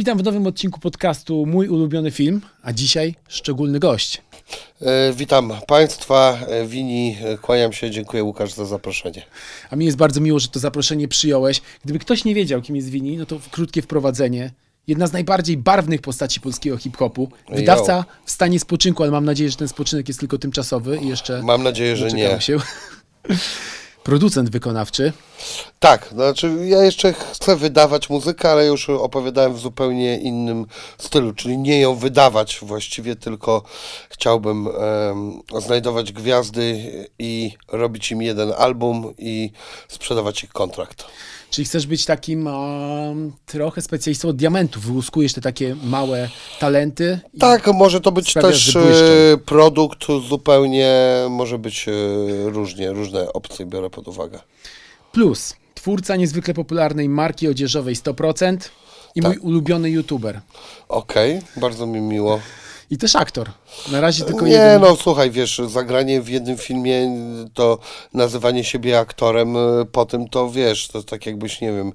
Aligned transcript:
Witam 0.00 0.18
w 0.18 0.22
nowym 0.22 0.46
odcinku 0.46 0.80
podcastu 0.80 1.46
Mój 1.46 1.68
ulubiony 1.68 2.10
film, 2.10 2.40
a 2.62 2.72
dzisiaj 2.72 3.14
szczególny 3.28 3.78
gość. 3.78 4.22
E, 4.82 5.12
witam 5.12 5.52
Państwa, 5.66 6.38
e, 6.48 6.66
Wini, 6.66 7.16
e, 7.24 7.38
kłaniam 7.38 7.72
się, 7.72 7.90
dziękuję 7.90 8.24
Łukasz 8.24 8.52
za 8.52 8.64
zaproszenie. 8.64 9.22
A 9.70 9.76
mi 9.76 9.84
jest 9.84 9.96
bardzo 9.96 10.20
miło, 10.20 10.38
że 10.38 10.48
to 10.48 10.60
zaproszenie 10.60 11.08
przyjąłeś. 11.08 11.60
Gdyby 11.84 11.98
ktoś 11.98 12.24
nie 12.24 12.34
wiedział, 12.34 12.62
kim 12.62 12.76
jest 12.76 12.88
Wini, 12.88 13.16
no 13.16 13.26
to 13.26 13.40
krótkie 13.50 13.82
wprowadzenie. 13.82 14.50
Jedna 14.86 15.06
z 15.06 15.12
najbardziej 15.12 15.56
barwnych 15.56 16.00
postaci 16.00 16.40
polskiego 16.40 16.76
hip-hopu. 16.76 17.28
Wydawca 17.52 18.04
w 18.24 18.30
stanie 18.30 18.60
spoczynku, 18.60 19.02
ale 19.02 19.12
mam 19.12 19.24
nadzieję, 19.24 19.50
że 19.50 19.56
ten 19.56 19.68
spoczynek 19.68 20.08
jest 20.08 20.20
tylko 20.20 20.38
tymczasowy 20.38 20.98
i 21.02 21.08
jeszcze... 21.08 21.42
Mam 21.42 21.62
nadzieję, 21.62 21.96
że 21.96 22.08
nie. 22.08 22.40
Się. 22.40 22.58
Producent 24.02 24.50
wykonawczy. 24.50 25.12
Tak, 25.78 26.08
znaczy 26.12 26.56
ja 26.66 26.84
jeszcze 26.84 27.12
chcę 27.12 27.56
wydawać 27.56 28.10
muzykę, 28.10 28.50
ale 28.50 28.66
już 28.66 28.90
opowiadałem 28.90 29.54
w 29.54 29.58
zupełnie 29.58 30.18
innym 30.18 30.66
stylu, 30.98 31.32
czyli 31.32 31.58
nie 31.58 31.80
ją 31.80 31.94
wydawać 31.94 32.58
właściwie, 32.62 33.16
tylko 33.16 33.62
chciałbym 34.10 34.66
um, 34.66 35.42
znajdować 35.58 36.12
gwiazdy 36.12 36.92
i 37.18 37.52
robić 37.68 38.10
im 38.10 38.22
jeden 38.22 38.52
album 38.58 39.14
i 39.18 39.50
sprzedawać 39.88 40.44
ich 40.44 40.50
kontrakt. 40.50 41.04
Czyli 41.50 41.64
chcesz 41.64 41.86
być 41.86 42.04
takim 42.04 42.46
um, 42.46 43.32
trochę 43.46 43.82
specjalistą 43.82 44.28
od 44.28 44.36
diamentów, 44.36 44.84
wyłuskujesz 44.86 45.32
te 45.32 45.40
takie 45.40 45.76
małe 45.84 46.28
talenty. 46.58 47.20
Tak, 47.38 47.66
może 47.74 48.00
to 48.00 48.12
być 48.12 48.32
też 48.32 48.76
e, 48.76 48.80
produkt 49.46 50.06
zupełnie, 50.28 50.94
może 51.30 51.58
być 51.58 51.86
e, 51.88 51.92
różnie, 52.50 52.92
różne 52.92 53.32
opcje 53.32 53.66
biorę 53.66 53.90
pod 53.90 54.08
uwagę. 54.08 54.38
Plus, 55.12 55.54
twórca 55.74 56.16
niezwykle 56.16 56.54
popularnej 56.54 57.08
marki 57.08 57.48
odzieżowej 57.48 57.96
100% 57.96 58.56
i 59.14 59.22
tak. 59.22 59.30
mój 59.30 59.38
ulubiony 59.38 59.90
youtuber. 59.90 60.40
Okej, 60.88 61.38
okay, 61.38 61.60
bardzo 61.60 61.86
mi 61.86 62.00
miło. 62.00 62.40
I 62.90 62.98
też 62.98 63.16
aktor. 63.16 63.50
Na 63.92 64.00
razie 64.00 64.24
tylko 64.24 64.46
Nie, 64.46 64.52
jeden... 64.52 64.80
no 64.80 64.96
słuchaj, 64.96 65.30
wiesz, 65.30 65.60
zagranie 65.66 66.20
w 66.20 66.28
jednym 66.28 66.58
filmie, 66.58 67.10
to 67.54 67.78
nazywanie 68.14 68.64
siebie 68.64 68.98
aktorem, 68.98 69.56
y, 69.56 69.86
po 69.92 70.06
tym 70.06 70.28
to 70.28 70.50
wiesz, 70.50 70.88
to 70.88 71.02
tak 71.02 71.26
jakbyś, 71.26 71.60
nie 71.60 71.72
wiem, 71.72 71.92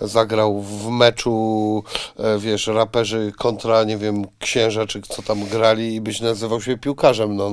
zagrał 0.00 0.62
w 0.62 0.88
meczu, 0.88 1.82
e, 2.18 2.38
wiesz, 2.38 2.66
raperzy 2.66 3.32
kontra, 3.38 3.84
nie 3.84 3.96
wiem, 3.96 4.24
księża, 4.38 4.86
czy 4.86 5.02
co 5.02 5.22
tam 5.22 5.44
grali 5.44 5.94
i 5.94 6.00
byś 6.00 6.20
nazywał 6.20 6.60
się 6.60 6.78
piłkarzem, 6.78 7.36
no 7.36 7.52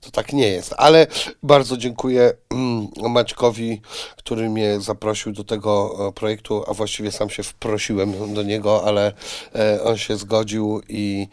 to, 0.00 0.10
tak 0.12 0.32
nie 0.32 0.48
jest. 0.48 0.74
Ale 0.76 1.06
bardzo 1.42 1.76
dziękuję 1.76 2.32
mm, 2.50 2.88
Maćkowi, 3.10 3.80
który 4.16 4.50
mnie 4.50 4.80
zaprosił 4.80 5.32
do 5.32 5.44
tego 5.44 5.96
e, 6.08 6.12
projektu, 6.12 6.64
a 6.68 6.74
właściwie 6.74 7.12
sam 7.12 7.30
się 7.30 7.42
wprosiłem 7.42 8.34
do 8.34 8.42
niego, 8.42 8.84
ale 8.84 9.12
e, 9.54 9.82
on 9.84 9.96
się 9.98 10.16
zgodził 10.16 10.82
i 10.88 11.28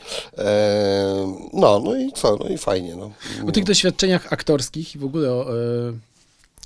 no, 1.53 1.79
no 1.79 1.95
i 1.95 2.11
co, 2.11 2.37
no 2.43 2.49
i 2.49 2.57
fajnie. 2.57 2.95
No. 2.95 3.11
O 3.47 3.51
tych 3.51 3.63
doświadczeniach 3.63 4.33
aktorskich 4.33 4.95
i 4.95 4.99
w 4.99 5.05
ogóle 5.05 5.31
o 5.31 5.45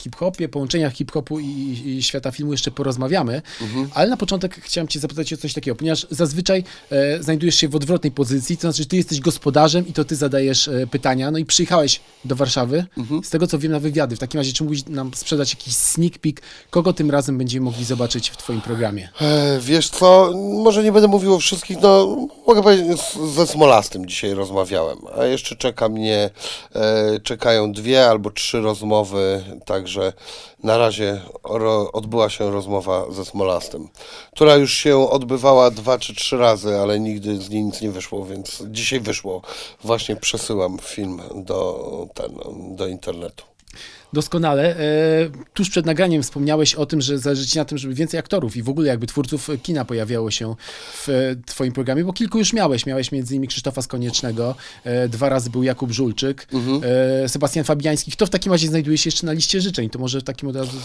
hip-hopie, 0.02 0.50
połączeniach 0.50 0.94
hip-hopu 0.94 1.40
i, 1.40 1.46
i, 1.86 2.04
świata 2.04 2.32
filmu 2.32 2.52
jeszcze 2.52 2.72
porozmawiamy, 2.72 3.42
mhm. 3.62 3.90
ale 3.94 4.10
na 4.10 4.18
początek 4.18 4.56
chciałem 4.62 4.88
cię 4.88 5.00
zapytać 5.00 5.34
o 5.34 5.38
coś 5.38 5.54
takiego, 5.54 5.76
ponieważ 5.76 6.08
zazwyczaj 6.10 6.64
e, 6.90 7.24
znajdujesz 7.24 7.56
się 7.56 7.68
w 7.68 7.76
odwrotnej 7.76 8.12
pozycji, 8.12 8.58
to 8.58 8.62
znaczy 8.62 8.86
ty 8.86 8.96
jesteś 8.96 9.20
gospodarzem 9.20 9.88
i 9.88 9.94
to 9.94 10.06
ty 10.06 10.16
zadajesz 10.16 10.68
e, 10.68 10.88
pytania, 10.88 11.32
no 11.32 11.38
i 11.38 11.46
przyjechałeś 11.46 12.02
do 12.26 12.36
Warszawy, 12.36 12.86
mhm. 12.98 13.24
z 13.24 13.30
tego 13.30 13.48
co 13.48 13.60
wiem 13.60 13.72
na 13.72 13.80
wywiady, 13.80 14.16
w 14.16 14.20
takim 14.20 14.40
razie 14.40 14.54
czy 14.54 14.64
mógłbyś 14.64 14.86
nam 14.86 15.14
sprzedać 15.14 15.54
jakiś 15.54 15.76
sneak 15.76 16.18
peek, 16.18 16.42
kogo 16.70 16.94
tym 16.94 17.12
razem 17.12 17.38
będziemy 17.38 17.64
mogli 17.64 17.86
zobaczyć 17.86 18.30
w 18.30 18.38
twoim 18.38 18.62
programie? 18.62 19.10
E, 19.22 19.60
wiesz 19.62 19.90
co, 19.90 20.34
może 20.64 20.84
nie 20.84 20.92
będę 20.92 21.08
mówił 21.08 21.34
o 21.34 21.40
wszystkich, 21.40 21.78
no 21.82 22.18
mogę 22.48 22.64
powiedzieć, 22.64 23.02
ze 23.36 23.48
Smolastym 23.48 24.06
dzisiaj 24.06 24.34
rozmawiałem, 24.34 24.98
a 25.20 25.26
jeszcze 25.26 25.56
czeka 25.56 25.90
mnie, 25.90 26.30
e, 26.76 27.20
czekają 27.20 27.72
dwie 27.72 28.10
albo 28.10 28.32
trzy 28.32 28.62
rozmowy, 28.62 29.44
także 29.66 29.83
Także 29.84 30.14
na 30.64 30.78
razie 30.78 31.22
odbyła 31.94 32.30
się 32.30 32.52
rozmowa 32.52 33.12
ze 33.12 33.26
Smolastym, 33.26 33.90
która 34.36 34.56
już 34.56 34.74
się 34.74 35.10
odbywała 35.10 35.72
dwa 35.72 35.98
czy 36.00 36.16
trzy 36.16 36.38
razy, 36.38 36.80
ale 36.80 37.00
nigdy 37.00 37.42
z 37.42 37.50
niej 37.50 37.64
nic 37.64 37.82
nie 37.82 37.92
wyszło, 37.92 38.26
więc 38.26 38.64
dzisiaj 38.72 39.00
wyszło. 39.00 39.42
Właśnie 39.84 40.16
przesyłam 40.16 40.80
film 40.80 41.22
do, 41.36 42.08
ten, 42.14 42.40
do 42.76 42.88
internetu. 42.88 43.53
Doskonale. 44.14 44.78
E, 44.78 45.30
tuż 45.54 45.70
przed 45.70 45.86
nagraniem 45.86 46.24
wspomniałeś 46.24 46.76
o 46.76 46.86
tym, 46.86 47.02
że 47.02 47.20
zależy 47.20 47.48
Ci 47.48 47.58
na 47.58 47.66
tym, 47.66 47.78
żeby 47.78 47.94
więcej 47.94 48.20
aktorów 48.20 48.58
i 48.58 48.64
w 48.64 48.70
ogóle 48.70 48.88
jakby 48.88 49.08
twórców 49.08 49.50
kina 49.64 49.86
pojawiało 49.86 50.32
się 50.32 50.56
w 50.94 51.36
Twoim 51.46 51.74
programie, 51.74 52.04
bo 52.04 52.14
kilku 52.14 52.38
już 52.38 52.54
miałeś. 52.54 52.86
Miałeś 52.86 53.12
między 53.12 53.34
innymi 53.34 53.48
Krzysztofa 53.48 53.82
Skoniecznego, 53.82 54.56
e, 54.84 55.10
dwa 55.10 55.30
razy 55.30 55.50
był 55.50 55.64
Jakub 55.64 55.92
Żulczyk, 55.92 56.48
mhm. 56.54 56.82
E, 57.24 57.30
Sebastian 57.30 57.64
Fabiański. 57.64 58.12
Kto 58.12 58.26
w 58.26 58.30
takim 58.30 58.52
razie 58.52 58.68
znajduje 58.68 58.98
się 58.98 59.08
jeszcze 59.08 59.26
na 59.26 59.34
liście 59.34 59.62
życzeń? 59.62 59.90
To 59.90 60.00
może 60.00 60.20
w 60.20 60.24
takim 60.24 60.50
od 60.50 60.56
razu 60.56 60.78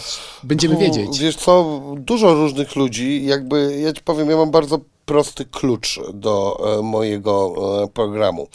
będziemy 0.43 0.77
wiedzieć. 0.77 1.19
Wiesz 1.19 1.35
co, 1.35 1.81
dużo 1.97 2.33
różnych 2.33 2.75
ludzi, 2.75 3.25
jakby, 3.25 3.79
ja 3.83 3.93
Ci 3.93 4.01
powiem, 4.01 4.29
ja 4.29 4.37
mam 4.37 4.51
bardzo 4.51 4.79
prosty 5.09 5.45
klucz 5.45 5.99
do 6.13 6.59
e, 6.79 6.81
mojego 6.81 7.53
e, 7.83 7.87
programu. 7.87 8.47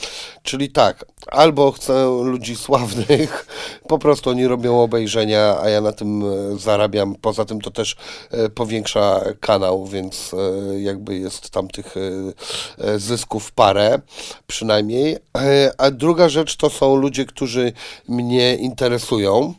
Czyli 0.43 0.71
tak, 0.71 1.05
albo 1.27 1.73
chcę 1.73 2.05
ludzi 2.25 2.57
sławnych, 2.57 3.47
po 3.89 3.99
prostu 3.99 4.31
oni 4.31 4.47
robią 4.47 4.83
obejrzenia, 4.83 5.57
a 5.61 5.69
ja 5.69 5.81
na 5.81 5.93
tym 5.93 6.23
e, 6.23 6.59
zarabiam. 6.59 7.15
Poza 7.15 7.45
tym 7.45 7.61
to 7.61 7.71
też 7.71 7.97
powiększa 8.55 9.21
kanał, 9.41 9.87
więc 9.87 10.35
jakby 10.79 11.19
jest 11.19 11.51
tam 11.51 11.69
tych 11.69 11.95
zysków 12.97 13.53
parę 13.53 14.01
przynajmniej. 14.47 15.17
A 15.79 15.91
druga 15.91 16.29
rzecz 16.29 16.57
to 16.57 16.71
są 16.71 16.97
ludzie, 16.97 17.25
którzy 17.25 17.73
mnie 18.09 18.57
interesują. 18.57 19.55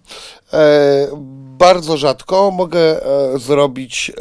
Bardzo 1.57 1.97
rzadko 1.97 2.51
mogę 2.51 3.01
zrobić 3.35 4.12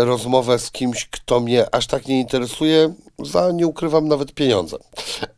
rozmowę 0.00 0.58
z 0.58 0.70
kimś, 0.70 1.08
kto 1.10 1.40
mnie 1.40 1.74
aż 1.74 1.86
tak 1.86 2.06
nie 2.06 2.20
interesuje, 2.20 2.94
za 3.22 3.50
nie 3.52 3.66
ukrywam 3.66 4.08
nawet 4.08 4.32
pieniądze. 4.32 4.76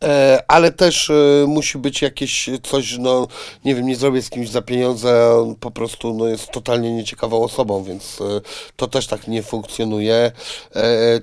E, 0.04 0.42
ale 0.48 0.72
też 0.72 1.10
e, 1.10 1.14
musi 1.46 1.78
być 1.78 2.02
jakieś 2.02 2.50
coś, 2.62 2.98
no 2.98 3.26
nie 3.64 3.74
wiem, 3.74 3.86
nie 3.86 3.96
zrobię 3.96 4.22
z 4.22 4.30
kimś 4.30 4.48
za 4.48 4.62
pieniądze, 4.62 5.36
on 5.42 5.54
po 5.54 5.70
prostu 5.70 6.14
no, 6.14 6.26
jest 6.26 6.50
totalnie 6.50 6.92
nieciekawą 6.92 7.42
osobą, 7.42 7.84
więc 7.84 8.18
to 8.76 8.86
też 8.86 9.06
tak 9.06 9.28
nie 9.28 9.42
funkcjonuje. 9.42 10.32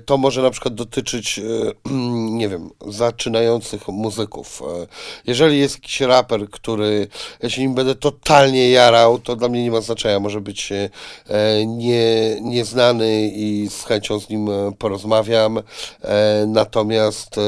To 0.06 0.16
może 0.16 0.42
na 0.42 0.50
przykład 0.50 0.74
dotyczyć, 0.74 1.40
nie 2.40 2.48
wiem, 2.48 2.70
zaczynających 2.86 3.88
muzyków. 3.88 4.62
Jeżeli 5.26 5.58
jest 5.58 5.74
jakiś 5.74 6.00
raper, 6.00 6.50
który, 6.50 7.08
ja 7.42 7.50
się 7.50 7.62
nim 7.62 7.74
będę 7.74 7.94
totalnie 7.94 8.70
jarał, 8.70 9.18
to 9.18 9.36
dla 9.36 9.48
mnie 9.48 9.62
nie 9.62 9.70
ma 9.70 9.80
znaczenia, 9.80 10.20
może 10.20 10.40
być 10.40 10.72
nie, 11.66 12.36
nieznany 12.40 12.78
znany 12.78 13.30
i 13.34 13.68
z 13.70 13.84
chęcią 13.84 14.20
z 14.20 14.28
nim 14.28 14.48
e, 14.50 14.72
porozmawiam. 14.78 15.58
E, 15.58 16.46
natomiast 16.52 17.38
e, 17.38 17.42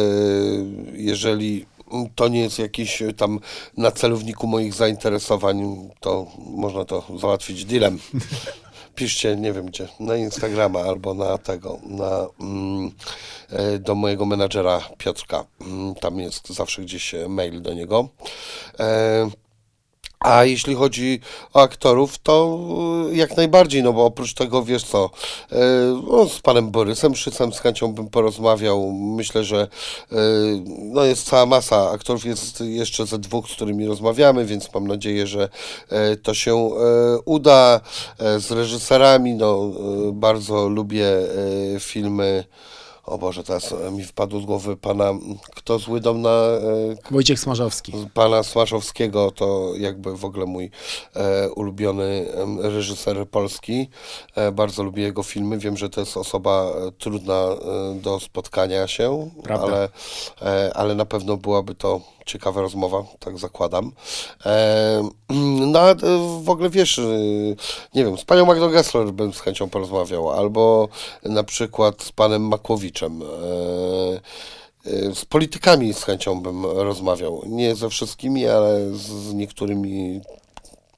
jeżeli 0.93 1.66
to 2.15 2.28
nie 2.28 2.41
jest 2.41 2.59
jakiś 2.59 3.03
tam 3.16 3.41
na 3.77 3.91
celowniku 3.91 4.47
moich 4.47 4.75
zainteresowań, 4.75 5.88
to 6.00 6.27
można 6.47 6.84
to 6.84 7.05
załatwić 7.19 7.65
dealem. 7.65 7.99
Piszcie, 8.94 9.37
nie 9.37 9.53
wiem 9.53 9.66
gdzie, 9.66 9.89
na 10.00 10.16
Instagrama 10.16 10.81
albo 10.81 11.15
na 11.15 11.39
tego, 11.39 11.78
na, 11.87 12.27
mm, 12.41 12.91
do 13.81 13.94
mojego 13.94 14.27
menadżera 14.27 14.81
Piotrka. 14.99 15.44
Mm, 15.60 15.94
tam 15.94 16.19
jest 16.19 16.49
zawsze 16.49 16.83
gdzieś 16.83 17.15
mail 17.28 17.63
do 17.63 17.74
niego. 17.74 18.09
A 20.25 20.45
jeśli 20.45 20.75
chodzi 20.75 21.21
o 21.55 21.63
aktorów, 21.63 22.19
to 22.19 22.59
y, 23.13 23.17
jak 23.17 23.37
najbardziej, 23.37 23.83
no 23.83 23.93
bo 23.93 24.05
oprócz 24.05 24.34
tego, 24.34 24.65
wiesz 24.65 24.84
co, 24.84 25.11
y, 25.53 25.57
no, 26.11 26.28
z 26.28 26.41
panem 26.41 26.71
Borysem 26.71 27.17
Szycem 27.17 27.53
z 27.53 27.59
chęcią 27.59 27.93
bym 27.93 28.09
porozmawiał. 28.09 28.93
Myślę, 28.93 29.45
że 29.45 29.69
y, 30.13 30.17
no 30.67 31.05
jest 31.05 31.27
cała 31.27 31.47
masa 31.47 31.91
aktorów, 31.91 32.25
jest 32.25 32.61
jeszcze 32.61 33.07
ze 33.07 33.19
dwóch, 33.19 33.49
z 33.49 33.53
którymi 33.53 33.87
rozmawiamy, 33.87 34.45
więc 34.45 34.75
mam 34.75 34.87
nadzieję, 34.87 35.27
że 35.27 35.49
to 36.22 36.34
się 36.34 36.71
uda. 37.25 37.81
Z 38.39 38.51
reżyserami, 38.51 39.34
no 39.34 39.71
bardzo 40.13 40.69
lubię 40.69 41.07
filmy 41.78 42.45
o 43.10 43.18
Boże, 43.18 43.45
teraz 43.45 43.72
e, 43.72 43.91
mi 43.91 44.04
wpadł 44.04 44.41
z 44.41 44.45
głowy 44.45 44.77
pana, 44.77 45.12
kto 45.54 45.78
zły 45.78 46.01
dom 46.01 46.22
na 46.22 46.30
e, 46.30 46.60
Wojciech 47.10 47.41
Smarzowski. 47.41 47.92
pana 48.15 48.42
Smaszowskiego, 48.42 49.30
to 49.30 49.72
jakby 49.78 50.16
w 50.16 50.24
ogóle 50.24 50.47
mój 50.47 50.71
e, 51.16 51.51
ulubiony 51.51 52.27
reżyser 52.62 53.28
polski. 53.28 53.89
E, 54.34 54.53
bardzo 54.53 54.83
lubię 54.83 55.03
jego 55.03 55.22
filmy. 55.22 55.59
Wiem, 55.59 55.77
że 55.77 55.91
to 55.91 56.01
jest 56.01 56.16
osoba 56.16 56.66
e, 56.89 56.92
trudna 56.92 57.48
do 57.95 58.21
spotkania 58.21 58.86
się, 58.86 59.30
Prawda. 59.42 59.66
ale, 59.66 59.89
e, 60.42 60.77
ale 60.77 60.95
na 60.95 61.04
pewno 61.04 61.36
byłaby 61.36 61.74
to 61.74 62.01
ciekawa 62.27 62.60
rozmowa, 62.60 63.03
tak 63.18 63.39
zakładam. 63.39 63.92
E, 64.47 65.09
no 65.72 65.80
w 66.42 66.51
ogóle 66.51 66.71
wiesz, 66.71 67.01
nie 67.95 68.04
wiem, 68.04 68.18
z 68.18 68.24
panią 68.24 68.47
Magdą 68.47 68.71
Gessler 68.71 69.12
bym 69.12 69.33
z 69.33 69.41
chęcią 69.41 69.71
porozmawiał, 69.71 70.30
albo 70.30 70.89
na 71.24 71.45
przykład 71.45 72.03
z 72.03 72.12
panem 72.12 72.48
Makłowiczem. 72.48 72.99
E, 73.06 74.20
e, 74.86 75.14
z 75.14 75.24
politykami 75.24 75.94
z 75.94 76.04
chęcią 76.04 76.41
bym 76.41 76.66
rozmawiał. 76.66 77.42
Nie 77.47 77.74
ze 77.74 77.88
wszystkimi, 77.88 78.47
ale 78.47 78.94
z, 78.94 79.02
z 79.02 79.34
niektórymi 79.34 80.20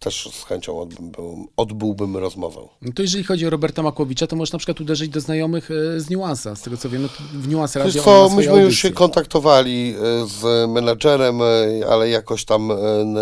też 0.03 0.29
z 0.33 0.45
chęcią 0.45 0.81
odbyłbym, 0.81 1.45
odbyłbym 1.57 2.17
rozmowę. 2.17 2.61
No 2.83 2.93
to 2.93 3.03
jeżeli 3.03 3.25
chodzi 3.25 3.47
o 3.47 3.51
Roberta 3.51 3.83
Makłowicza, 3.83 4.27
to 4.27 4.37
możesz 4.37 4.53
na 4.53 4.59
przykład 4.59 4.81
uderzyć 4.81 5.09
do 5.09 5.21
znajomych 5.21 5.71
e, 5.71 6.01
z 6.01 6.11
niuansa. 6.11 6.55
Z 6.57 6.63
tego 6.63 6.77
co 6.77 6.89
wiem, 6.89 7.03
no, 7.03 7.09
w 7.41 7.49
niuans 7.49 7.77
radio 7.77 7.93
Wiesz 7.93 8.07
on 8.09 8.23
ma 8.23 8.29
co, 8.29 8.37
myśmy 8.37 8.53
już 8.53 8.61
audycje. 8.63 8.77
się 8.77 8.91
kontaktowali 8.91 9.95
e, 10.23 10.27
z 10.27 10.71
menadżerem, 10.71 11.41
e, 11.43 11.47
ale 11.91 12.09
jakoś 12.09 12.45
tam 12.45 12.73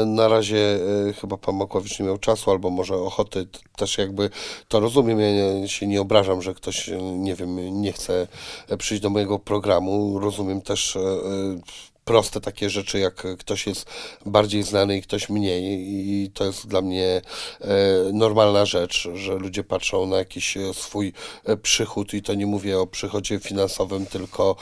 na 0.06 0.28
razie 0.28 0.78
chyba 1.20 1.36
pan 1.36 1.56
Makłowicz 1.56 1.98
nie 2.00 2.06
miał 2.06 2.18
czasu, 2.18 2.50
albo 2.50 2.70
może 2.70 2.94
ochoty, 2.96 3.46
też 3.76 3.98
jakby 3.98 4.30
to 4.68 4.80
rozumiem, 4.80 5.20
ja 5.20 5.32
nie- 5.60 5.68
się 5.68 5.86
nie 5.86 6.00
obrażam, 6.00 6.42
że 6.42 6.54
ktoś, 6.54 6.90
nie 7.14 7.34
wiem, 7.34 7.80
nie 7.82 7.92
chce 7.92 8.26
przyjść 8.78 9.02
do 9.02 9.10
mojego 9.10 9.38
programu, 9.38 10.18
rozumiem 10.18 10.62
też 10.62 10.98
proste 12.04 12.40
takie 12.40 12.70
rzeczy, 12.70 12.98
jak 12.98 13.14
ktoś 13.38 13.66
jest 13.66 13.86
bardziej 14.26 14.62
znany 14.62 14.96
i 14.96 15.02
ktoś 15.02 15.28
mniej. 15.28 15.62
I 15.64 16.30
to 16.30 16.44
jest 16.44 16.66
dla 16.66 16.82
mnie 16.82 17.22
e, 17.60 17.66
normalna 18.12 18.64
rzecz, 18.64 19.08
że 19.14 19.34
ludzie 19.34 19.64
patrzą 19.64 20.06
na 20.06 20.16
jakiś 20.16 20.56
e, 20.56 20.74
swój 20.74 21.12
e, 21.44 21.56
przychód 21.56 22.14
i 22.14 22.22
to 22.22 22.34
nie 22.34 22.46
mówię 22.46 22.78
o 22.78 22.86
przychodzie 22.86 23.38
finansowym, 23.38 24.06
tylko 24.06 24.56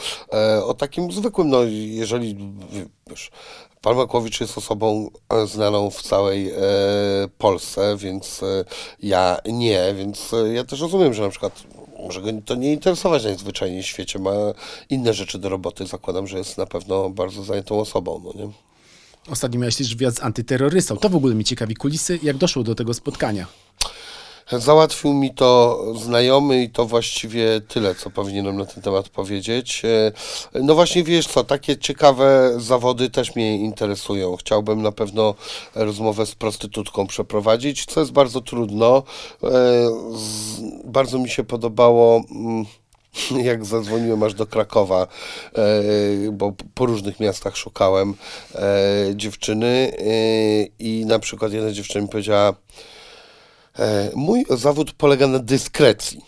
o 0.64 0.74
takim 0.74 1.12
zwykłym, 1.12 1.48
no 1.48 1.58
jeżeli 1.64 2.36
wiesz, 3.06 3.30
Pan 3.80 3.96
Makłowicz 3.96 4.40
jest 4.40 4.58
osobą 4.58 5.10
znaną 5.46 5.90
w 5.90 6.02
całej 6.02 6.50
e, 6.50 6.54
Polsce, 7.38 7.96
więc 7.96 8.42
e, 8.42 8.64
ja 9.02 9.38
nie, 9.46 9.94
więc 9.94 10.34
e, 10.34 10.54
ja 10.54 10.64
też 10.64 10.80
rozumiem, 10.80 11.14
że 11.14 11.22
na 11.22 11.28
przykład 11.28 11.62
może 11.98 12.20
go 12.20 12.28
to 12.44 12.54
nie 12.54 12.72
interesować 12.72 13.24
najzwyczajniej 13.24 13.82
w 13.82 13.86
świecie, 13.86 14.18
ma 14.18 14.32
inne 14.90 15.14
rzeczy 15.14 15.38
do 15.38 15.48
roboty. 15.48 15.86
Zakładam, 15.86 16.26
że 16.26 16.38
jest 16.38 16.58
na 16.58 16.66
pewno 16.66 17.10
bardzo 17.10 17.44
zajętą 17.44 17.80
osobą, 17.80 18.22
no 18.24 18.44
nie? 18.44 18.52
Ostatnio 19.30 19.60
miałeś 19.60 19.76
też 19.76 19.94
wywiad 19.94 20.14
z 20.14 20.22
antyterrorystą. 20.22 20.96
To 20.96 21.08
w 21.08 21.16
ogóle 21.16 21.34
mi 21.34 21.44
ciekawi 21.44 21.74
kulisy, 21.74 22.18
jak 22.22 22.36
doszło 22.36 22.62
do 22.62 22.74
tego 22.74 22.94
spotkania. 22.94 23.46
Załatwił 24.52 25.12
mi 25.14 25.34
to 25.34 25.78
znajomy 25.96 26.62
i 26.62 26.70
to 26.70 26.84
właściwie 26.86 27.60
tyle, 27.60 27.94
co 27.94 28.10
powinienem 28.10 28.56
na 28.56 28.66
ten 28.66 28.82
temat 28.82 29.08
powiedzieć. 29.08 29.82
E, 30.54 30.62
No 30.62 30.74
właśnie 30.74 31.04
wiesz 31.04 31.26
co, 31.26 31.44
takie 31.44 31.76
ciekawe 31.78 32.52
zawody 32.56 33.10
też 33.10 33.36
mnie 33.36 33.56
interesują. 33.56 34.36
Chciałbym 34.36 34.82
na 34.82 34.92
pewno 34.92 35.34
rozmowę 35.74 36.26
z 36.26 36.34
prostytutką 36.34 37.06
przeprowadzić, 37.06 37.84
co 37.84 38.00
jest 38.00 38.12
bardzo 38.12 38.40
trudno. 38.40 39.02
E, 39.44 39.48
Bardzo 40.84 41.18
mi 41.18 41.28
się 41.30 41.44
podobało. 41.44 42.22
mm, 42.30 42.64
Jak 43.50 43.64
zadzwoniłem 43.64 44.22
aż 44.22 44.34
do 44.34 44.46
Krakowa, 44.46 45.06
e, 45.06 46.30
bo 46.32 46.52
po 46.74 46.86
różnych 46.86 47.20
miastach 47.20 47.56
szukałem 47.56 48.14
dziewczyny 49.14 49.92
i 50.78 51.04
na 51.06 51.18
przykład 51.18 51.52
jedna 51.52 51.72
dziewczyna 51.72 52.02
mi 52.02 52.08
powiedziała, 52.08 52.54
Mój 54.14 54.44
zawód 54.50 54.92
polega 54.92 55.26
na 55.26 55.38
dyskrecji. 55.38 56.20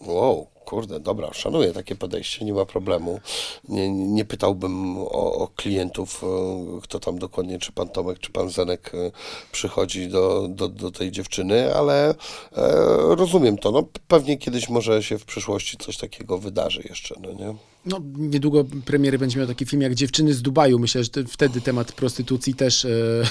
Wow, 0.00 0.46
kurde, 0.66 1.00
dobra, 1.00 1.32
szanuję 1.32 1.72
takie 1.72 1.94
podejście, 1.94 2.44
nie 2.44 2.52
ma 2.52 2.64
problemu. 2.64 3.20
Nie, 3.68 3.90
nie 3.90 4.24
pytałbym 4.24 4.98
o, 4.98 5.34
o 5.34 5.48
klientów, 5.56 6.24
e, 6.24 6.80
kto 6.82 7.00
tam 7.00 7.18
dokładnie, 7.18 7.58
czy 7.58 7.72
pan 7.72 7.88
Tomek, 7.88 8.18
czy 8.18 8.32
pan 8.32 8.50
Zenek 8.50 8.92
e, 8.94 9.10
przychodzi 9.52 10.08
do, 10.08 10.48
do, 10.48 10.68
do 10.68 10.90
tej 10.90 11.10
dziewczyny, 11.10 11.74
ale 11.74 12.10
e, 12.10 12.14
rozumiem 13.16 13.58
to. 13.58 13.70
No, 13.70 13.84
pewnie 14.08 14.38
kiedyś 14.38 14.68
może 14.68 15.02
się 15.02 15.18
w 15.18 15.24
przyszłości 15.24 15.76
coś 15.76 15.96
takiego 15.96 16.38
wydarzy 16.38 16.82
jeszcze, 16.88 17.14
no 17.20 17.32
nie? 17.32 17.54
No, 17.86 18.00
niedługo 18.18 18.64
premiery 18.84 19.18
będzie 19.18 19.38
miał 19.38 19.48
taki 19.48 19.66
film 19.66 19.82
jak 19.82 19.94
Dziewczyny 19.94 20.34
z 20.34 20.42
Dubaju. 20.42 20.78
Myślę, 20.78 21.04
że 21.04 21.10
te- 21.10 21.24
wtedy 21.24 21.60
temat 21.60 21.92
prostytucji 21.92 22.54
też 22.54 22.84
e, 22.84 22.88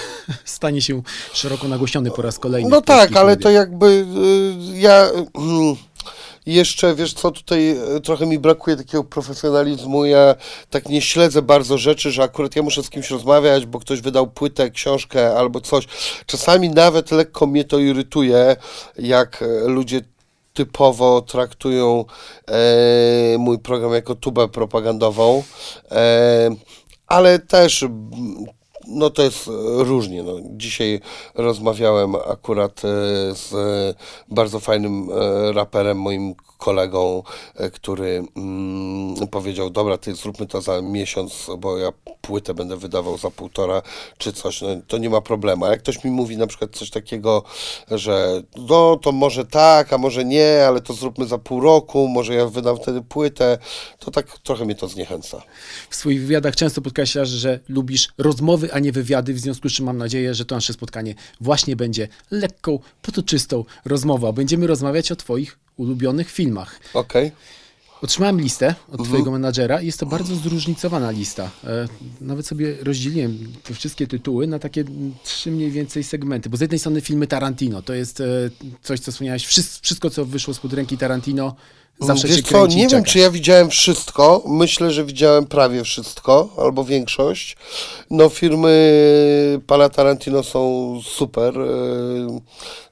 stanie 0.46 0.82
się 0.82 1.02
szeroko 1.34 1.68
nagłośniony 1.68 2.12
po 2.12 2.22
raz 2.22 2.40
kolejny. 2.40 2.70
No 2.70 2.82
tak, 2.82 3.16
ale 3.16 3.38
to 3.38 3.50
jakby 3.50 3.86
y, 3.88 4.80
ja 4.80 5.10
mm, 5.34 5.76
jeszcze, 6.46 6.96
wiesz 6.96 7.14
co, 7.14 7.32
tutaj 7.32 7.78
y, 7.98 8.02
trochę 8.02 8.26
mi 8.26 8.40
brakuje 8.40 8.78
takiego 8.78 9.04
profesjonalizmu. 9.04 10.06
Ja 10.06 10.36
tak 10.70 10.90
nie 10.90 11.02
śledzę 11.02 11.42
bardzo 11.42 11.78
rzeczy, 11.78 12.12
że 12.12 12.24
akurat 12.24 12.56
ja 12.56 12.62
muszę 12.62 12.84
z 12.84 12.90
kimś 12.90 13.10
rozmawiać, 13.12 13.66
bo 13.66 13.80
ktoś 13.80 14.02
wydał 14.02 14.28
płytę, 14.28 14.72
książkę 14.72 15.38
albo 15.38 15.62
coś. 15.62 15.88
Czasami 16.26 16.70
nawet 16.70 17.12
lekko 17.12 17.48
mnie 17.48 17.64
to 17.64 17.80
irytuje, 17.80 18.56
jak 18.98 19.42
e, 19.42 19.68
ludzie 19.68 20.02
typowo 20.54 21.22
traktują 21.22 22.06
e, 22.48 23.38
mój 23.38 23.60
program 23.60 23.94
jako 23.94 24.16
tubę 24.16 24.48
propagandową, 24.48 25.44
e, 25.92 26.50
ale 27.08 27.40
też 27.40 27.86
no 28.88 29.10
to 29.10 29.24
jest 29.24 29.48
e, 29.48 29.52
różnie. 29.84 30.24
No. 30.24 30.32
Dzisiaj 30.44 31.00
rozmawiałem 31.36 32.16
akurat 32.16 32.82
e, 32.86 32.88
z 33.36 33.54
e, 33.54 34.34
bardzo 34.34 34.60
fajnym 34.60 35.10
raperem, 35.54 36.00
moim 36.00 36.36
kolegą, 36.66 37.24
e, 37.56 37.70
który 37.70 38.24
mm, 38.36 39.28
powiedział, 39.28 39.70
dobra, 39.70 39.98
ty 39.98 40.16
zróbmy 40.16 40.48
to 40.48 40.62
za 40.62 40.82
miesiąc, 40.82 41.48
bo 41.58 41.78
ja 41.78 41.92
płytę 42.22 42.54
będę 42.54 42.78
wydawał 42.78 43.18
za 43.18 43.32
półtora 43.32 43.82
czy 44.18 44.34
coś, 44.34 44.62
no, 44.62 44.68
to 44.88 44.98
nie 44.98 45.10
ma 45.10 45.22
problemu. 45.22 45.66
A 45.66 45.70
jak 45.70 45.80
ktoś 45.80 46.04
mi 46.04 46.12
mówi 46.12 46.38
na 46.38 46.48
przykład 46.48 46.72
coś 46.76 46.90
takiego, 46.90 47.44
że 47.92 48.42
no 48.58 48.98
to 49.02 49.12
może 49.12 49.46
tak, 49.46 49.94
a 49.94 49.98
może 49.98 50.26
nie, 50.26 50.66
ale 50.68 50.82
to 50.82 50.94
zróbmy 50.94 51.26
za 51.26 51.38
pół 51.38 51.62
roku, 51.62 52.08
może 52.08 52.34
ja 52.34 52.46
wydam 52.46 52.78
wtedy 52.78 53.02
płytę, 53.02 53.58
to 54.00 54.12
tak 54.12 54.40
trochę 54.40 54.66
mnie 54.66 54.76
to 54.76 54.88
zniechęca. 54.88 55.42
W 55.90 55.96
swoich 55.96 56.22
wywiadach 56.22 56.56
często 56.56 56.82
podkreślasz, 56.82 57.30
że 57.30 57.60
lubisz 57.70 58.08
rozmowy, 58.18 58.74
a 58.74 58.80
nie 58.80 58.92
wywiady, 58.92 59.34
w 59.34 59.40
związku 59.40 59.70
z 59.70 59.74
czym 59.74 59.86
mam 59.86 59.98
nadzieję, 59.98 60.34
że 60.34 60.46
to 60.46 60.56
nasze 60.56 60.74
spotkanie 60.74 61.16
właśnie 61.42 61.76
będzie 61.76 62.08
lekką, 62.32 62.80
potoczystą 63.02 63.66
rozmową. 63.86 64.32
Będziemy 64.32 64.68
rozmawiać 64.68 65.12
o 65.12 65.16
twoich 65.16 65.65
ulubionych 65.78 66.32
filmach. 66.32 66.80
Okej. 66.94 67.32
Otrzymałem 68.02 68.42
listę 68.42 68.68
od 68.88 68.92
Mhm. 68.92 69.08
twojego 69.10 69.32
menadżera 69.32 69.82
i 69.82 69.86
jest 69.86 70.00
to 70.00 70.06
bardzo 70.06 70.36
zróżnicowana 70.36 71.12
lista. 71.12 71.52
E, 71.64 71.88
nawet 72.22 72.48
sobie 72.48 72.78
rozdzieliłem 72.82 73.54
te 73.64 73.74
wszystkie 73.74 74.08
tytuły 74.08 74.48
na 74.48 74.60
takie 74.60 74.84
trzy 75.24 75.52
mniej 75.52 75.72
więcej 75.72 76.04
segmenty, 76.04 76.50
bo 76.50 76.58
z 76.58 76.62
jednej 76.62 76.80
strony 76.80 77.02
filmy 77.02 77.28
Tarantino, 77.28 77.82
to 77.82 77.94
jest 77.94 78.22
e, 78.22 78.26
coś, 78.82 79.00
co 79.00 79.12
wspomniałeś, 79.12 79.46
wszystko, 79.46 79.80
wszystko 79.84 80.10
co 80.10 80.26
wyszło 80.26 80.54
spod 80.54 80.74
ręki 80.74 80.98
Tarantino, 80.98 81.56
zawsze 82.00 82.28
Wiesz 82.28 82.38
się 82.38 82.44
co, 82.44 82.68
nie 82.68 82.88
wiem, 82.88 83.04
czy 83.04 83.20
ja 83.20 83.32
widziałem 83.32 83.70
wszystko. 83.70 84.44
Myślę, 84.48 84.92
że 84.92 85.06
widziałem 85.06 85.46
prawie 85.46 85.84
wszystko, 85.84 86.50
albo 86.58 86.84
większość. 86.84 87.58
No, 88.10 88.30
filmy 88.30 89.62
pana 89.68 89.90
Tarantino 89.90 90.44
są 90.44 91.00
super. 91.04 91.60
e, 91.60 92.40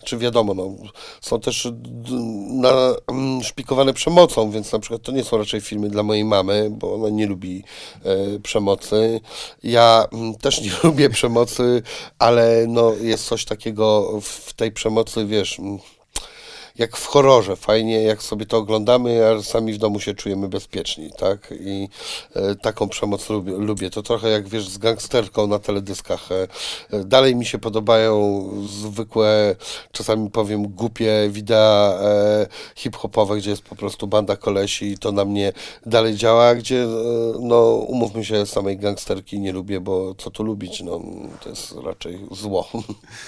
Czy 0.05 0.17
wiadomo, 0.17 0.53
no, 0.53 0.72
są 1.22 1.39
też 1.39 1.67
na, 2.48 2.72
mm, 3.07 3.43
szpikowane 3.43 3.93
przemocą, 3.93 4.51
więc 4.51 4.72
na 4.72 4.79
przykład 4.79 5.01
to 5.01 5.12
nie 5.12 5.24
są 5.24 5.38
raczej 5.38 5.62
filmy 5.62 5.89
dla 5.89 6.03
mojej 6.03 6.25
mamy, 6.25 6.69
bo 6.72 6.93
ona 6.93 7.10
nie 7.10 7.27
lubi 7.27 7.63
e, 8.05 8.39
przemocy. 8.39 9.22
Ja 9.63 10.05
mm, 10.13 10.36
też 10.36 10.62
nie 10.62 10.72
lubię 10.83 11.10
przemocy, 11.10 11.81
ale 12.19 12.65
no, 12.67 12.93
jest 13.01 13.25
coś 13.25 13.45
takiego 13.45 14.19
w 14.22 14.53
tej 14.53 14.72
przemocy, 14.72 15.25
wiesz. 15.25 15.60
mm, 15.60 15.79
jak 16.77 16.97
w 16.97 17.05
horrorze, 17.05 17.55
fajnie 17.55 18.03
jak 18.03 18.23
sobie 18.23 18.45
to 18.45 18.57
oglądamy, 18.57 19.25
a 19.27 19.43
sami 19.43 19.73
w 19.73 19.77
domu 19.77 19.99
się 19.99 20.13
czujemy 20.13 20.49
bezpieczni, 20.49 21.11
tak? 21.17 21.53
I 21.59 21.89
e, 22.35 22.55
taką 22.55 22.89
przemoc 22.89 23.29
lubię, 23.29 23.51
lubię. 23.51 23.89
To 23.89 24.03
trochę 24.03 24.29
jak 24.29 24.47
wiesz 24.47 24.69
z 24.69 24.77
gangsterką 24.77 25.47
na 25.47 25.59
teledyskach. 25.59 26.31
E, 26.31 26.47
e, 26.91 27.03
dalej 27.03 27.35
mi 27.35 27.45
się 27.45 27.59
podobają 27.59 28.49
zwykłe, 28.67 29.55
czasami 29.91 30.31
powiem 30.31 30.67
głupie 30.67 31.29
wideo 31.29 31.99
e, 32.01 32.47
hip-hopowe, 32.75 33.37
gdzie 33.37 33.49
jest 33.49 33.63
po 33.63 33.75
prostu 33.75 34.07
banda 34.07 34.35
kolesi 34.35 34.85
i 34.85 34.97
to 34.97 35.11
na 35.11 35.25
mnie 35.25 35.53
dalej 35.85 36.15
działa, 36.15 36.55
gdzie 36.55 36.83
e, 36.83 36.87
no 37.39 37.71
umówmy 37.71 38.25
się, 38.25 38.45
samej 38.45 38.77
gangsterki 38.77 39.39
nie 39.39 39.51
lubię, 39.51 39.79
bo 39.79 40.15
co 40.15 40.31
tu 40.31 40.43
lubić, 40.43 40.81
no 40.81 41.01
to 41.43 41.49
jest 41.49 41.75
raczej 41.83 42.19
zło. 42.31 42.69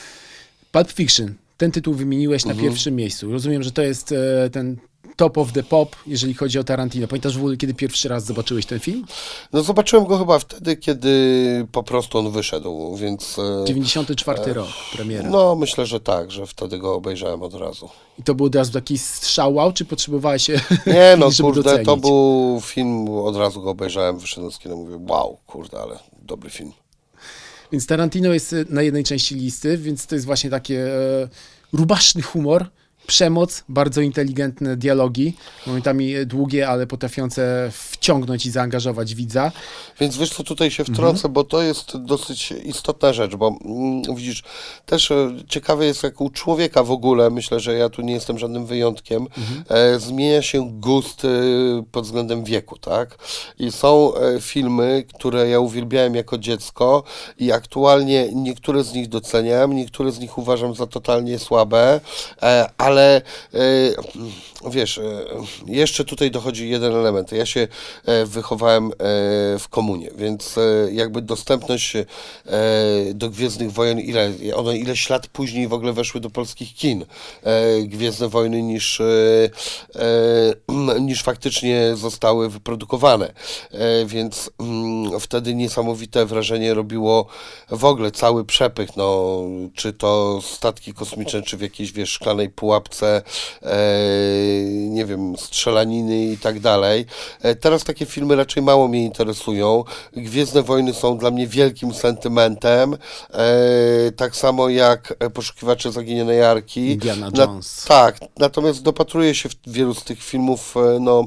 Pulp 0.71 0.91
Fiction 0.91 1.44
ten 1.57 1.71
tytuł 1.71 1.93
wymieniłeś 1.93 2.45
na 2.45 2.51
Mhm. 2.51 2.69
pierwszym 2.69 2.95
miejscu. 2.95 3.31
Rozumiem, 3.31 3.63
że 3.63 3.71
to 3.71 3.81
jest 3.81 4.11
e, 4.11 4.49
ten 4.49 4.77
top 5.15 5.37
of 5.37 5.51
the 5.53 5.63
pop, 5.63 5.95
jeżeli 6.07 6.33
chodzi 6.33 6.59
o 6.59 6.63
Tarantino. 6.63 7.07
Pamiętasz 7.07 7.35
w 7.35 7.39
ogóle, 7.39 7.57
kiedy 7.57 7.73
pierwszy 7.73 8.09
raz 8.09 8.25
zobaczyłeś 8.25 8.65
ten 8.65 8.79
film? 8.79 9.05
No 9.53 9.63
zobaczyłem 9.63 10.05
go 10.05 10.17
chyba 10.17 10.39
wtedy, 10.39 10.75
kiedy 10.77 11.67
po 11.71 11.83
prostu 11.83 12.17
on 12.17 12.31
wyszedł, 12.31 12.95
więc... 12.97 13.39
e, 13.39 13.65
94 13.65 14.53
rok, 14.53 14.67
premiera. 14.95 15.29
No, 15.29 15.55
myślę, 15.55 15.85
że 15.85 15.99
tak, 15.99 16.31
że 16.31 16.45
wtedy 16.47 16.79
go 16.79 16.95
obejrzałem 16.95 17.43
od 17.43 17.53
razu. 17.53 17.89
I 18.19 18.23
to 18.23 18.35
był 18.35 18.45
od 18.45 18.55
razu 18.55 18.71
taki 18.71 18.97
strzał, 18.97 19.55
wow, 19.55 19.71
czy 19.73 19.85
potrzebowałeś 19.85 20.43
się 20.43 20.59
Nie 20.87 21.15
no, 21.17 21.29
kurde, 21.41 21.63
docenić? 21.63 21.85
to 21.85 21.97
był 21.97 22.59
film, 22.63 23.09
od 23.09 23.35
razu 23.35 23.61
go 23.61 23.69
obejrzałem, 23.69 24.17
wyszedłem 24.17 24.51
z 24.51 24.59
kina, 24.59 24.75
mówię, 24.75 24.99
wow, 25.09 25.37
kurde, 25.47 25.79
ale 25.81 25.99
dobry 26.21 26.49
film. 26.49 26.71
Więc 27.71 27.87
Tarantino 27.87 28.33
jest 28.33 28.53
e, 28.53 28.65
na 28.69 28.81
jednej 28.81 29.03
części 29.03 29.35
listy, 29.35 29.77
więc 29.77 30.07
to 30.07 30.15
jest 30.15 30.25
właśnie 30.25 30.49
takie 30.49 30.95
e, 30.95 31.27
rubaszny 31.73 32.21
humor, 32.21 32.65
przemoc, 33.07 33.63
bardzo 33.69 34.01
inteligentne 34.01 34.77
dialogi, 34.77 35.33
momentami 35.67 36.13
długie, 36.25 36.69
ale 36.69 36.87
potrafiące 36.87 37.71
wciągnąć 37.73 38.45
i 38.45 38.51
zaangażować 38.51 39.15
widza. 39.15 39.51
Więc 39.99 40.17
wiesz 40.17 40.29
co, 40.29 40.43
tutaj 40.43 40.71
się 40.71 40.83
wtrącę, 40.83 41.29
bo 41.29 41.43
to 41.43 41.61
jest 41.61 41.97
dosyć 41.97 42.51
istotna 42.51 43.13
rzecz, 43.13 43.35
bo 43.35 43.57
mm, 43.65 44.15
widzisz, 44.15 44.43
też 44.85 45.11
e, 45.11 45.31
ciekawe 45.47 45.85
jest 45.85 46.03
jak 46.03 46.21
u 46.21 46.29
człowieka 46.29 46.83
w 46.83 46.91
ogóle, 46.91 47.29
myślę, 47.29 47.59
że 47.59 47.73
ja 47.73 47.89
tu 47.89 48.01
nie 48.01 48.13
jestem 48.13 48.39
żadnym 48.39 48.65
wyjątkiem, 48.65 49.27
e, 49.69 49.99
zmienia 49.99 50.41
się 50.41 50.71
gust 50.71 51.25
e, 51.25 51.29
pod 51.91 52.05
względem 52.05 52.43
wieku, 52.43 52.77
tak? 52.77 53.17
I 53.59 53.71
są 53.71 54.15
e, 54.15 54.41
filmy, 54.41 55.03
które 55.13 55.49
ja 55.49 55.59
uwielbiałem 55.59 56.15
jako 56.15 56.37
dziecko 56.37 57.03
i 57.39 57.51
aktualnie 57.51 58.29
niektóre 58.33 58.83
z 58.83 58.93
nich 58.93 59.09
doceniam, 59.09 59.75
niektóre 59.75 60.11
z 60.11 60.19
nich 60.19 60.37
uważam 60.37 60.75
za 60.75 60.87
totalnie 60.87 61.39
słabe, 61.39 62.01
e, 62.41 62.69
ale 62.95 63.21
e, 63.53 63.59
wiesz, 64.69 64.97
e, 64.97 65.25
jeszcze 65.67 66.05
tutaj 66.05 66.31
dochodzi 66.31 66.69
jeden 66.69 66.95
element. 66.95 67.31
Ja 67.31 67.45
się 67.45 67.67
e, 68.05 68.25
wychowałem 68.25 68.91
w 69.59 69.65
komunie, 69.69 70.09
więc 70.17 70.55
jakby 70.91 71.21
dostępność 71.21 71.93
do 73.13 73.29
Gwiezdnych 73.29 73.71
Wojen, 73.71 73.99
ile, 73.99 74.31
one 74.55 74.77
ileś 74.77 75.09
lat 75.09 75.27
później 75.27 75.67
w 75.67 75.73
ogóle 75.73 75.93
weszły 75.93 76.21
do 76.21 76.29
polskich 76.29 76.75
kin 76.75 77.05
Gwiezdne 77.83 78.29
Wojny 78.29 78.61
niż, 78.61 79.01
niż 80.99 81.23
faktycznie 81.23 81.95
zostały 81.95 82.49
wyprodukowane. 82.49 83.33
Więc 84.05 84.49
mm, 84.59 85.19
wtedy 85.19 85.55
niesamowite 85.55 86.25
wrażenie 86.25 86.73
robiło 86.73 87.27
w 87.69 87.85
ogóle 87.85 88.11
cały 88.11 88.45
przepych, 88.45 88.97
no, 88.97 89.41
czy 89.75 89.93
to 89.93 90.39
statki 90.41 90.93
kosmiczne, 90.93 91.41
czy 91.41 91.57
w 91.57 91.61
jakiejś, 91.61 91.91
wiesz, 91.91 92.09
szklanej 92.09 92.49
pułapce, 92.49 92.84
e, 93.03 93.23
nie 94.69 95.05
wiem, 95.05 95.37
strzelaniny 95.37 96.25
i 96.25 96.37
tak 96.37 96.59
dalej. 96.59 97.05
E, 97.41 97.55
teraz 97.55 97.83
takie 97.83 98.05
filmy 98.05 98.35
raczej 98.35 98.63
mało 98.63 98.87
mnie 98.87 99.05
interesują. 99.05 99.83
Gwiezdne 100.13 100.63
Wojny 100.63 100.93
są 100.93 101.17
dla 101.17 101.31
mnie 101.31 101.47
wielkim 101.47 101.93
sentymentem, 101.93 102.97
e, 103.33 104.11
tak 104.11 104.35
samo 104.35 104.69
jak 104.69 105.13
Poszukiwacze 105.33 105.91
Zaginionej 105.91 106.43
Arki. 106.43 106.91
Indiana 106.91 107.29
Na- 107.29 107.43
Jones. 107.43 107.85
tak, 107.87 108.17
natomiast 108.37 108.81
dopatruję 108.81 109.35
się 109.35 109.49
w 109.49 109.55
wielu 109.67 109.93
z 109.93 110.03
tych 110.03 110.23
filmów, 110.23 110.75
no, 110.99 111.23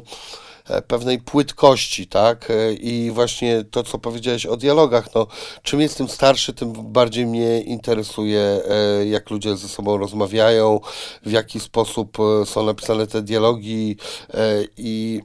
pewnej 0.87 1.19
płytkości, 1.19 2.07
tak? 2.07 2.51
E, 2.51 2.73
I 2.73 3.11
właśnie 3.11 3.65
to, 3.71 3.83
co 3.83 3.99
powiedziałeś 3.99 4.47
o 4.47 4.57
dialogach, 4.57 5.15
no, 5.15 5.27
czym 5.63 5.81
jestem 5.81 6.09
starszy, 6.09 6.53
tym 6.53 6.73
bardziej 6.73 7.27
mnie 7.27 7.61
interesuje, 7.61 8.41
e, 8.41 9.07
jak 9.07 9.31
ludzie 9.31 9.57
ze 9.57 9.69
sobą 9.69 9.97
rozmawiają, 9.97 10.81
w 11.27 11.31
jaki 11.31 11.61
sposób 11.61 12.19
e, 12.21 12.47
są 12.47 12.67
napisane 12.67 13.07
te 13.07 13.23
dialogi 13.23 13.97
e, 14.35 14.39
i, 14.77 15.23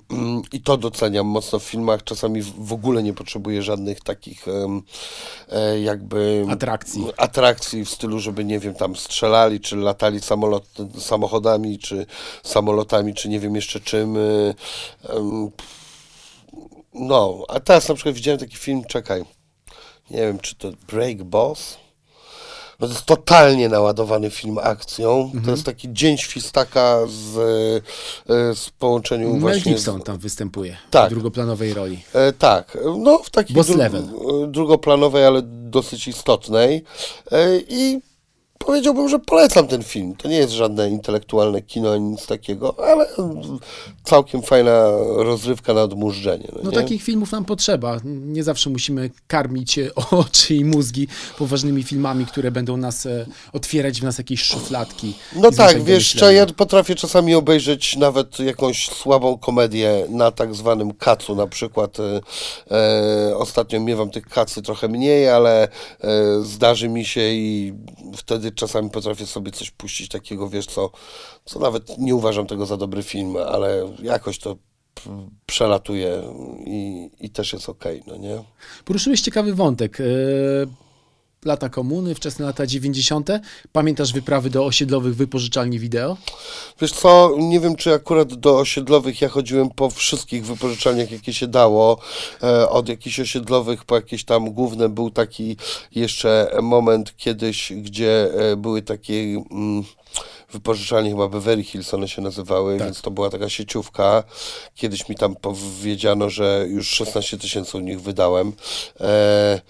i 0.51 0.62
to 0.62 0.77
doceniam 0.77 1.27
mocno 1.27 1.59
w 1.59 1.63
filmach. 1.63 2.03
Czasami 2.03 2.41
w 2.41 2.73
ogóle 2.73 3.03
nie 3.03 3.13
potrzebuję 3.13 3.62
żadnych 3.62 4.01
takich 4.01 4.45
e, 5.51 5.79
jakby 5.79 6.45
Atrakcji. 6.50 7.05
atrakcji 7.17 7.85
w 7.85 7.89
stylu, 7.89 8.19
żeby 8.19 8.45
nie 8.45 8.59
wiem, 8.59 8.73
tam 8.73 8.95
strzelali, 8.95 9.59
czy 9.59 9.75
latali 9.75 10.21
samolot, 10.21 10.65
samochodami, 11.00 11.79
czy 11.79 12.05
samolotami, 12.43 13.13
czy 13.13 13.29
nie 13.29 13.39
wiem 13.39 13.55
jeszcze 13.55 13.79
czym. 13.79 14.17
No, 16.94 17.44
a 17.50 17.60
teraz 17.60 17.90
na 17.90 17.96
przykład 17.96 18.16
widziałem 18.16 18.40
taki 18.40 18.58
film, 18.58 18.84
czekaj, 18.84 19.24
nie 20.12 20.18
wiem, 20.18 20.40
czy 20.40 20.56
to 20.56 20.72
Break 20.88 21.24
Boss? 21.24 21.78
No 22.80 22.88
to 22.88 22.94
jest 22.94 23.06
totalnie 23.06 23.70
naładowany 23.70 24.30
film 24.30 24.58
akcją. 24.63 25.32
To 25.46 25.52
jest 25.52 25.66
taki 25.66 25.94
dzień 25.94 26.18
świstaka 26.18 27.00
z, 27.08 27.38
e, 28.30 28.56
z 28.56 28.70
połączeniu 28.70 29.32
Mel 29.32 29.40
właśnie... 29.40 29.72
Gibson 29.74 30.02
tam 30.02 30.18
występuje 30.18 30.78
Tak. 30.92 31.08
w 31.08 31.13
drugoplanowej 31.13 31.74
roli. 31.74 32.04
E, 32.13 32.34
tak, 32.34 32.78
no 32.98 33.18
w 33.18 33.30
takiej 33.30 33.56
dru- 33.56 34.44
e, 34.44 34.48
drugoplanowej, 34.48 35.25
ale 35.25 35.42
dosyć 35.46 36.08
istotnej. 36.08 36.84
E, 37.32 37.58
I 37.68 38.02
powiedziałbym, 38.65 39.10
że 39.10 39.20
polecam 39.20 39.67
ten 39.67 39.84
film. 39.84 40.15
To 40.15 40.27
nie 40.27 40.38
jest 40.38 40.53
żadne 40.53 40.89
intelektualne 40.89 41.62
kino, 41.62 41.93
ani 41.93 42.03
nic 42.03 42.25
takiego, 42.25 42.75
ale 42.88 43.08
całkiem 44.03 44.41
fajna 44.41 44.91
rozrywka 45.15 45.74
na 45.74 45.82
odmurzenie. 45.84 46.48
No, 46.55 46.60
No 46.63 46.72
takich 46.72 47.03
filmów 47.03 47.32
nam 47.32 47.46
potrzeba. 47.46 47.98
Nie 48.03 48.43
zawsze 48.43 48.70
musimy 48.70 49.10
karmić 49.27 49.79
oczy 50.12 50.55
i 50.55 50.65
mózgi 50.65 51.08
poważnymi 51.38 51.84
filmami, 51.84 52.25
które 52.25 52.51
będą 52.51 52.77
nas 52.77 53.05
e, 53.05 53.25
otwierać 53.53 54.01
w 54.01 54.03
nas 54.03 54.17
jakieś 54.17 54.43
szufladki. 54.43 55.13
No 55.36 55.51
tak, 55.51 55.84
wiesz, 55.84 56.15
ja 56.32 56.46
potrafię 56.46 56.96
czasami 56.96 57.36
obejrzeć 57.36 57.98
nawet 57.98 58.39
jakąś 58.39 58.89
słabą 58.89 59.38
komedię 59.38 60.05
na 60.10 60.32
tak 60.32 60.55
zwanym 60.55 60.93
kacu, 60.93 61.36
na 61.36 61.48
przykład 61.48 61.98
e, 62.00 62.22
e, 62.72 63.38
ostatnio 63.38 63.79
miewam 63.79 64.10
tych 64.10 64.25
kacy 64.25 64.62
trochę 64.62 64.88
mniej, 64.88 65.29
ale 65.29 65.63
e, 65.63 65.70
zdarzy 66.41 66.89
mi 66.89 67.05
się 67.05 67.22
i 67.22 67.74
wtedy 68.17 68.51
czasami 68.53 68.89
potrafię 68.89 69.25
sobie 69.25 69.51
coś 69.51 69.72
puścić 69.72 70.10
takiego, 70.10 70.50
wiesz 70.50 70.65
co, 70.65 70.91
co 71.45 71.60
nawet 71.60 71.98
nie 71.98 72.15
uważam 72.15 72.48
tego 72.48 72.65
za 72.65 72.77
dobry 72.77 73.03
film, 73.03 73.38
ale 73.38 73.95
jakoś 74.01 74.39
to 74.39 74.55
przelatuje 75.45 76.24
i, 76.65 77.10
i 77.19 77.29
też 77.29 77.53
jest 77.53 77.69
okej, 77.69 78.03
no 78.07 78.17
nie? 78.17 78.43
Poruszyłeś 78.86 79.22
ciekawy 79.22 79.53
wątek. 79.53 79.98
Lata 81.45 81.69
komuny, 81.69 82.15
wczesne 82.15 82.45
lata 82.45 82.67
90. 82.67 83.29
Pamiętasz 83.71 84.13
wyprawy 84.13 84.50
do 84.50 84.65
osiedlowych 84.65 85.15
wypożyczalni 85.15 85.79
wideo? 85.79 86.17
Wiesz 86.81 86.91
co, 86.91 87.35
nie 87.38 87.59
wiem 87.59 87.75
czy 87.75 87.93
akurat 87.93 88.33
do 88.33 88.59
osiedlowych 88.59 89.21
ja 89.21 89.29
chodziłem 89.29 89.69
po 89.69 89.89
wszystkich 89.89 90.45
wypożyczalniach, 90.45 91.12
jakie 91.12 91.33
się 91.33 91.47
dało. 91.47 92.00
E, 92.43 92.69
od 92.69 92.89
jakichś 92.89 93.19
osiedlowych 93.19 93.85
po 93.85 93.95
jakieś 93.95 94.25
tam 94.25 94.51
główne 94.51 94.89
był 94.89 95.09
taki 95.12 95.57
jeszcze 95.95 96.51
moment 96.62 97.17
kiedyś, 97.17 97.73
gdzie 97.73 98.29
e, 98.51 98.55
były 98.55 98.81
takie 98.81 99.13
mm, 99.51 99.83
wypożyczalnie, 100.51 101.09
chyba 101.09 101.27
Beverly 101.27 101.63
Hills 101.63 101.93
one 101.93 102.07
się 102.07 102.21
nazywały, 102.21 102.77
Tak. 102.77 102.88
więc 102.88 103.01
to 103.01 103.12
była 103.12 103.29
taka 103.29 103.50
sieciówka. 103.50 104.23
Kiedyś 104.75 105.09
mi 105.09 105.15
tam 105.15 105.35
powiedziano, 105.35 106.29
że 106.29 106.65
już 106.69 106.89
16 106.89 107.38
tysięcy 107.38 107.77
u 107.77 107.79
nich 107.79 108.01
wydałem. 108.01 108.53
E, 109.00 109.62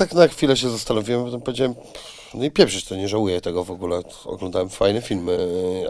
tak 0.00 0.14
na 0.14 0.28
chwilę 0.28 0.56
się 0.56 0.70
zastanowiłem, 0.70 1.24
potem 1.24 1.40
powiedziałem, 1.40 1.74
no 2.34 2.44
i 2.44 2.50
pieprzyć 2.50 2.84
to, 2.84 2.96
nie 2.96 3.08
żałuję 3.08 3.40
tego 3.40 3.64
w 3.64 3.70
ogóle. 3.70 4.02
Oglądałem 4.24 4.68
fajne 4.68 5.02
filmy, 5.02 5.38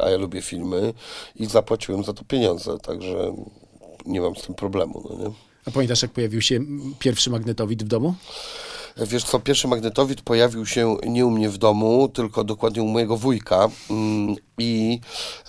a 0.02 0.10
ja 0.10 0.16
lubię 0.16 0.42
filmy 0.42 0.94
i 1.36 1.46
zapłaciłem 1.46 2.04
za 2.04 2.12
to 2.12 2.24
pieniądze, 2.24 2.78
także 2.78 3.34
nie 4.06 4.20
mam 4.20 4.36
z 4.36 4.42
tym 4.42 4.54
problemu, 4.54 5.02
no 5.10 5.24
nie? 5.24 5.30
A 5.64 5.70
pamiętasz, 5.70 6.02
jak 6.02 6.10
pojawił 6.10 6.42
się 6.42 6.60
pierwszy 6.98 7.30
magnetowid 7.30 7.82
w 7.82 7.86
domu? 7.86 8.14
Wiesz 8.96 9.24
co, 9.24 9.40
pierwszy 9.40 9.68
magnetowid 9.68 10.22
pojawił 10.22 10.66
się 10.66 10.96
nie 11.06 11.26
u 11.26 11.30
mnie 11.30 11.50
w 11.50 11.58
domu, 11.58 12.08
tylko 12.08 12.44
dokładnie 12.44 12.82
u 12.82 12.86
mojego 12.86 13.16
wujka 13.16 13.70
Mm, 13.90 14.36
i 14.58 15.00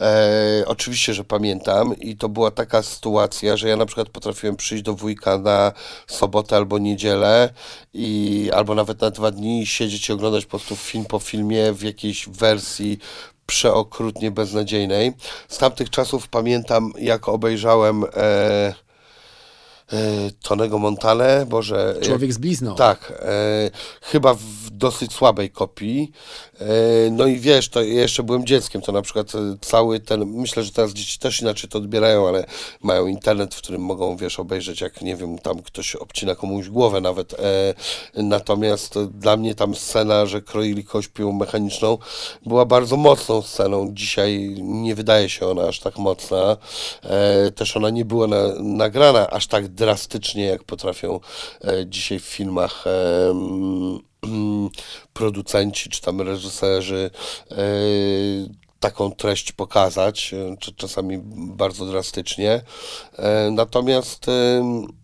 e, 0.01 0.63
oczywiście, 0.67 1.13
że 1.13 1.23
pamiętam 1.23 1.95
i 1.99 2.17
to 2.17 2.29
była 2.29 2.51
taka 2.51 2.83
sytuacja, 2.83 3.57
że 3.57 3.69
ja 3.69 3.75
na 3.75 3.85
przykład 3.85 4.09
potrafiłem 4.09 4.55
przyjść 4.55 4.83
do 4.83 4.93
wujka 4.93 5.37
na 5.37 5.71
sobotę 6.07 6.55
albo 6.55 6.77
niedzielę 6.77 7.53
i 7.93 8.49
albo 8.53 8.75
nawet 8.75 9.01
na 9.01 9.11
dwa 9.11 9.31
dni 9.31 9.65
siedzieć 9.65 10.09
i 10.09 10.13
oglądać 10.13 10.45
po 10.45 10.49
prostu 10.49 10.75
film 10.75 11.05
po 11.05 11.19
filmie 11.19 11.73
w 11.73 11.83
jakiejś 11.83 12.29
wersji 12.29 12.99
przeokrutnie 13.45 14.31
beznadziejnej. 14.31 15.13
Z 15.47 15.57
tamtych 15.57 15.89
czasów 15.89 16.27
pamiętam, 16.27 16.93
jak 16.99 17.29
obejrzałem 17.29 18.03
e, 18.13 18.73
Tonego 20.43 20.79
Montane, 20.79 21.45
Boże... 21.49 21.95
Człowiek 22.01 22.33
z 22.33 22.37
blizną. 22.37 22.75
Tak, 22.75 23.13
e, 23.19 23.71
chyba 24.01 24.33
w 24.33 24.69
dosyć 24.71 25.13
słabej 25.13 25.49
kopii. 25.49 26.11
E, 26.61 27.09
no 27.11 27.27
i 27.27 27.37
wiesz, 27.37 27.69
to 27.69 27.81
jeszcze 27.81 28.23
byłem 28.23 28.45
dzieckiem, 28.45 28.81
to 28.81 28.91
na 28.91 29.01
przykład 29.01 29.35
e, 29.35 29.57
cały 29.61 29.99
ten, 29.99 30.25
myślę, 30.25 30.63
że 30.63 30.71
teraz 30.71 30.93
dzieci 30.93 31.19
też 31.19 31.41
inaczej 31.41 31.69
to 31.69 31.77
odbierają, 31.77 32.27
ale 32.27 32.45
mają 32.81 33.07
internet, 33.07 33.55
w 33.55 33.57
którym 33.57 33.81
mogą, 33.81 34.17
wiesz, 34.17 34.39
obejrzeć, 34.39 34.81
jak, 34.81 35.01
nie 35.01 35.15
wiem, 35.15 35.39
tam 35.39 35.61
ktoś 35.61 35.95
obcina 35.95 36.35
komuś 36.35 36.69
głowę 36.69 37.01
nawet. 37.01 37.33
E, 37.33 37.73
natomiast 38.15 38.99
dla 38.99 39.37
mnie 39.37 39.55
tam 39.55 39.75
scena, 39.75 40.25
że 40.25 40.41
kroili 40.41 40.83
kogoś 40.83 41.07
piłą 41.07 41.31
mechaniczną, 41.31 41.97
była 42.45 42.65
bardzo 42.65 42.97
mocną 42.97 43.41
sceną. 43.41 43.89
Dzisiaj 43.93 44.55
nie 44.61 44.95
wydaje 44.95 45.29
się 45.29 45.47
ona 45.47 45.63
aż 45.63 45.79
tak 45.79 45.97
mocna. 45.97 46.57
Też 47.55 47.77
ona 47.77 47.89
nie 47.89 48.05
była 48.05 48.27
na, 48.27 48.37
nagrana 48.59 49.29
aż 49.29 49.47
tak 49.47 49.67
drastycznie, 49.67 50.45
jak 50.45 50.63
potrafią 50.63 51.19
dzisiaj 51.85 52.19
w 52.19 52.23
filmach 52.23 52.85
producenci 55.13 55.89
czy 55.89 56.01
tam 56.01 56.21
reżyserzy 56.21 57.11
e, 57.51 57.55
taką 58.79 59.11
treść 59.11 59.51
pokazać, 59.51 60.33
e, 60.33 60.57
czasami 60.75 61.17
bardzo 61.35 61.85
drastycznie. 61.85 62.61
E, 63.17 63.51
Natomiast 63.51 64.25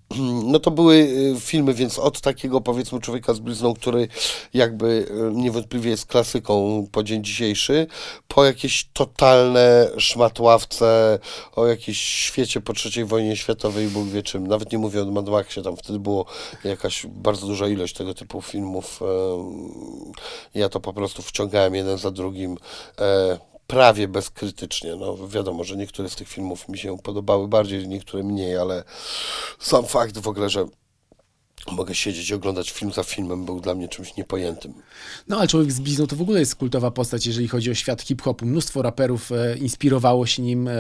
no 0.51 0.59
to 0.59 0.71
były 0.71 1.09
e, 1.35 1.39
filmy, 1.39 1.73
więc 1.73 1.99
od 1.99 2.21
takiego 2.21 2.61
powiedzmy 2.61 2.99
człowieka 2.99 3.33
z 3.33 3.39
blizną, 3.39 3.73
który 3.73 4.07
jakby 4.53 5.07
e, 5.09 5.35
niewątpliwie 5.35 5.89
jest 5.89 6.05
klasyką 6.05 6.87
po 6.91 7.03
dzień 7.03 7.23
dzisiejszy, 7.23 7.87
po 8.27 8.45
jakieś 8.45 8.89
totalne 8.93 9.89
szmatławce 9.97 11.19
o 11.55 11.67
jakimś 11.67 11.99
świecie 11.99 12.61
po 12.61 12.73
III 12.95 13.05
wojnie 13.05 13.35
światowej, 13.35 13.87
Bóg 13.87 14.07
wie 14.07 14.23
czym, 14.23 14.47
nawet 14.47 14.71
nie 14.71 14.77
mówię 14.77 15.01
o 15.01 15.05
Mad 15.05 15.29
Maxie, 15.29 15.63
tam 15.63 15.77
wtedy 15.77 15.99
było 15.99 16.25
jakaś 16.63 17.05
bardzo 17.05 17.47
duża 17.47 17.67
ilość 17.67 17.93
tego 17.93 18.13
typu 18.13 18.41
filmów. 18.41 18.99
e, 19.01 19.05
Ja 20.59 20.69
to 20.69 20.79
po 20.79 20.93
prostu 20.93 21.21
wciągałem 21.21 21.75
jeden 21.75 21.97
za 21.97 22.11
drugim. 22.11 22.57
Prawie 23.67 24.07
bezkrytycznie. 24.07 24.95
No 24.95 25.27
wiadomo, 25.27 25.63
że 25.63 25.77
niektóre 25.77 26.09
z 26.09 26.15
tych 26.15 26.27
filmów 26.27 26.69
mi 26.69 26.77
się 26.77 26.97
podobały 26.97 27.47
bardziej, 27.47 27.87
niektóre 27.87 28.23
mniej, 28.23 28.57
ale 28.57 28.83
sam 29.59 29.85
fakt 29.85 30.17
w 30.17 30.27
ogóle, 30.27 30.49
że 30.49 30.65
mogę 31.71 31.95
siedzieć 31.95 32.29
i 32.29 32.33
oglądać 32.33 32.71
film 32.71 32.91
za 32.91 33.03
filmem 33.03 33.45
był 33.45 33.59
dla 33.59 33.75
mnie 33.75 33.87
czymś 33.87 34.15
niepojętym. 34.15 34.73
No 35.27 35.37
ale 35.37 35.47
Człowiek 35.47 35.71
z 35.71 35.79
blizną 35.79 36.07
to 36.07 36.15
w 36.15 36.21
ogóle 36.21 36.39
jest 36.39 36.55
kultowa 36.55 36.91
postać, 36.91 37.25
jeżeli 37.25 37.47
chodzi 37.47 37.71
o 37.71 37.73
świat 37.73 38.01
hip-hopu. 38.01 38.45
Mnóstwo 38.45 38.81
raperów 38.81 39.31
e, 39.31 39.57
inspirowało 39.57 40.25
się 40.25 40.41
nim. 40.41 40.67
E, 40.67 40.73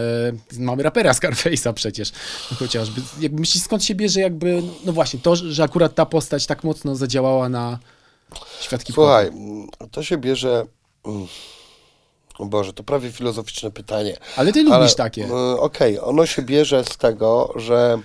mamy 0.59 0.83
rapera 0.83 1.11
Scarface'a 1.11 1.73
przecież, 1.73 2.11
no, 2.51 2.57
chociażby. 2.57 3.01
Jakby 3.19 3.39
myślisz, 3.39 3.63
skąd 3.63 3.83
się 3.83 3.95
bierze 3.95 4.19
jakby, 4.19 4.63
no 4.85 4.93
właśnie, 4.93 5.19
to, 5.19 5.35
że 5.35 5.63
akurat 5.63 5.95
ta 5.95 6.05
postać 6.05 6.45
tak 6.45 6.63
mocno 6.63 6.95
zadziałała 6.95 7.49
na 7.49 7.79
świat 8.61 8.83
hip-hopu. 8.83 9.01
Słuchaj, 9.01 9.31
to 9.91 10.03
się 10.03 10.17
bierze... 10.17 10.65
mm, 11.05 11.27
Boże, 12.45 12.73
to 12.73 12.83
prawie 12.83 13.11
filozoficzne 13.11 13.71
pytanie. 13.71 14.17
Ale 14.35 14.53
ty 14.53 14.63
lubisz 14.63 14.95
takie. 14.95 15.25
y, 15.25 15.59
Okej, 15.59 15.99
ono 15.99 16.25
się 16.25 16.41
bierze 16.41 16.83
z 16.83 16.97
tego, 16.97 17.53
że 17.55 17.99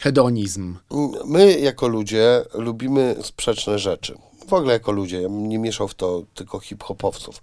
Hedonizm. 0.00 0.76
My 1.24 1.60
jako 1.60 1.88
ludzie 1.88 2.44
lubimy 2.54 3.16
sprzeczne 3.22 3.78
rzeczy. 3.78 4.18
W 4.48 4.52
ogóle 4.52 4.72
jako 4.72 4.92
ludzie, 4.92 5.22
ja 5.22 5.28
nie 5.30 5.58
mieszał 5.58 5.88
w 5.88 5.94
to 5.94 6.22
tylko 6.34 6.60
hip-hopowców. 6.60 7.40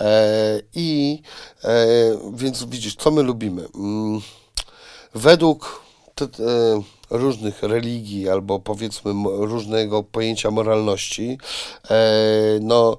E, 0.00 0.60
I 0.74 1.22
e, 1.64 1.86
więc 2.34 2.64
widzisz, 2.64 2.96
co 2.96 3.10
my 3.10 3.22
lubimy? 3.22 3.68
Mm, 3.74 4.20
według 5.14 5.82
te, 6.14 6.24
e, 6.24 6.28
różnych 7.10 7.62
religii 7.62 8.28
albo 8.28 8.58
powiedzmy 8.58 9.12
różnego 9.24 10.02
pojęcia 10.02 10.50
moralności, 10.50 11.38
e, 11.90 12.58
no 12.60 12.98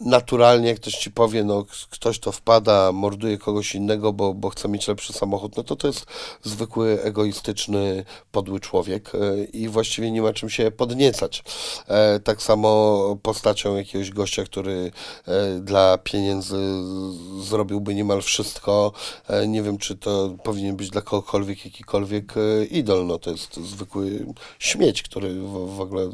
naturalnie, 0.00 0.68
jak 0.68 0.76
ktoś 0.76 0.94
ci 0.94 1.10
powie, 1.10 1.44
no 1.44 1.64
ktoś 1.90 2.18
to 2.18 2.32
wpada, 2.32 2.92
morduje 2.92 3.38
kogoś 3.38 3.74
innego, 3.74 4.12
bo, 4.12 4.34
bo 4.34 4.50
chce 4.50 4.68
mieć 4.68 4.88
lepszy 4.88 5.12
samochód, 5.12 5.56
no 5.56 5.62
to 5.62 5.76
to 5.76 5.86
jest 5.86 6.06
zwykły, 6.42 7.02
egoistyczny, 7.02 8.04
podły 8.32 8.60
człowiek 8.60 9.12
e, 9.14 9.44
i 9.44 9.68
właściwie 9.68 10.10
nie 10.10 10.22
ma 10.22 10.32
czym 10.32 10.50
się 10.50 10.70
podniecać. 10.70 11.44
E, 11.88 12.20
Tak 12.20 12.42
samo 12.42 13.00
postacią 13.22 13.76
jakiegoś 13.76 14.10
gościa, 14.10 14.44
który 14.44 14.92
e, 15.26 15.60
dla 15.60 15.98
pieniędzy 15.98 16.56
zrobiłby 17.40 17.94
niemal 17.94 18.22
wszystko. 18.22 18.92
Nie 19.48 19.62
wiem, 19.62 19.78
czy 19.78 19.96
to 19.96 20.36
powinien 20.44 20.76
być 20.76 20.90
dla 20.90 21.00
kogokolwiek 21.00 21.64
jakikolwiek 21.64 22.34
idol. 22.70 23.06
No 23.06 23.18
to 23.18 23.30
jest 23.30 23.56
zwykły 23.56 24.26
śmieć, 24.58 25.02
który 25.02 25.34
w, 25.34 25.76
w 25.76 25.80
ogóle 25.80 26.10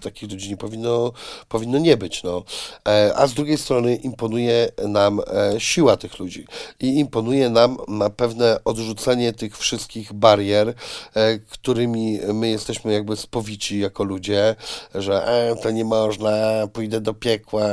takich 0.00 0.30
ludzi 0.30 0.50
nie 0.50 0.56
powinno, 0.56 1.12
powinno 1.48 1.78
nie 1.78 1.96
być. 1.96 2.22
No. 2.22 2.42
E, 2.86 3.12
A 3.16 3.26
z 3.26 3.34
drugiej 3.34 3.58
strony 3.58 3.96
imponuje 3.96 4.68
nam 4.88 5.20
e, 5.20 5.60
siła 5.60 5.96
tych 5.96 6.18
ludzi 6.18 6.46
i 6.80 6.98
imponuje 6.98 7.50
nam 7.50 7.76
na 7.88 8.10
pewne 8.10 8.58
odrzucenie 8.64 9.32
tych 9.32 9.58
wszystkich 9.58 10.12
barier, 10.12 10.74
e, 11.14 11.38
którymi 11.38 12.20
my 12.34 12.48
jesteśmy 12.48 12.92
jakby 12.92 13.16
spowici 13.16 13.78
jako 13.78 14.04
ludzie, 14.04 14.56
że 14.94 15.26
e, 15.26 15.56
to 15.56 15.70
nie 15.70 15.84
można, 15.84 16.30
pójdę 16.72 17.00
do 17.00 17.14
piekła, 17.14 17.64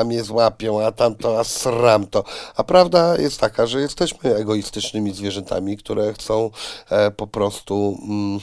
a 0.00 0.04
mnie 0.04 0.24
złapią, 0.24 0.82
a 0.82 0.92
tamto, 0.92 1.40
a 1.40 1.44
sram 1.44 2.06
to. 2.06 2.24
A 2.56 2.64
prawda 2.64 3.16
jest 3.18 3.40
taka, 3.40 3.66
że 3.66 3.80
jesteśmy 3.80 4.34
egoistycznymi 4.34 5.12
zwierzętami, 5.12 5.76
które 5.76 6.14
chcą 6.14 6.50
e, 6.90 7.10
po 7.10 7.26
prostu... 7.26 7.98
Mm, 8.08 8.40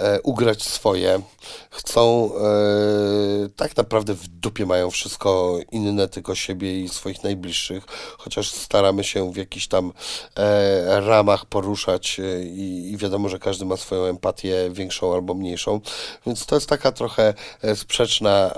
e, 0.00 0.20
ugrać 0.22 0.62
swoje. 0.62 1.20
Chcą, 1.70 2.30
e, 2.36 3.48
tak 3.56 3.76
naprawdę 3.76 4.14
w 4.14 4.28
dupie 4.28 4.66
mają 4.66 4.90
wszystko 4.90 5.58
inne, 5.70 6.08
tylko 6.08 6.34
siebie 6.34 6.80
i 6.80 6.88
swoich 6.88 7.24
najbliższych, 7.24 7.84
chociaż 8.18 8.50
staramy 8.50 9.04
się 9.04 9.32
w 9.32 9.36
jakichś 9.36 9.66
tam 9.66 9.92
e, 10.36 11.00
ramach 11.00 11.46
poruszać 11.46 12.20
e, 12.20 12.42
i, 12.42 12.92
i 12.92 12.96
wiadomo, 12.96 13.28
że 13.28 13.38
każdy 13.38 13.64
ma 13.64 13.76
swoją 13.76 14.04
empatię 14.04 14.70
większą 14.70 15.14
albo 15.14 15.34
mniejszą, 15.34 15.80
więc 16.26 16.46
to 16.46 16.54
jest 16.54 16.68
taka 16.68 16.92
trochę 16.92 17.34
sprzeczna 17.74 18.54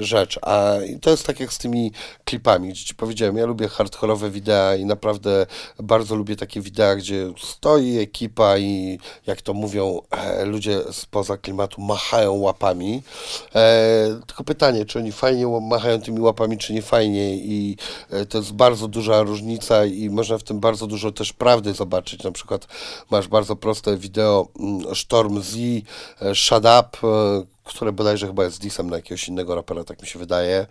rzecz, 0.00 0.38
a 0.42 0.72
to 1.02 1.10
jest 1.10 1.26
tak 1.26 1.40
jak 1.40 1.52
z 1.52 1.58
tymi 1.58 1.92
klipami, 2.24 2.68
gdzie 2.68 2.84
ci 2.84 2.94
powiedziałem, 2.94 3.36
ja 3.36 3.46
lubię 3.46 3.68
hardkorowe 3.68 4.30
wideo 4.30 4.74
i 4.74 4.84
naprawdę 4.84 5.46
bardzo 5.78 6.16
lubię 6.16 6.36
takie 6.36 6.60
wideo, 6.60 6.96
gdzie 6.96 7.32
stoi 7.42 7.98
ekipa 7.98 8.58
i 8.58 8.98
jak 9.26 9.42
to 9.42 9.54
mówią 9.54 10.00
ludzie 10.44 10.80
spoza 10.92 11.36
klimatu 11.36 11.80
machają 12.16 12.32
łapami. 12.32 13.02
E, 13.54 14.20
tylko 14.26 14.44
pytanie, 14.44 14.84
czy 14.84 14.98
oni 14.98 15.12
fajnie 15.12 15.46
machają 15.46 16.00
tymi 16.00 16.20
łapami, 16.20 16.58
czy 16.58 16.72
nie 16.72 16.82
fajnie 16.82 17.36
i 17.36 17.76
e, 18.10 18.26
to 18.26 18.38
jest 18.38 18.52
bardzo 18.52 18.88
duża 18.88 19.22
różnica 19.22 19.84
i 19.84 20.10
można 20.10 20.38
w 20.38 20.42
tym 20.42 20.60
bardzo 20.60 20.86
dużo 20.86 21.12
też 21.12 21.32
prawdy 21.32 21.74
zobaczyć. 21.74 22.22
Na 22.22 22.32
przykład 22.32 22.66
masz 23.10 23.28
bardzo 23.28 23.56
proste 23.56 23.96
wideo 23.96 24.48
mm, 24.60 24.94
Storm 24.94 25.42
Z, 25.42 25.56
e, 25.56 26.34
Shut 26.34 26.64
Up, 26.64 27.08
e, 27.08 27.55
które 27.66 27.92
bodajże 27.92 28.26
chyba 28.26 28.44
jest 28.44 28.60
disem 28.60 28.90
na 28.90 28.96
jakiegoś 28.96 29.28
innego 29.28 29.54
rapera, 29.54 29.84
tak 29.84 30.02
mi 30.02 30.08
się 30.08 30.18
wydaje. 30.18 30.66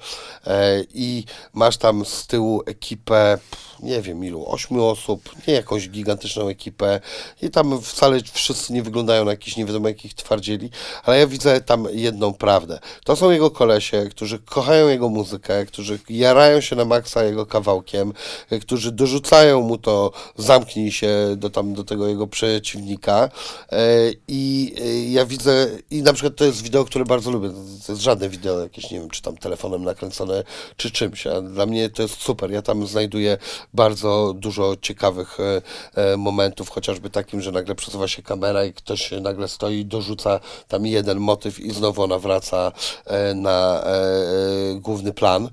E, 0.48 0.84
I 0.94 1.24
masz 1.54 1.78
tam 1.78 2.06
z 2.06 2.28
tyłu 2.28 2.62
ekipę, 2.66 3.38
nie 3.80 4.02
wiem 4.02 4.26
ilu, 4.26 4.46
ośmiu 4.48 4.86
osób, 4.86 5.30
nie 5.48 5.54
jakąś 5.54 5.90
gigantyczną 5.90 6.48
ekipę. 6.48 7.00
I 7.42 7.50
tam 7.50 7.82
wcale 7.82 8.20
wszyscy 8.34 8.74
nie 8.74 8.84
wyglądają 8.84 9.26
na 9.26 9.32
jakichś 9.32 9.58
nie 9.58 9.66
wiadomo 9.66 9.88
jakich 9.88 10.14
twardzieli, 10.14 10.70
ale 11.04 11.20
ja 11.20 11.28
widzę 11.28 11.62
tam 11.62 11.88
jedną 11.92 12.34
prawdę. 12.34 12.80
To 13.04 13.16
są 13.16 13.32
jego 13.32 13.52
kolesie, 13.52 14.08
którzy 14.10 14.40
kochają 14.40 14.88
jego 14.88 15.10
muzykę, 15.10 15.66
którzy 15.66 16.00
jarają 16.10 16.62
się 16.62 16.76
na 16.76 16.86
maksa 16.86 17.24
jego 17.24 17.46
kawałkiem, 17.46 18.14
e, 18.50 18.60
którzy 18.60 18.92
dorzucają 18.92 19.62
mu 19.62 19.78
to 19.78 20.12
zamknij 20.38 20.92
się 20.92 21.10
do 21.38 21.50
tam 21.50 21.74
do 21.74 21.84
tego 21.84 22.08
jego 22.08 22.28
przeciwnika. 22.28 23.30
E, 23.72 23.80
I 24.28 24.76
ja 25.12 25.26
widzę, 25.26 25.68
i 25.92 26.02
na 26.02 26.14
przykład 26.14 26.36
to 26.36 26.46
jest 26.46 26.62
wideo, 26.62 26.85
które 26.86 27.06
bardzo 27.06 27.32
lubię. 27.32 27.50
To 27.86 27.92
jest 27.92 28.02
żadne 28.02 28.30
wideo 28.30 28.60
jakieś, 28.60 28.92
nie 28.92 29.00
wiem, 29.00 29.10
czy 29.10 29.22
tam 29.22 29.38
telefonem 29.38 29.84
nakręcone, 29.84 30.44
czy 30.78 30.92
czymś. 30.92 31.28
A 31.28 31.42
dla 31.42 31.66
mnie 31.66 31.90
to 31.90 32.02
jest 32.02 32.22
super. 32.22 32.52
Ja 32.52 32.62
tam 32.62 32.88
znajduję 32.88 33.38
bardzo 33.74 34.34
dużo 34.38 34.76
ciekawych 34.82 35.38
e, 35.40 35.62
e, 35.96 36.18
momentów, 36.18 36.70
chociażby 36.70 37.10
takim, 37.10 37.42
że 37.42 37.52
nagle 37.52 37.76
przesuwa 37.76 38.08
się 38.08 38.24
kamera 38.24 38.66
i 38.66 38.74
ktoś 38.74 39.12
nagle 39.22 39.48
stoi 39.48 39.86
dorzuca 39.86 40.40
tam 40.68 40.86
jeden 40.86 41.20
motyw 41.20 41.60
i 41.60 41.72
znowu 41.72 42.04
ona 42.04 42.20
wraca 42.20 42.72
e, 43.06 43.34
na 43.34 43.84
e, 43.84 43.88
e, 43.88 44.80
główny 44.80 45.14
plan. 45.14 45.50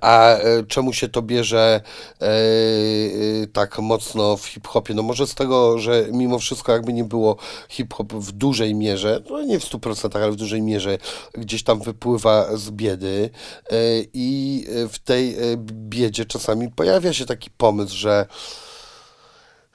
A 0.00 0.36
e, 0.36 0.64
czemu 0.64 0.92
się 0.92 1.08
to 1.08 1.22
bierze 1.22 1.80
e, 2.20 2.24
e, 2.24 3.46
tak 3.52 3.78
mocno 3.78 4.36
w 4.36 4.46
hip-hopie? 4.46 4.94
No 4.94 5.02
może 5.02 5.26
z 5.26 5.34
tego, 5.34 5.78
że 5.78 6.06
mimo 6.12 6.38
wszystko 6.38 6.72
jakby 6.72 6.92
nie 6.92 7.04
było 7.04 7.36
hip-hop 7.68 8.12
w 8.12 8.32
dużej 8.32 8.74
mierze, 8.74 9.22
no 9.30 9.42
nie 9.42 9.60
w 9.60 9.64
100%, 9.64 10.16
ale 10.16 10.32
w 10.32 10.36
dużej 10.36 10.62
mierze 10.62 10.98
gdzieś 11.34 11.62
tam 11.62 11.80
wypływa 11.80 12.56
z 12.56 12.70
biedy 12.70 13.30
e, 13.70 13.74
i 14.12 14.64
w 14.88 14.98
tej 14.98 15.34
e, 15.34 15.38
biedzie 15.72 16.24
czasami 16.24 16.70
pojawia 16.70 17.12
się 17.12 17.26
taki 17.26 17.50
pomysł, 17.50 17.96
że 17.96 18.26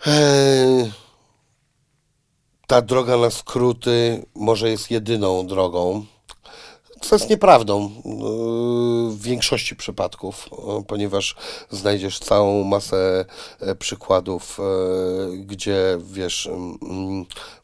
e, 0.08 0.92
ta 2.68 2.82
droga 2.82 3.18
na 3.18 3.30
skróty 3.30 4.26
może 4.36 4.70
jest 4.70 4.92
jedyną 4.92 5.48
drogą. 5.48 6.06
Co 7.04 7.16
jest 7.16 7.30
nieprawdą 7.30 7.82
yy, 7.82 7.92
w 9.12 9.22
większości 9.22 9.76
przypadków, 9.76 10.50
yy, 10.52 10.84
ponieważ 10.84 11.36
znajdziesz 11.70 12.20
całą 12.20 12.64
masę 12.64 13.26
e, 13.60 13.76
przykładów, 13.76 14.60
e, 14.60 14.64
gdzie 15.38 15.98
wiesz, 16.12 16.50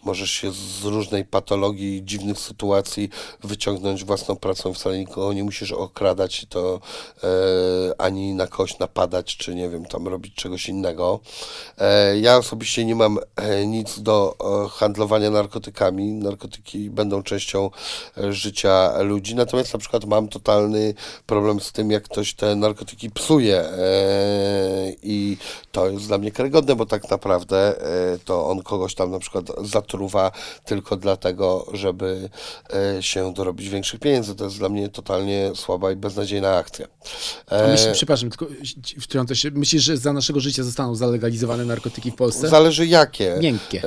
możesz 0.03 0.31
się 0.31 0.51
z 0.51 0.83
różnej 0.83 1.25
patologii, 1.25 2.01
dziwnych 2.05 2.39
sytuacji 2.39 3.09
wyciągnąć 3.43 4.03
własną 4.03 4.35
pracą. 4.35 4.73
Wcale 4.73 4.97
nikogo 4.99 5.33
nie 5.33 5.43
musisz 5.43 5.71
okradać 5.71 6.45
to 6.49 6.79
e, 7.23 7.27
ani 8.01 8.33
na 8.33 8.47
kogoś 8.47 8.79
napadać, 8.79 9.37
czy 9.37 9.55
nie 9.55 9.69
wiem, 9.69 9.85
tam 9.85 10.07
robić 10.07 10.35
czegoś 10.35 10.69
innego. 10.69 11.19
E, 11.77 12.19
Ja 12.19 12.37
osobiście 12.37 12.85
nie 12.85 12.95
mam 12.95 13.19
e, 13.35 13.65
nic 13.65 13.99
do 13.99 14.35
e, 14.65 14.69
handlowania 14.69 15.29
narkotykami. 15.29 16.11
Narkotyki 16.11 16.89
będą 16.89 17.23
częścią 17.23 17.69
e, 18.17 18.33
życia 18.33 19.01
ludzi, 19.01 19.28
natomiast 19.35 19.73
na 19.73 19.79
przykład 19.79 20.05
mam 20.05 20.27
totalny 20.27 20.93
problem 21.25 21.59
z 21.59 21.71
tym, 21.71 21.91
jak 21.91 22.03
ktoś 22.03 22.33
te 22.33 22.55
narkotyki 22.55 23.11
psuje 23.11 23.59
e, 23.59 23.69
i 25.03 25.37
to 25.71 25.89
jest 25.89 26.07
dla 26.07 26.17
mnie 26.17 26.31
karygodne, 26.31 26.75
bo 26.75 26.85
tak 26.85 27.09
naprawdę 27.09 27.81
e, 28.13 28.19
to 28.25 28.47
on 28.47 28.63
kogoś 28.63 28.95
tam 28.95 29.11
na 29.11 29.19
przykład 29.19 29.45
zatruwa 29.63 30.31
tylko 30.65 30.97
dlatego, 30.97 31.65
żeby 31.73 32.29
e, 32.97 33.03
się 33.03 33.33
dorobić 33.33 33.69
większych 33.69 33.99
pieniędzy. 33.99 34.35
To 34.35 34.43
jest 34.43 34.57
dla 34.57 34.69
mnie 34.69 34.89
totalnie 34.89 35.51
słaba 35.55 35.91
i 35.91 35.95
beznadziejna 35.95 36.55
akcja. 36.55 36.87
A 37.47 37.67
myśl, 37.67 37.91
przepraszam, 37.93 38.29
tylko 38.29 38.45
wtrącę 39.01 39.35
się. 39.35 39.51
Myślisz, 39.51 39.83
że 39.83 39.97
za 39.97 40.13
naszego 40.13 40.39
życia 40.39 40.63
zostaną 40.63 40.95
zalegalizowane 40.95 41.65
narkotyki 41.65 42.11
w 42.11 42.15
Polsce? 42.15 42.49
Zależy 42.49 42.87
jakie. 42.87 43.37
Miękkie. 43.41 43.81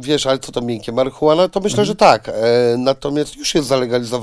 Wiesz, 0.00 0.26
ale 0.26 0.38
co 0.38 0.52
to 0.52 0.60
miękkie? 0.60 0.92
Marihuana? 0.92 1.48
To 1.48 1.60
myślę, 1.60 1.84
że 1.84 1.94
tak. 1.94 2.30
Natomiast 2.78 3.36
już 3.36 3.54
jest 3.54 3.68
zalegalizowana 3.68 4.15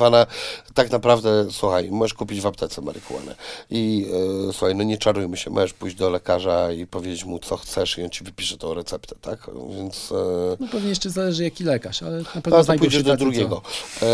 tak 0.73 0.91
naprawdę, 0.91 1.45
słuchaj, 1.51 1.91
możesz 1.91 2.13
kupić 2.13 2.41
w 2.41 2.45
aptece 2.47 2.81
marihuanę. 2.81 3.35
I 3.69 4.07
e, 4.49 4.53
słuchaj, 4.53 4.75
no 4.75 4.83
nie 4.83 4.97
czarujmy 4.97 5.37
się, 5.37 5.49
możesz 5.49 5.73
pójść 5.73 5.95
do 5.95 6.09
lekarza 6.09 6.71
i 6.71 6.87
powiedzieć 6.87 7.25
mu, 7.25 7.39
co 7.39 7.57
chcesz 7.57 7.97
i 7.97 8.03
on 8.03 8.09
ci 8.09 8.23
wypisze 8.23 8.57
tą 8.57 8.73
receptę, 8.73 9.15
tak? 9.21 9.39
Więc... 9.77 10.11
E, 10.11 10.15
No 10.59 10.67
pewnie 10.71 10.89
jeszcze 10.89 11.09
zależy 11.09 11.43
jaki 11.43 11.63
lekarz, 11.63 12.03
ale 12.03 12.17
na 12.17 12.41
pewno 12.41 12.63
no, 12.67 12.75
pójdziesz 12.79 13.03
do 13.03 13.11
tacy, 13.11 13.19
co- 13.19 13.25
drugiego. 13.25 13.61
E, 14.01 14.05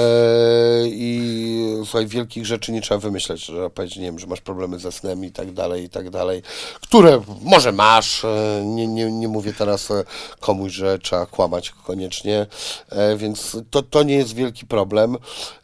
I 0.86 1.20
słuchaj, 1.86 2.08
wielkich 2.08 2.46
rzeczy 2.46 2.72
nie 2.72 2.82
trzeba 2.82 3.00
wymyśleć, 3.00 3.46
że 3.46 3.70
powiedzieć, 3.70 3.98
nie 3.98 4.04
wiem, 4.06 4.20
że 4.20 4.28
masz 4.28 4.42
problemy 4.42 4.80
ze 4.80 4.92
snem 4.92 5.26
i 5.26 5.32
tak 5.32 5.52
dalej, 5.54 5.84
i 5.84 5.90
tak 5.90 6.10
dalej, 6.10 6.42
które 6.82 7.22
może 7.42 7.72
masz, 7.72 8.26
nie, 8.64 8.88
nie, 8.88 9.12
nie 9.12 9.28
mówię 9.28 9.54
teraz 9.54 9.90
komuś, 10.40 10.72
że 10.74 11.00
trzeba 11.00 11.26
kłamać 11.26 11.70
koniecznie, 11.72 12.48
więc 13.18 13.58
to, 13.72 13.84
to 13.84 14.04
nie 14.04 14.16
jest 14.16 14.34
wielki 14.34 14.66
problem. 14.66 15.18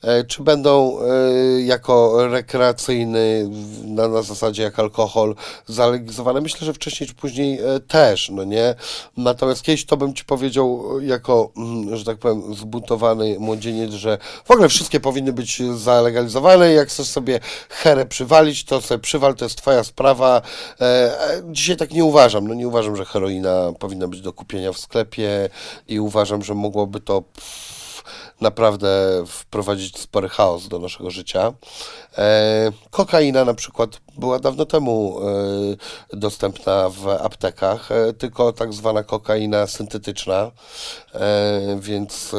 E, 0.05 0.23
Czy 0.23 0.43
będą 0.43 0.99
e, 0.99 1.61
jako 1.61 2.27
rekreacyjny, 2.27 3.49
na, 3.85 4.07
na 4.07 4.21
zasadzie 4.21 4.63
jak 4.63 4.79
alkohol, 4.79 5.35
zalegalizowane? 5.67 6.41
Myślę, 6.41 6.65
że 6.65 6.73
wcześniej 6.73 7.07
czy 7.07 7.15
później 7.15 7.59
e, 7.59 7.79
też, 7.79 8.29
no 8.29 8.43
nie? 8.43 8.75
Natomiast 9.17 9.61
kiedyś 9.61 9.85
to 9.85 9.97
bym 9.97 10.13
ci 10.13 10.25
powiedział 10.25 10.99
jako, 11.01 11.51
mm, 11.57 11.97
że 11.97 12.05
tak 12.05 12.17
powiem, 12.17 12.55
zbuntowany 12.55 13.35
młodzieniec, 13.39 13.91
że 13.91 14.17
w 14.45 14.51
ogóle 14.51 14.69
wszystkie 14.69 14.99
powinny 14.99 15.33
być 15.33 15.61
zalegalizowane. 15.75 16.73
Jak 16.73 16.87
chcesz 16.87 17.07
sobie 17.07 17.39
herę 17.69 18.05
przywalić, 18.05 18.63
to 18.63 18.81
sobie 18.81 18.99
przywal, 18.99 19.35
to 19.35 19.45
jest 19.45 19.57
twoja 19.57 19.83
sprawa. 19.83 20.41
Dzisiaj 21.43 21.77
tak 21.77 21.91
nie 21.91 22.05
uważam. 22.05 22.47
No 22.47 22.53
nie 22.53 22.67
uważam, 22.67 22.95
że 22.95 23.05
heroina 23.05 23.71
powinna 23.79 24.07
być 24.07 24.21
do 24.21 24.33
kupienia 24.33 24.73
w 24.73 24.77
sklepie 24.77 25.49
i 25.87 25.99
uważam, 25.99 26.43
że 26.43 26.53
mogłoby 26.53 26.99
to 26.99 27.23
naprawdę 28.41 29.23
wprowadzić 29.27 29.97
spory 29.97 30.29
chaos 30.29 30.67
do 30.67 30.79
naszego 30.79 31.11
życia. 31.11 31.53
E, 32.17 32.71
kokaina 32.91 33.45
na 33.45 33.53
przykład 33.53 34.01
była 34.17 34.39
dawno 34.39 34.65
temu 34.65 35.19
e, 36.13 36.17
dostępna 36.17 36.89
w 36.89 37.07
aptekach, 37.07 37.91
e, 37.91 38.13
tylko 38.13 38.53
tak 38.53 38.73
zwana 38.73 39.03
kokaina 39.03 39.67
syntetyczna, 39.67 40.51
e, 41.13 41.77
więc 41.79 42.33
e, 42.33 42.37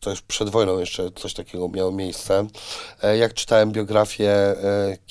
to, 0.00 0.10
już 0.10 0.22
przed 0.22 0.48
wojną 0.48 0.78
jeszcze 0.78 1.10
coś 1.10 1.34
takiego 1.34 1.68
miało 1.68 1.92
miejsce. 1.92 2.46
E, 3.02 3.16
jak 3.16 3.34
czytałem 3.34 3.72
biografię 3.72 4.30
e, 4.30 4.56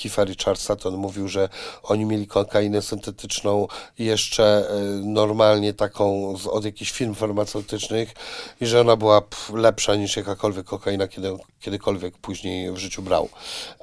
Keitha 0.02 0.24
Richardsa, 0.24 0.76
to 0.76 0.90
on 0.90 0.96
mówił, 0.96 1.28
że 1.28 1.50
oni 1.84 2.06
mieli 2.06 2.28
kokainę 2.28 2.82
syntetyczną 2.82 3.68
jeszcze 4.00 4.68
normalnie 5.04 5.74
taką 5.74 6.38
z, 6.38 6.48
od 6.48 6.66
jakichś 6.66 6.92
firm 6.92 7.14
farmaceutycznych 7.14 8.14
i 8.62 8.66
że 8.66 8.82
ona 8.82 8.96
była 8.96 9.22
lepsza 9.54 9.96
niż 9.96 10.18
jakakolwiek 10.18 10.66
kokaina 10.66 11.08
kiedy, 11.08 11.38
kiedykolwiek 11.60 12.18
później 12.18 12.72
w 12.72 12.78
życiu 12.78 13.02
brał. 13.02 13.30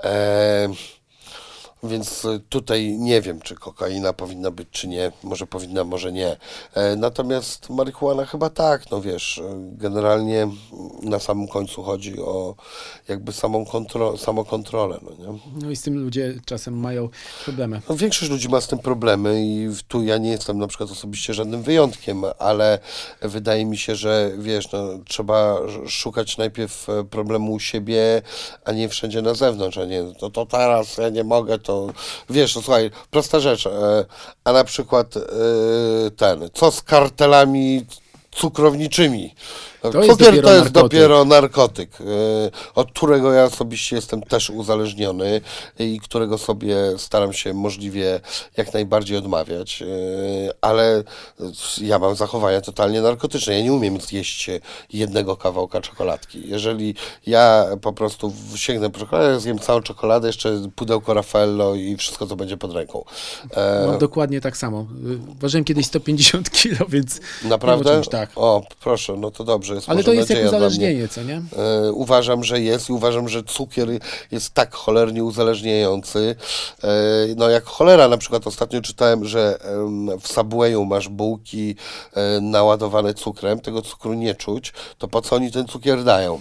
E, 0.02 0.68
więc 1.86 2.24
y, 2.24 2.40
tutaj 2.48 2.98
nie 2.98 3.20
wiem, 3.20 3.40
czy 3.40 3.54
kokaina 3.54 4.12
powinna 4.12 4.50
być, 4.50 4.68
czy 4.70 4.88
nie. 4.88 5.12
Może 5.22 5.46
powinna, 5.46 5.84
może 5.84 6.12
nie. 6.12 6.36
E, 6.74 6.96
Natomiast 6.96 7.70
marihuana 7.70 8.24
chyba 8.26 8.50
tak, 8.50 8.90
no 8.90 9.00
wiesz, 9.00 9.38
y, 9.38 9.42
generalnie 9.56 10.48
na 11.02 11.18
samym 11.18 11.48
końcu 11.48 11.82
chodzi 11.82 12.20
o 12.20 12.54
jakby 13.08 13.32
samą 13.32 13.66
kontro 13.66 14.18
samokontrolę, 14.18 14.98
no 15.02 15.10
nie? 15.32 15.38
No 15.62 15.70
i 15.70 15.76
z 15.76 15.82
tym 15.82 16.04
ludzie 16.04 16.34
czasem 16.44 16.80
mają 16.80 17.08
problemy. 17.44 17.82
No, 17.88 17.96
większość 17.96 18.30
ludzi 18.30 18.48
ma 18.48 18.60
z 18.60 18.68
tym 18.68 18.78
problemy 18.78 19.42
i 19.44 19.68
tu 19.88 20.02
ja 20.02 20.18
nie 20.18 20.30
jestem 20.30 20.58
na 20.58 20.66
przykład 20.66 20.90
osobiście 20.90 21.34
żadnym 21.34 21.62
wyjątkiem, 21.62 22.22
ale 22.38 22.78
wydaje 23.22 23.64
mi 23.64 23.78
się, 23.78 23.94
że 23.96 24.30
wiesz, 24.38 24.72
no, 24.72 24.88
trzeba 25.08 25.58
sz- 25.58 25.90
szukać 25.90 26.36
najpierw 26.38 26.88
e, 26.88 27.04
problemu 27.04 27.52
u 27.52 27.60
siebie, 27.60 28.22
a 28.64 28.72
nie 28.72 28.88
wszędzie 28.88 29.22
na 29.22 29.34
zewnątrz, 29.34 29.78
a 29.78 29.84
nie 29.84 30.02
to, 30.20 30.30
to 30.30 30.46
teraz 30.46 30.96
ja 30.98 31.08
nie 31.08 31.24
mogę, 31.24 31.58
to 31.58 31.71
wiesz, 32.30 32.56
no, 32.56 32.62
słuchaj, 32.62 32.90
prosta 33.10 33.40
rzecz, 33.40 33.66
e, 33.66 34.04
a 34.44 34.52
na 34.52 34.64
przykład 34.64 35.16
e, 35.16 35.20
ten, 36.16 36.50
co 36.54 36.70
z 36.70 36.82
kartelami 36.82 37.86
cukrowniczymi? 38.30 39.34
To 39.82 40.02
jest 40.02 40.10
Cukier 40.10 40.26
dopiero 40.26 40.48
to 40.48 40.54
jest 40.54 40.64
narkotyk. 40.64 40.82
dopiero 40.82 41.24
narkotyk, 41.24 42.00
y, 42.00 42.04
od 42.74 42.90
którego 42.92 43.32
ja 43.32 43.44
osobiście 43.44 43.96
jestem 43.96 44.22
też 44.22 44.50
uzależniony 44.50 45.40
i 45.78 46.00
którego 46.00 46.38
sobie 46.38 46.76
staram 46.96 47.32
się 47.32 47.54
możliwie 47.54 48.20
jak 48.56 48.74
najbardziej 48.74 49.16
odmawiać, 49.16 49.82
y, 49.82 50.50
ale 50.60 51.02
ja 51.80 51.98
mam 51.98 52.16
zachowania 52.16 52.60
totalnie 52.60 53.00
narkotyczne. 53.00 53.54
Ja 53.58 53.64
nie 53.64 53.72
umiem 53.72 54.00
zjeść 54.00 54.50
jednego 54.92 55.36
kawałka 55.36 55.80
czekoladki. 55.80 56.48
Jeżeli 56.48 56.94
ja 57.26 57.66
po 57.80 57.92
prostu 57.92 58.32
sięgnę 58.56 58.90
po 58.90 58.98
czekoladę, 58.98 59.40
zjem 59.40 59.58
całą 59.58 59.82
czekoladę, 59.82 60.26
jeszcze 60.26 60.62
pudełko 60.76 61.14
Raffaello 61.14 61.74
i 61.74 61.96
wszystko, 61.96 62.26
co 62.26 62.36
będzie 62.36 62.56
pod 62.56 62.72
ręką. 62.74 63.04
E, 63.56 63.86
Mam 63.86 63.98
dokładnie 63.98 64.40
tak 64.40 64.56
samo. 64.56 64.86
Ważyłem 65.40 65.64
kiedyś 65.64 65.86
150 65.86 66.50
kilo, 66.50 66.86
więc 66.88 67.20
Naprawdę? 67.44 67.94
czymś 67.94 68.08
tak. 68.08 68.30
O, 68.36 68.62
proszę, 68.80 69.14
no 69.18 69.30
to 69.30 69.44
dobrze. 69.44 69.71
Jest 69.74 69.88
Ale 69.88 70.04
to 70.04 70.12
jest 70.12 70.30
jak 70.30 70.46
uzależnienie, 70.46 71.08
co 71.08 71.22
nie? 71.22 71.42
E, 71.56 71.92
uważam, 71.92 72.44
że 72.44 72.60
jest 72.60 72.88
i 72.88 72.92
uważam, 72.92 73.28
że 73.28 73.42
cukier 73.42 73.88
jest 74.30 74.54
tak 74.54 74.74
cholernie 74.74 75.24
uzależniający. 75.24 76.36
E, 76.84 76.88
no 77.36 77.48
jak 77.48 77.64
cholera, 77.64 78.08
na 78.08 78.16
przykład 78.16 78.46
ostatnio 78.46 78.80
czytałem, 78.80 79.24
że 79.24 79.58
w 80.20 80.28
Subwayu 80.28 80.84
masz 80.84 81.08
bułki 81.08 81.76
e, 82.14 82.40
naładowane 82.40 83.14
cukrem, 83.14 83.60
tego 83.60 83.82
cukru 83.82 84.14
nie 84.14 84.34
czuć, 84.34 84.72
to 84.98 85.08
po 85.08 85.22
co 85.22 85.36
oni 85.36 85.52
ten 85.52 85.66
cukier 85.66 86.04
dają? 86.04 86.40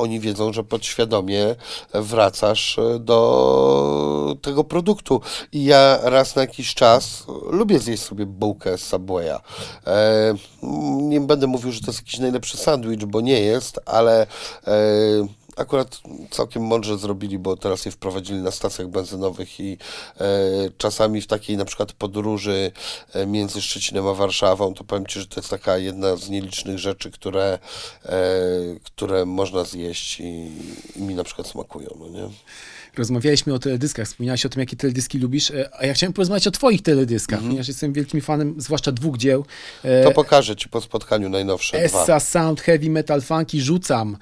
Oni 0.00 0.20
wiedzą, 0.20 0.52
że 0.52 0.64
podświadomie 0.64 1.56
wracasz 1.94 2.78
e, 2.78 2.98
do 2.98 4.36
tego 4.42 4.64
produktu. 4.64 5.20
I 5.52 5.64
ja 5.64 5.98
raz 6.02 6.36
na 6.36 6.42
jakiś 6.42 6.74
czas 6.74 7.24
lubię 7.50 7.78
zjeść 7.78 8.02
sobie 8.02 8.26
bułkę 8.26 8.78
z 8.78 8.82
Subwaya. 8.82 9.38
E, 9.86 10.34
nie 11.00 11.20
będę 11.20 11.46
mówił, 11.46 11.72
że 11.72 11.80
to 11.80 11.86
jest 11.86 12.00
jakiś 12.00 12.18
najlepszy 12.20 12.56
sandwich, 12.56 13.04
bo 13.06 13.20
nie 13.20 13.40
jest, 13.40 13.80
ale 13.86 14.26
e, 14.66 14.76
akurat 15.56 16.00
całkiem 16.30 16.62
mądrze 16.62 16.98
zrobili, 16.98 17.38
bo 17.38 17.56
teraz 17.56 17.84
je 17.84 17.92
wprowadzili 17.92 18.38
na 18.38 18.50
stacjach 18.50 18.88
benzynowych 18.88 19.60
i 19.60 19.78
e, 20.20 20.26
czasami 20.78 21.20
w 21.20 21.26
takiej 21.26 21.56
na 21.56 21.64
przykład 21.64 21.92
podróży 21.92 22.72
e, 23.12 23.26
między 23.26 23.62
Szczecinem 23.62 24.06
a 24.06 24.14
Warszawą, 24.14 24.74
to 24.74 24.84
powiem 24.84 25.06
Ci, 25.06 25.20
że 25.20 25.26
to 25.26 25.40
jest 25.40 25.50
taka 25.50 25.78
jedna 25.78 26.16
z 26.16 26.28
nielicznych 26.28 26.78
rzeczy, 26.78 27.10
które, 27.10 27.58
e, 28.04 28.18
które 28.84 29.26
można 29.26 29.64
zjeść 29.64 30.20
i, 30.20 30.50
i 30.96 31.02
mi 31.02 31.14
na 31.14 31.24
przykład 31.24 31.46
smakują, 31.46 31.88
no 32.00 32.08
nie? 32.08 32.28
Rozmawialiśmy 32.96 33.54
o 33.54 33.58
teledyskach, 33.58 34.06
wspomniałeś 34.06 34.46
o 34.46 34.48
tym, 34.48 34.60
jakie 34.60 34.76
teledyski 34.76 35.18
lubisz, 35.18 35.52
a 35.78 35.86
ja 35.86 35.94
chciałem 35.94 36.12
porozmawiać 36.12 36.46
o 36.46 36.50
twoich 36.50 36.82
teledyskach, 36.82 37.40
ponieważ 37.40 37.68
jestem 37.68 37.92
wielkim 37.92 38.20
fanem, 38.20 38.54
zwłaszcza 38.58 38.92
dwóch 38.92 39.16
dzieł. 39.16 39.44
To 40.04 40.10
pokażę 40.10 40.56
Ci 40.56 40.68
po 40.68 40.80
spotkaniu 40.80 41.28
najnowsze 41.28 41.88
dwa. 41.88 42.02
Essa, 42.02 42.20
Sound, 42.20 42.60
Heavy 42.60 42.90
Metal, 42.90 43.22
Funky, 43.22 43.60
Rzucam. 43.60 44.16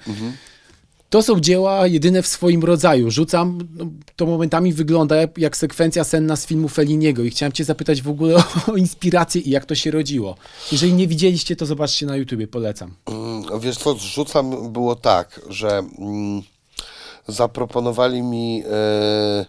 To 1.15 1.21
są 1.21 1.39
dzieła 1.39 1.87
jedyne 1.87 2.21
w 2.21 2.27
swoim 2.27 2.63
rodzaju. 2.63 3.11
Rzucam, 3.11 3.67
no, 3.75 3.85
to 4.15 4.25
momentami 4.25 4.73
wygląda 4.73 5.15
jak, 5.37 5.57
sekwencja 5.57 6.03
senna 6.03 6.35
z 6.35 6.45
filmu 6.45 6.67
Felliniego 6.67 7.23
i 7.23 7.29
chciałem 7.29 7.51
cię 7.51 7.63
zapytać 7.63 8.01
w 8.01 8.09
ogóle 8.09 8.35
o, 8.35 8.43
o 8.71 8.75
inspirację 8.75 9.41
i 9.41 9.49
jak 9.49 9.65
to 9.65 9.75
się 9.75 9.91
rodziło. 9.91 10.35
Jeżeli 10.71 10.93
nie 10.93 11.07
widzieliście, 11.07 11.55
to 11.55 11.65
zobaczcie 11.65 12.05
na 12.05 12.15
YouTubie, 12.15 12.47
polecam. 12.47 12.93
Mm, 13.05 13.59
Wiesz 13.59 13.77
co, 13.77 13.93
zrzucam 13.93 14.73
było 14.73 14.95
tak, 14.95 15.41
że 15.49 15.83
mm, 15.99 16.41
zaproponowali 17.27 18.21
mi 18.21 18.63
e, 18.71 19.45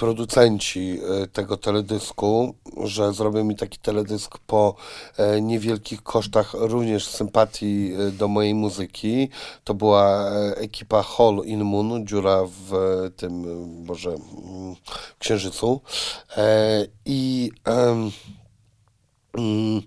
producenci 0.00 1.00
e, 1.22 1.26
tego 1.26 1.56
teledysku, 1.56 2.54
że 2.84 3.12
zrobią 3.12 3.44
mi 3.44 3.56
taki 3.56 3.78
teledysk 3.78 4.38
po 4.38 4.74
e, 5.16 5.40
niewielkich 5.40 6.02
kosztach 6.02 6.54
również 6.54 7.06
sympatii 7.06 7.92
e, 7.92 8.10
do 8.10 8.28
mojej 8.28 8.54
muzyki. 8.54 9.28
To 9.64 9.74
była 9.74 10.30
ekipa 10.56 11.02
Hall 11.02 11.42
in 11.44 11.64
Moon, 11.64 12.06
dziura 12.06 12.40
w 12.44 12.70
tym, 13.16 13.44
Boże, 13.84 14.10
mm, 14.10 14.74
Księżycu. 15.18 15.80
I 17.04 17.50
Mm, 19.38 19.82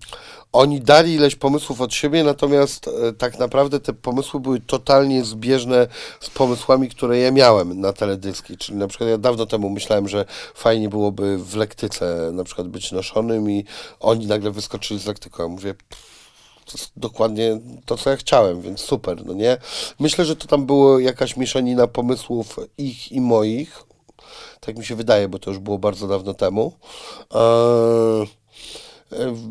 Oni 0.53 0.81
dali 0.81 1.13
ileś 1.13 1.35
pomysłów 1.35 1.81
od 1.81 1.93
siebie, 1.93 2.23
natomiast 2.23 2.87
e, 2.87 3.13
tak 3.13 3.39
naprawdę 3.39 3.79
te 3.79 3.93
pomysły 3.93 4.39
były 4.39 4.59
totalnie 4.59 5.23
zbieżne 5.23 5.87
z 6.19 6.29
pomysłami, 6.29 6.89
które 6.89 7.19
ja 7.19 7.31
miałem 7.31 7.81
na 7.81 7.93
teledyski. 7.93 8.57
Czyli 8.57 8.77
na 8.77 8.87
przykład 8.87 9.09
ja 9.09 9.17
dawno 9.17 9.45
temu 9.45 9.69
myślałem, 9.69 10.07
że 10.07 10.25
fajnie 10.55 10.89
byłoby 10.89 11.37
w 11.37 11.55
lektyce 11.55 12.29
na 12.33 12.43
przykład 12.43 12.67
być 12.67 12.91
noszonym 12.91 13.51
i 13.51 13.65
oni 13.99 14.27
nagle 14.27 14.51
wyskoczyli 14.51 14.99
z 14.99 15.05
lektyką. 15.05 15.43
Ja 15.43 15.49
mówię, 15.49 15.73
"Pff, 15.73 16.13
to 16.65 16.77
jest 16.77 16.91
dokładnie 16.97 17.59
to, 17.85 17.97
co 17.97 18.09
ja 18.09 18.17
chciałem, 18.17 18.61
więc 18.61 18.81
super, 18.81 19.25
no 19.25 19.33
nie? 19.33 19.57
Myślę, 19.99 20.25
że 20.25 20.35
to 20.35 20.47
tam 20.47 20.65
było 20.65 20.99
jakaś 20.99 21.37
mieszanina 21.37 21.87
pomysłów 21.87 22.59
ich 22.77 23.11
i 23.11 23.21
moich. 23.21 23.83
Tak 24.59 24.77
mi 24.77 24.85
się 24.85 24.95
wydaje, 24.95 25.29
bo 25.29 25.39
to 25.39 25.49
już 25.49 25.59
było 25.59 25.79
bardzo 25.79 26.07
dawno 26.07 26.33
temu. 26.33 26.73
Eee, 27.35 28.42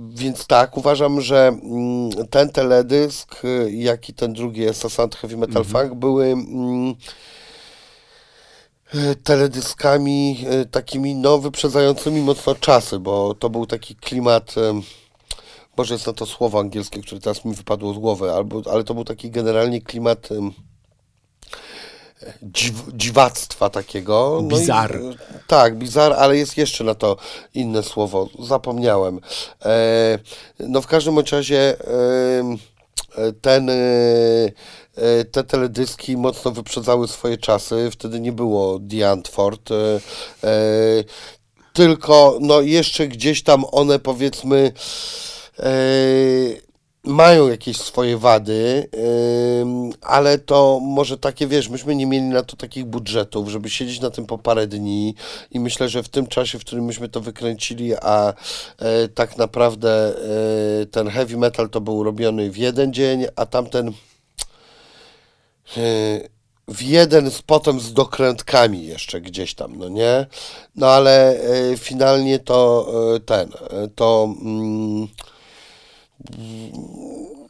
Więc 0.09 0.47
tak, 0.47 0.77
uważam, 0.77 1.21
że 1.21 1.49
mm, 1.49 2.11
ten 2.31 2.51
teledysk, 2.51 3.43
jak 3.71 4.09
i 4.09 4.15
ten 4.15 4.33
drugi 4.33 4.69
Assassin 4.69 5.11
Heavy 5.21 5.37
Metal 5.37 5.65
Funk 5.65 5.95
były 5.95 6.27
mm, 6.27 6.95
e, 8.95 9.15
teledyskami 9.15 10.45
e, 10.49 10.65
takimi 10.65 11.15
no, 11.15 11.39
wyprzedzającymi 11.39 12.21
mocno 12.21 12.55
czasy, 12.55 12.99
bo 12.99 13.35
to 13.35 13.51
był 13.51 13.67
taki 13.67 13.97
klimat, 13.97 14.55
em, 14.59 14.83
Boże 15.77 15.95
jest 15.95 16.07
na 16.07 16.13
to 16.13 16.27
słowo 16.27 16.61
angielskie, 16.61 17.01
które 17.01 17.21
teraz 17.21 17.45
mi 17.45 17.55
wypadło 17.55 17.95
z 17.95 17.99
głowy, 17.99 18.33
albo, 18.33 18.63
ale 18.73 18.85
to 18.85 18.95
był 18.95 19.05
taki 19.05 19.31
generalnie 19.31 19.81
klimat 19.81 20.29
dziw, 22.43 22.75
dziwactwa 22.95 23.71
takiego. 23.71 24.41
No 24.43 24.57
i- 24.57 24.61
Bizar. 24.61 25.01
tak, 25.47 25.79
bizar, 25.79 26.13
ale 26.13 26.37
jest 26.37 26.57
jeszcze 26.57 26.85
na 26.85 26.95
to 26.95 27.17
inne 27.55 27.83
słowo, 27.83 28.29
zapomniałem. 28.39 29.21
E, 29.65 30.19
no 30.59 30.83
w 30.83 30.87
każdym 30.87 31.19
razie 31.19 31.59
e, 33.19 33.33
ten, 33.41 33.71
e, 33.71 33.75
e, 34.97 35.25
te 35.25 35.45
teledyski 35.45 36.17
mocno 36.17 36.51
wyprzedzały 36.51 37.09
swoje 37.09 37.39
czasy, 37.39 37.89
wtedy 37.93 38.21
nie 38.21 38.33
było 38.33 38.81
The 38.91 39.11
Antwort, 39.11 39.71
e, 39.71 39.75
e, 40.49 41.05
tylko 41.73 42.39
no 42.41 42.61
jeszcze 42.61 43.09
gdzieś 43.09 43.43
tam 43.43 43.65
one 43.73 43.99
powiedzmy 43.99 44.73
e, 45.59 45.73
mają 47.13 47.49
jakieś 47.49 47.77
swoje 47.77 48.19
wady, 48.19 48.89
ale 50.01 50.39
to 50.39 50.81
może 50.83 51.19
takie, 51.19 51.47
wiesz, 51.47 51.69
myśmy 51.69 51.97
nie 51.97 52.07
mieli 52.07 52.25
na 52.25 52.43
to 52.43 52.57
takich 52.57 52.85
budżetów, 52.85 53.49
żeby 53.49 53.71
siedzieć 53.71 54.01
na 54.01 54.11
tym 54.11 54.27
po 54.27 54.39
parę 54.39 54.67
dni 54.67 55.15
i 55.51 55.61
myślę, 55.61 55.89
że 55.89 56.03
w 56.03 56.09
tym 56.09 56.27
czasie, 56.27 56.59
w 56.59 56.65
którym 56.65 56.85
myśmy 56.85 57.09
to 57.09 57.21
wykręcili, 57.21 57.95
a 57.95 58.35
e, 58.79 59.09
tak 59.09 59.37
naprawdę 59.37 60.15
e, 60.83 60.87
ten 60.87 61.09
heavy 61.09 61.37
metal 61.37 61.71
to 61.71 61.81
był 61.81 62.05
robiony 62.05 62.51
w 62.51 62.57
jeden 62.57 62.93
dzień, 62.93 63.27
a 63.37 63.47
tamten 63.47 63.89
e, 63.89 63.93
w 66.69 66.83
jeden 66.83 67.31
z 67.31 67.43
potem 67.43 67.81
z 67.81 67.93
dokrętkami 67.93 68.87
jeszcze 68.87 69.21
gdzieś 69.21 69.55
tam, 69.55 69.79
no 69.79 69.89
nie? 69.89 70.27
No 70.77 70.87
ale 70.87 71.41
finalnie 71.77 72.39
to 72.39 72.93
ten, 73.27 73.53
to 73.95 74.35
mm, 74.43 75.09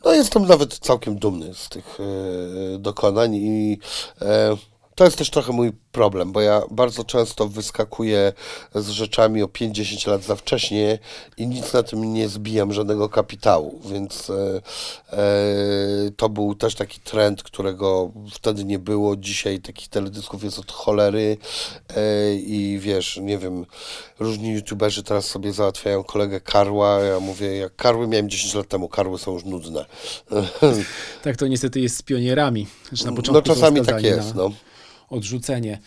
no 0.04 0.12
jestem 0.12 0.46
nawet 0.46 0.78
całkiem 0.78 1.18
dumny 1.18 1.54
z 1.54 1.68
tych 1.68 1.98
e, 2.00 2.78
dokonań 2.78 3.35
i 3.35 3.78
e, 4.20 4.56
to 4.94 5.05
jest 5.05 5.16
też 5.16 5.31
trochę 5.31 5.52
mój 5.52 5.72
problem, 5.92 6.33
bo 6.33 6.40
ja 6.40 6.62
bardzo 6.70 7.05
często 7.05 7.48
wyskakuję 7.48 8.33
z 8.74 8.88
rzeczami 8.88 9.42
o 9.42 9.46
5-10 9.46 10.09
lat 10.09 10.22
za 10.22 10.37
wcześnie 10.37 10.98
i 11.37 11.46
nic 11.46 11.72
na 11.72 11.83
tym 11.83 12.14
nie 12.14 12.28
zbijam 12.28 12.72
żadnego 12.72 13.09
kapitału, 13.09 13.81
więc 13.85 14.31
e, 14.31 14.61
e, 15.12 15.22
to 16.16 16.28
był 16.28 16.55
też 16.55 16.74
taki 16.74 17.00
trend, 17.00 17.42
którego 17.42 18.12
wtedy 18.33 18.64
nie 18.64 18.78
było. 18.78 19.16
Dzisiaj 19.16 19.61
takich 19.61 19.88
teledysków 19.88 20.44
jest 20.44 20.59
od 20.59 20.72
cholery 20.72 21.37
e, 21.96 22.35
i 22.35 22.78
wiesz, 22.78 23.16
nie 23.16 23.38
wiem, 23.38 23.66
różni 24.20 24.52
youtuberzy 24.52 25.02
teraz 25.02 25.24
sobie 25.24 25.52
załatwiają 25.52 26.05
kolegę 26.05 26.40
Karła, 26.40 27.00
ja 27.00 27.20
mówię, 27.20 27.57
jak 27.57 27.76
Karły 27.76 28.09
miałem 28.09 28.31
10 28.31 28.55
lat 28.55 28.68
temu, 28.68 28.88
Karły 28.88 29.18
są 29.18 29.33
już 29.33 29.44
nudne. 29.44 29.85
Tak 31.22 31.37
to 31.37 31.46
niestety 31.46 31.81
jest 31.81 31.96
z 31.96 32.02
pionierami. 32.02 32.66
Że 32.92 33.05
na 33.05 33.12
początku 33.12 33.48
No 33.48 33.55
czasami 33.55 33.81
tak 33.87 34.02
jest, 34.02 34.35
na 34.35 34.42
no. 34.42 34.50
Odrzucenie. 35.12 35.79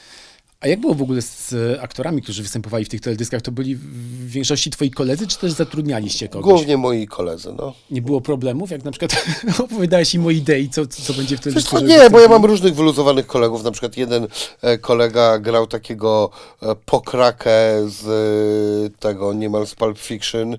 A 0.66 0.68
jak 0.68 0.80
było 0.80 0.94
w 0.94 1.02
ogóle 1.02 1.22
z 1.22 1.56
aktorami, 1.82 2.22
którzy 2.22 2.44
występowali 2.44 2.86
w 2.86 2.90
tych 2.90 3.02
teledyskach? 3.02 3.42
To 3.42 3.52
byli 3.52 3.76
w 3.76 4.30
większości 4.30 4.70
twoi 4.72 4.92
koledzy, 4.92 5.28
czy 5.28 5.38
też 5.38 5.52
zatrudnialiście 5.52 6.28
kogoś? 6.28 6.54
Głównie 6.54 6.78
moi 6.78 7.08
koledzy, 7.08 7.54
no. 7.58 7.74
Nie 7.92 8.02
było 8.02 8.22
problemów, 8.22 8.72
jak 8.72 8.84
na 8.84 8.92
przykład 8.92 9.26
opowiadałeś 9.64 10.16
im 10.16 10.26
o 10.26 10.30
idei, 10.30 10.70
co, 10.70 10.88
co 10.88 11.14
będzie 11.14 11.38
w 11.38 11.40
Wiesz 11.40 11.44
teledysku? 11.44 11.78
żeby 11.78 11.90
nie, 11.90 12.10
bo 12.10 12.20
ja 12.20 12.28
mam 12.28 12.46
różnych 12.46 12.76
wyluzowanych 12.76 13.28
kolegów. 13.28 13.64
Na 13.64 13.72
przykład 13.72 13.98
jeden 13.98 14.28
e, 14.62 14.78
kolega 14.78 15.40
grał 15.40 15.68
takiego 15.68 16.30
e, 16.62 16.76
pokrakę 16.86 17.52
z 17.90 18.08
e, 18.08 19.00
tego 19.00 19.34
niemal 19.34 19.68
z 19.68 19.76
Pulp 19.76 19.98
Fiction 19.98 20.58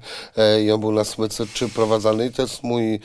i 0.65 0.71
on 0.71 0.81
był 0.81 0.93
na 0.93 1.05
smyczy 1.05 1.47
czy 1.55 1.69
prowadzany 1.69 2.27
i 2.27 2.31
to 2.31 2.43
jest 2.43 2.63
mój 2.63 3.01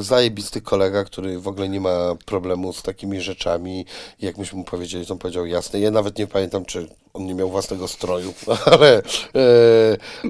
zajebisty 0.00 0.60
kolega, 0.60 1.04
który 1.04 1.38
w 1.38 1.48
ogóle 1.48 1.68
nie 1.68 1.80
ma 1.80 2.14
problemu 2.24 2.72
z 2.72 2.82
takimi 2.82 3.20
rzeczami. 3.20 3.86
I 4.20 4.26
jak 4.26 4.38
myśmy 4.38 4.58
mu 4.58 4.64
powiedzieli, 4.64 5.06
to 5.06 5.12
on 5.12 5.18
powiedział 5.18 5.46
jasne. 5.46 5.80
Ja 5.80 5.90
nawet 5.90 6.18
nie 6.18 6.26
pamiętam, 6.26 6.41
czy 6.64 6.88
on 7.14 7.26
nie 7.26 7.34
miał 7.34 7.50
własnego 7.50 7.88
stroju, 7.88 8.34
ale 8.72 8.96
e, 8.98 9.02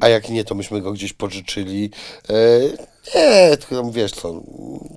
a 0.00 0.08
jak 0.08 0.28
nie, 0.28 0.44
to 0.44 0.54
myśmy 0.54 0.80
go 0.80 0.92
gdzieś 0.92 1.12
pożyczyli. 1.12 1.90
E, 2.30 2.60
nie, 3.14 3.56
tylko 3.56 3.90
wiesz 3.90 4.12
co, 4.12 4.42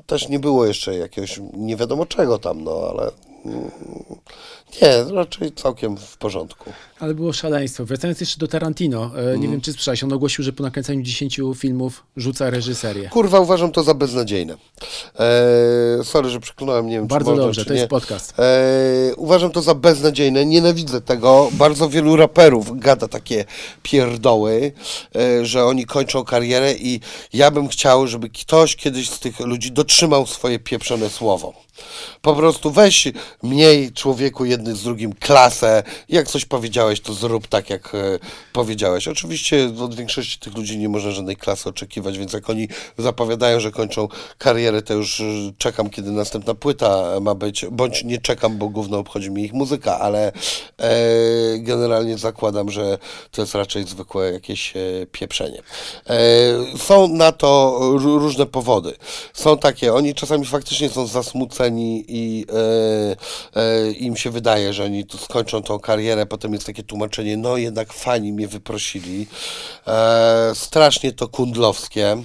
też 0.06 0.30
nie 0.30 0.40
było 0.40 0.66
jeszcze 0.66 0.96
jakiegoś 0.96 1.40
nie 1.54 1.76
wiadomo 1.76 2.06
czego 2.06 2.40
tam, 2.40 2.64
no 2.64 2.72
ale 2.90 3.12
nie, 4.82 5.04
raczej 5.14 5.52
całkiem 5.52 5.98
w 5.98 6.18
porządku. 6.18 6.72
Ale 7.00 7.14
było 7.14 7.34
szaleństwo. 7.34 7.86
Wracając 7.86 8.20
jeszcze 8.20 8.40
do 8.40 8.48
Tarantino, 8.48 9.12
e, 9.34 9.38
nie 9.38 9.48
wiem 9.48 9.62
czy 9.62 9.74
słyszałeś, 9.74 10.04
on 10.04 10.14
ogłosił, 10.14 10.44
że 10.44 10.54
po 10.54 10.64
nakręceniu 10.64 11.02
10 11.02 11.40
filmów 11.56 12.04
rzuca 12.18 12.50
reżyserię. 12.50 13.10
Kurwa, 13.10 13.40
uważam 13.40 13.72
to 13.72 13.84
za 13.84 13.94
beznadziejne. 13.94 14.58
E, 15.20 16.04
sorry, 16.04 16.30
że 16.30 16.40
przeklnąłem, 16.40 16.88
nie 16.88 16.96
wiem, 16.96 17.08
Bardzo 17.08 17.26
czy 17.26 17.30
można, 17.32 17.44
dobrze, 17.46 17.62
czy 17.62 17.68
to 17.68 17.74
nie. 17.74 17.80
jest 17.80 17.90
podcast. 17.90 18.34
E, 18.40 19.16
uważam 19.16 19.52
to 19.52 19.62
za 19.62 19.76
beznadziejne, 19.76 20.46
nienawidzę 20.46 21.02
tego. 21.02 21.50
Bardzo 21.52 21.90
wielu 21.90 22.16
raperów 22.16 22.80
gada 22.80 23.08
takie 23.08 23.46
pierdoły, 23.84 24.72
e, 25.16 25.46
że 25.46 25.66
oni 25.66 25.86
kończą 25.86 26.24
karierę 26.24 26.74
i 26.74 27.00
ja 27.34 27.52
bym 27.52 27.68
chciał, 27.68 28.08
żeby 28.08 28.30
ktoś 28.30 28.76
kiedyś 28.76 29.10
z 29.10 29.20
tych 29.20 29.40
ludzi 29.40 29.72
dotrzymał 29.72 30.26
swoje 30.26 30.60
pieprzone 30.60 31.10
słowo. 31.10 31.65
Po 32.22 32.36
prostu 32.36 32.72
weź, 32.72 33.08
miej 33.44 33.92
człowieku 33.92 34.46
jedny 34.46 34.76
z 34.76 34.84
drugim 34.84 35.14
klasę, 35.14 35.84
jak 36.10 36.28
coś 36.28 36.46
powiedziałeś, 36.46 37.02
to 37.02 37.14
zrób 37.14 37.48
tak, 37.48 37.70
jak 37.70 37.96
e, 37.96 38.20
powiedziałeś. 38.54 39.08
Oczywiście 39.08 39.72
od 39.80 39.96
większości 39.96 40.40
tych 40.40 40.56
ludzi 40.56 40.78
nie 40.78 40.90
można 40.90 41.12
żadnej 41.12 41.36
klasy 41.36 41.70
oczekiwać, 41.70 42.18
więc 42.18 42.34
jak 42.34 42.50
oni 42.50 42.68
zapowiadają, 42.98 43.60
że 43.60 43.72
kończą 43.72 44.08
karierę, 44.38 44.82
to 44.82 44.94
już 44.94 45.20
e, 45.20 45.24
czekam, 45.58 45.90
kiedy 45.90 46.12
następna 46.12 46.54
płyta 46.54 47.20
ma 47.22 47.36
być, 47.36 47.66
bądź 47.72 48.04
nie 48.04 48.18
czekam, 48.18 48.58
bo 48.58 48.70
gówno 48.70 48.98
obchodzi 48.98 49.32
mi 49.32 49.44
ich 49.44 49.54
muzyka, 49.54 50.00
ale 50.00 50.32
e, 50.78 50.92
generalnie 51.60 52.18
zakładam, 52.18 52.72
że 52.72 52.98
to 53.32 53.42
jest 53.42 53.56
raczej 53.56 53.84
zwykłe 53.84 54.32
jakieś 54.32 54.78
e, 54.78 54.80
pieprzenie. 55.12 55.62
Są 56.78 57.08
na 57.08 57.32
to 57.32 57.80
ró- 57.82 58.20
różne 58.20 58.46
powody. 58.46 58.94
Są 59.34 59.58
takie, 59.58 59.94
oni 59.94 60.16
czasami 60.16 60.46
faktycznie 60.46 60.90
są 60.90 61.08
zasmuceni 61.08 61.65
i 61.74 62.46
e, 63.56 63.62
e, 63.62 63.92
im 63.92 64.16
się 64.16 64.30
wydaje, 64.32 64.74
że 64.74 64.84
oni 64.84 65.06
tu 65.06 65.18
skończą 65.18 65.64
tą 65.64 65.80
karierę, 65.80 66.26
potem 66.26 66.54
jest 66.54 66.66
takie 66.66 66.84
tłumaczenie, 66.84 67.38
no 67.38 67.58
jednak 67.58 67.94
fani 67.94 68.34
mnie 68.34 68.48
wyprosili. 68.48 69.28
E, 69.88 70.52
strasznie 70.56 71.12
to 71.12 71.28
kundlowskie. 71.28 72.18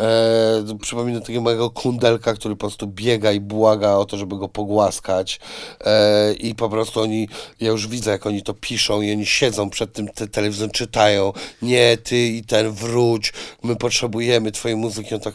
E, 0.00 0.78
przypominam 0.82 1.20
takiego 1.20 1.40
mojego 1.40 1.70
kundelka, 1.70 2.34
który 2.34 2.56
po 2.56 2.60
prostu 2.60 2.86
biega 2.86 3.32
i 3.32 3.40
błaga 3.40 3.94
o 3.94 4.04
to, 4.04 4.16
żeby 4.16 4.38
go 4.38 4.48
pogłaskać. 4.48 5.40
E, 5.80 6.32
i 6.32 6.54
po 6.54 6.68
prostu 6.68 7.00
oni, 7.00 7.28
ja 7.60 7.70
już 7.70 7.88
widzę 7.88 8.10
jak 8.10 8.26
oni 8.26 8.42
to 8.42 8.54
piszą 8.54 9.02
i 9.02 9.12
oni 9.12 9.26
siedzą 9.26 9.70
przed 9.70 9.92
tym 9.92 10.08
te, 10.08 10.28
telewizorem, 10.28 10.70
czytają, 10.70 11.32
nie, 11.62 11.96
ty 11.96 12.26
i 12.26 12.44
ten 12.44 12.70
wróć, 12.72 13.32
my 13.62 13.76
potrzebujemy 13.76 14.52
twojej 14.52 14.76
muzyki, 14.76 15.14
on 15.14 15.20
tak, 15.20 15.34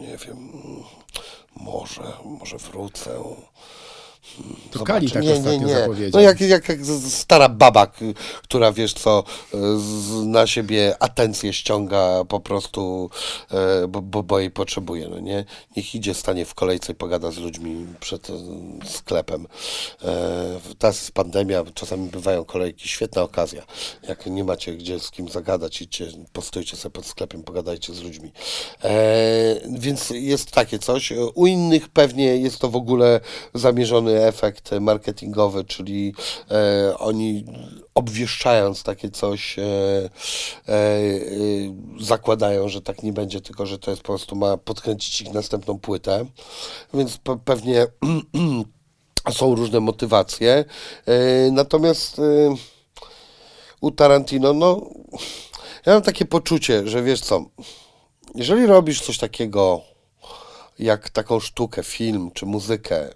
nie 0.00 0.16
wiem, 0.16 0.52
może, 1.60 2.02
może 2.24 2.58
wrócę. 2.58 3.10
To 4.70 4.84
Kali 4.84 5.10
tak 5.10 5.22
nie, 5.22 5.32
ostatnio 5.32 5.58
nie, 5.58 5.66
nie. 5.66 5.80
zapowiedział. 5.80 6.10
No 6.12 6.20
jak, 6.20 6.40
jak, 6.40 6.68
jak 6.68 6.78
stara 7.08 7.48
baba, 7.48 7.86
która 8.42 8.72
wiesz 8.72 8.94
co, 8.94 9.24
na 10.26 10.46
siebie 10.46 10.94
atencję 11.00 11.52
ściąga 11.52 12.24
po 12.28 12.40
prostu, 12.40 13.10
e, 13.50 13.88
bo, 13.88 14.02
bo, 14.02 14.22
bo 14.22 14.38
jej 14.38 14.50
potrzebuje, 14.50 15.08
no 15.08 15.20
nie? 15.20 15.44
Niech 15.76 15.94
idzie, 15.94 16.14
stanie 16.14 16.44
w 16.44 16.54
kolejce 16.54 16.92
i 16.92 16.94
pogada 16.94 17.30
z 17.30 17.38
ludźmi 17.38 17.86
przed 18.00 18.30
e, 18.30 18.32
sklepem. 18.88 19.46
E, 20.04 20.60
teraz 20.78 20.96
jest 20.96 21.12
pandemia, 21.12 21.64
czasami 21.74 22.08
bywają 22.08 22.44
kolejki, 22.44 22.88
świetna 22.88 23.22
okazja. 23.22 23.62
Jak 24.08 24.26
nie 24.26 24.44
macie 24.44 24.74
gdzie 24.74 25.00
z 25.00 25.10
kim 25.10 25.28
zagadać, 25.28 25.82
idźcie, 25.82 26.06
postójcie 26.32 26.76
sobie 26.76 26.92
pod 26.92 27.06
sklepem, 27.06 27.42
pogadajcie 27.42 27.94
z 27.94 28.02
ludźmi. 28.02 28.32
Więc 29.78 30.10
jest 30.10 30.50
takie 30.50 30.78
coś. 30.78 31.12
U 31.34 31.46
innych 31.46 31.88
pewnie 31.88 32.36
jest 32.36 32.58
to 32.58 32.68
w 32.68 32.76
ogóle 32.76 33.20
zamierzony 33.54 34.19
efekt 34.26 34.70
marketingowy, 34.80 35.64
czyli 35.64 36.14
e, 36.50 36.98
oni 36.98 37.44
obwieszczając 37.94 38.82
takie 38.82 39.10
coś 39.10 39.58
e, 39.58 39.62
e, 39.62 41.00
zakładają, 42.00 42.68
że 42.68 42.82
tak 42.82 43.02
nie 43.02 43.12
będzie, 43.12 43.40
tylko 43.40 43.66
że 43.66 43.78
to 43.78 43.90
jest 43.90 44.02
po 44.02 44.06
prostu 44.06 44.36
ma 44.36 44.56
podkręcić 44.56 45.20
ich 45.20 45.32
następną 45.32 45.78
płytę. 45.78 46.26
Więc 46.94 47.16
pe- 47.16 47.38
pewnie 47.44 47.86
są 49.38 49.54
różne 49.54 49.80
motywacje. 49.80 50.64
Natomiast 51.52 52.20
u 53.80 53.90
Tarantino, 53.90 54.52
no 54.52 54.86
ja 55.86 55.92
mam 55.92 56.02
takie 56.02 56.24
poczucie, 56.24 56.88
że 56.88 57.02
wiesz 57.02 57.20
co, 57.20 57.44
jeżeli 58.34 58.66
robisz 58.66 59.00
coś 59.00 59.18
takiego 59.18 59.80
jak 60.78 61.10
taką 61.10 61.40
sztukę, 61.40 61.82
film 61.82 62.30
czy 62.34 62.46
muzykę 62.46 63.08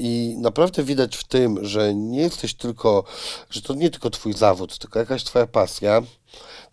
i 0.00 0.36
naprawdę 0.38 0.82
widać 0.82 1.16
w 1.16 1.24
tym, 1.24 1.58
że 1.62 1.94
nie 1.94 2.20
jesteś 2.20 2.54
tylko, 2.54 3.04
że 3.50 3.62
to 3.62 3.74
nie 3.74 3.90
tylko 3.90 4.10
twój 4.10 4.32
zawód, 4.32 4.78
tylko 4.78 4.98
jakaś 4.98 5.24
twoja 5.24 5.46
pasja, 5.46 6.02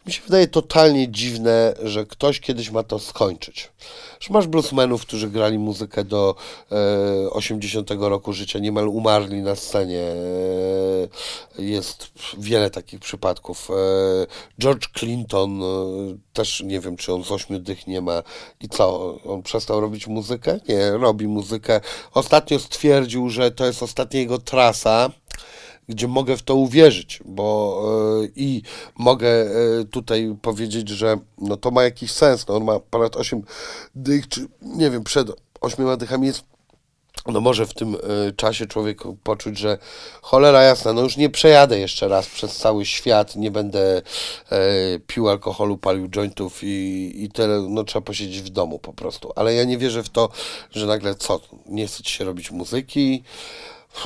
mi 0.07 0.13
się 0.13 0.21
wydaje 0.21 0.47
totalnie 0.47 1.11
dziwne, 1.11 1.73
że 1.83 2.05
ktoś 2.05 2.39
kiedyś 2.39 2.71
ma 2.71 2.83
to 2.83 2.99
skończyć. 2.99 3.71
Że 4.19 4.33
masz 4.33 4.47
bluesmenów, 4.47 5.01
którzy 5.01 5.29
grali 5.29 5.59
muzykę 5.59 6.03
do 6.03 6.35
e, 6.71 7.29
80 7.29 7.91
roku 7.99 8.33
życia, 8.33 8.59
niemal 8.59 8.87
umarli 8.87 9.41
na 9.41 9.55
scenie. 9.55 10.01
E, 11.57 11.63
jest 11.63 12.11
wiele 12.37 12.69
takich 12.69 12.99
przypadków. 12.99 13.69
E, 13.69 13.73
George 14.61 14.87
Clinton 14.87 15.61
e, 15.61 15.65
też 16.33 16.63
nie 16.65 16.79
wiem, 16.79 16.97
czy 16.97 17.13
on 17.13 17.23
z 17.23 17.31
ośmiu 17.31 17.59
dych 17.59 17.87
nie 17.87 18.01
ma. 18.01 18.23
I 18.61 18.69
co? 18.69 19.17
On 19.25 19.43
przestał 19.43 19.81
robić 19.81 20.07
muzykę? 20.07 20.59
Nie, 20.69 20.91
robi 20.91 21.27
muzykę. 21.27 21.81
Ostatnio 22.13 22.59
stwierdził, 22.59 23.29
że 23.29 23.51
to 23.51 23.65
jest 23.65 23.83
ostatnia 23.83 24.19
jego 24.19 24.37
trasa 24.37 25.11
gdzie 25.89 26.07
mogę 26.07 26.37
w 26.37 26.43
to 26.43 26.55
uwierzyć, 26.55 27.19
bo 27.25 27.81
e, 28.23 28.27
i 28.35 28.61
mogę 28.95 29.29
e, 29.29 29.49
tutaj 29.91 30.35
powiedzieć, 30.41 30.89
że 30.89 31.17
no 31.37 31.57
to 31.57 31.71
ma 31.71 31.83
jakiś 31.83 32.11
sens. 32.11 32.47
No 32.47 32.55
on 32.55 32.63
ma 32.63 32.79
ponad 32.79 33.15
8 33.15 33.43
dych, 33.95 34.27
czy 34.27 34.47
nie 34.61 34.89
wiem, 34.89 35.03
przed 35.03 35.27
8 35.61 35.97
dychami 35.97 36.27
jest 36.27 36.43
no 37.25 37.41
może 37.41 37.65
w 37.65 37.73
tym 37.73 37.95
e, 37.95 38.31
czasie 38.31 38.65
człowiek 38.65 39.01
poczuć, 39.23 39.57
że 39.57 39.77
cholera 40.21 40.63
jasna, 40.63 40.93
no 40.93 41.01
już 41.01 41.17
nie 41.17 41.29
przejadę 41.29 41.79
jeszcze 41.79 42.07
raz 42.07 42.27
przez 42.27 42.57
cały 42.57 42.85
świat, 42.85 43.35
nie 43.35 43.51
będę 43.51 44.01
pił 45.07 45.29
alkoholu, 45.29 45.77
palił 45.77 46.09
jointów 46.09 46.59
i, 46.63 47.11
i 47.15 47.29
tyle, 47.29 47.61
no 47.69 47.83
trzeba 47.83 48.05
posiedzieć 48.05 48.41
w 48.41 48.49
domu 48.49 48.79
po 48.79 48.93
prostu. 48.93 49.33
Ale 49.35 49.53
ja 49.53 49.63
nie 49.63 49.77
wierzę 49.77 50.03
w 50.03 50.09
to, 50.09 50.29
że 50.71 50.85
nagle 50.85 51.15
co, 51.15 51.39
nie 51.65 51.87
chce 51.87 52.03
ci 52.03 52.13
się 52.13 52.25
robić 52.25 52.51
muzyki, 52.51 53.23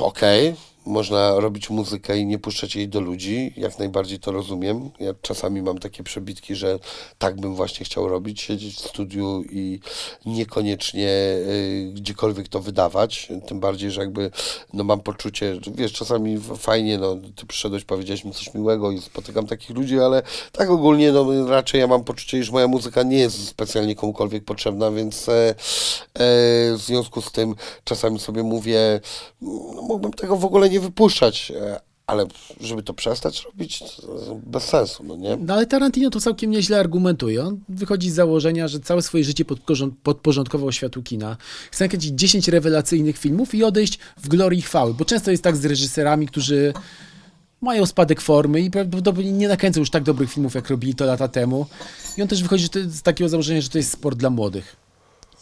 okej, 0.00 0.54
można 0.86 1.40
robić 1.40 1.70
muzykę 1.70 2.18
i 2.18 2.26
nie 2.26 2.38
puszczać 2.38 2.76
jej 2.76 2.88
do 2.88 3.00
ludzi, 3.00 3.52
jak 3.56 3.78
najbardziej 3.78 4.18
to 4.18 4.32
rozumiem. 4.32 4.90
Ja 5.00 5.14
czasami 5.22 5.62
mam 5.62 5.78
takie 5.78 6.02
przebitki, 6.02 6.54
że 6.54 6.78
tak 7.18 7.40
bym 7.40 7.54
właśnie 7.54 7.86
chciał 7.86 8.08
robić, 8.08 8.40
siedzieć 8.40 8.74
w 8.74 8.88
studiu 8.88 9.44
i 9.50 9.80
niekoniecznie 10.26 11.08
y, 11.08 11.92
gdziekolwiek 11.94 12.48
to 12.48 12.60
wydawać, 12.60 13.28
tym 13.46 13.60
bardziej, 13.60 13.90
że 13.90 14.00
jakby 14.00 14.30
no 14.72 14.84
mam 14.84 15.00
poczucie, 15.00 15.58
wiesz, 15.74 15.92
czasami 15.92 16.40
fajnie, 16.58 16.98
no 16.98 17.16
ty 17.36 17.46
przyszedłeś, 17.46 17.84
powiedziałeś 17.84 18.24
mi 18.24 18.32
coś 18.32 18.54
miłego 18.54 18.90
i 18.90 19.00
spotykam 19.00 19.46
takich 19.46 19.70
ludzi, 19.70 20.00
ale 20.00 20.22
tak 20.52 20.70
ogólnie, 20.70 21.12
no 21.12 21.46
raczej 21.46 21.80
ja 21.80 21.86
mam 21.86 22.04
poczucie, 22.04 22.38
iż 22.38 22.50
moja 22.50 22.68
muzyka 22.68 23.02
nie 23.02 23.18
jest 23.18 23.48
specjalnie 23.48 23.94
komukolwiek 23.94 24.44
potrzebna, 24.44 24.90
więc 24.90 25.28
e, 25.28 25.48
e, 25.48 25.54
w 26.76 26.78
związku 26.78 27.22
z 27.22 27.32
tym 27.32 27.54
czasami 27.84 28.18
sobie 28.18 28.42
mówię, 28.42 29.00
no, 29.42 29.82
mógłbym 29.82 30.12
tego 30.12 30.36
w 30.36 30.44
ogóle 30.44 30.71
nie 30.72 30.80
wypuszczać, 30.80 31.52
e, 31.60 31.80
ale 32.06 32.26
żeby 32.60 32.82
to 32.82 32.94
przestać 32.94 33.44
robić, 33.44 33.84
bez 34.46 34.62
sensu, 34.64 35.04
no 35.04 35.16
nie? 35.16 35.36
No 35.36 35.54
ale 35.54 35.66
Tarantino 35.66 36.10
to 36.10 36.20
całkiem 36.20 36.50
nieźle 36.50 36.80
argumentuje. 36.80 37.44
On 37.44 37.60
wychodzi 37.68 38.10
z 38.10 38.14
założenia, 38.14 38.68
że 38.68 38.80
całe 38.80 39.02
swoje 39.02 39.24
życie 39.24 39.44
podporząd- 39.44 39.92
podporządkował 40.02 40.72
światu 40.72 41.02
kina. 41.02 41.36
Chce 41.70 41.84
nakręcić 41.84 42.10
10 42.14 42.48
rewelacyjnych 42.48 43.18
filmów 43.18 43.54
i 43.54 43.64
odejść 43.64 43.98
w 44.16 44.28
glorii 44.28 44.62
chwały, 44.62 44.94
bo 44.94 45.04
często 45.04 45.30
jest 45.30 45.42
tak 45.42 45.56
z 45.56 45.64
reżyserami, 45.64 46.26
którzy 46.26 46.72
mają 47.60 47.86
spadek 47.86 48.20
formy 48.20 48.60
i 48.60 48.70
prawdopodobnie 48.70 49.32
nie 49.32 49.48
nakręcą 49.48 49.80
już 49.80 49.90
tak 49.90 50.02
dobrych 50.02 50.32
filmów, 50.32 50.54
jak 50.54 50.68
robili 50.70 50.94
to 50.94 51.04
lata 51.04 51.28
temu. 51.28 51.66
I 52.16 52.22
on 52.22 52.28
też 52.28 52.42
wychodzi 52.42 52.68
z 52.86 53.02
takiego 53.02 53.28
założenia, 53.28 53.60
że 53.60 53.68
to 53.68 53.78
jest 53.78 53.90
sport 53.90 54.18
dla 54.18 54.30
młodych. 54.30 54.76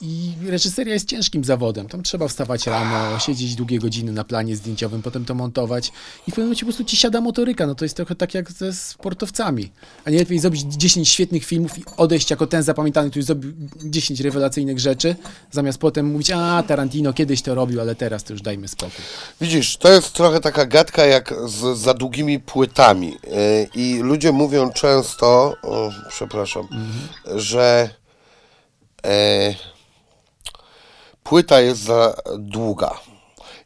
I 0.02 0.32
reżyseria 0.46 0.94
jest 0.94 1.08
ciężkim 1.08 1.44
zawodem. 1.44 1.88
Tam 1.88 2.02
trzeba 2.02 2.28
wstawać 2.28 2.66
rano, 2.66 3.18
siedzieć 3.18 3.54
długie 3.54 3.78
godziny 3.78 4.12
na 4.12 4.24
planie 4.24 4.56
zdjęciowym, 4.56 5.02
potem 5.02 5.24
to 5.24 5.34
montować. 5.34 5.88
I 5.88 6.30
w 6.30 6.34
pewnym 6.34 6.46
momencie 6.46 6.60
po 6.60 6.66
prostu 6.66 6.84
ci 6.84 6.96
siada 6.96 7.20
motoryka. 7.20 7.66
No 7.66 7.74
to 7.74 7.84
jest 7.84 7.96
trochę 7.96 8.14
tak 8.14 8.34
jak 8.34 8.52
ze 8.52 8.72
sportowcami. 8.72 9.72
A 10.04 10.10
nie 10.10 10.18
lepiej 10.18 10.38
zrobić 10.38 10.62
10 10.62 11.08
świetnych 11.08 11.44
filmów 11.44 11.78
i 11.78 11.82
odejść 11.96 12.30
jako 12.30 12.46
ten 12.46 12.62
zapamiętany, 12.62 13.10
który 13.10 13.22
zrobił 13.22 13.52
10 13.84 14.20
rewelacyjnych 14.20 14.78
rzeczy, 14.78 15.16
zamiast 15.50 15.78
potem 15.78 16.06
mówić, 16.06 16.30
a 16.30 16.62
Tarantino 16.62 17.12
kiedyś 17.12 17.42
to 17.42 17.54
robił, 17.54 17.80
ale 17.80 17.94
teraz 17.94 18.24
to 18.24 18.32
już 18.32 18.42
dajmy 18.42 18.68
spokój. 18.68 19.04
Widzisz, 19.40 19.76
to 19.76 19.92
jest 19.92 20.12
trochę 20.12 20.40
taka 20.40 20.66
gadka 20.66 21.06
jak 21.06 21.34
z 21.46 21.78
za 21.78 21.94
długimi 21.94 22.40
płytami. 22.40 23.06
Yy, 23.08 23.68
I 23.74 23.98
ludzie 23.98 24.32
mówią 24.32 24.70
często, 24.70 25.54
o, 25.62 25.90
przepraszam, 26.08 26.68
że 27.36 27.90
e, 29.04 29.54
płyta 31.24 31.60
jest 31.60 31.82
za 31.82 32.16
długa. 32.38 33.00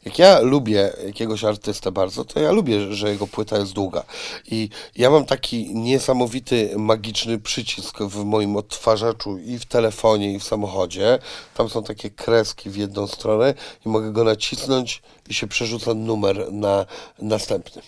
Jak 0.05 0.19
ja 0.19 0.39
lubię 0.39 0.93
jakiegoś 1.05 1.43
artystę 1.43 1.91
bardzo, 1.91 2.25
to 2.25 2.39
ja 2.39 2.51
lubię, 2.51 2.93
że 2.93 3.09
jego 3.09 3.27
płyta 3.27 3.57
jest 3.57 3.73
długa. 3.73 4.03
I 4.51 4.69
ja 4.95 5.09
mam 5.09 5.25
taki 5.25 5.75
niesamowity, 5.75 6.73
magiczny 6.77 7.39
przycisk 7.39 7.99
w 8.01 8.23
moim 8.23 8.55
odtwarzaczu 8.55 9.37
i 9.37 9.59
w 9.59 9.65
telefonie, 9.65 10.33
i 10.33 10.39
w 10.39 10.43
samochodzie. 10.43 11.19
Tam 11.53 11.69
są 11.69 11.83
takie 11.83 12.09
kreski 12.09 12.69
w 12.69 12.75
jedną 12.75 13.07
stronę 13.07 13.53
i 13.85 13.89
mogę 13.89 14.11
go 14.11 14.23
nacisnąć 14.23 15.01
i 15.29 15.33
się 15.33 15.47
przerzuca 15.47 15.93
numer 15.93 16.53
na 16.53 16.85
następny. 17.19 17.81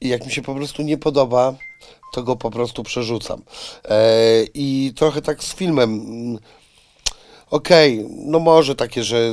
I 0.00 0.08
jak 0.08 0.26
mi 0.26 0.32
się 0.32 0.42
po 0.42 0.54
prostu 0.54 0.82
nie 0.82 0.98
podoba, 0.98 1.54
to 2.12 2.22
go 2.22 2.36
po 2.36 2.50
prostu 2.50 2.82
przerzucam. 2.82 3.42
E, 3.84 4.44
I 4.54 4.92
trochę 4.96 5.22
tak 5.22 5.44
z 5.44 5.54
filmem. 5.54 6.38
Okej, 7.50 8.06
no 8.10 8.38
może 8.38 8.74
takie, 8.74 9.04
że 9.04 9.30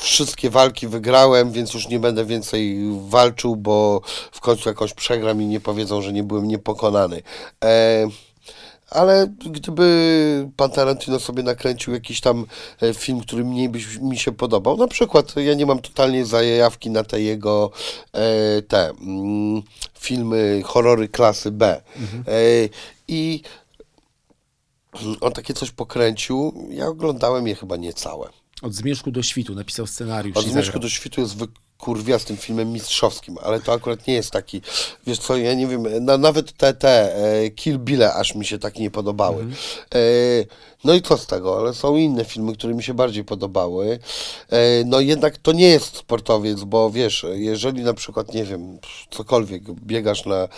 wszystkie 0.00 0.50
walki 0.50 0.88
wygrałem, 0.88 1.52
więc 1.52 1.74
już 1.74 1.88
nie 1.88 2.00
będę 2.00 2.24
więcej 2.24 2.78
walczył, 3.08 3.56
bo 3.56 4.00
w 4.32 4.40
końcu 4.40 4.68
jakoś 4.68 4.94
przegram 4.94 5.42
i 5.42 5.46
nie 5.46 5.60
powiedzą, 5.60 6.02
że 6.02 6.12
nie 6.12 6.22
byłem 6.22 6.48
niepokonany. 6.48 7.22
E, 7.64 8.08
ale 8.90 9.26
gdyby 9.46 10.48
pan 10.56 10.70
Tarantino 10.70 11.20
sobie 11.20 11.42
nakręcił 11.42 11.94
jakiś 11.94 12.20
tam 12.20 12.46
e, 12.82 12.94
film, 12.94 13.20
który 13.20 13.44
mniej 13.44 13.68
by 13.68 13.78
mi 14.00 14.18
się 14.18 14.32
podobał, 14.32 14.76
na 14.76 14.88
przykład 14.88 15.36
ja 15.36 15.54
nie 15.54 15.66
mam 15.66 15.78
totalnie 15.78 16.24
zajawki 16.24 16.90
na 16.90 17.04
te 17.04 17.20
jego 17.20 17.70
e, 18.12 18.62
te 18.62 18.90
mm, 18.90 19.62
filmy, 19.98 20.62
horrory 20.64 21.08
klasy 21.08 21.50
B. 21.50 21.82
E, 22.28 22.68
I 23.08 23.42
on 25.20 25.32
takie 25.32 25.54
coś 25.54 25.70
pokręcił, 25.70 26.68
ja 26.70 26.86
oglądałem 26.86 27.46
je 27.46 27.54
chyba 27.54 27.76
niecałe. 27.76 28.28
Od 28.62 28.74
zmierzchu 28.74 29.10
do 29.10 29.22
świtu 29.22 29.54
napisał 29.54 29.86
scenariusz. 29.86 30.36
Od 30.36 30.44
Zmierzchu 30.44 30.78
do 30.78 30.88
świtu 30.88 31.20
jest 31.20 31.36
wykurwia 31.82 32.18
z 32.18 32.24
tym 32.24 32.36
filmem 32.36 32.72
mistrzowskim, 32.72 33.38
ale 33.42 33.60
to 33.60 33.72
akurat 33.72 34.06
nie 34.06 34.14
jest 34.14 34.30
taki, 34.30 34.62
wiesz 35.06 35.18
co, 35.18 35.36
ja 35.36 35.54
nie 35.54 35.66
wiem, 35.66 36.04
na, 36.04 36.18
nawet 36.18 36.52
te, 36.52 36.74
te 36.74 37.16
e, 37.16 37.50
Kill 37.50 37.78
Bille 37.78 38.14
aż 38.14 38.34
mi 38.34 38.44
się 38.44 38.58
tak 38.58 38.78
nie 38.78 38.90
podobały. 38.90 39.46
E, 39.94 39.98
no 40.84 40.94
i 40.94 41.02
co 41.02 41.18
z 41.18 41.26
tego, 41.26 41.58
ale 41.58 41.74
są 41.74 41.96
inne 41.96 42.24
filmy, 42.24 42.52
które 42.54 42.74
mi 42.74 42.82
się 42.82 42.94
bardziej 42.94 43.24
podobały. 43.24 43.98
E, 44.50 44.84
no 44.84 45.00
jednak 45.00 45.38
to 45.38 45.52
nie 45.52 45.68
jest 45.68 45.96
sportowiec, 45.96 46.64
bo 46.64 46.90
wiesz, 46.90 47.26
jeżeli 47.32 47.82
na 47.82 47.94
przykład, 47.94 48.34
nie 48.34 48.44
wiem, 48.44 48.78
cokolwiek, 49.10 49.62
biegasz 49.72 50.26
na 50.26 50.48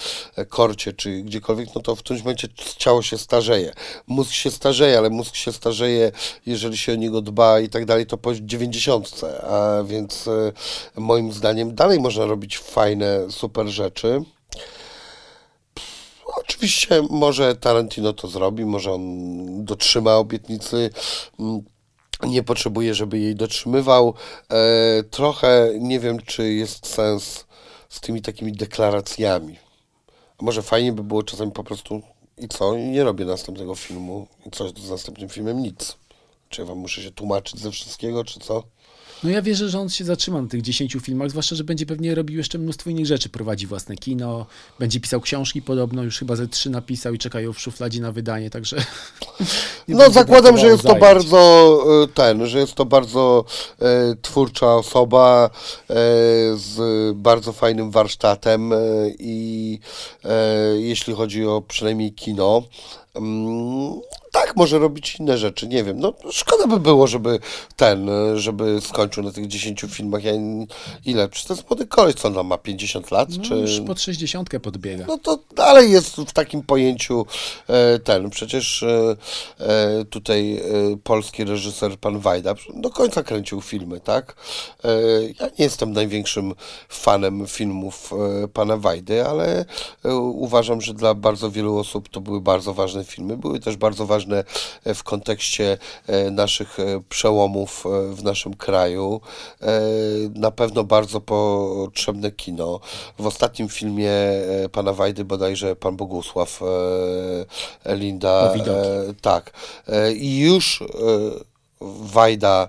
korcie 0.48 0.92
czy 0.92 1.22
gdziekolwiek, 1.22 1.68
no 1.74 1.80
to 1.80 1.96
w 1.96 1.98
którymś 1.98 2.24
momencie 2.24 2.48
ciało 2.76 3.02
się 3.02 3.18
starzeje. 3.18 3.72
Mózg 4.06 4.32
się 4.32 4.50
starzeje, 4.50 4.98
ale 4.98 5.10
mózg 5.10 5.34
się 5.34 5.52
starzeje, 5.52 6.12
jeżeli 6.46 6.78
się 6.78 6.92
o 6.92 6.96
niego 6.96 7.22
dba 7.22 7.60
i 7.60 7.68
tak 7.68 7.84
dalej, 7.84 8.06
to 8.06 8.18
po 8.18 8.34
90, 8.34 9.20
a 9.42 9.82
więc 9.84 10.28
e, 10.28 10.52
moim 11.14 11.32
zdaniem 11.32 11.74
dalej 11.74 12.00
można 12.00 12.26
robić 12.26 12.58
fajne, 12.58 13.30
super 13.30 13.66
rzeczy. 13.66 14.22
Oczywiście 16.40 17.02
może 17.10 17.56
Tarantino 17.56 18.12
to 18.12 18.28
zrobi, 18.28 18.64
może 18.64 18.92
on 18.92 19.64
dotrzyma 19.64 20.16
obietnicy. 20.16 20.90
mm, 21.40 21.62
Nie 22.22 22.42
potrzebuje, 22.42 22.94
żeby 22.94 23.18
jej 23.18 23.34
dotrzymywał. 23.34 24.14
E, 24.50 25.02
trochę 25.10 25.70
nie 25.78 26.00
wiem, 26.00 26.18
czy 26.26 26.52
jest 26.52 26.86
sens 26.86 27.44
z 27.88 28.00
tymi 28.00 28.22
takimi 28.22 28.52
deklaracjami. 28.52 29.58
Może 30.40 30.62
fajnie 30.62 30.92
by 30.92 31.02
było 31.02 31.22
czasami 31.22 31.52
po 31.52 31.64
prostu 31.64 32.02
i 32.38 32.48
co? 32.48 32.76
Nie 32.76 33.04
robię 33.04 33.24
następnego 33.24 33.74
filmu. 33.74 34.26
I 34.46 34.50
co 34.50 34.68
z 34.68 34.90
następnym 34.90 35.28
filmem? 35.28 35.62
Nic. 35.62 35.96
Czy 36.48 36.60
ja 36.60 36.66
wam 36.66 36.78
muszę 36.78 37.02
się 37.02 37.10
tłumaczyć 37.10 37.60
ze 37.60 37.70
wszystkiego, 37.70 38.24
czy 38.24 38.40
co? 38.40 38.64
No 39.24 39.30
ja 39.30 39.42
wierzę, 39.42 39.68
że 39.68 39.80
on 39.80 39.88
się 39.88 40.04
zatrzyma 40.04 40.42
na 40.42 40.48
tych 40.48 40.62
10 40.62 40.96
filmach, 41.02 41.30
zwłaszcza, 41.30 41.56
że 41.56 41.64
będzie 41.64 41.86
pewnie 41.86 42.14
robił 42.14 42.38
jeszcze 42.38 42.58
mnóstwo 42.58 42.90
innych 42.90 43.06
rzeczy. 43.06 43.28
Prowadzi 43.28 43.66
własne 43.66 43.96
kino, 43.96 44.46
będzie 44.78 45.00
pisał 45.00 45.20
książki 45.20 45.62
podobno, 45.62 46.02
już 46.02 46.18
chyba 46.18 46.36
ze 46.36 46.48
trzy 46.48 46.70
napisał 46.70 47.14
i 47.14 47.18
czekają 47.18 47.52
w 47.52 47.60
szufladzie 47.60 48.00
na 48.00 48.12
wydanie, 48.12 48.50
także... 48.50 48.76
No 49.88 50.10
zakładam, 50.10 50.58
że 50.58 50.66
jest 50.66 50.82
to 50.82 50.94
bardzo 50.94 51.78
e, 52.04 52.08
ten, 52.08 52.46
że 52.46 52.58
jest 52.58 52.74
to 52.74 52.84
bardzo 52.84 53.44
e, 53.80 54.14
twórcza 54.22 54.74
osoba 54.76 55.50
e, 55.90 55.94
z 56.56 56.78
bardzo 57.16 57.52
fajnym 57.52 57.90
warsztatem 57.90 58.72
e, 58.72 58.76
i 59.18 59.78
e, 60.24 60.30
jeśli 60.76 61.14
chodzi 61.14 61.46
o 61.46 61.62
przynajmniej 61.68 62.12
kino, 62.12 62.62
mm, 63.14 64.00
tak, 64.34 64.56
może 64.56 64.78
robić 64.78 65.16
inne 65.20 65.38
rzeczy, 65.38 65.68
nie 65.68 65.84
wiem. 65.84 66.00
No 66.00 66.12
szkoda 66.30 66.66
by 66.66 66.80
było, 66.80 67.06
żeby 67.06 67.38
ten, 67.76 68.08
e, 68.08 68.38
żeby 68.38 68.80
skończył 68.80 69.22
na 69.22 69.32
tych 69.32 69.46
10 69.46 69.84
filmach. 69.88 70.24
Ja, 70.24 70.32
ile? 71.04 71.28
Czy 71.28 71.46
to 71.46 71.54
jest 71.54 71.70
młody 71.70 71.86
koleś, 71.86 72.14
co 72.14 72.28
on 72.28 72.46
ma 72.46 72.58
50 72.58 73.10
lat? 73.10 73.28
No, 73.36 73.44
czy... 73.44 73.54
już 73.54 73.80
pod 73.86 74.00
60 74.00 74.48
podbiega. 74.62 75.04
No 75.08 75.18
to 75.18 75.38
dalej 75.56 75.90
jest 75.90 76.16
w 76.16 76.32
takim 76.32 76.62
pojęciu 76.62 77.26
e, 77.68 77.98
ten. 77.98 78.30
Przecież 78.30 78.82
e, 78.82 80.04
tutaj 80.10 80.62
polski 81.04 81.44
reżyser 81.44 81.98
pan 81.98 82.18
Wajda 82.18 82.54
do 82.74 82.90
końca 82.90 83.22
kręcił 83.22 83.60
filmy, 83.60 84.00
tak? 84.00 84.36
Ja 85.40 85.46
nie 85.46 85.64
jestem 85.64 85.92
największym 85.92 86.54
fanem 86.88 87.46
filmów 87.46 88.10
pana 88.52 88.76
Wajdy, 88.76 89.26
ale 89.26 89.64
uważam, 90.32 90.80
że 90.80 90.94
dla 90.94 91.14
bardzo 91.14 91.50
wielu 91.50 91.78
osób 91.78 92.08
to 92.08 92.20
były 92.20 92.40
bardzo 92.40 92.74
ważne 92.74 93.04
filmy. 93.04 93.36
Były 93.36 93.60
też 93.60 93.76
bardzo 93.76 94.06
ważne 94.06 94.23
e, 94.84 94.94
w 94.94 95.02
kontekście 95.02 95.78
e, 96.06 96.30
naszych 96.30 96.80
e, 96.80 97.02
przełomów 97.08 97.84
w 98.10 98.22
naszym 98.22 98.54
kraju. 98.54 99.20
Na 100.34 100.50
pewno 100.50 100.84
bardzo 100.84 101.20
potrzebne 101.20 102.30
kino. 102.30 102.80
W 103.18 103.26
ostatnim 103.26 103.68
filmie 103.68 104.12
pana 104.72 104.92
Wajdy 104.92 105.24
bodajże 105.24 105.76
pan 105.76 105.96
Bogusław 105.96 106.60
Linda. 107.86 108.52
O, 108.52 108.54
Tak. 109.20 109.52
I 110.16 110.38
już 110.38 110.82
Wajda 112.00 112.68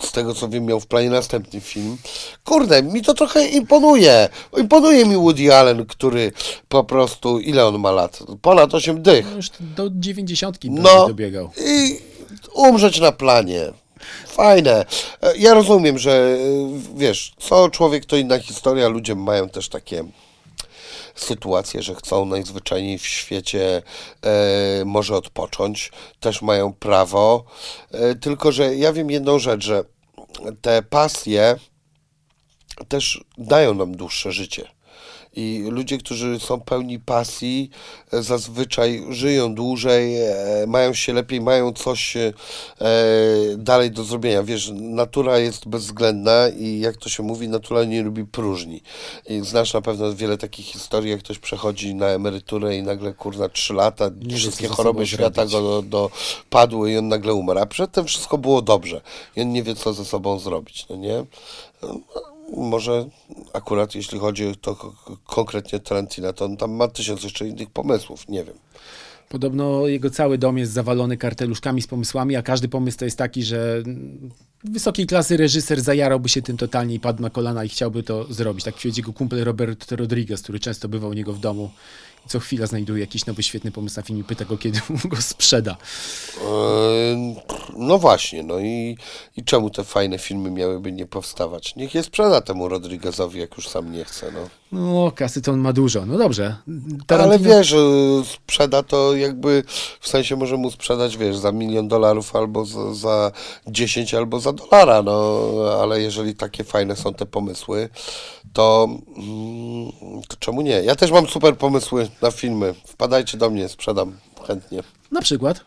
z 0.00 0.12
tego 0.12 0.34
co 0.34 0.48
wiem, 0.48 0.64
miał 0.64 0.80
w 0.80 0.86
planie 0.86 1.10
następny 1.10 1.60
film. 1.60 1.96
Kurde, 2.44 2.82
mi 2.82 3.02
to 3.02 3.14
trochę 3.14 3.46
imponuje. 3.48 4.28
Imponuje 4.56 5.04
mi 5.06 5.16
Woody 5.16 5.54
Allen, 5.54 5.86
który 5.86 6.32
po 6.68 6.84
prostu, 6.84 7.40
ile 7.40 7.66
on 7.66 7.78
ma 7.78 7.90
lat? 7.90 8.18
Ponad 8.42 8.74
8 8.74 9.02
dych. 9.02 9.26
No 9.30 9.36
już 9.36 9.50
do 9.60 9.90
90 9.90 10.58
No. 10.64 11.08
dobiegał. 11.08 11.50
I 11.66 11.98
umrzeć 12.54 13.00
na 13.00 13.12
planie. 13.12 13.62
Fajne. 14.26 14.84
E, 15.22 15.36
Ja 15.36 15.54
rozumiem, 15.54 15.98
że 15.98 16.10
e, 16.12 16.36
wiesz, 16.96 17.34
co 17.38 17.68
człowiek 17.70 18.04
to 18.06 18.16
inna 18.16 18.38
historia, 18.38 18.88
ludzie 18.88 19.14
mają 19.14 19.48
też 19.48 19.68
takie 19.68 20.04
sytuacje, 21.16 21.82
że 21.82 21.94
chcą 21.94 22.24
najzwyczajniej 22.24 22.98
w 22.98 23.06
świecie 23.06 23.82
e, 24.22 24.84
może 24.84 25.16
odpocząć, 25.16 25.92
też 26.20 26.42
mają 26.42 26.72
prawo, 26.72 27.44
e, 27.90 28.14
tylko 28.14 28.52
że 28.52 28.76
ja 28.76 28.92
wiem 28.92 29.10
jedną 29.10 29.38
rzecz, 29.38 29.64
że 29.64 29.84
te 30.60 30.82
pasje 30.82 31.56
też 32.88 33.24
dają 33.38 33.74
nam 33.74 33.96
dłuższe 33.96 34.32
życie. 34.32 34.75
I 35.36 35.64
ludzie, 35.70 35.98
którzy 35.98 36.40
są 36.40 36.60
pełni 36.60 36.98
pasji, 36.98 37.70
e, 38.12 38.22
zazwyczaj 38.22 39.04
żyją 39.10 39.54
dłużej, 39.54 40.22
e, 40.22 40.64
mają 40.66 40.94
się 40.94 41.12
lepiej, 41.12 41.40
mają 41.40 41.72
coś 41.72 42.16
e, 42.16 42.32
dalej 43.56 43.90
do 43.90 44.04
zrobienia. 44.04 44.42
Wiesz, 44.42 44.72
natura 44.74 45.38
jest 45.38 45.68
bezwzględna 45.68 46.48
i 46.48 46.80
jak 46.80 46.96
to 46.96 47.08
się 47.08 47.22
mówi, 47.22 47.48
natura 47.48 47.84
nie 47.84 48.02
lubi 48.02 48.24
próżni. 48.24 48.82
I 49.28 49.40
znasz 49.40 49.74
na 49.74 49.80
pewno 49.80 50.14
wiele 50.14 50.38
takich 50.38 50.66
historii, 50.66 51.10
jak 51.10 51.20
ktoś 51.20 51.38
przechodzi 51.38 51.94
na 51.94 52.06
emeryturę 52.06 52.76
i 52.76 52.82
nagle, 52.82 53.12
kurna, 53.12 53.48
trzy 53.48 53.74
lata, 53.74 54.10
wie, 54.16 54.36
wszystkie 54.36 54.68
choroby 54.68 55.06
świata 55.06 55.46
go 55.46 55.60
do, 55.60 55.82
do, 55.82 56.10
padły 56.50 56.92
i 56.92 56.98
on 56.98 57.08
nagle 57.08 57.34
umarł. 57.34 57.60
A 57.60 57.66
przedtem 57.66 58.04
wszystko 58.04 58.38
było 58.38 58.62
dobrze 58.62 59.00
i 59.36 59.42
on 59.42 59.52
nie 59.52 59.62
wie, 59.62 59.74
co 59.74 59.92
ze 59.92 60.04
sobą 60.04 60.38
zrobić, 60.38 60.86
no 60.90 60.96
nie? 60.96 61.24
Może 62.56 63.08
akurat 63.52 63.94
jeśli 63.94 64.18
chodzi 64.18 64.54
to 64.60 64.74
ko- 64.76 64.94
konkretnie 65.26 65.80
Tarantina, 65.80 66.32
to 66.32 66.44
on 66.44 66.56
tam 66.56 66.70
ma 66.72 66.88
tysiąc 66.88 67.22
jeszcze 67.24 67.48
innych 67.48 67.70
pomysłów, 67.70 68.28
nie 68.28 68.44
wiem. 68.44 68.54
Podobno 69.28 69.86
jego 69.86 70.10
cały 70.10 70.38
dom 70.38 70.58
jest 70.58 70.72
zawalony 70.72 71.16
karteluszkami 71.16 71.82
z 71.82 71.86
pomysłami, 71.86 72.36
a 72.36 72.42
każdy 72.42 72.68
pomysł 72.68 72.98
to 72.98 73.04
jest 73.04 73.18
taki, 73.18 73.42
że 73.42 73.82
wysokiej 74.64 75.06
klasy 75.06 75.36
reżyser 75.36 75.80
zajarałby 75.80 76.28
się 76.28 76.42
tym 76.42 76.56
totalnie 76.56 76.94
i 76.94 77.00
padł 77.00 77.22
na 77.22 77.30
kolana 77.30 77.64
i 77.64 77.68
chciałby 77.68 78.02
to 78.02 78.32
zrobić. 78.32 78.64
Tak 78.64 78.74
twierdzi 78.74 79.00
jego 79.00 79.12
kumpel 79.12 79.44
Robert 79.44 79.92
Rodriguez, 79.92 80.42
który 80.42 80.60
często 80.60 80.88
bywał 80.88 81.10
u 81.10 81.12
niego 81.12 81.32
w 81.32 81.38
domu 81.38 81.70
co 82.28 82.40
chwila 82.40 82.66
znajduje 82.66 83.00
jakiś 83.00 83.26
nowy, 83.26 83.42
świetny 83.42 83.70
pomysł 83.70 83.96
na 83.96 84.02
film 84.02 84.18
i 84.18 84.24
pyta 84.24 84.44
go, 84.44 84.58
kiedy 84.58 84.80
mu 85.02 85.08
go 85.08 85.16
sprzeda. 85.22 85.76
Eee, 86.42 87.36
No 87.78 87.98
właśnie, 87.98 88.42
no 88.42 88.58
i, 88.60 88.96
i 89.36 89.44
czemu 89.44 89.70
te 89.70 89.84
fajne 89.84 90.18
filmy 90.18 90.50
miałyby 90.50 90.92
nie 90.92 91.06
powstawać? 91.06 91.76
Niech 91.76 91.94
je 91.94 92.02
sprzeda 92.02 92.40
temu 92.40 92.68
Rodriguezowi, 92.68 93.40
jak 93.40 93.56
już 93.56 93.68
sam 93.68 93.92
nie 93.92 94.04
chce, 94.04 94.32
no. 94.32 94.40
No, 94.72 95.12
kasy 95.14 95.42
to 95.42 95.52
on 95.52 95.58
ma 95.60 95.72
dużo. 95.72 96.06
No 96.06 96.18
dobrze. 96.18 96.56
Ale 97.08 97.38
Tarantino- 97.38 97.38
wiesz, 97.42 97.66
że 97.66 97.76
sprzeda 98.34 98.82
to 98.82 99.16
jakby, 99.16 99.62
w 100.00 100.08
sensie 100.08 100.36
może 100.36 100.56
mu 100.56 100.70
sprzedać, 100.70 101.16
wiesz, 101.16 101.36
za 101.36 101.52
milion 101.52 101.88
dolarów 101.88 102.36
albo 102.36 102.64
za, 102.64 102.94
za 102.94 103.32
10 103.66 104.14
albo 104.14 104.40
za 104.40 104.52
dolara, 104.52 105.02
no, 105.02 105.40
ale 105.82 106.00
jeżeli 106.02 106.34
takie 106.34 106.64
fajne 106.64 106.96
są 106.96 107.14
te 107.14 107.26
pomysły, 107.26 107.88
to, 108.52 108.88
mm, 109.16 109.92
to 110.28 110.36
czemu 110.38 110.62
nie? 110.62 110.70
Ja 110.82 110.96
też 110.96 111.10
mam 111.10 111.26
super 111.26 111.56
pomysły 111.56 112.08
na 112.22 112.30
filmy. 112.30 112.74
Wpadajcie 112.86 113.38
do 113.38 113.50
mnie, 113.50 113.68
sprzedam 113.68 114.18
chętnie. 114.46 114.82
Na 115.10 115.22
przykład. 115.22 115.60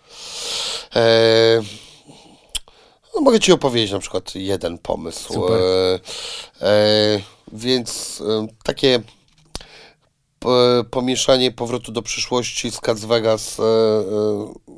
Eee, 0.96 1.62
no 3.16 3.22
mogę 3.22 3.40
Ci 3.40 3.52
opowiedzieć 3.52 3.92
na 3.92 4.00
przykład 4.00 4.36
jeden 4.36 4.78
pomysł. 4.78 5.34
Super. 5.34 5.62
Eee, 5.62 6.00
eee, 6.62 7.24
więc 7.54 8.22
em, 8.22 8.48
takie 8.64 9.02
po, 10.40 10.56
pomieszanie 10.92 11.52
powrotu 11.52 11.92
do 11.92 12.02
przyszłości 12.02 12.72
z 12.72 12.80
Cats 12.80 13.06
Vegas 13.06 13.60
e, 13.60 13.64
e, 13.64 14.70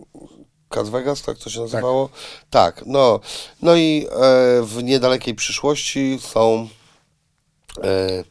Las 0.76 0.90
Vegas, 0.90 1.22
tak 1.22 1.38
to 1.38 1.50
się 1.50 1.62
nazywało? 1.62 2.10
Tak, 2.50 2.84
no. 2.86 3.20
No 3.62 3.76
i 3.76 4.08
e, 4.12 4.18
w 4.64 4.84
niedalekiej 4.84 5.36
przyszłości 5.36 6.20
są 6.22 6.68
e, 7.84 8.24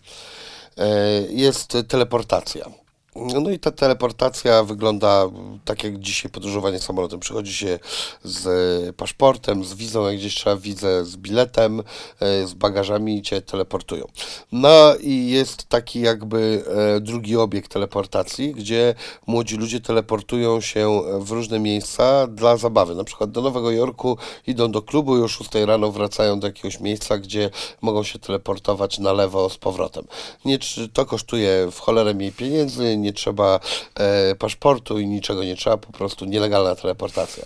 e, 0.77 0.89
jest 1.31 1.77
teleportacja. 1.89 2.80
No 3.17 3.51
i 3.51 3.59
ta 3.59 3.71
teleportacja 3.71 4.65
wygląda 4.65 5.27
tak 5.65 5.85
jak 5.85 5.99
dzisiaj 5.99 6.31
podróżowanie 6.31 6.79
samolotem. 6.79 7.21
Przychodzi 7.21 7.55
się 7.55 7.79
z 8.25 8.97
paszportem, 8.97 9.65
z 9.65 9.75
wizą, 9.75 10.07
jak 10.07 10.17
gdzieś 10.17 10.35
trzeba 10.35 10.57
wizę, 10.57 11.05
z 11.05 11.17
biletem, 11.17 11.83
e, 12.21 12.47
z 12.47 12.55
bagażami 12.55 13.19
i 13.19 13.23
cię 13.23 13.43
teleportują. 13.43 14.05
No 14.53 14.95
i 15.01 15.31
jest 15.31 15.65
taki 15.65 16.01
jakby 16.01 16.65
e, 16.97 17.01
drugi 17.01 17.37
obiekt 17.37 17.73
teleportacji, 17.73 18.55
gdzie 18.55 18.95
młodzi 19.27 19.57
ludzie 19.57 19.81
teleportują 19.81 20.61
się 20.61 21.03
w 21.19 21.31
różne 21.31 21.59
miejsca 21.59 22.27
dla 22.27 22.57
zabawy. 22.57 22.95
Na 22.95 23.05
przykład 23.05 23.31
do 23.31 23.43
Nowego 23.43 23.71
Jorku 23.71 24.17
idą 24.47 24.71
do 24.71 24.83
klubu 24.83 25.19
i 25.19 25.23
o 25.23 25.29
6 25.29 25.51
rano 25.55 25.93
wracają 25.93 26.41
do 26.41 26.47
jakiegoś 26.47 26.81
miejsca, 26.81 27.19
gdzie 27.19 27.51
mogą 27.81 28.03
się 28.03 28.19
teleportować 28.19 28.99
na 28.99 29.13
lewo 29.13 29.51
z 29.51 29.59
powrotem. 29.59 30.05
Nie, 30.45 30.59
to 30.93 31.07
kosztuje 31.07 31.69
w 31.71 31.81
cholerę 31.81 32.15
mniej 32.15 32.33
pieniędzy, 32.33 33.00
nie 33.01 33.13
trzeba 33.13 33.61
e, 33.95 34.35
paszportu 34.35 34.99
i 34.99 35.07
niczego 35.07 35.45
nie 35.45 35.57
trzeba, 35.57 35.77
po 35.77 35.93
prostu 35.93 36.25
nielegalna 36.25 36.75
teleportacja. 36.75 37.45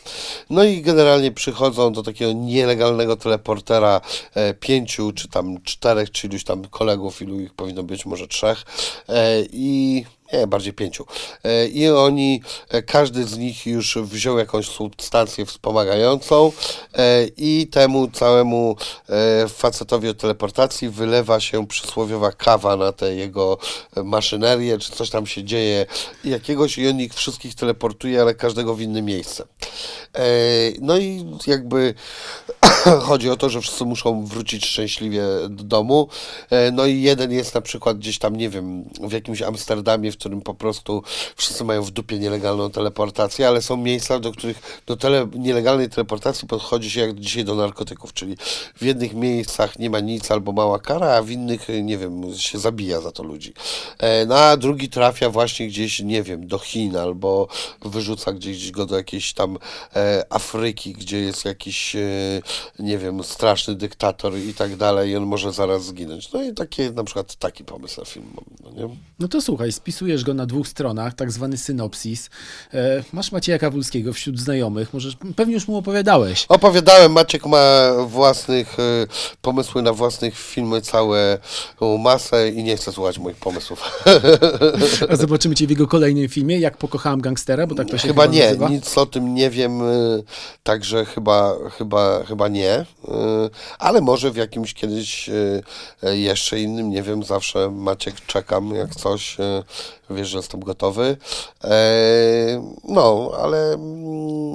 No 0.51 0.65
i 0.65 0.83
generalnie 0.83 1.33
przychodzą 1.33 1.93
do 1.93 2.03
takiego 2.03 2.33
nielegalnego 2.33 3.17
teleportera 3.17 4.01
e, 4.35 4.55
pięciu, 4.55 5.13
czy 5.13 5.29
tam 5.29 5.63
czterech, 5.63 6.11
czy 6.11 6.27
iluś 6.27 6.45
tam 6.45 6.65
kolegów, 6.65 7.23
ilu 7.23 7.41
ich 7.41 7.55
powinno 7.55 7.83
być, 7.83 8.07
może 8.07 8.29
trzech 8.29 8.63
e, 9.09 9.43
i 9.53 10.05
nie, 10.33 10.47
bardziej 10.47 10.73
pięciu. 10.73 11.07
E, 11.45 11.67
I 11.67 11.89
oni, 11.89 12.43
e, 12.69 12.83
każdy 12.83 13.25
z 13.25 13.39
nich 13.39 13.67
już 13.67 13.99
wziął 13.99 14.39
jakąś 14.39 14.69
substancję 14.69 15.47
wspomagającą 15.47 16.53
e, 16.95 17.27
i 17.37 17.67
temu 17.67 18.09
całemu 18.11 18.77
facetowi 19.49 20.09
od 20.09 20.19
teleportacji 20.19 20.89
wylewa 20.89 21.41
się 21.41 21.67
przysłowiowa 21.67 22.33
kawa 22.33 22.77
na 22.77 22.93
tę 22.93 23.15
jego 23.15 23.59
maszynerię, 24.05 24.79
czy 24.79 24.93
coś 24.93 25.11
tam 25.11 25.27
się 25.27 25.45
dzieje 25.45 25.87
jakiegoś 26.25 26.79
i 26.79 26.89
on 26.89 27.01
ich 27.01 27.15
wszystkich 27.15 27.55
teleportuje, 27.55 28.21
ale 28.21 28.35
każdego 28.35 28.75
w 28.75 28.81
inne 28.81 29.03
miejsce. 29.03 29.45
No 30.81 30.99
i 30.99 31.25
jakby 31.47 31.95
chodzi 33.09 33.31
o 33.31 33.37
to, 33.37 33.51
że 33.51 33.61
wszyscy 33.61 33.85
muszą 33.85 34.27
wrócić 34.27 34.67
szczęśliwie 34.67 35.23
do 35.51 35.65
domu. 35.65 36.09
No 36.73 36.87
i 36.87 37.03
jeden 37.03 37.33
jest 37.33 37.55
na 37.55 37.61
przykład 37.61 37.99
gdzieś 37.99 38.19
tam, 38.19 38.37
nie 38.37 38.51
wiem, 38.51 38.85
w 39.01 39.13
jakimś 39.13 39.43
Amsterdamie, 39.43 40.13
w 40.15 40.19
którym 40.19 40.41
po 40.41 40.55
prostu 40.55 41.03
wszyscy 41.37 41.65
mają 41.65 41.83
w 41.83 41.91
dupie 41.91 42.19
nielegalną 42.19 42.71
teleportację, 42.71 43.49
ale 43.49 43.63
są 43.63 43.77
miejsca, 43.77 44.21
do 44.21 44.33
których 44.33 44.83
do 44.87 44.97
tele, 44.97 45.29
nielegalnej 45.35 45.89
teleportacji 45.89 46.49
podchodzi 46.49 46.91
się 46.91 47.01
jak 47.01 47.21
dzisiaj 47.21 47.45
do 47.45 47.55
narkotyków, 47.55 48.13
czyli 48.13 48.37
w 48.77 48.83
jednych 48.83 49.15
miejscach 49.15 49.79
nie 49.79 49.91
ma 49.91 50.01
nic 50.01 50.31
albo 50.31 50.53
mała 50.53 50.79
kara, 50.79 51.07
a 51.07 51.23
w 51.23 51.31
innych, 51.31 51.67
nie 51.83 51.99
wiem, 51.99 52.23
się 52.37 52.59
zabija 52.59 53.01
za 53.01 53.13
to 53.13 53.23
ludzi. 53.23 53.53
E, 53.99 54.27
no 54.27 54.37
a 54.37 54.57
drugi 54.57 54.89
trafia 54.89 55.31
właśnie 55.31 55.69
gdzieś, 55.69 56.01
nie 56.01 56.23
wiem, 56.23 56.47
do 56.47 56.59
Chin 56.59 56.97
albo 56.97 57.49
wyrzuca 57.85 58.33
gdzieś 58.33 58.71
go 58.71 58.87
do 58.87 58.97
jakiejś 58.97 59.33
tam 59.33 59.59
e, 59.97 60.25
Afryki, 60.31 60.93
gdzie 60.93 61.21
jest 61.21 61.45
jakiś, 61.45 61.97
e, 61.97 62.43
nie 62.79 62.99
wiem, 62.99 63.25
straszny 63.25 63.75
dyktator 63.75 64.39
i 64.39 64.55
tak 64.55 64.77
dalej 64.77 65.11
i 65.11 65.17
on 65.17 65.27
może 65.27 65.53
zaraz 65.53 65.85
zginąć. 65.85 66.33
No 66.33 66.43
i 66.43 66.55
takie, 66.55 66.91
na 66.91 67.05
przykład 67.05 67.35
taki 67.35 67.65
pomysł 67.65 68.01
na 68.01 68.07
film 68.07 68.35
no 68.65 68.71
nie? 68.71 68.97
No 69.19 69.29
to 69.29 69.41
słuchaj, 69.41 69.73
spisujesz 70.05 70.25
go 70.25 70.35
na 70.35 70.47
dwóch 70.47 70.69
stronach, 70.69 71.15
tak 71.15 71.33
zwany 71.33 71.57
synopsis. 71.57 72.31
E, 72.75 73.05
masz 73.13 73.33
Macieja 73.33 73.59
Kawulskiego 73.59 74.13
wśród 74.13 74.39
znajomych, 74.39 74.95
możesz, 74.95 75.17
pewnie 75.37 75.55
już 75.55 75.69
mu 75.69 75.77
opowiadałeś. 75.77 76.47
Opowiadałem, 76.49 77.13
Maciek 77.13 77.47
ma 77.47 77.93
własnych, 78.07 78.79
e, 78.79 79.07
pomysły 79.43 79.83
na 79.83 79.93
własnych 79.93 80.39
filmy, 80.39 80.81
całe 80.81 81.39
masę 81.99 82.49
i 82.49 82.65
nie 82.65 82.77
chcę 82.77 82.93
słuchać 82.93 83.19
moich 83.19 83.37
pomysłów. 83.37 84.05
A 85.11 85.17
zobaczymy 85.17 85.55
cię 85.55 85.67
w 85.67 85.71
jego 85.71 85.87
kolejnym 85.87 86.29
filmie, 86.29 86.59
jak 86.59 86.77
pokochałem 86.77 87.21
gangstera, 87.21 87.67
bo 87.67 87.75
tak 87.75 87.89
to 87.89 87.99
się 87.99 88.09
chyba, 88.09 88.23
chyba 88.23 88.35
nie, 88.35 88.45
nazywa. 88.45 88.69
nic 88.69 88.99
o 88.99 89.07
tym 89.07 89.35
nie 89.35 89.51
wiem, 89.51 89.83
e, 89.83 89.85
także 90.63 91.05
chyba, 91.05 91.55
chyba, 91.79 92.25
chyba 92.25 92.49
nie, 92.49 92.85
ale 93.79 94.01
może 94.01 94.31
w 94.31 94.37
jakimś 94.37 94.75
kiedyś 94.75 95.31
jeszcze 96.03 96.61
innym, 96.61 96.91
nie 96.91 97.03
wiem, 97.03 97.23
zawsze 97.23 97.71
Maciek 97.71 98.15
czekam, 98.27 98.75
jak 98.75 98.95
coś, 98.95 99.37
wiesz, 100.11 100.29
że 100.29 100.37
jestem 100.37 100.61
gotowy. 100.61 101.17
E, 101.65 102.75
no, 102.89 103.31
ale 103.43 103.73
mm, 103.73 104.55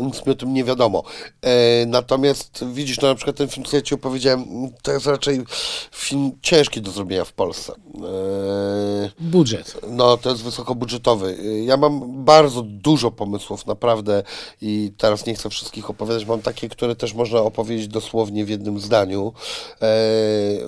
nic 0.00 0.26
mi 0.26 0.32
o 0.32 0.34
tym 0.34 0.54
nie 0.54 0.64
wiadomo. 0.64 1.02
E, 1.42 1.86
natomiast 1.86 2.64
widzisz, 2.72 3.00
no 3.00 3.08
na 3.08 3.14
przykład 3.14 3.36
ten 3.36 3.48
film, 3.48 3.66
co 3.66 3.76
ja 3.76 3.82
Ci 3.82 3.94
opowiedziałem, 3.94 4.44
to 4.82 4.92
jest 4.92 5.06
raczej 5.06 5.44
film 5.92 6.32
ciężki 6.42 6.82
do 6.82 6.90
zrobienia 6.90 7.24
w 7.24 7.32
Polsce. 7.32 7.72
E, 7.72 9.10
Budżet. 9.20 9.80
no, 9.88 10.16
to 10.16 10.30
jest 10.30 10.42
wysokobudżetowy. 10.42 11.36
Ja 11.64 11.76
mam 11.76 12.24
bardzo 12.24 12.62
dużo 12.62 13.10
pomysłów, 13.10 13.66
naprawdę, 13.66 14.22
i 14.60 14.92
teraz 14.98 15.26
nie 15.26 15.34
chcę 15.34 15.50
wszystkich 15.50 15.90
opowiadać. 15.90 16.24
Mam 16.24 16.42
takie, 16.42 16.68
które 16.68 16.96
też 16.96 17.14
można 17.14 17.40
opowiedzieć 17.40 17.88
dosłownie 17.88 18.44
w 18.44 18.48
jednym 18.48 18.80
zdaniu. 18.80 19.32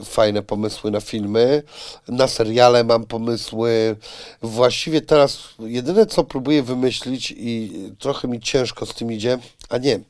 Fajne 0.04 0.42
pomysły 0.42 0.90
na 0.90 1.00
filmy. 1.00 1.62
Na 2.08 2.28
seriale 2.28 2.84
mam 2.84 3.04
pomysły. 3.04 3.93
Właściwie 4.42 5.00
teraz 5.00 5.38
jedyne, 5.58 6.06
co 6.06 6.24
próbuję 6.24 6.62
wymyślić 6.62 7.34
i 7.36 7.72
trochę 7.98 8.28
mi 8.28 8.40
ciężko 8.40 8.86
z 8.86 8.94
tym 8.94 9.12
idzie, 9.12 9.38
a 9.68 9.78
nie, 9.78 10.00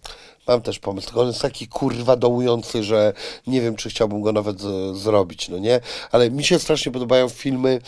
Mam 0.48 0.62
też 0.62 0.78
pomysł, 0.78 1.06
tylko 1.06 1.20
on 1.20 1.26
jest 1.26 1.42
taki 1.42 1.68
kurwa 1.68 2.16
dołujący, 2.16 2.84
że 2.84 3.12
nie 3.46 3.60
wiem, 3.60 3.76
czy 3.76 3.90
chciałbym 3.90 4.22
go 4.22 4.32
nawet 4.32 4.60
z, 4.60 4.96
zrobić, 4.96 5.48
no 5.48 5.58
nie? 5.58 5.80
Ale 6.12 6.30
mi 6.30 6.44
się 6.44 6.58
strasznie 6.58 6.92
podobają 6.92 7.28
filmy, 7.28 7.80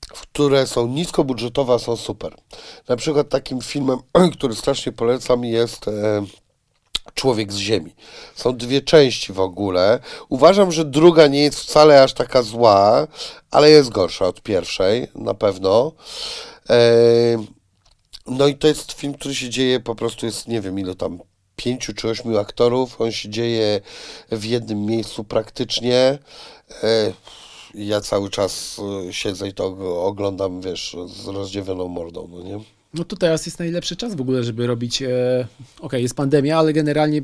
które 0.00 0.66
są 0.66 0.86
niskobudżetowe, 0.86 1.74
a 1.74 1.78
są 1.78 1.96
super. 1.96 2.36
Na 2.88 2.96
przykład 2.96 3.28
takim 3.28 3.60
filmem, 3.60 3.98
który 4.36 4.54
strasznie 4.54 4.92
polecam 4.92 5.44
jest... 5.44 5.88
E, 5.88 6.24
Człowiek 7.14 7.52
z 7.52 7.56
Ziemi. 7.56 7.94
Są 8.34 8.56
dwie 8.56 8.80
części 8.80 9.32
w 9.32 9.40
ogóle. 9.40 9.98
Uważam, 10.28 10.72
że 10.72 10.84
druga 10.84 11.26
nie 11.26 11.42
jest 11.42 11.60
wcale 11.60 12.02
aż 12.02 12.12
taka 12.12 12.42
zła, 12.42 13.06
ale 13.50 13.70
jest 13.70 13.90
gorsza 13.90 14.26
od 14.26 14.42
pierwszej, 14.42 15.08
na 15.14 15.34
pewno. 15.34 15.92
No 18.26 18.46
i 18.46 18.54
to 18.54 18.68
jest 18.68 18.92
film, 18.92 19.14
który 19.14 19.34
się 19.34 19.50
dzieje, 19.50 19.80
po 19.80 19.94
prostu 19.94 20.26
jest, 20.26 20.48
nie 20.48 20.60
wiem 20.60 20.78
ile 20.78 20.94
tam, 20.94 21.18
pięciu 21.56 21.94
czy 21.94 22.08
ośmiu 22.08 22.38
aktorów. 22.38 23.00
On 23.00 23.12
się 23.12 23.28
dzieje 23.28 23.80
w 24.32 24.44
jednym 24.44 24.84
miejscu 24.86 25.24
praktycznie. 25.24 26.18
E, 26.82 27.12
ja 27.74 28.00
cały 28.00 28.30
czas 28.30 28.80
e, 29.08 29.12
siedzę 29.12 29.48
i 29.48 29.54
to 29.54 29.76
oglądam, 30.04 30.60
wiesz, 30.60 30.96
z 31.06 31.26
rozdziawioną 31.26 31.88
mordą, 31.88 32.28
no 32.30 32.42
nie? 32.42 32.75
No 32.94 33.04
to 33.04 33.16
teraz 33.16 33.46
jest 33.46 33.58
najlepszy 33.58 33.96
czas 33.96 34.14
w 34.14 34.20
ogóle, 34.20 34.44
żeby 34.44 34.66
robić. 34.66 35.02
E, 35.02 35.06
Okej, 35.08 35.86
okay, 35.86 36.00
jest 36.02 36.14
pandemia, 36.14 36.58
ale 36.58 36.72
generalnie 36.72 37.22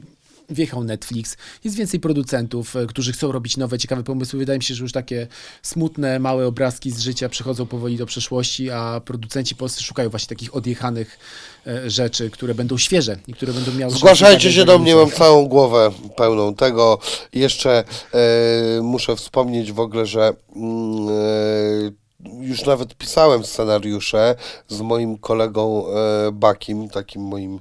wjechał 0.51 0.85
Netflix, 0.85 1.37
jest 1.65 1.77
więcej 1.77 2.01
producentów, 2.01 2.77
e, 2.77 2.87
którzy 2.87 3.13
chcą 3.13 3.33
robić 3.33 3.57
nowe, 3.57 3.79
ciekawe 3.79 4.03
pomysły. 4.03 4.39
Wydaje 4.39 4.59
mi 4.59 4.65
się, 4.65 4.75
że 4.75 4.83
już 4.83 4.93
takie 4.93 5.27
smutne, 5.63 6.19
małe 6.19 6.47
obrazki 6.47 6.91
z 6.91 7.01
życia 7.01 7.29
przechodzą 7.29 7.67
powoli 7.67 7.97
do 7.97 8.07
przeszłości, 8.07 8.71
a 8.71 9.01
producenci 9.05 9.57
polscy 9.57 9.83
szukają 9.83 10.11
właśnie 10.11 10.29
takich 10.29 10.57
odjechanych 10.57 11.19
e, 11.67 11.91
rzeczy, 11.91 12.31
które 12.31 12.55
będą 12.55 12.79
świeże 12.79 13.17
i 13.27 13.35
które 13.35 13.53
będą 13.53 13.73
miały... 13.73 13.93
Zgłaszajcie 13.95 14.53
się 14.53 14.65
do 14.65 14.79
mnie, 14.79 14.95
mam 14.95 15.11
całą 15.11 15.49
głowę 15.49 15.91
pełną 16.17 16.55
tego. 16.55 16.99
Jeszcze 17.33 17.85
e, 18.15 18.83
muszę 18.83 19.17
wspomnieć 19.17 19.73
w 19.73 19.81
ogóle, 19.81 20.07
że 20.07 20.33
mm, 20.57 22.02
już 22.41 22.64
nawet 22.64 22.95
pisałem 22.95 23.45
scenariusze 23.45 24.35
z 24.68 24.81
moim 24.81 25.18
kolegą 25.18 25.87
e, 25.87 26.33
Bakim, 26.33 26.89
takim 26.89 27.23
moim 27.23 27.59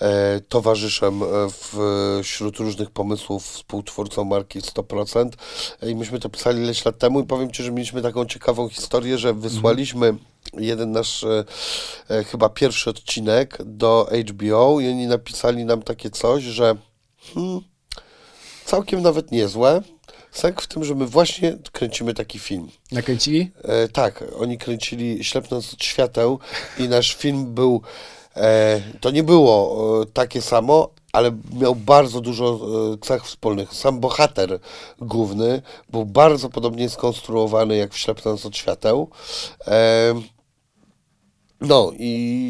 e, 0.00 0.40
towarzyszem 0.40 1.22
e, 1.22 1.26
wśród 2.22 2.56
różnych 2.56 2.90
pomysłów, 2.90 3.44
współtwórcą 3.44 4.24
marki 4.24 4.60
100%. 4.60 5.28
I 5.86 5.94
myśmy 5.94 6.20
to 6.20 6.28
pisali 6.28 6.62
ileś 6.62 6.84
lat 6.84 6.98
temu 6.98 7.20
i 7.20 7.24
powiem 7.24 7.52
Ci, 7.52 7.62
że 7.62 7.72
mieliśmy 7.72 8.02
taką 8.02 8.24
ciekawą 8.24 8.68
historię, 8.68 9.18
że 9.18 9.34
wysłaliśmy 9.34 10.14
jeden 10.54 10.92
nasz 10.92 11.26
chyba 12.26 12.48
pierwszy 12.48 12.90
odcinek 12.90 13.58
do 13.64 14.08
HBO 14.28 14.80
i 14.80 14.88
oni 14.88 15.06
napisali 15.06 15.64
nam 15.64 15.82
takie 15.82 16.10
coś, 16.10 16.42
że 16.42 16.76
hmm, 17.34 17.60
całkiem 18.64 19.02
nawet 19.02 19.32
niezłe, 19.32 19.82
Sęk 20.32 20.62
w 20.62 20.66
tym, 20.66 20.84
że 20.84 20.94
my 20.94 21.06
właśnie 21.06 21.58
kręcimy 21.72 22.14
taki 22.14 22.38
film. 22.38 22.68
Nakręcili? 22.92 23.50
E, 23.62 23.88
tak, 23.88 24.24
oni 24.40 24.58
kręcili 24.58 25.24
Ślepnąc 25.24 25.74
od 25.74 25.84
świateł 25.84 26.38
i 26.78 26.88
nasz 26.88 27.14
film 27.16 27.54
był, 27.54 27.82
e, 28.36 28.82
to 29.00 29.10
nie 29.10 29.22
było 29.22 30.02
e, 30.02 30.06
takie 30.06 30.42
samo, 30.42 30.90
ale 31.12 31.30
miał 31.52 31.74
bardzo 31.74 32.20
dużo 32.20 32.60
e, 32.94 32.98
cech 32.98 33.24
wspólnych. 33.24 33.74
Sam 33.74 34.00
bohater 34.00 34.58
główny 35.00 35.62
był 35.90 36.04
bardzo 36.04 36.48
podobnie 36.48 36.88
skonstruowany 36.88 37.76
jak 37.76 37.92
w 37.92 37.98
Ślepnąc 37.98 38.46
od 38.46 38.56
świateł. 38.56 39.10
E, 39.66 40.14
No 41.60 41.92
i, 41.98 42.04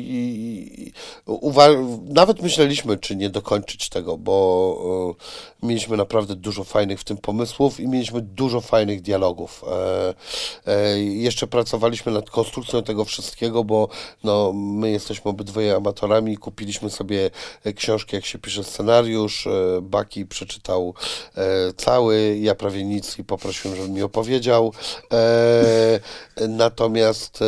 i, 0.08 0.92
uwa- 1.26 1.98
nawet 2.08 2.42
myśleliśmy, 2.42 2.96
czy 2.96 3.16
nie 3.16 3.30
dokończyć 3.30 3.88
tego, 3.88 4.18
bo 4.18 5.16
e, 5.62 5.66
mieliśmy 5.66 5.96
naprawdę 5.96 6.36
dużo 6.36 6.64
fajnych 6.64 7.00
w 7.00 7.04
tym 7.04 7.16
pomysłów 7.16 7.80
i 7.80 7.88
mieliśmy 7.88 8.20
dużo 8.20 8.60
fajnych 8.60 9.02
dialogów. 9.02 9.64
E, 9.68 10.14
e, 10.72 11.00
jeszcze 11.00 11.46
pracowaliśmy 11.46 12.12
nad 12.12 12.30
konstrukcją 12.30 12.82
tego 12.82 13.04
wszystkiego, 13.04 13.64
bo 13.64 13.88
no, 14.24 14.52
my 14.52 14.90
jesteśmy 14.90 15.30
obydwoje 15.30 15.76
amatorami, 15.76 16.36
kupiliśmy 16.36 16.90
sobie 16.90 17.30
książki, 17.76 18.16
jak 18.16 18.26
się 18.26 18.38
pisze 18.38 18.64
scenariusz. 18.64 19.46
E, 19.46 19.50
Baki 19.82 20.26
przeczytał 20.26 20.94
e, 21.36 21.72
cały, 21.76 22.38
ja 22.40 22.54
prawie 22.54 22.84
nic 22.84 23.18
i 23.18 23.24
poprosiłem, 23.24 23.76
żeby 23.76 23.88
mi 23.88 24.02
opowiedział. 24.02 24.72
E, 25.12 26.00
natomiast 26.48 27.40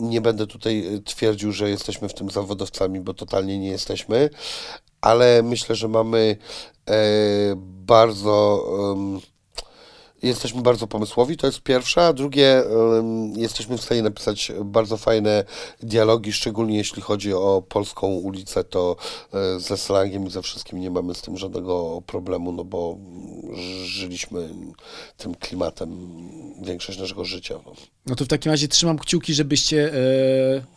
nie 0.00 0.20
będę 0.20 0.47
tutaj 0.48 1.02
twierdził, 1.04 1.52
że 1.52 1.70
jesteśmy 1.70 2.08
w 2.08 2.14
tym 2.14 2.30
zawodowcami, 2.30 3.00
bo 3.00 3.14
totalnie 3.14 3.58
nie 3.58 3.68
jesteśmy, 3.68 4.30
ale 5.00 5.42
myślę, 5.42 5.74
że 5.74 5.88
mamy 5.88 6.36
e, 6.90 6.94
bardzo. 7.56 8.64
Jesteśmy 10.22 10.62
bardzo 10.62 10.86
pomysłowi, 10.86 11.36
to 11.36 11.46
jest 11.46 11.60
pierwsze, 11.60 12.06
a 12.06 12.12
drugie, 12.12 12.62
jesteśmy 13.36 13.78
w 13.78 13.82
stanie 13.82 14.02
napisać 14.02 14.52
bardzo 14.64 14.96
fajne 14.96 15.44
dialogi, 15.82 16.32
szczególnie 16.32 16.76
jeśli 16.76 17.02
chodzi 17.02 17.32
o 17.32 17.62
polską 17.68 18.06
ulicę, 18.06 18.64
to 18.64 18.96
e, 19.34 19.60
ze 19.60 19.76
slangiem 19.76 20.26
i 20.26 20.30
ze 20.30 20.42
wszystkim 20.42 20.80
nie 20.80 20.90
mamy 20.90 21.14
z 21.14 21.22
tym 21.22 21.36
żadnego 21.36 22.02
problemu, 22.06 22.52
no 22.52 22.64
bo 22.64 22.98
żyliśmy 23.84 24.48
tym 25.16 25.34
klimatem 25.34 26.08
większość 26.62 26.98
naszego 26.98 27.24
życia. 27.24 27.54
No. 27.66 27.72
No 28.08 28.16
to 28.16 28.24
w 28.24 28.28
takim 28.28 28.52
razie 28.52 28.68
trzymam 28.68 28.98
kciuki, 28.98 29.34
żebyście 29.34 29.94
e, 29.94 29.98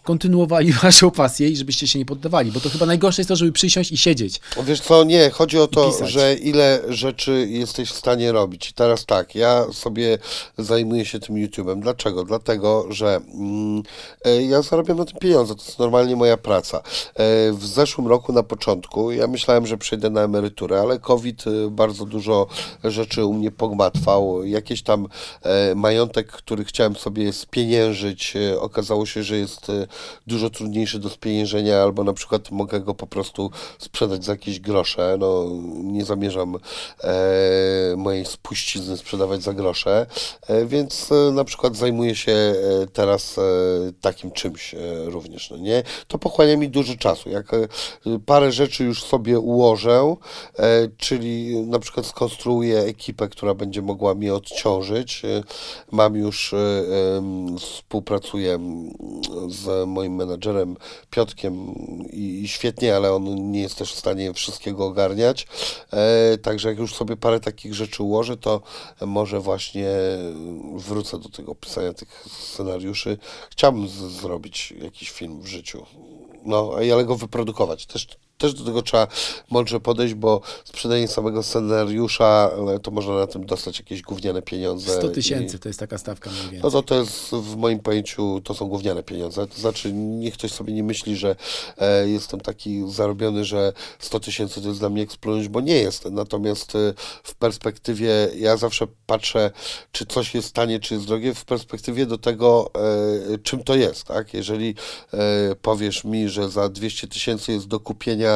kontynuowali 0.04 0.74
waszą 0.84 1.12
pasję 1.12 1.50
i 1.50 1.56
żebyście 1.58 1.88
się 1.88 2.00
nie 2.00 2.06
poddawali, 2.06 2.52
bo 2.52 2.60
to 2.60 2.70
chyba 2.70 2.86
najgorsze 2.86 3.22
jest 3.22 3.30
to, 3.30 3.36
żeby 3.36 3.52
przysiąść 3.52 3.92
i 3.92 3.98
siedzieć. 3.98 4.40
Wiesz 4.64 4.82
co, 4.82 5.04
nie, 5.04 5.30
chodzi 5.30 5.60
o 5.60 5.68
to, 5.68 6.08
że 6.08 6.36
ile 6.36 6.82
rzeczy 6.90 7.48
jesteś 7.50 7.90
w 7.90 7.96
stanie 7.96 8.32
robić. 8.32 8.74
Teraz 8.74 9.06
tak, 9.06 9.31
ja 9.36 9.66
sobie 9.74 10.18
zajmuję 10.58 11.06
się 11.06 11.20
tym 11.20 11.36
YouTube'em. 11.36 11.80
Dlaczego? 11.80 12.24
Dlatego, 12.24 12.86
że 12.90 13.22
mm, 13.34 13.84
e, 14.26 14.44
ja 14.44 14.62
zarabiam 14.62 14.98
na 14.98 15.06
tym 15.06 15.20
pieniądze, 15.20 15.56
to 15.56 15.62
jest 15.62 15.80
normalnie 15.80 16.16
moja 16.16 16.38
praca. 16.38 16.78
E, 16.78 16.82
w 17.52 17.66
zeszłym 17.66 18.08
roku 18.08 18.34
na 18.34 18.44
początku 18.44 19.12
ja 19.12 19.28
myślałem, 19.28 19.68
że 19.68 19.78
przejdę 19.78 20.10
na 20.10 20.22
emeryturę, 20.22 20.82
ale 20.82 21.00
COVID 21.00 21.44
e, 21.48 21.70
bardzo 21.70 22.06
dużo 22.06 22.48
rzeczy 22.84 23.26
u 23.26 23.34
mnie 23.34 23.52
pogmatwał. 23.52 24.44
Jakieś 24.46 24.84
tam 24.84 25.08
majątek, 25.76 26.32
który 26.32 26.66
chciałem 26.66 26.96
sobie 26.96 27.34
spieniężyć, 27.34 28.34
okazało 28.60 29.06
się, 29.06 29.24
że 29.24 29.38
jest 29.38 29.68
dużo 30.28 30.50
trudniejszy 30.50 31.00
do 31.00 31.10
spieniężenia, 31.10 31.82
albo 31.82 32.04
na 32.04 32.14
przykład 32.14 32.52
mogę 32.52 32.80
go 32.80 32.96
po 32.96 33.08
prostu 33.08 33.52
sprzedać 33.80 34.26
za 34.26 34.32
jakieś 34.32 34.60
grosze. 34.60 35.18
No, 35.20 35.46
nie 35.84 36.06
zamierzam 36.06 36.58
mojej 37.98 38.26
spuścizny 38.26 38.98
sprzedawać 39.22 39.44
za 39.44 39.54
grosze, 39.54 40.06
e, 40.48 40.66
więc 40.66 41.12
e, 41.12 41.32
na 41.32 41.44
przykład 41.44 41.76
zajmuję 41.76 42.16
się 42.16 42.32
e, 42.32 42.56
teraz 42.94 43.40
takim 44.02 44.32
czymś 44.32 44.76
również, 45.06 45.50
no 45.50 45.58
nie? 45.58 45.84
To 46.08 46.18
pochłania 46.18 46.58
mi 46.58 46.70
dużo 46.70 46.96
czasu. 46.96 47.30
Jak 47.30 47.52
parę 48.26 48.52
rzeczy 48.52 48.84
już 48.84 49.04
sobie 49.04 49.40
ułożę, 49.40 50.16
czyli 50.98 51.58
na 51.58 51.80
przykład 51.80 52.06
skonstruuję 52.06 52.80
ekipę, 52.80 53.30
która 53.30 53.54
będzie 53.54 53.82
mogła 53.82 54.16
mnie 54.16 54.34
odciążyć. 54.34 55.22
Mam 55.92 56.16
już, 56.16 56.56
współpracuję 57.60 58.54
mm, 58.54 58.94
z 59.50 59.88
moim 59.88 60.16
menadżerem 60.16 60.78
Piotkiem 61.10 61.74
i, 62.14 62.48
świetnie, 62.48 62.96
ale 62.96 63.14
on 63.14 63.52
nie 63.52 63.62
jest 63.62 63.76
też 63.76 63.94
w 63.94 64.00
stanie 64.00 64.34
wszystkiego 64.34 64.86
ogarniać. 64.86 65.48
Także 66.42 66.70
jak 66.70 66.78
już 66.78 66.96
sobie 66.96 67.18
parę 67.18 67.40
takich 67.40 67.74
rzeczy 67.74 68.04
ułożę, 68.04 68.38
to 68.38 68.62
może 69.12 69.40
właśnie 69.40 69.88
wrócę 70.76 71.20
do 71.20 71.30
tego 71.30 71.56
pisania 71.56 71.94
tych 71.94 72.26
scenariuszy. 72.28 73.18
Chciałbym 73.52 73.88
zrobić 73.88 74.74
jakiś 74.82 75.12
film 75.12 75.42
w 75.42 75.48
życiu. 75.48 75.86
No, 76.46 76.72
ale 76.94 77.06
go 77.06 77.16
wyprodukować. 77.16 77.86
Też, 77.86 78.08
też 78.42 78.54
do 78.54 78.64
tego 78.66 78.82
trzeba 78.82 79.08
mądrze 79.50 79.80
podejść, 79.80 80.14
bo 80.14 80.42
sprzedanie 80.64 81.08
samego 81.08 81.44
scenariusza, 81.44 82.52
e, 82.76 82.80
to 82.80 82.92
można 82.92 83.14
na 83.16 83.28
tym 83.28 83.46
dostać 83.46 83.80
jakieś 83.80 84.02
gówniane 84.02 84.42
pieniądze. 84.42 84.94
100 84.98 85.08
i- 85.08 85.12
tysięcy 85.12 85.60
to 85.60 85.70
jest 85.70 85.80
taka 85.80 85.98
stawka 85.98 86.30
mniej 86.30 86.42
więcej. 86.44 86.60
no 86.64 86.72
to 86.72 86.84
to 86.84 86.96
jest 86.96 87.30
w 87.32 87.56
moim 87.56 87.80
pojęciu, 87.80 88.42
to 88.44 88.54
są 88.54 88.68
gówniane 88.68 89.04
pieniądze. 89.04 89.48
To 89.48 89.60
znaczy, 89.62 89.94
niech 89.94 90.34
ktoś 90.34 90.52
sobie 90.52 90.74
nie 90.74 90.84
myśli, 90.84 91.16
że 91.16 91.36
e, 91.78 92.10
jestem 92.10 92.40
taki 92.40 92.84
zarobiony, 92.92 93.46
że 93.46 93.74
100 94.00 94.20
tysięcy 94.20 94.62
to 94.62 94.68
jest 94.68 94.80
dla 94.80 94.90
mnie 94.90 95.04
eksplodność, 95.04 95.48
bo 95.50 95.62
nie 95.62 95.76
jest. 95.76 96.06
Natomiast 96.06 96.76
e, 96.76 96.94
w 97.24 97.36
perspektywie, 97.36 98.30
ja 98.36 98.58
zawsze 98.58 98.88
patrzę, 99.06 99.52
czy 99.92 100.06
coś 100.06 100.34
jest 100.36 100.54
tanie, 100.54 100.80
czy 100.80 100.94
jest 100.94 101.06
drogie, 101.08 101.34
w 101.34 101.46
perspektywie 101.46 102.06
do 102.06 102.18
tego, 102.18 102.72
e, 103.34 103.38
czym 103.38 103.64
to 103.64 103.76
jest, 103.76 104.04
tak? 104.04 104.34
Jeżeli 104.34 104.76
e, 105.14 105.18
powiesz 105.62 106.04
mi, 106.04 106.30
że 106.30 106.50
za 106.50 106.70
200 106.70 107.08
tysięcy 107.08 107.52
jest 107.52 107.68
do 107.68 107.80
kupienia 107.80 108.31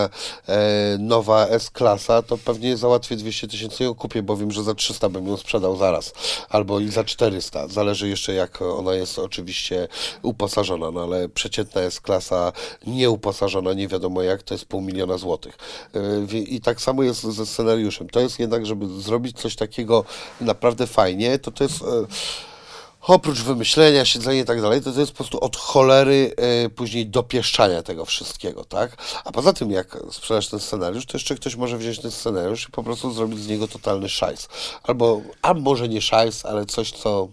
e, 0.47 0.97
nowa 0.99 1.47
S-klasa, 1.47 2.21
to 2.21 2.37
pewnie 2.37 2.77
załatwię 2.77 3.15
200 3.15 3.47
tysięcy 3.47 3.83
ją 3.83 3.95
kupię, 3.95 4.23
bo 4.23 4.37
wiem, 4.37 4.51
że 4.51 4.63
za 4.63 4.75
300 4.75 5.09
bym 5.09 5.27
ją 5.27 5.37
sprzedał 5.37 5.77
zaraz, 5.77 6.13
albo 6.49 6.79
i 6.79 6.89
za 6.89 7.03
400. 7.03 7.67
Zależy 7.67 8.09
jeszcze 8.09 8.33
jak 8.33 8.61
ona 8.61 8.93
jest 8.93 9.19
oczywiście 9.19 9.87
uposażona, 10.21 10.91
no 10.91 11.03
ale 11.03 11.29
przeciętna 11.29 11.81
S-klasa 11.81 12.51
nieuposażona, 12.87 13.73
nie 13.73 13.87
wiadomo 13.87 14.21
jak, 14.21 14.43
to 14.43 14.53
jest 14.53 14.65
pół 14.65 14.81
miliona 14.81 15.17
złotych. 15.17 15.57
E, 15.95 16.37
I 16.37 16.61
tak 16.61 16.81
samo 16.81 17.03
jest 17.03 17.23
ze 17.23 17.45
scenariuszem. 17.45 18.09
To 18.09 18.19
jest 18.19 18.39
jednak, 18.39 18.65
żeby 18.65 19.01
zrobić 19.01 19.41
coś 19.41 19.55
takiego 19.55 20.05
naprawdę 20.41 20.87
fajnie, 20.87 21.39
to 21.39 21.51
to 21.51 21.63
jest... 21.63 21.81
E, 21.81 21.85
oprócz 23.07 23.41
wymyślenia, 23.41 24.05
siedzenia 24.05 24.41
i 24.41 24.45
tak 24.45 24.61
dalej, 24.61 24.81
to 24.81 24.91
to 24.91 24.99
jest 24.99 25.11
po 25.11 25.17
prostu 25.17 25.39
od 25.39 25.55
cholery 25.55 26.33
e, 26.37 26.69
później 26.69 27.07
dopieszczania 27.07 27.83
tego 27.83 28.05
wszystkiego, 28.05 28.63
tak? 28.63 28.97
A 29.23 29.31
poza 29.31 29.53
tym, 29.53 29.71
jak 29.71 29.97
sprzedasz 30.11 30.47
ten 30.47 30.59
scenariusz, 30.59 31.05
to 31.05 31.17
jeszcze 31.17 31.35
ktoś 31.35 31.55
może 31.55 31.77
wziąć 31.77 31.99
ten 31.99 32.11
scenariusz 32.11 32.67
i 32.69 32.71
po 32.71 32.83
prostu 32.83 33.11
zrobić 33.11 33.39
z 33.39 33.47
niego 33.47 33.67
totalny 33.67 34.09
szajs. 34.09 34.47
Albo, 34.83 35.21
a 35.41 35.53
może 35.53 35.89
nie 35.89 36.01
szajs, 36.01 36.45
ale 36.45 36.65
coś, 36.65 36.91
co 36.91 37.27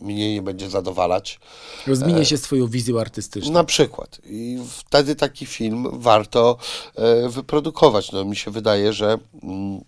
mnie 0.00 0.34
nie 0.34 0.42
będzie 0.42 0.70
zadowalać. 0.70 1.40
Rozminie 1.86 2.24
się 2.24 2.38
swoją 2.38 2.66
wizją 2.66 3.00
artystyczną. 3.00 3.52
Na 3.52 3.64
przykład. 3.64 4.20
I 4.24 4.58
wtedy 4.70 5.16
taki 5.16 5.46
film 5.46 5.88
warto 5.92 6.56
e, 6.94 7.28
wyprodukować. 7.28 8.12
No 8.12 8.24
mi 8.24 8.36
się 8.36 8.50
wydaje, 8.50 8.92
że 8.92 9.18
mm, 9.42 9.80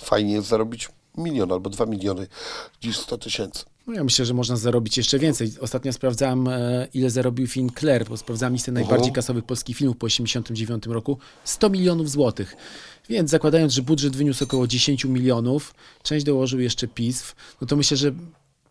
fajnie 0.00 0.32
jest 0.32 0.48
zarobić 0.48 0.88
milion 1.16 1.52
albo 1.52 1.70
dwa 1.70 1.86
miliony 1.86 2.26
niż 2.84 2.98
100 2.98 3.18
tysięcy. 3.18 3.64
No 3.86 3.94
ja 3.94 4.04
myślę, 4.04 4.24
że 4.24 4.34
można 4.34 4.56
zarobić 4.56 4.96
jeszcze 4.96 5.18
więcej. 5.18 5.52
Ostatnio 5.60 5.92
sprawdzałem, 5.92 6.48
e, 6.48 6.88
ile 6.94 7.10
zarobił 7.10 7.46
film 7.46 7.70
Claire, 7.78 8.08
bo 8.08 8.16
sprawdzałem 8.16 8.52
listę 8.52 8.72
najbardziej 8.72 9.12
kasowych 9.12 9.44
polskich 9.44 9.76
filmów 9.76 9.96
po 9.96 10.06
1989 10.06 10.94
roku. 10.94 11.18
100 11.44 11.70
milionów 11.70 12.10
złotych. 12.10 12.56
Więc 13.08 13.30
zakładając, 13.30 13.72
że 13.72 13.82
budżet 13.82 14.16
wyniósł 14.16 14.44
około 14.44 14.66
10 14.66 15.04
milionów, 15.04 15.74
część 16.02 16.26
dołożył 16.26 16.60
jeszcze 16.60 16.88
PISF, 16.88 17.34
no 17.60 17.66
to 17.66 17.76
myślę, 17.76 17.96
że 17.96 18.12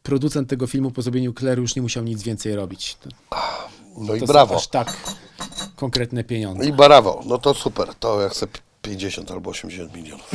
producent 0.04 0.50
tego 0.50 0.68
filmu 0.68 0.92
po 0.92 1.02
zrobieniu 1.02 1.34
Claire 1.34 1.60
już 1.60 1.76
nie 1.76 1.82
musiał 1.82 2.04
nic 2.04 2.24
więcej 2.24 2.56
robić. 2.56 2.98
To, 3.02 3.10
No 3.98 4.16
i 4.16 4.20
to 4.20 4.26
brawo. 4.26 4.54
są 4.54 4.60
aż 4.60 4.68
tak 4.68 4.98
konkretne 5.76 6.24
pieniądze. 6.24 6.66
I 6.66 6.74
brawo, 6.74 7.24
no 7.26 7.38
to 7.38 7.54
super, 7.54 7.96
to 8.00 8.22
ja 8.22 8.30
chcę 8.30 8.48
50 8.86 9.32
albo 9.32 9.50
80 9.50 9.96
milionów. 9.96 10.32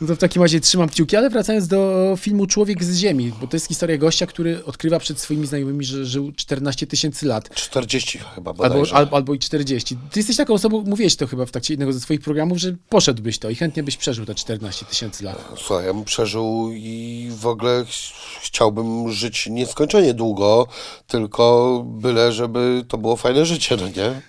No 0.00 0.06
to 0.06 0.16
w 0.16 0.18
takim 0.18 0.42
razie 0.42 0.60
trzymam 0.60 0.88
kciuki, 0.88 1.16
ale 1.16 1.30
wracając 1.30 1.66
do 1.68 2.14
filmu 2.20 2.46
Człowiek 2.46 2.84
z 2.84 2.96
Ziemi, 2.96 3.32
bo 3.40 3.46
to 3.46 3.56
jest 3.56 3.68
historia 3.68 3.96
gościa, 3.98 4.26
który 4.26 4.64
odkrywa 4.64 4.98
przed 4.98 5.20
swoimi 5.20 5.46
znajomymi, 5.46 5.84
że 5.84 6.06
żył 6.06 6.32
14 6.32 6.86
tysięcy 6.86 7.26
lat. 7.26 7.54
40 7.54 8.18
chyba 8.18 8.50
Albo, 8.50 8.62
bodajże. 8.64 8.94
albo, 8.94 9.16
albo 9.16 9.34
i 9.34 9.38
40. 9.38 9.96
Ty 10.10 10.18
jesteś 10.20 10.36
taką 10.36 10.54
osobą, 10.54 10.84
mówiłeś 10.86 11.16
to 11.16 11.26
chyba 11.26 11.46
w 11.46 11.50
trakcie 11.50 11.72
jednego 11.72 11.92
ze 11.92 12.00
swoich 12.00 12.20
programów, 12.20 12.58
że 12.58 12.76
poszedłbyś 12.88 13.38
to 13.38 13.50
i 13.50 13.54
chętnie 13.54 13.82
byś 13.82 13.96
przeżył 13.96 14.26
te 14.26 14.34
14 14.34 14.84
tysięcy 14.86 15.24
lat. 15.24 15.44
Słuchaj, 15.56 15.86
ja 15.86 15.94
bym 15.94 16.04
przeżył 16.04 16.70
i 16.72 17.28
w 17.40 17.46
ogóle 17.46 17.84
ch- 17.84 18.40
chciałbym 18.42 19.12
żyć 19.12 19.46
nieskończenie 19.50 20.14
długo, 20.14 20.66
tylko 21.06 21.82
byle, 21.86 22.32
żeby 22.32 22.84
to 22.88 22.98
było 22.98 23.16
fajne 23.16 23.46
życie, 23.46 23.76
no 23.80 23.88
nie? 23.88 24.20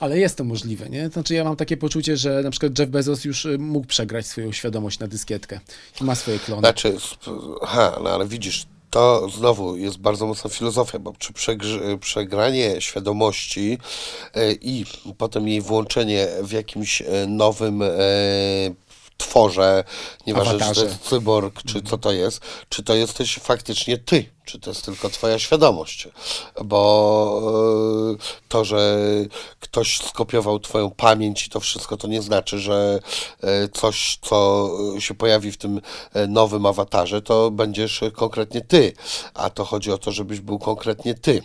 Ale 0.00 0.18
jest 0.18 0.36
to 0.36 0.44
możliwe, 0.44 0.90
nie? 0.90 1.08
Znaczy 1.08 1.34
ja 1.34 1.44
mam 1.44 1.56
takie 1.56 1.76
poczucie, 1.76 2.16
że 2.16 2.42
na 2.42 2.50
przykład 2.50 2.78
Jeff 2.78 2.90
Bezos 2.90 3.24
już 3.24 3.44
y, 3.44 3.58
mógł 3.58 3.86
przegrać 3.86 4.26
swoją 4.26 4.52
świadomość 4.52 4.98
na 4.98 5.06
dyskietkę 5.06 5.60
i 6.00 6.04
ma 6.04 6.14
swoje 6.14 6.38
klony. 6.38 6.60
Znaczy, 6.60 6.96
aha, 7.62 8.00
no 8.04 8.10
ale 8.10 8.26
widzisz, 8.26 8.66
to 8.90 9.28
znowu 9.28 9.76
jest 9.76 9.98
bardzo 9.98 10.26
mocna 10.26 10.50
filozofia, 10.50 10.98
bo 10.98 11.12
przy 11.12 11.32
przegranie 12.00 12.80
świadomości 12.80 13.78
e, 14.34 14.52
i 14.52 14.84
potem 15.18 15.48
jej 15.48 15.60
włączenie 15.60 16.28
w 16.42 16.52
jakimś 16.52 17.02
e, 17.02 17.26
nowym 17.26 17.82
tworze, 19.16 19.84
nieważne 20.26 20.52
czy 20.52 20.58
to 20.58 20.64
Awatarze. 20.64 20.86
jest 20.86 21.00
cyborg, 21.00 21.62
czy 21.62 21.82
co 21.82 21.98
to 21.98 22.12
jest, 22.12 22.40
czy 22.68 22.82
to 22.82 22.94
jesteś 22.94 23.38
faktycznie 23.38 23.98
ty, 23.98 24.24
czy 24.44 24.60
to 24.60 24.70
jest 24.70 24.84
tylko 24.84 25.10
twoja 25.10 25.38
świadomość, 25.38 26.08
bo 26.64 28.14
e, 28.14 28.44
to, 28.48 28.64
że 28.64 28.98
ktoś 29.60 29.98
skopiował 29.98 30.60
twoją 30.60 30.90
pamięć 30.90 31.46
i 31.46 31.50
to 31.50 31.60
wszystko, 31.60 31.96
to 31.96 32.08
nie 32.08 32.22
znaczy, 32.22 32.58
że 32.58 33.00
e, 33.42 33.68
coś, 33.68 34.18
co 34.22 34.70
się 34.98 35.14
pojawi 35.14 35.52
w 35.52 35.56
tym 35.56 35.80
e, 36.12 36.26
nowym 36.26 36.66
awatarze, 36.66 37.22
to 37.22 37.50
będziesz 37.50 38.00
konkretnie 38.14 38.60
ty, 38.60 38.92
a 39.34 39.50
to 39.50 39.64
chodzi 39.64 39.92
o 39.92 39.98
to, 39.98 40.12
żebyś 40.12 40.40
był 40.40 40.58
konkretnie 40.58 41.14
ty. 41.14 41.42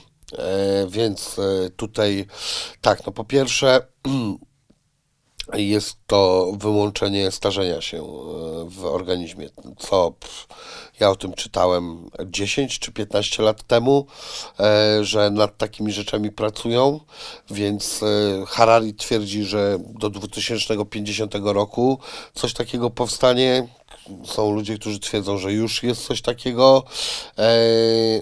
Więc 0.87 1.35
tutaj 1.75 2.25
tak, 2.81 3.05
no 3.05 3.11
po 3.11 3.23
pierwsze 3.23 3.81
jest 5.53 5.97
to 6.07 6.51
wyłączenie 6.57 7.31
starzenia 7.31 7.81
się 7.81 7.97
e, 7.97 8.03
w 8.69 8.85
organizmie, 8.85 9.49
co 9.77 10.13
ja 10.99 11.09
o 11.09 11.15
tym 11.15 11.33
czytałem 11.33 12.09
10 12.25 12.79
czy 12.79 12.91
15 12.91 13.43
lat 13.43 13.63
temu, 13.63 14.05
e, 14.59 15.03
że 15.03 15.31
nad 15.31 15.57
takimi 15.57 15.91
rzeczami 15.91 16.31
pracują, 16.31 16.99
więc 17.51 18.03
e, 18.03 18.45
Harari 18.45 18.93
twierdzi, 18.93 19.43
że 19.43 19.77
do 19.99 20.09
2050 20.09 21.35
roku 21.43 21.99
coś 22.33 22.53
takiego 22.53 22.89
powstanie. 22.89 23.67
Są 24.25 24.51
ludzie, 24.51 24.77
którzy 24.77 24.99
twierdzą, 24.99 25.37
że 25.37 25.53
już 25.53 25.83
jest 25.83 26.05
coś 26.05 26.21
takiego. 26.21 26.83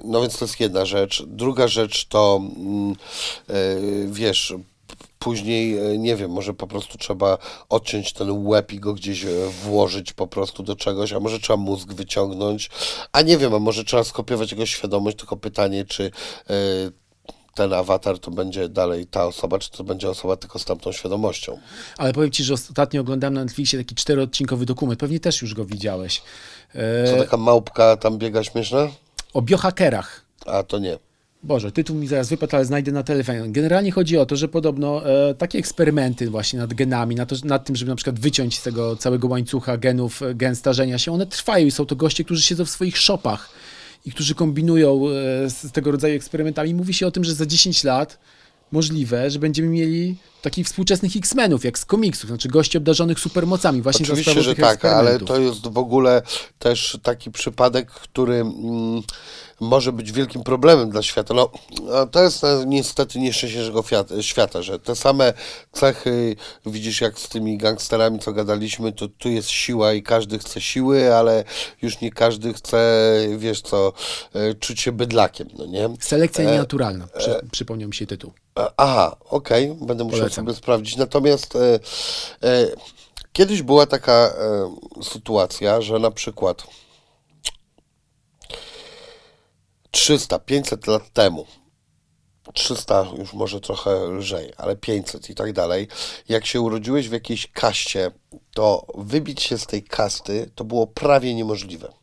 No 0.03 0.21
więc 0.21 0.37
to 0.37 0.45
jest 0.45 0.59
jedna 0.59 0.85
rzecz. 0.85 1.23
Druga 1.27 1.67
rzecz 1.67 2.05
to, 2.05 2.41
mm, 2.57 2.95
wiesz, 4.07 4.53
Później, 5.19 5.77
e, 5.77 5.97
nie 5.97 6.15
wiem, 6.15 6.31
może 6.31 6.53
po 6.53 6.67
prostu 6.67 6.97
trzeba 6.97 7.37
odciąć 7.69 8.13
ten 8.13 8.47
łeb 8.47 8.71
i 8.73 8.79
go 8.79 8.93
gdzieś 8.93 9.25
e, 9.25 9.29
włożyć 9.63 10.13
po 10.13 10.27
prostu 10.27 10.63
do 10.63 10.75
czegoś, 10.75 11.13
a 11.13 11.19
może 11.19 11.39
trzeba 11.39 11.57
mózg 11.57 11.93
wyciągnąć, 11.93 12.69
a 13.11 13.21
nie 13.21 13.37
wiem, 13.37 13.53
a 13.53 13.59
może 13.59 13.83
trzeba 13.83 14.03
skopiować 14.03 14.51
jego 14.51 14.65
świadomość, 14.65 15.17
tylko 15.17 15.37
pytanie, 15.37 15.85
czy 15.85 16.11
e, 16.49 16.53
ten 17.55 17.73
awatar 17.73 18.19
to 18.19 18.31
będzie 18.31 18.69
dalej 18.69 19.05
ta 19.07 19.25
osoba, 19.25 19.59
czy 19.59 19.71
to 19.71 19.83
będzie 19.83 20.09
osoba 20.09 20.37
tylko 20.37 20.59
z 20.59 20.65
tamtą 20.65 20.91
świadomością. 20.91 21.59
Ale 21.97 22.13
powiem 22.13 22.31
ci, 22.31 22.43
że 22.43 22.53
ostatnio 22.53 23.01
oglądałem 23.01 23.33
na 23.33 23.43
Netflixie 23.43 23.79
taki 23.79 23.95
czteroodcinkowy 23.95 24.65
dokument, 24.65 24.99
pewnie 24.99 25.19
też 25.19 25.41
już 25.41 25.53
go 25.53 25.65
widziałeś, 25.65 26.21
Co 27.11 27.17
taka 27.17 27.37
małpka 27.37 27.97
tam 27.97 28.17
biega 28.17 28.43
śmieszna? 28.43 28.87
o 29.33 29.41
biohakerach. 29.41 30.25
A 30.45 30.63
to 30.63 30.79
nie. 30.79 30.97
Boże, 31.47 31.71
tytuł 31.71 31.95
mi 31.95 32.07
zaraz 32.07 32.29
wypadł, 32.29 32.55
ale 32.55 32.65
znajdę 32.65 32.91
na 32.91 33.03
telefonie. 33.03 33.43
Generalnie 33.47 33.91
chodzi 33.91 34.17
o 34.17 34.25
to, 34.25 34.35
że 34.35 34.47
podobno 34.47 35.05
e, 35.05 35.33
takie 35.33 35.59
eksperymenty 35.59 36.29
właśnie 36.29 36.59
nad 36.59 36.73
genami, 36.73 37.15
nad, 37.15 37.29
to, 37.29 37.35
nad 37.43 37.65
tym, 37.65 37.75
żeby 37.75 37.89
na 37.89 37.95
przykład 37.95 38.19
wyciąć 38.19 38.59
z 38.59 38.63
tego 38.63 38.95
całego 38.95 39.27
łańcucha 39.27 39.77
genów, 39.77 40.21
e, 40.21 40.35
gen 40.35 40.55
starzenia 40.55 40.97
się, 40.97 41.11
one 41.11 41.25
trwają 41.25 41.65
i 41.65 41.71
są 41.71 41.85
to 41.85 41.95
goście, 41.95 42.23
którzy 42.23 42.41
siedzą 42.41 42.65
w 42.65 42.69
swoich 42.69 42.97
shopach 42.97 43.49
i 44.05 44.11
którzy 44.11 44.35
kombinują 44.35 45.01
e, 45.09 45.49
z 45.49 45.71
tego 45.71 45.91
rodzaju 45.91 46.15
eksperymentami. 46.15 46.73
Mówi 46.73 46.93
się 46.93 47.07
o 47.07 47.11
tym, 47.11 47.23
że 47.23 47.33
za 47.33 47.45
10 47.45 47.83
lat 47.83 48.17
możliwe, 48.71 49.31
że 49.31 49.39
będziemy 49.39 49.67
mieli 49.67 50.15
takich 50.41 50.65
współczesnych 50.65 51.15
X-Menów, 51.15 51.63
jak 51.63 51.79
z 51.79 51.85
komiksów, 51.85 52.29
znaczy 52.29 52.49
gości 52.49 52.77
obdarzonych 52.77 53.19
supermocami 53.19 53.81
właśnie 53.81 54.05
za 54.05 54.13
Oczywiście, 54.13 54.31
sprawą 54.31 54.49
że 54.49 54.55
tak, 54.55 54.85
ale 54.85 55.19
to 55.19 55.39
jest 55.39 55.67
w 55.67 55.77
ogóle 55.77 56.21
też 56.59 56.97
taki 57.03 57.31
przypadek, 57.31 57.91
który 57.91 58.35
mm, 58.35 59.01
może 59.59 59.91
być 59.91 60.11
wielkim 60.11 60.43
problemem 60.43 60.89
dla 60.89 61.03
świata. 61.03 61.33
No, 61.33 61.49
to 62.11 62.23
jest 62.23 62.43
e, 62.43 62.63
niestety 62.67 63.19
nieszczęście 63.19 63.59
naszego 63.59 63.81
fiat- 63.81 64.21
świata, 64.21 64.61
że 64.61 64.79
te 64.79 64.95
same 64.95 65.33
cechy, 65.71 66.35
widzisz 66.65 67.01
jak 67.01 67.19
z 67.19 67.29
tymi 67.29 67.57
gangsterami, 67.57 68.19
co 68.19 68.33
gadaliśmy, 68.33 68.91
to 68.91 69.07
tu 69.07 69.29
jest 69.29 69.49
siła 69.49 69.93
i 69.93 70.03
każdy 70.03 70.39
chce 70.39 70.61
siły, 70.61 71.15
ale 71.15 71.43
już 71.81 72.01
nie 72.01 72.11
każdy 72.11 72.53
chce, 72.53 73.13
wiesz 73.37 73.61
co, 73.61 73.93
e, 74.33 74.53
czuć 74.53 74.81
się 74.81 74.91
bydlakiem, 74.91 75.47
no 75.57 75.65
nie? 75.65 75.89
Selekcja 75.99 76.43
nienaturalna, 76.51 77.07
przy, 77.17 77.39
przypomniał 77.51 77.89
mi 77.89 77.95
się 77.95 78.07
tytuł. 78.07 78.31
E, 78.59 78.71
Aha, 78.77 79.15
okej, 79.29 79.75
będę 79.81 80.03
musiał 80.03 80.19
Polecam. 80.19 80.45
sobie 80.45 80.57
sprawdzić. 80.57 80.95
Natomiast 80.97 81.55
e, 81.55 81.59
e, 82.43 82.67
kiedyś 83.33 83.61
była 83.61 83.85
taka 83.85 84.13
e, 84.13 84.33
sytuacja, 85.03 85.81
że 85.81 85.99
na 85.99 86.11
przykład 86.11 86.63
300, 89.97 90.39
500 90.39 90.87
lat 90.87 91.13
temu, 91.13 91.45
300 92.53 93.05
już 93.17 93.33
może 93.33 93.61
trochę 93.61 94.07
lżej, 94.07 94.53
ale 94.57 94.75
500 94.75 95.29
i 95.29 95.35
tak 95.35 95.53
dalej, 95.53 95.87
jak 96.29 96.45
się 96.45 96.61
urodziłeś 96.61 97.09
w 97.09 97.11
jakiejś 97.11 97.47
kaście, 97.47 98.11
to 98.53 98.85
wybić 98.95 99.41
się 99.41 99.57
z 99.57 99.65
tej 99.65 99.83
kasty 99.83 100.51
to 100.55 100.63
było 100.63 100.87
prawie 100.87 101.33
niemożliwe. 101.33 101.93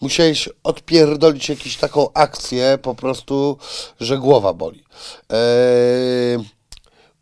Musiałeś 0.00 0.48
odpierdolić 0.62 1.48
jakąś 1.48 1.76
taką 1.76 2.12
akcję, 2.12 2.78
po 2.82 2.94
prostu, 2.94 3.58
że 4.00 4.18
głowa 4.18 4.52
boli. 4.52 4.84
Eee, 5.30 6.38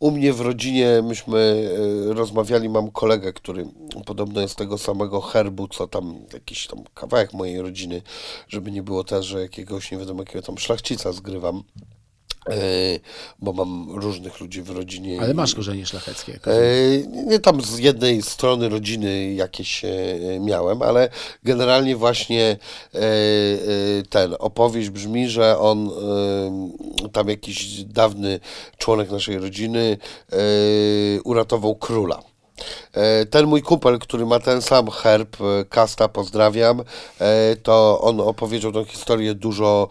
u 0.03 0.11
mnie 0.11 0.33
w 0.33 0.41
rodzinie 0.41 1.01
myśmy 1.03 1.69
e, 2.09 2.13
rozmawiali, 2.13 2.69
mam 2.69 2.91
kolegę, 2.91 3.33
który 3.33 3.65
podobno 4.05 4.41
jest 4.41 4.55
tego 4.55 4.77
samego 4.77 5.21
herbu, 5.21 5.67
co 5.67 5.87
tam 5.87 6.15
jakiś 6.33 6.67
tam 6.67 6.83
kawałek 6.93 7.33
mojej 7.33 7.61
rodziny, 7.61 8.01
żeby 8.47 8.71
nie 8.71 8.83
było 8.83 9.03
też, 9.03 9.25
że 9.25 9.41
jakiegoś 9.41 9.91
nie 9.91 9.97
wiadomo 9.97 10.21
jakiego 10.21 10.41
tam 10.41 10.57
szlachcica 10.57 11.11
zgrywam, 11.11 11.63
bo 13.39 13.53
mam 13.53 13.91
różnych 13.99 14.39
ludzi 14.39 14.61
w 14.61 14.69
rodzinie. 14.69 15.21
Ale 15.21 15.33
masz 15.33 15.55
korzenie 15.55 15.85
szlacheckie. 15.85 16.39
E, 16.47 17.23
Nie 17.25 17.39
tam 17.39 17.61
z 17.61 17.79
jednej 17.79 18.21
strony 18.21 18.69
rodziny 18.69 19.33
jakieś 19.33 19.85
e, 19.85 19.89
miałem, 20.39 20.81
ale 20.81 21.09
generalnie 21.43 21.95
właśnie 21.95 22.43
e, 22.95 22.97
e, 22.99 23.07
ten 24.09 24.35
opowieść 24.39 24.89
brzmi, 24.89 25.29
że 25.29 25.57
on 25.59 25.89
e, 27.05 27.09
tam 27.09 27.29
jakiś 27.29 27.83
dawny 27.83 28.39
członek 28.77 29.11
naszej 29.11 29.37
rodziny 29.37 29.97
e, 30.31 30.35
uratował 31.23 31.75
króla. 31.75 32.32
E, 32.93 33.25
Ten 33.25 33.45
mój 33.45 33.61
kumpel, 33.61 33.99
który 33.99 34.25
ma 34.25 34.39
ten 34.39 34.61
sam 34.61 34.91
herb, 34.91 35.37
e, 35.41 35.65
Kasta, 35.65 36.07
pozdrawiam, 36.07 36.83
e, 37.19 37.55
to 37.55 38.01
on 38.01 38.21
opowiedział 38.21 38.71
tą 38.71 38.85
historię 38.85 39.35
dużo 39.35 39.87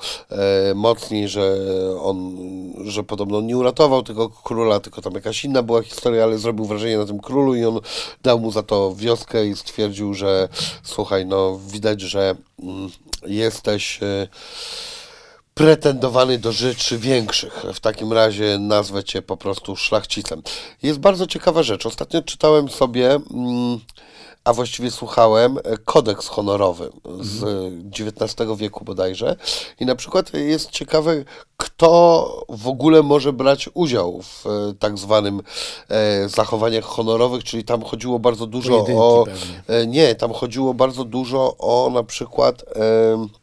mocniej, 0.75 1.29
że 1.29 1.57
on, 2.03 2.37
że 2.85 3.05
podobno 3.05 3.41
nie 3.41 3.57
uratował 3.57 4.03
tego 4.03 4.31
króla, 4.31 4.81
tylko 4.81 5.03
tam 5.03 5.13
jakaś 5.15 5.45
inna 5.45 5.63
była 5.63 5.83
historia, 5.83 6.25
ale 6.25 6.39
zrobił 6.39 6.65
wrażenie 6.65 6.99
na 6.99 7.07
tym 7.07 7.21
królu 7.21 7.55
i 7.55 7.65
on 7.65 7.81
dał 8.23 8.39
mu 8.39 8.51
za 8.51 8.63
to 8.63 8.95
wioskę 8.97 9.47
i 9.47 9.57
stwierdził, 9.57 10.15
że 10.15 10.49
słuchaj, 10.83 11.27
no 11.27 11.59
widać, 11.67 12.01
że 12.01 12.35
mm, 12.63 12.91
jesteś... 13.27 14.01
Pretendowany 15.55 16.39
do 16.39 16.53
rzeczy 16.53 16.99
większych. 16.99 17.65
W 17.75 17.81
takim 17.81 18.13
razie 18.13 18.59
nazwę 18.59 19.05
cię 19.05 19.23
po 19.23 19.37
prostu 19.37 19.77
szlachcicem. 19.77 20.43
Jest 20.83 20.99
bardzo 20.99 21.27
ciekawa 21.27 21.63
rzecz. 21.63 21.87
Ostatnio 21.87 22.23
czytałem 22.23 22.69
sobie, 22.69 23.11
mm, 23.15 23.81
a 24.45 24.53
właściwie 24.53 24.91
słuchałem, 24.91 25.59
e, 25.59 25.79
kodeks 25.85 26.29
honorowy 26.29 26.91
z 27.21 27.45
XIX 28.01 28.51
wieku 28.57 28.85
bodajże. 28.85 29.37
I 29.81 29.87
na 29.87 29.95
przykład 29.95 30.35
jest 30.35 30.71
ciekawe, 30.71 31.25
kto 31.57 32.45
w 32.49 32.69
ogóle 32.69 33.03
może 33.03 33.33
brać 33.33 33.69
udział 33.75 34.23
w 34.23 34.47
e, 34.47 34.75
tak 34.79 34.99
zwanym 34.99 35.43
e, 35.89 36.29
zachowaniach 36.29 36.85
honorowych, 36.85 37.45
czyli 37.45 37.65
tam 37.65 37.83
chodziło 37.83 38.19
bardzo 38.19 38.47
dużo 38.47 38.71
Pojedynki 38.71 39.01
o... 39.01 39.25
pewnie. 39.27 39.87
Nie, 39.87 40.15
tam 40.15 40.33
chodziło 40.33 40.75
bardzo 40.75 41.05
dużo 41.05 41.57
o 41.59 41.91
na 41.91 42.03
przykład... 42.03 42.65
e, 42.77 43.42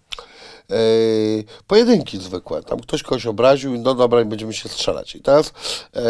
pojedynki 1.68 2.18
zwykłe. 2.18 2.64
Tam 2.64 2.80
ktoś 2.80 3.04
kogoś 3.04 3.26
obraził 3.26 3.76
i 3.76 3.80
no 3.80 3.96
dobra, 3.96 4.26
będziemy 4.26 4.54
się 4.54 4.70
strzelać. 4.70 5.16
I 5.16 5.22
teraz 5.22 5.54
e, 5.96 6.02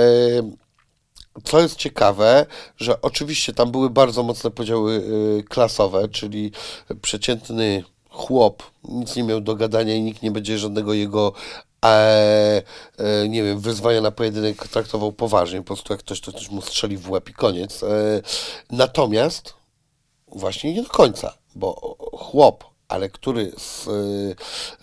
co 1.44 1.60
jest 1.60 1.76
ciekawe, 1.76 2.46
że 2.78 3.02
oczywiście 3.02 3.54
tam 3.54 3.72
były 3.72 3.90
bardzo 3.90 4.24
mocne 4.24 4.52
podziały 4.52 5.04
e, 5.40 5.44
klasowe, 5.44 6.08
czyli 6.08 6.52
przeciętny 7.02 7.84
chłop 8.10 8.64
nic 8.84 9.16
nie 9.16 9.24
miał 9.24 9.42
do 9.42 9.56
gadania 9.56 9.96
i 9.96 10.02
nikt 10.02 10.22
nie 10.22 10.32
będzie 10.32 10.58
żadnego 10.58 10.94
jego 10.94 11.34
e, 11.86 12.62
e, 12.98 13.30
nie 13.30 13.44
wiem, 13.44 13.60
wyzwania 13.60 14.02
na 14.02 14.12
pojedynek 14.12 14.68
traktował 14.68 15.12
poważnie, 15.12 15.60
po 15.60 15.66
prostu 15.66 15.94
jak 15.94 16.00
ktoś, 16.00 16.22
to 16.22 16.32
ktoś 16.32 16.50
mu 16.50 16.62
strzeli 16.62 16.98
w 16.98 17.10
łeb 17.10 17.30
i 17.30 17.34
koniec. 17.34 17.84
E, 17.84 18.22
natomiast 18.72 19.60
Właśnie 20.36 20.74
nie 20.74 20.84
do 20.84 20.90
końca, 20.90 21.34
bo 21.56 21.96
chłop, 22.18 22.64
ale 22.90 23.10
który 23.10 23.42
y, 23.42 23.52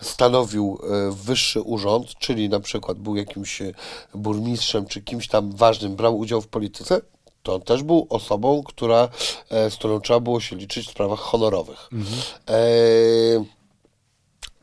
stanowił 0.01 0.79
y, 1.09 1.15
wyższy 1.15 1.61
urząd, 1.61 2.15
czyli 2.19 2.49
na 2.49 2.59
przykład 2.59 2.97
był 2.97 3.15
jakimś 3.15 3.61
y, 3.61 3.73
burmistrzem 4.15 4.85
czy 4.85 5.01
kimś 5.01 5.27
tam 5.27 5.51
ważnym, 5.51 5.95
brał 5.95 6.17
udział 6.17 6.41
w 6.41 6.47
polityce, 6.47 7.01
to 7.43 7.55
on 7.55 7.61
też 7.61 7.83
był 7.83 8.07
osobą, 8.09 8.63
która, 8.63 9.09
e, 9.49 9.71
z 9.71 9.75
którą 9.75 10.01
trzeba 10.01 10.19
było 10.19 10.39
się 10.39 10.55
liczyć 10.55 10.87
w 10.87 10.91
sprawach 10.91 11.19
honorowych. 11.19 11.89
E, 12.49 13.56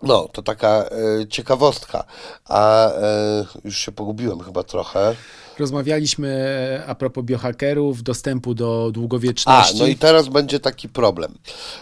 No, 0.04 0.28
to 0.32 0.42
taka 0.42 0.68
e, 0.68 1.26
ciekawostka. 1.28 2.04
A 2.44 2.90
e, 2.92 3.44
już 3.64 3.78
się 3.78 3.92
pogubiłem 3.92 4.40
chyba 4.40 4.62
trochę. 4.62 5.14
Rozmawialiśmy 5.58 6.28
e, 6.28 6.86
a 6.86 6.94
propos 6.94 7.24
biohackerów, 7.24 8.02
dostępu 8.02 8.54
do 8.54 8.86
A, 8.88 8.92
długowieczności. 8.92 9.78
no 9.78 9.86
i 9.86 9.96
teraz 9.96 10.28
będzie 10.28 10.60
taki 10.60 10.88
problem, 10.88 11.38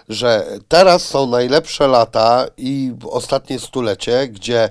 że 0.08 0.46
teraz 0.68 1.04
są 1.04 1.26
najlepsze 1.26 1.88
lata 1.88 2.46
i 2.56 2.92
ostatnie 3.10 3.58
stulecie, 3.58 4.28
gdzie 4.28 4.70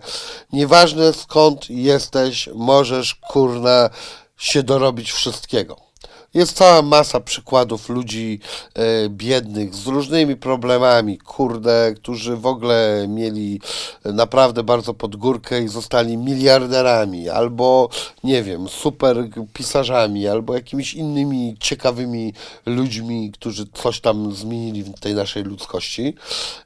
nieważne 0.53 1.13
skąd 1.13 1.69
jesteś, 1.69 2.49
możesz 2.55 3.15
kurna 3.15 3.89
się 4.37 4.63
dorobić 4.63 5.11
wszystkiego. 5.11 5.90
Jest 6.34 6.57
cała 6.57 6.82
masa 6.82 7.19
przykładów 7.19 7.89
ludzi 7.89 8.39
e, 8.73 9.09
biednych 9.09 9.75
z 9.75 9.88
różnymi 9.88 10.36
problemami, 10.36 11.17
kurde, 11.17 11.93
którzy 11.95 12.38
w 12.38 12.45
ogóle 12.45 13.05
mieli 13.09 13.61
naprawdę 14.05 14.63
bardzo 14.63 14.93
pod 14.93 15.15
górkę 15.15 15.61
i 15.63 15.67
zostali 15.67 16.17
miliarderami, 16.17 17.29
albo 17.29 17.89
nie 18.23 18.43
wiem, 18.43 18.69
super 18.69 19.29
pisarzami, 19.53 20.27
albo 20.27 20.53
jakimiś 20.53 20.93
innymi 20.93 21.55
ciekawymi 21.59 22.34
ludźmi, 22.65 23.32
którzy 23.34 23.65
coś 23.73 24.01
tam 24.01 24.36
zmienili 24.36 24.84
w 24.84 24.99
tej 24.99 25.15
naszej 25.15 25.43
ludzkości. 25.43 26.15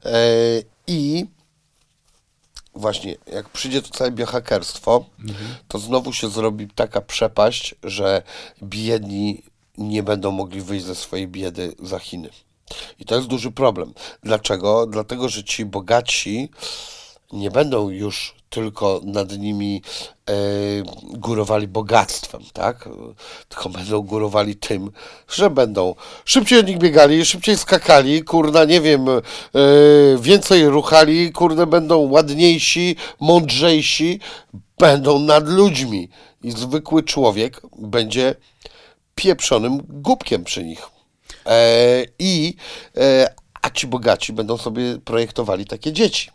E, 0.04 0.18
I 0.86 1.26
właśnie, 2.74 3.16
jak 3.32 3.48
przyjdzie 3.48 3.82
to 3.82 3.88
całe 3.88 4.10
biohakerstwo, 4.10 5.04
to 5.68 5.78
znowu 5.78 6.12
się 6.12 6.28
zrobi 6.28 6.68
taka 6.74 7.00
przepaść, 7.00 7.74
że 7.82 8.22
biedni 8.62 9.42
nie 9.78 10.02
będą 10.02 10.30
mogli 10.30 10.60
wyjść 10.60 10.84
ze 10.84 10.94
swojej 10.94 11.28
biedy 11.28 11.74
za 11.82 11.98
Chiny. 11.98 12.30
I 12.98 13.04
to 13.04 13.14
jest 13.16 13.28
duży 13.28 13.50
problem. 13.50 13.94
Dlaczego? 14.22 14.86
Dlatego, 14.86 15.28
że 15.28 15.44
ci 15.44 15.64
bogatsi 15.64 16.50
nie 17.32 17.50
będą 17.50 17.90
już 17.90 18.34
tylko 18.50 19.00
nad 19.04 19.38
nimi 19.38 19.82
e, 20.28 20.32
górowali 21.02 21.68
bogactwem, 21.68 22.42
tak? 22.52 22.88
Tylko 23.48 23.68
będą 23.68 24.00
górowali 24.02 24.56
tym, 24.56 24.90
że 25.28 25.50
będą 25.50 25.94
szybciej 26.24 26.58
od 26.58 26.66
nich 26.66 26.78
biegali, 26.78 27.24
szybciej 27.24 27.56
skakali, 27.58 28.24
kurna, 28.24 28.64
nie 28.64 28.80
wiem, 28.80 29.08
e, 29.08 29.22
więcej 30.20 30.68
ruchali, 30.68 31.32
kurde, 31.32 31.66
będą 31.66 31.96
ładniejsi, 31.96 32.96
mądrzejsi, 33.20 34.20
będą 34.78 35.18
nad 35.18 35.48
ludźmi. 35.48 36.08
I 36.42 36.50
zwykły 36.50 37.02
człowiek 37.02 37.60
będzie 37.78 38.34
pieprzonym 39.16 39.82
głupkiem 39.88 40.44
przy 40.44 40.64
nich. 40.64 40.82
E, 41.46 42.04
I 42.18 42.54
e, 42.96 43.34
a 43.62 43.70
ci 43.70 43.86
bogaci 43.86 44.32
będą 44.32 44.56
sobie 44.56 44.98
projektowali 45.04 45.64
takie 45.66 45.92
dzieci. 45.92 46.30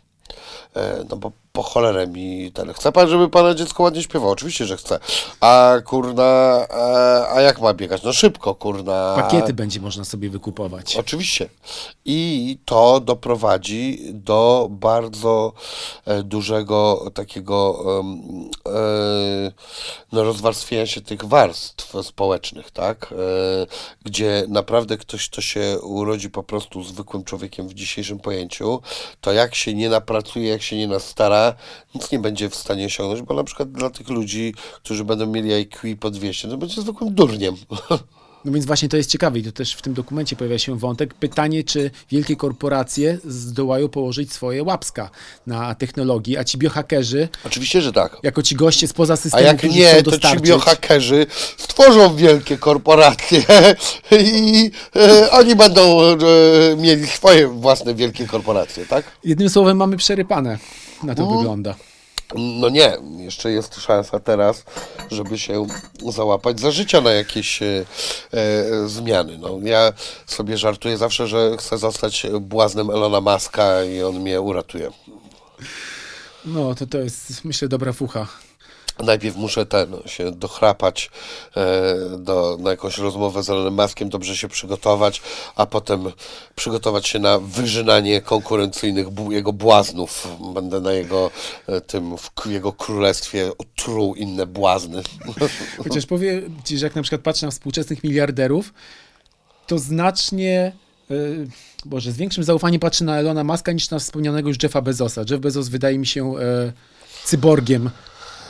E, 0.76 1.04
no 1.10 1.16
bo 1.16 1.32
po 1.52 1.62
cholerę 1.62 2.06
mi 2.06 2.52
ten. 2.52 2.72
Chce 2.72 2.92
pan, 2.92 3.08
żeby 3.08 3.28
pana 3.28 3.54
dziecko 3.54 3.82
ładnie 3.82 4.02
śpiewało? 4.02 4.32
Oczywiście, 4.32 4.66
że 4.66 4.76
chce. 4.76 4.98
A 5.40 5.74
kurna, 5.84 6.22
a, 6.70 7.34
a 7.34 7.40
jak 7.40 7.60
ma 7.60 7.74
biegać? 7.74 8.02
No 8.02 8.12
szybko, 8.12 8.54
kurna. 8.54 9.14
Pakiety 9.16 9.52
będzie 9.52 9.80
można 9.80 10.04
sobie 10.04 10.30
wykupować. 10.30 10.96
Oczywiście. 10.96 11.48
I 12.04 12.58
to 12.64 13.00
doprowadzi 13.00 13.98
do 14.12 14.68
bardzo 14.70 15.52
e, 16.04 16.22
dużego 16.22 17.10
takiego 17.14 17.84
e, 18.66 19.52
no, 20.12 20.24
rozwarstwienia 20.24 20.86
się 20.86 21.00
tych 21.00 21.24
warstw 21.24 21.94
społecznych, 22.02 22.70
tak? 22.70 23.12
E, 23.12 23.16
gdzie 24.04 24.44
naprawdę 24.48 24.96
ktoś, 24.98 25.28
kto 25.28 25.40
się 25.40 25.78
urodzi 25.82 26.30
po 26.30 26.42
prostu 26.42 26.82
zwykłym 26.82 27.24
człowiekiem 27.24 27.68
w 27.68 27.74
dzisiejszym 27.74 28.18
pojęciu, 28.18 28.82
to 29.20 29.32
jak 29.32 29.54
się 29.54 29.74
nie 29.74 29.88
napracuje, 29.88 30.48
jak 30.48 30.62
się 30.62 30.76
nie 30.76 30.88
nastara, 30.88 31.41
nic 31.94 32.12
nie 32.12 32.18
będzie 32.18 32.50
w 32.50 32.54
stanie 32.54 32.86
osiągnąć, 32.86 33.22
bo 33.22 33.34
na 33.34 33.44
przykład 33.44 33.72
dla 33.72 33.90
tych 33.90 34.08
ludzi, 34.08 34.54
którzy 34.82 35.04
będą 35.04 35.26
mieli 35.26 35.52
IQ 35.52 35.96
po 35.96 36.10
200, 36.10 36.48
to 36.48 36.56
będzie 36.56 36.82
zwykłym 36.82 37.14
durniem. 37.14 37.56
No 38.44 38.52
więc 38.52 38.66
właśnie 38.66 38.88
to 38.88 38.96
jest 38.96 39.10
ciekawe 39.10 39.38
i 39.38 39.42
to 39.42 39.52
też 39.52 39.74
w 39.74 39.82
tym 39.82 39.94
dokumencie 39.94 40.36
pojawia 40.36 40.58
się 40.58 40.78
wątek. 40.78 41.14
Pytanie, 41.14 41.64
czy 41.64 41.90
wielkie 42.10 42.36
korporacje 42.36 43.18
zdołają 43.24 43.88
położyć 43.88 44.32
swoje 44.32 44.62
łapska 44.62 45.10
na 45.46 45.74
technologii, 45.74 46.36
a 46.36 46.44
ci 46.44 46.58
biohakerzy, 46.58 47.28
Oczywiście, 47.46 47.80
że 47.82 47.92
tak. 47.92 48.16
jako 48.22 48.42
ci 48.42 48.56
goście 48.56 48.88
spoza 48.88 49.14
A 49.14 49.16
systemu, 49.16 49.44
jak 49.44 49.58
którzy 49.58 49.78
nie, 49.78 50.02
to 50.02 50.18
ci 50.18 50.40
biohakerzy 50.40 51.26
stworzą 51.56 52.16
wielkie 52.16 52.58
korporacje 52.58 53.42
i 54.20 54.70
e, 54.96 55.30
oni 55.30 55.56
będą 55.56 56.00
e, 56.00 56.16
mieli 56.76 57.06
swoje 57.06 57.48
własne 57.48 57.94
wielkie 57.94 58.26
korporacje, 58.26 58.86
tak? 58.86 59.04
jednym 59.24 59.50
słowem 59.50 59.76
mamy 59.76 59.96
przerypane. 59.96 60.58
Na 61.02 61.12
Mm. 61.12 61.16
to 61.16 61.36
wygląda. 61.36 61.74
No 62.34 62.68
nie, 62.68 62.96
jeszcze 63.16 63.52
jest 63.52 63.80
szansa 63.80 64.20
teraz, 64.20 64.64
żeby 65.10 65.38
się 65.38 65.66
załapać 66.08 66.60
za 66.60 66.70
życia 66.70 67.00
na 67.00 67.12
jakieś 67.12 67.62
e, 67.62 67.84
e, 68.32 68.88
zmiany. 68.88 69.38
No, 69.38 69.58
ja 69.62 69.92
sobie 70.26 70.56
żartuję 70.56 70.96
zawsze, 70.96 71.26
że 71.26 71.56
chcę 71.58 71.78
zostać 71.78 72.26
błaznem 72.40 72.90
Elona 72.90 73.20
Muska 73.20 73.84
i 73.84 74.02
on 74.02 74.20
mnie 74.20 74.40
uratuje. 74.40 74.90
No 76.44 76.74
to 76.74 76.86
to 76.86 76.98
jest, 76.98 77.44
myślę, 77.44 77.68
dobra 77.68 77.92
fucha. 77.92 78.26
Najpierw 78.98 79.36
muszę 79.36 79.66
ten, 79.66 79.96
się 80.06 80.32
dochrapać 80.32 81.10
e, 81.56 82.18
do, 82.18 82.56
na 82.60 82.70
jakąś 82.70 82.98
rozmowę 82.98 83.42
z 83.42 83.50
Elonem 83.50 83.74
Muskiem, 83.74 84.08
dobrze 84.08 84.36
się 84.36 84.48
przygotować, 84.48 85.22
a 85.56 85.66
potem 85.66 86.12
przygotować 86.54 87.08
się 87.08 87.18
na 87.18 87.38
wyżynanie 87.38 88.20
konkurencyjnych 88.20 89.06
jego 89.30 89.52
błaznów. 89.52 90.28
Będę 90.54 90.80
na 90.80 90.92
jego 90.92 91.30
e, 91.66 91.80
tym, 91.80 92.18
w 92.18 92.46
jego 92.46 92.72
królestwie 92.72 93.52
truł 93.76 94.14
inne 94.14 94.46
błazny. 94.46 95.02
Chociaż 95.84 96.06
powiem 96.06 96.56
ci, 96.64 96.78
że 96.78 96.86
jak 96.86 96.96
na 96.96 97.02
przykład 97.02 97.20
patrzę 97.20 97.46
na 97.46 97.52
współczesnych 97.52 98.04
miliarderów, 98.04 98.72
to 99.66 99.78
znacznie, 99.78 100.72
y, 101.10 101.48
Boże, 101.84 102.12
z 102.12 102.16
większym 102.16 102.44
zaufaniem 102.44 102.80
patrzę 102.80 103.04
na 103.04 103.18
Elona 103.18 103.44
Muska 103.44 103.72
niż 103.72 103.90
na 103.90 103.98
wspomnianego 103.98 104.48
już 104.48 104.62
Jeffa 104.62 104.82
Bezosa. 104.82 105.24
Jeff 105.30 105.40
Bezos 105.40 105.68
wydaje 105.68 105.98
mi 105.98 106.06
się 106.06 106.38
e, 106.38 106.72
cyborgiem 107.24 107.90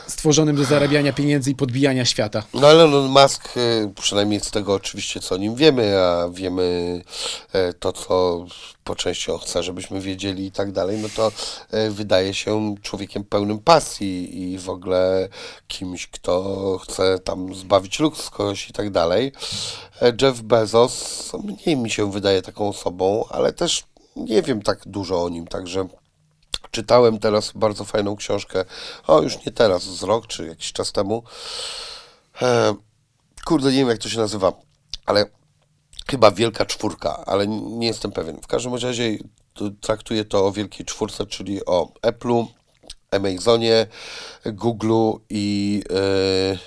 stworzonym 0.07 0.55
do 0.55 0.63
zarabiania 0.63 1.13
pieniędzy 1.13 1.51
i 1.51 1.55
podbijania 1.55 2.05
świata. 2.05 2.43
No 2.53 2.67
ale 2.67 2.83
Elon 2.83 3.09
Musk, 3.09 3.49
e, 3.57 3.93
przynajmniej 4.01 4.39
z 4.39 4.51
tego 4.51 4.73
oczywiście, 4.73 5.19
co 5.19 5.35
o 5.35 5.37
nim 5.37 5.55
wiemy, 5.55 5.97
a 5.99 6.29
wiemy 6.29 7.01
e, 7.53 7.73
to, 7.73 7.93
co 7.93 8.45
po 8.83 8.95
części 8.95 9.31
on 9.31 9.39
chce, 9.39 9.63
żebyśmy 9.63 10.01
wiedzieli 10.01 10.45
i 10.45 10.51
tak 10.51 10.71
dalej, 10.71 10.97
no 10.97 11.07
to 11.15 11.31
e, 11.71 11.89
wydaje 11.89 12.33
się 12.33 12.75
człowiekiem 12.81 13.23
pełnym 13.23 13.59
pasji 13.59 14.41
i 14.41 14.57
w 14.57 14.69
ogóle 14.69 15.29
kimś, 15.67 16.07
kto 16.07 16.79
chce 16.83 17.19
tam 17.19 17.55
zbawić 17.55 17.99
ludzkość 17.99 18.69
i 18.69 18.73
tak 18.73 18.89
dalej. 18.89 19.31
Jeff 20.21 20.41
Bezos 20.41 21.31
mniej 21.43 21.77
mi 21.77 21.89
się 21.89 22.11
wydaje 22.11 22.41
taką 22.41 22.69
osobą, 22.69 23.25
ale 23.29 23.53
też 23.53 23.83
nie 24.15 24.41
wiem 24.41 24.61
tak 24.61 24.79
dużo 24.85 25.23
o 25.23 25.29
nim, 25.29 25.47
także 25.47 25.87
czytałem 26.73 27.19
teraz 27.19 27.51
bardzo 27.55 27.83
fajną 27.83 28.15
książkę, 28.15 28.65
o 29.07 29.21
już 29.21 29.45
nie 29.45 29.51
teraz, 29.51 29.83
z 29.83 30.03
rok 30.03 30.27
czy 30.27 30.47
jakiś 30.47 30.71
czas 30.71 30.91
temu. 30.91 31.23
E, 32.41 32.75
kurde, 33.45 33.71
nie 33.71 33.77
wiem 33.77 33.89
jak 33.89 33.97
to 33.97 34.09
się 34.09 34.17
nazywa, 34.17 34.53
ale 35.05 35.25
chyba 36.07 36.31
Wielka 36.31 36.65
Czwórka, 36.65 37.25
ale 37.25 37.47
nie 37.47 37.87
jestem 37.87 38.11
pewien. 38.11 38.41
W 38.41 38.47
każdym 38.47 38.75
razie 38.75 39.17
traktuję 39.81 40.25
to 40.25 40.45
o 40.45 40.51
Wielkiej 40.51 40.85
Czwórce, 40.85 41.25
czyli 41.25 41.65
o 41.65 41.89
Apple'u, 42.01 42.47
Amazonie, 43.11 43.87
Google'u 44.45 45.19
i, 45.29 45.83
e, 45.89 46.57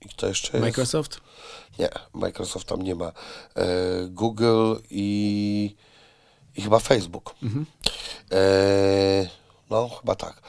i 0.00 0.08
kto 0.08 0.26
jeszcze 0.26 0.48
jest? 0.52 0.60
Microsoft? 0.60 1.20
Nie, 1.78 1.88
Microsoft 2.12 2.68
tam 2.68 2.82
nie 2.82 2.94
ma. 2.94 3.06
E, 3.06 3.12
Google 4.08 4.74
i, 4.90 5.76
i 6.56 6.62
chyba 6.62 6.78
Facebook. 6.78 7.34
E, 8.32 9.28
no, 9.70 9.88
chyba 9.88 10.14
tak. 10.14 10.42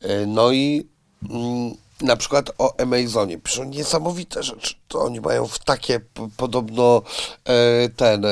E, 0.00 0.26
no 0.26 0.52
i 0.52 0.88
mm, 1.30 1.74
na 2.00 2.16
przykład 2.16 2.50
o 2.58 2.80
Amazonie 2.80 3.38
piszą 3.38 3.64
niesamowite 3.64 4.42
rzeczy. 4.42 4.74
To 4.88 5.00
oni 5.00 5.20
mają 5.20 5.46
w 5.46 5.58
takie 5.58 6.00
podobno 6.36 7.02
e, 7.44 7.88
ten, 7.88 8.24
e, 8.24 8.28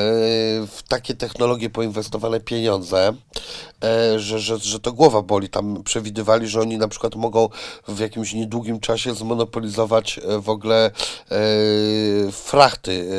w 0.67 0.83
takie 0.87 1.15
technologie 1.15 1.69
poinwestowane 1.69 2.39
pieniądze, 2.39 3.13
e, 3.83 4.19
że, 4.19 4.39
że, 4.39 4.57
że 4.57 4.79
to 4.79 4.93
głowa 4.93 5.21
boli. 5.21 5.49
Tam 5.49 5.83
przewidywali, 5.83 6.47
że 6.47 6.61
oni 6.61 6.77
na 6.77 6.87
przykład 6.87 7.15
mogą 7.15 7.49
w 7.87 7.99
jakimś 7.99 8.33
niedługim 8.33 8.79
czasie 8.79 9.15
zmonopolizować 9.15 10.19
e, 10.19 10.39
w 10.39 10.49
ogóle 10.49 10.91
frachty, 12.31 13.09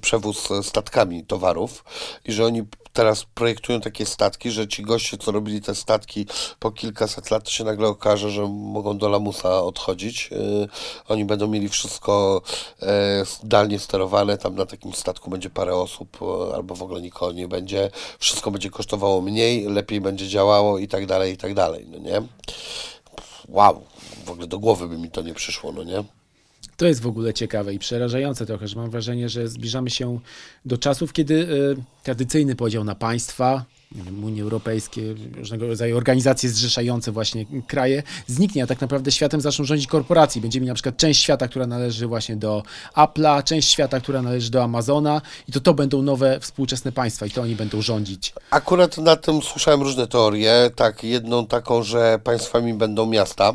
przewóz 0.00 0.48
statkami 0.62 1.24
towarów 1.24 1.84
i 2.24 2.32
że 2.32 2.44
oni 2.44 2.62
teraz 2.94 3.24
projektują 3.24 3.80
takie 3.80 4.06
statki, 4.06 4.50
że 4.50 4.68
ci 4.68 4.82
goście, 4.82 5.18
co 5.18 5.32
robili 5.32 5.60
te 5.60 5.74
statki 5.74 6.26
po 6.58 6.70
kilkaset 6.70 7.30
lat, 7.30 7.44
to 7.44 7.50
się 7.50 7.64
nagle 7.64 7.88
okaże, 7.88 8.30
że 8.30 8.48
mogą 8.48 8.98
do 8.98 9.08
lamusa 9.08 9.62
odchodzić. 9.62 10.30
Yy, 10.30 10.68
oni 11.08 11.24
będą 11.24 11.48
mieli 11.48 11.68
wszystko 11.68 12.42
yy, 12.82 12.88
zdalnie 13.24 13.78
sterowane, 13.78 14.38
tam 14.38 14.54
na 14.54 14.66
takim 14.66 14.92
statku 14.92 15.30
będzie 15.30 15.50
parę 15.50 15.76
osób, 15.76 16.18
yy, 16.20 16.54
albo 16.54 16.74
w 16.74 16.82
ogóle 16.82 17.00
nikogo 17.02 17.32
nie 17.32 17.48
będzie. 17.48 17.90
Wszystko 18.18 18.50
będzie 18.50 18.70
kosztowało 18.70 19.20
mniej, 19.20 19.64
lepiej 19.64 20.00
będzie 20.00 20.28
działało 20.28 20.78
i 20.78 20.88
tak 20.88 21.06
dalej, 21.06 21.32
i 21.32 21.36
tak 21.36 21.54
dalej, 21.54 21.86
no 21.90 21.98
nie? 21.98 22.22
Wow, 23.48 23.84
w 24.24 24.30
ogóle 24.30 24.46
do 24.46 24.58
głowy 24.58 24.88
by 24.88 24.98
mi 24.98 25.10
to 25.10 25.22
nie 25.22 25.34
przyszło, 25.34 25.72
no 25.72 25.84
nie? 25.84 26.04
To 26.76 26.86
jest 26.86 27.00
w 27.00 27.06
ogóle 27.06 27.34
ciekawe 27.34 27.74
i 27.74 27.78
przerażające 27.78 28.46
trochę, 28.46 28.68
że 28.68 28.76
mam 28.76 28.90
wrażenie, 28.90 29.28
że 29.28 29.48
zbliżamy 29.48 29.90
się 29.90 30.18
do 30.64 30.78
czasów, 30.78 31.12
kiedy 31.12 31.34
y, 31.34 31.76
tradycyjny 32.02 32.56
podział 32.56 32.84
na 32.84 32.94
państwa, 32.94 33.64
wiem, 33.92 34.24
Unii 34.24 34.42
Europejskie, 34.42 35.14
różnego 35.36 35.66
rodzaju 35.66 35.96
organizacje 35.96 36.50
zrzeszające 36.50 37.12
właśnie 37.12 37.46
kraje 37.66 38.02
zniknie, 38.26 38.62
a 38.62 38.66
tak 38.66 38.80
naprawdę 38.80 39.12
światem 39.12 39.40
zaczną 39.40 39.64
rządzić 39.64 39.86
korporacje. 39.86 40.42
Będziemy 40.42 40.62
mieli 40.62 40.68
na 40.68 40.74
przykład 40.74 40.96
część 40.96 41.22
świata, 41.22 41.48
która 41.48 41.66
należy 41.66 42.06
właśnie 42.06 42.36
do 42.36 42.62
Apple'a, 42.96 43.42
część 43.42 43.70
świata, 43.70 44.00
która 44.00 44.22
należy 44.22 44.50
do 44.50 44.62
Amazona 44.62 45.22
i 45.48 45.52
to 45.52 45.60
to 45.60 45.74
będą 45.74 46.02
nowe 46.02 46.40
współczesne 46.40 46.92
państwa 46.92 47.26
i 47.26 47.30
to 47.30 47.42
oni 47.42 47.56
będą 47.56 47.82
rządzić. 47.82 48.32
Akurat 48.50 48.98
na 48.98 49.16
tym 49.16 49.42
słyszałem 49.42 49.82
różne 49.82 50.06
teorie. 50.06 50.70
Tak, 50.76 51.04
jedną 51.04 51.46
taką, 51.46 51.82
że 51.82 52.18
państwami 52.24 52.74
będą 52.74 53.06
miasta, 53.06 53.54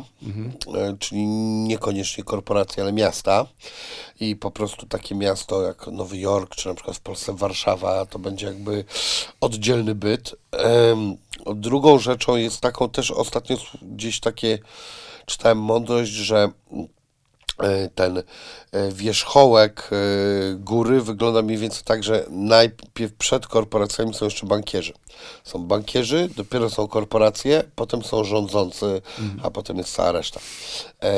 e, 0.74 0.96
czyli 0.98 1.26
niekoniecznie 1.26 2.24
korporacje, 2.24 2.82
ale 2.82 2.92
miasta. 2.92 3.46
I 4.20 4.36
po 4.36 4.50
prostu 4.50 4.86
takie 4.86 5.14
miasto 5.14 5.62
jak 5.62 5.86
Nowy 5.86 6.18
Jork, 6.18 6.54
czy 6.54 6.68
na 6.68 6.74
przykład 6.74 6.96
w 6.96 7.00
Polsce 7.00 7.36
Warszawa, 7.36 8.06
to 8.06 8.18
będzie 8.18 8.46
jakby 8.46 8.84
oddzielny 9.40 9.94
byt. 9.94 10.34
Drugą 11.54 11.98
rzeczą 11.98 12.36
jest 12.36 12.60
taką 12.60 12.90
też 12.90 13.10
ostatnio 13.10 13.56
gdzieś 13.82 14.20
takie 14.20 14.58
czytałem 15.26 15.58
mądrość, 15.58 16.10
że 16.10 16.50
e, 17.58 17.88
ten 17.88 18.18
e, 18.18 18.22
wierzchołek 18.92 19.90
e, 19.92 20.54
góry 20.54 21.00
wygląda 21.02 21.42
mniej 21.42 21.58
więcej 21.58 21.82
tak, 21.84 22.04
że 22.04 22.26
najpierw 22.30 23.14
przed 23.14 23.46
korporacjami 23.46 24.14
są 24.14 24.24
jeszcze 24.24 24.46
bankierzy. 24.46 24.92
Są 25.44 25.58
bankierzy, 25.58 26.28
dopiero 26.36 26.70
są 26.70 26.88
korporacje, 26.88 27.62
potem 27.74 28.02
są 28.02 28.24
rządzący, 28.24 29.02
a 29.42 29.50
potem 29.50 29.78
jest 29.78 29.94
cała 29.94 30.12
reszta. 30.12 30.40
E, 31.02 31.10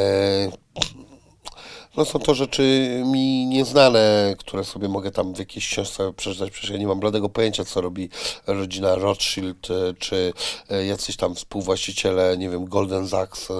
no 1.97 2.05
są 2.05 2.18
to 2.18 2.34
rzeczy 2.34 2.88
mi 3.07 3.47
nieznane, 3.47 4.34
które 4.38 4.64
sobie 4.64 4.88
mogę 4.88 5.11
tam 5.11 5.34
w 5.34 5.38
jakiejś 5.38 5.68
książce 5.68 6.12
przeczytać, 6.12 6.51
przecież 6.51 6.70
ja 6.70 6.76
nie 6.76 6.86
mam 6.86 7.01
bladego 7.01 7.28
pojęcia, 7.28 7.64
co 7.64 7.80
robi 7.80 8.09
rodzina 8.47 8.95
Rothschild, 8.95 9.70
e, 9.70 9.95
czy 9.99 10.32
e, 10.70 10.86
jacyś 10.86 11.16
tam 11.16 11.34
współwłaściciele, 11.34 12.38
nie 12.38 12.51
wiem, 12.51 12.64
Golden 12.64 13.09
Sachs, 13.09 13.51
e, 13.51 13.55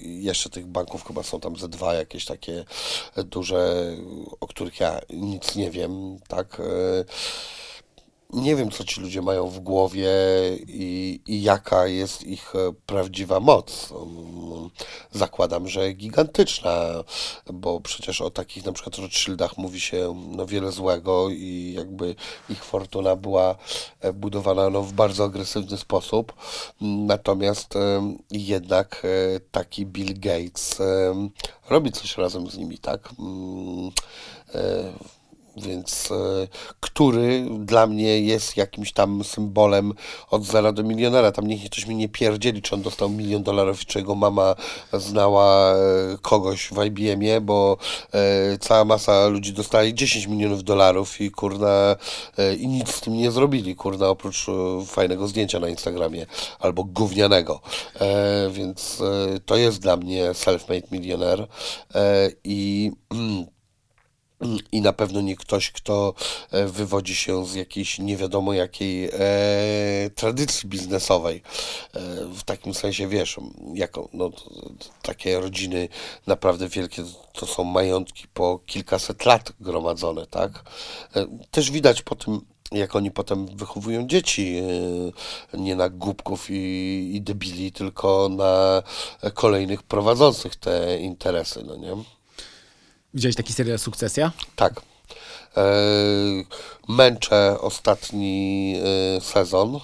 jeszcze 0.00 0.50
tych 0.50 0.66
banków 0.66 1.06
chyba 1.06 1.22
są 1.22 1.40
tam 1.40 1.56
ze 1.56 1.68
dwa 1.68 1.94
jakieś 1.94 2.24
takie 2.24 2.64
duże, 3.16 3.92
o 4.40 4.46
których 4.46 4.80
ja 4.80 5.00
nic 5.10 5.56
nie 5.56 5.70
wiem, 5.70 6.18
tak. 6.28 6.62
E, 8.34 8.36
nie 8.40 8.56
wiem, 8.56 8.70
co 8.70 8.84
ci 8.84 9.00
ludzie 9.00 9.22
mają 9.22 9.48
w 9.48 9.60
głowie 9.60 10.08
i, 10.68 11.20
i 11.26 11.42
jaka 11.42 11.86
jest 11.86 12.22
ich 12.26 12.54
e, 12.56 12.72
prawdziwa 12.86 13.40
moc. 13.40 13.92
Mm, 13.92 14.70
Zakładam, 15.12 15.68
że 15.68 15.92
gigantyczna, 15.92 17.04
bo 17.52 17.80
przecież 17.80 18.20
o 18.20 18.30
takich 18.30 18.64
na 18.66 18.72
przykład 18.72 18.98
Rothschildach 18.98 19.58
mówi 19.58 19.80
się 19.80 20.14
no, 20.36 20.46
wiele 20.46 20.72
złego 20.72 21.28
i 21.30 21.72
jakby 21.76 22.14
ich 22.50 22.64
fortuna 22.64 23.16
była 23.16 23.56
e, 24.00 24.12
budowana 24.12 24.70
no, 24.70 24.82
w 24.82 24.92
bardzo 24.92 25.24
agresywny 25.24 25.76
sposób. 25.76 26.32
Mm, 26.82 27.06
Natomiast 27.06 27.76
em, 27.76 28.18
jednak 28.30 29.02
e, 29.04 29.40
taki 29.40 29.86
Bill 29.86 30.20
Gates 30.20 30.78
robi 31.70 31.92
coś 31.92 32.16
razem 32.18 32.50
z 32.50 32.56
nimi, 32.56 32.78
tak? 32.78 33.08
Mm, 35.56 35.68
więc 35.68 36.10
e, 36.10 36.48
który 36.80 37.46
dla 37.58 37.86
mnie 37.86 38.20
jest 38.20 38.56
jakimś 38.56 38.92
tam 38.92 39.24
symbolem 39.24 39.92
od 40.30 40.44
zera 40.44 40.72
do 40.72 40.82
milionera. 40.82 41.32
Tam 41.32 41.46
niech 41.46 41.64
ktoś 41.64 41.86
mi 41.86 41.96
nie 41.96 42.08
pierdzieli, 42.08 42.62
czy 42.62 42.74
on 42.74 42.82
dostał 42.82 43.08
milion 43.08 43.42
dolarów 43.42 43.86
czy 43.86 43.98
jego 43.98 44.14
mama 44.14 44.54
znała 44.92 45.74
e, 45.74 45.76
kogoś 46.22 46.68
w 46.68 46.84
IBM-ie, 46.84 47.40
bo 47.40 47.76
e, 48.12 48.58
cała 48.58 48.84
masa 48.84 49.26
ludzi 49.26 49.52
dostali 49.52 49.94
10 49.94 50.26
milionów 50.26 50.64
dolarów 50.64 51.20
i 51.20 51.30
kurna 51.30 51.96
i 52.58 52.68
nic 52.68 52.94
z 52.94 53.00
tym 53.00 53.16
nie 53.16 53.30
zrobili, 53.30 53.76
kurna, 53.76 54.08
oprócz 54.08 54.46
fajnego 54.86 55.28
zdjęcia 55.28 55.60
na 55.60 55.68
Instagramie 55.68 56.26
albo 56.60 56.84
gównianego. 56.84 57.60
Więc 58.50 59.02
to 59.46 59.56
jest 59.56 59.78
dla 59.78 59.96
mnie 59.96 60.30
self-made 60.30 60.92
milioner 60.92 61.46
i 62.44 62.92
i 64.72 64.80
na 64.80 64.92
pewno 64.92 65.20
nie 65.20 65.36
ktoś, 65.36 65.70
kto 65.70 66.14
e, 66.50 66.66
wywodzi 66.66 67.16
się 67.16 67.46
z 67.46 67.54
jakiejś 67.54 67.98
nie 67.98 68.16
wiadomo 68.16 68.52
jakiej 68.52 69.10
e, 69.12 70.10
tradycji 70.14 70.68
biznesowej. 70.68 71.42
E, 71.94 72.00
w 72.26 72.42
takim 72.42 72.74
sensie, 72.74 73.08
wiesz, 73.08 73.36
jako, 73.74 74.08
no, 74.12 74.30
takie 75.02 75.40
rodziny 75.40 75.88
naprawdę 76.26 76.68
wielkie 76.68 77.02
to 77.32 77.46
są 77.46 77.64
majątki 77.64 78.28
po 78.34 78.60
kilkaset 78.66 79.24
lat 79.24 79.52
gromadzone, 79.60 80.26
tak? 80.26 80.64
E, 81.16 81.26
też 81.50 81.70
widać 81.70 82.02
po 82.02 82.16
tym, 82.16 82.40
jak 82.72 82.96
oni 82.96 83.10
potem 83.10 83.46
wychowują 83.46 84.06
dzieci, 84.06 84.56
e, 85.54 85.58
nie 85.58 85.76
na 85.76 85.88
głupków 85.88 86.50
i, 86.50 87.10
i 87.14 87.20
debili, 87.20 87.72
tylko 87.72 88.28
na 88.28 88.82
kolejnych 89.34 89.82
prowadzących 89.82 90.56
te 90.56 90.98
interesy, 90.98 91.62
no 91.66 91.76
nie? 91.76 91.96
Widziałeś 93.16 93.36
taki 93.36 93.52
serial 93.52 93.78
Sukcesja? 93.78 94.32
Tak. 94.56 94.80
E, 95.56 95.62
męczę 96.88 97.56
ostatni 97.60 98.74
e, 99.16 99.20
sezon. 99.20 99.80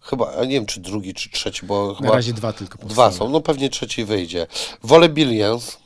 Chyba, 0.00 0.32
a 0.40 0.44
nie 0.44 0.50
wiem 0.50 0.66
czy 0.66 0.80
drugi, 0.80 1.14
czy 1.14 1.30
trzeci, 1.30 1.66
bo 1.66 1.88
Na 1.92 1.94
chyba 1.98 2.12
razie 2.14 2.32
dwa 2.32 2.52
tylko 2.52 2.78
dwa 2.78 2.86
powstały. 2.86 3.12
są. 3.12 3.28
No 3.28 3.40
pewnie 3.40 3.70
trzeci 3.70 4.04
wyjdzie. 4.04 4.46
Wolę 4.82 5.08
Billions 5.08 5.68
e, 5.68 5.76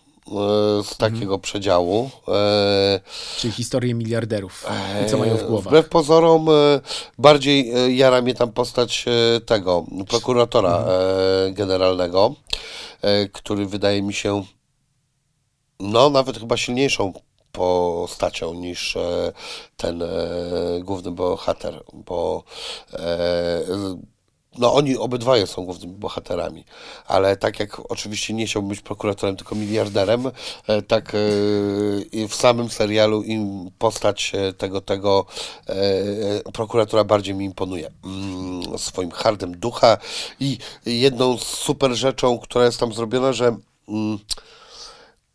z 0.85 0.93
Mhm. 0.93 1.13
takiego 1.13 1.39
przedziału. 1.39 2.11
E, 2.29 3.01
Czyli 3.39 3.53
historie 3.53 3.95
miliarderów 3.95 4.67
i 5.07 5.11
co 5.11 5.19
mają 5.19 5.37
w 5.37 5.43
głowach. 5.47 5.65
Wbrew 5.67 5.89
pozorom 5.89 6.47
bardziej 7.19 7.73
jara 7.97 8.23
mnie 8.23 8.35
tam 8.35 8.53
postać 8.53 9.05
tego 9.47 9.85
prokuratora 10.09 10.77
Mhm. 10.79 11.55
generalnego, 11.55 12.35
który 13.33 13.67
wydaje 13.67 14.03
mi 14.03 14.15
się 14.15 14.45
no 15.81 16.11
nawet 16.11 16.39
chyba 16.39 16.57
silniejszą 16.57 17.13
postacią 17.55 18.55
niż 18.55 18.97
e, 18.97 19.33
ten 19.77 20.03
e, 20.03 20.09
główny 20.81 21.11
bohater, 21.11 21.83
bo 21.93 22.45
e, 22.93 23.63
no 24.59 24.75
oni 24.75 24.97
obydwoje 24.97 25.47
są 25.47 25.65
głównymi 25.65 25.93
bohaterami, 25.93 26.65
ale 27.07 27.37
tak 27.37 27.61
jak 27.61 27.91
oczywiście 27.91 28.35
nie 28.35 28.47
chciałbym 28.47 28.69
być 28.69 28.81
prokuratorem, 28.81 29.37
tylko 29.37 29.55
miliarderem, 29.55 30.31
tak 30.89 31.13
w 32.29 32.35
samym 32.35 32.71
serialu 32.71 33.23
im 33.23 33.71
postać 33.79 34.33
tego, 34.59 34.81
tego 34.81 35.27
prokuratora 36.53 37.05
bardziej 37.05 37.35
mi 37.35 37.45
imponuje. 37.45 37.91
Mm, 38.05 38.79
swoim 38.79 39.11
hardem 39.11 39.59
ducha 39.59 39.99
i 40.41 40.59
jedną 40.87 41.39
super 41.39 41.95
rzeczą, 41.95 42.39
która 42.39 42.65
jest 42.65 42.81
tam 42.81 42.93
zrobiona, 42.93 43.33
że 43.33 43.57
mm, 43.89 44.19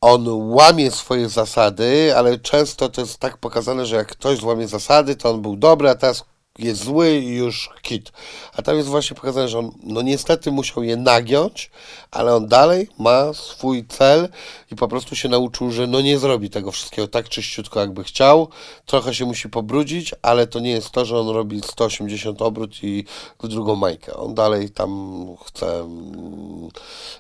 on 0.02 0.28
łamie 0.28 0.92
swoje 0.92 1.30
zasady, 1.30 2.14
ale 2.18 2.40
często 2.40 2.90
to 2.90 3.02
jest 3.02 3.18
tak 3.18 3.38
pokazane, 3.38 3.86
że 3.86 3.96
jak 3.96 4.08
ktoś 4.08 4.38
złamie 4.38 4.68
zasady, 4.68 5.16
to 5.16 5.30
on 5.30 5.42
był 5.42 5.56
dobry, 5.56 5.90
a 5.90 5.96
teraz 5.96 6.26
jest 6.62 6.84
zły 6.84 7.12
i 7.12 7.36
już 7.36 7.70
hit. 7.84 8.12
A 8.54 8.62
tam 8.62 8.78
jest 8.78 8.88
właśnie 8.90 9.16
pokazane, 9.16 9.48
że 9.48 9.60
on 9.60 9.72
no 9.84 10.02
niestety 10.02 10.52
musiał 10.52 10.84
je 10.84 10.98
nagiąć, 10.98 11.72
ale 12.12 12.36
on 12.36 12.48
dalej 12.48 12.88
ma 12.98 13.34
swój 13.34 13.86
cel 13.88 14.30
i 14.72 14.76
po 14.76 14.88
prostu 14.88 15.16
się 15.16 15.30
nauczył, 15.30 15.72
że 15.72 15.88
no 15.88 16.02
nie 16.02 16.20
zrobi 16.20 16.50
tego 16.50 16.72
wszystkiego 16.72 17.08
tak 17.08 17.30
czyściutko, 17.30 17.80
jakby 17.80 18.04
chciał. 18.04 18.48
Trochę 18.86 19.14
się 19.14 19.26
musi 19.26 19.50
pobrudzić, 19.50 20.16
ale 20.22 20.48
to 20.48 20.60
nie 20.60 20.72
jest 20.72 20.92
to, 20.92 21.06
że 21.06 21.20
on 21.20 21.30
robi 21.30 21.62
180 21.62 22.42
obrót 22.42 22.84
i 22.84 23.06
w 23.44 23.48
drugą 23.48 23.76
majkę. 23.76 24.14
On 24.14 24.34
dalej 24.34 24.70
tam 24.70 25.28
chce 25.46 25.80
mm, 25.80 26.70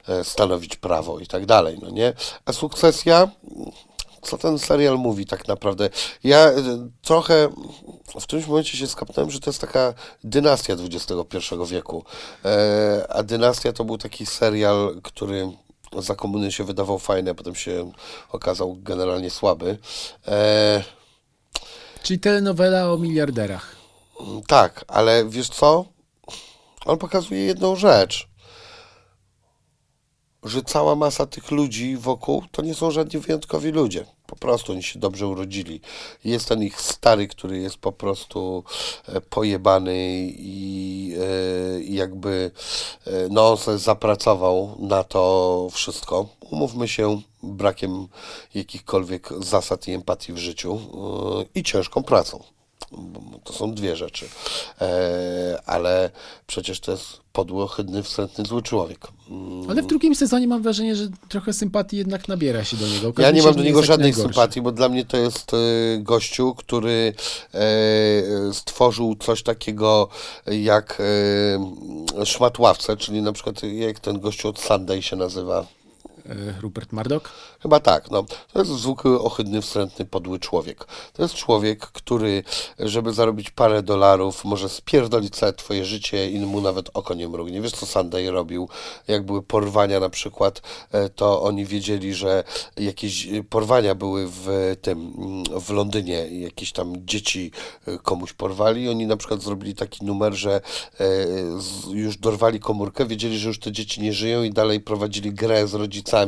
e, 0.07 0.23
stanowić 0.23 0.75
prawo 0.75 1.19
i 1.19 1.27
tak 1.27 1.45
dalej, 1.45 1.77
no 1.81 1.89
nie? 1.89 2.13
A 2.45 2.53
sukcesja 2.53 3.29
co 4.21 4.37
ten 4.37 4.59
serial 4.59 4.97
mówi 4.97 5.25
tak 5.25 5.47
naprawdę. 5.47 5.89
Ja 6.23 6.37
e, 6.37 6.53
trochę 7.01 7.49
w 8.19 8.23
którymś 8.23 8.47
momencie 8.47 8.77
się 8.77 8.87
skapnąłem, 8.87 9.31
że 9.31 9.39
to 9.39 9.49
jest 9.49 9.61
taka 9.61 9.93
dynastia 10.23 10.73
XXI 10.73 11.55
wieku. 11.67 12.03
E, 12.45 13.05
a 13.09 13.23
dynastia 13.23 13.73
to 13.73 13.85
był 13.85 13.97
taki 13.97 14.25
serial, 14.25 15.01
który 15.03 15.51
za 15.97 16.15
komuny 16.15 16.51
się 16.51 16.63
wydawał 16.63 16.99
fajny, 16.99 17.31
a 17.31 17.33
potem 17.33 17.55
się 17.55 17.91
okazał 18.31 18.77
generalnie 18.79 19.29
słaby. 19.29 19.77
E, 20.27 20.83
Czyli 22.03 22.19
telenowela 22.19 22.91
o 22.91 22.97
miliarderach. 22.97 23.75
Tak, 24.47 24.85
ale 24.87 25.25
wiesz 25.25 25.49
co? 25.49 25.85
On 26.85 26.97
pokazuje 26.97 27.45
jedną 27.45 27.75
rzecz. 27.75 28.29
Że 30.43 30.61
cała 30.61 30.95
masa 30.95 31.25
tych 31.25 31.51
ludzi 31.51 31.97
wokół 31.97 32.43
to 32.51 32.61
nie 32.61 32.75
są 32.75 32.91
żadni 32.91 33.19
wyjątkowi 33.19 33.71
ludzie. 33.71 34.05
Po 34.27 34.35
prostu 34.35 34.71
oni 34.71 34.83
się 34.83 34.99
dobrze 34.99 35.27
urodzili. 35.27 35.81
Jest 36.23 36.47
ten 36.47 36.63
ich 36.63 36.81
stary, 36.81 37.27
który 37.27 37.57
jest 37.57 37.77
po 37.77 37.91
prostu 37.91 38.63
e, 39.07 39.21
pojebany 39.21 39.95
i 40.37 41.15
e, 41.19 41.83
jakby 41.83 42.51
e, 43.07 43.11
no, 43.29 43.57
zapracował 43.75 44.75
na 44.79 45.03
to 45.03 45.67
wszystko. 45.71 46.27
Umówmy 46.39 46.87
się, 46.87 47.21
brakiem 47.43 48.07
jakichkolwiek 48.53 49.29
zasad 49.39 49.87
i 49.87 49.91
empatii 49.91 50.33
w 50.33 50.37
życiu 50.37 50.79
i 51.55 51.63
ciężką 51.63 52.03
pracą. 52.03 52.43
To 53.43 53.53
są 53.53 53.73
dwie 53.73 53.95
rzeczy. 53.95 54.25
E, 54.81 55.59
ale 55.65 56.09
przecież 56.47 56.79
to 56.79 56.91
jest 56.91 57.19
podły, 57.33 57.63
ohydny, 57.63 58.03
wstrętny, 58.03 58.45
zły 58.45 58.61
człowiek. 58.61 59.07
Mm, 59.29 59.69
Ale 59.69 59.81
w 59.81 59.87
drugim 59.87 60.15
sezonie 60.15 60.47
mam 60.47 60.61
wrażenie, 60.61 60.95
że 60.95 61.07
trochę 61.29 61.53
sympatii 61.53 61.97
jednak 61.97 62.27
nabiera 62.27 62.63
się 62.63 62.77
do 62.77 62.87
niego. 62.87 63.13
Ja 63.17 63.31
nie 63.31 63.43
mam 63.43 63.53
do 63.53 63.59
nie 63.59 63.65
niego 63.65 63.83
żadnej 63.83 64.11
najgorszy. 64.11 64.33
sympatii, 64.33 64.61
bo 64.61 64.71
dla 64.71 64.89
mnie 64.89 65.05
to 65.05 65.17
jest 65.17 65.51
e, 65.53 65.57
gościu, 65.99 66.55
który 66.55 67.13
e, 67.53 67.59
stworzył 68.53 69.15
coś 69.15 69.43
takiego 69.43 70.07
jak 70.47 71.01
szmatławce, 72.25 72.97
czyli 72.97 73.21
na 73.21 73.31
przykład 73.31 73.63
jak 73.63 73.99
ten 73.99 74.19
gościu 74.19 74.47
od 74.49 74.59
Sunday 74.59 75.01
się 75.01 75.15
nazywa. 75.15 75.65
E, 76.29 76.61
Rupert 76.61 76.91
Murdoch? 76.91 77.29
Chyba 77.61 77.79
tak, 77.79 78.11
no. 78.11 78.25
To 78.53 78.59
jest 78.59 78.71
zwykły, 78.71 79.21
ohydny, 79.21 79.61
wstrętny, 79.61 80.05
podły 80.05 80.39
człowiek. 80.39 80.85
To 81.13 81.23
jest 81.23 81.35
człowiek, 81.35 81.79
który, 81.79 82.43
żeby 82.79 83.13
zarobić 83.13 83.49
parę 83.49 83.83
dolarów, 83.83 84.45
może 84.45 84.69
spierdolić 84.69 85.35
całe 85.35 85.53
twoje 85.53 85.85
życie 85.85 86.29
i 86.29 86.39
mu 86.39 86.61
nawet 86.61 86.89
oko 86.93 87.13
nie 87.13 87.29
mrugnie. 87.29 87.61
Wiesz, 87.61 87.71
co 87.71 87.85
Sunday 87.85 88.31
robił? 88.31 88.69
Jak 89.07 89.25
były 89.25 89.41
porwania 89.41 89.99
na 89.99 90.09
przykład, 90.09 90.61
e, 90.91 91.09
to 91.09 91.41
oni 91.41 91.65
wiedzieli, 91.65 92.13
że 92.13 92.43
jakieś 92.77 93.27
e, 93.27 93.43
porwania 93.43 93.95
były 93.95 94.27
w 94.27 94.75
tym, 94.81 95.13
w 95.61 95.69
Londynie. 95.69 96.27
Jakieś 96.27 96.71
tam 96.71 96.93
dzieci 97.05 97.51
komuś 98.03 98.33
porwali. 98.33 98.89
Oni 98.89 99.07
na 99.07 99.17
przykład 99.17 99.41
zrobili 99.41 99.75
taki 99.75 100.05
numer, 100.05 100.33
że 100.33 100.61
już 101.91 102.17
dorwali 102.17 102.59
komórkę, 102.59 103.05
wiedzieli, 103.05 103.39
że 103.39 103.47
już 103.47 103.59
te 103.59 103.71
dzieci 103.71 104.01
nie 104.01 104.13
żyją 104.13 104.43
i 104.43 104.51
dalej 104.51 104.79
prowadzili 104.79 105.33
grę 105.33 105.67
z 105.67 105.73
rodzicami, 105.73 106.18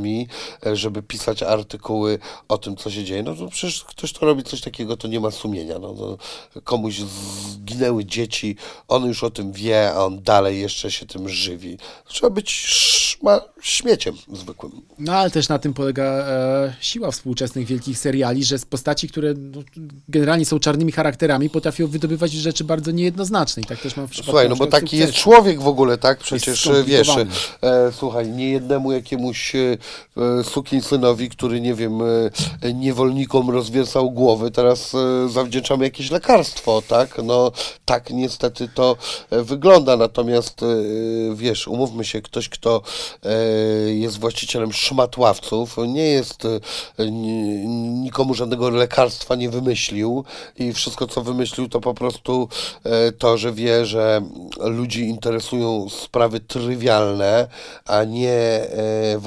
e, 0.66 0.76
żeby 0.76 1.04
pisać 1.04 1.44
artykuły 1.44 2.20
o 2.48 2.58
tym, 2.58 2.76
co 2.76 2.92
się 2.92 3.04
dzieje. 3.04 3.24
No 3.24 3.36
to 3.36 3.48
przecież 3.48 3.84
ktoś, 3.84 4.14
kto 4.14 4.26
robi 4.26 4.44
coś 4.44 4.62
takiego, 4.62 4.98
to 4.98 5.08
nie 5.08 5.20
ma 5.20 5.32
sumienia. 5.32 5.80
No, 5.80 5.94
to 5.94 6.18
komuś 6.64 7.00
zginęły 7.00 8.06
dzieci, 8.06 8.56
on 8.88 9.06
już 9.06 9.24
o 9.24 9.30
tym 9.30 9.52
wie, 9.52 9.92
a 9.94 10.06
on 10.06 10.24
dalej 10.24 10.62
jeszcze 10.62 10.92
się 10.92 11.06
tym 11.06 11.30
żywi. 11.30 11.78
Trzeba 12.06 12.30
być 12.30 12.52
szma, 12.52 13.42
śmieciem 13.62 14.16
zwykłym. 14.34 14.72
No 15.00 15.14
ale 15.14 15.32
też 15.32 15.50
na 15.50 15.60
tym 15.60 15.74
polega 15.74 16.04
e, 16.04 16.74
siła 16.80 17.12
współczesnych 17.12 17.66
wielkich 17.68 18.00
seriali, 18.00 18.44
że 18.44 18.58
z 18.58 18.66
postaci, 18.66 19.10
które 19.10 19.34
no, 19.38 19.62
generalnie 20.10 20.46
są 20.46 20.60
czarnymi 20.60 20.92
charakterami, 20.92 21.50
potrafią 21.50 21.88
wydobywać 21.88 22.32
rzeczy 22.32 22.64
bardzo 22.64 22.92
niejednoznaczne. 22.92 23.64
I 23.64 23.66
tak 23.66 23.80
też 23.80 23.98
mam 23.98 24.08
w 24.08 24.12
przypadku 24.12 24.32
Słuchaj, 24.32 24.50
no 24.50 24.56
bo 24.56 24.68
taki 24.68 24.98
jest 24.98 25.14
Sukcesu. 25.14 25.30
człowiek 25.30 25.62
w 25.62 25.68
ogóle, 25.68 25.98
tak? 25.98 26.20
Przecież 26.20 26.68
e, 26.68 26.84
wiesz, 26.84 27.10
e, 27.62 27.92
słuchaj, 27.92 28.30
nie 28.30 28.50
jednemu 28.50 28.92
jakiemuś 28.92 29.56
e, 29.56 29.78
sukinsynowi, 30.44 31.30
który 31.30 31.62
nie 31.62 31.74
wiem, 31.74 32.00
e, 32.62 32.74
niewolnikom 32.74 33.50
rozwiesał 33.50 34.12
głowy, 34.12 34.52
teraz 34.52 34.96
e, 34.96 35.30
zawdzięczamy 35.30 35.84
jakieś 35.84 36.12
lekarstwo, 36.12 36.82
tak? 36.88 37.22
No 37.24 37.52
tak 37.86 38.10
niestety 38.10 38.68
to 38.76 38.96
e, 39.30 39.44
wygląda, 39.44 39.98
natomiast 39.98 40.64
e, 40.64 40.66
wiesz, 41.36 41.68
umówmy 41.68 42.06
się, 42.06 42.22
ktoś, 42.22 42.50
kto 42.50 42.82
e, 43.24 43.30
jest 43.94 44.20
właścicielem 44.20 44.74
szmatławców, 44.74 45.78
nie 45.88 46.06
jest 46.06 46.46
e, 46.46 47.12
ni- 47.12 47.68
nikomu 48.02 48.34
żadnego 48.34 48.70
lekarstwa 48.70 49.36
nie 49.36 49.50
wymyślił 49.50 50.24
i 50.60 50.74
wszystko, 50.74 51.08
co 51.08 51.22
wymyślił, 51.22 51.70
to 51.70 51.82
po 51.82 51.94
prostu 51.94 52.48
e, 52.84 53.12
to, 53.12 53.38
że 53.38 53.52
wie, 53.54 53.86
że 53.86 54.22
ludzi 54.60 55.02
interesują 55.02 55.90
sprawy 55.90 56.40
trywialne, 56.40 57.48
a 57.86 58.04
nie 58.04 58.32
e, 58.32 59.20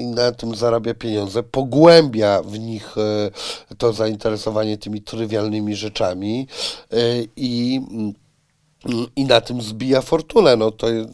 i 0.00 0.06
na 0.06 0.32
tym 0.32 0.54
zarabia 0.54 0.94
pieniądze, 0.94 1.42
pogłębia 1.42 2.42
w 2.42 2.58
nich 2.58 2.98
e, 2.98 3.30
to 3.78 3.92
zainteresowanie 3.92 4.78
tymi 4.78 5.02
trywialnymi 5.02 5.76
rzeczami 5.76 6.48
e, 6.92 6.96
i 7.36 7.80
i 9.16 9.24
na 9.24 9.40
tym 9.40 9.62
zbija 9.62 10.00
fortunę. 10.00 10.56
No 10.56 10.70
to 10.70 10.90
mm, 10.90 11.08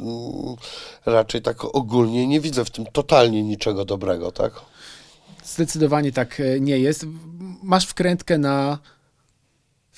raczej 1.07 1.43
tak 1.43 1.65
ogólnie 1.65 2.27
nie 2.27 2.41
widzę 2.41 2.65
w 2.65 2.71
tym 2.71 2.87
totalnie 2.93 3.43
niczego 3.43 3.85
dobrego, 3.85 4.33
tak? 4.33 4.53
Zdecydowanie 5.45 6.13
tak 6.13 6.41
e, 6.41 6.61
nie 6.61 6.79
jest. 6.79 7.07
Masz 7.63 7.87
wkrętkę 7.87 8.39
na 8.39 8.79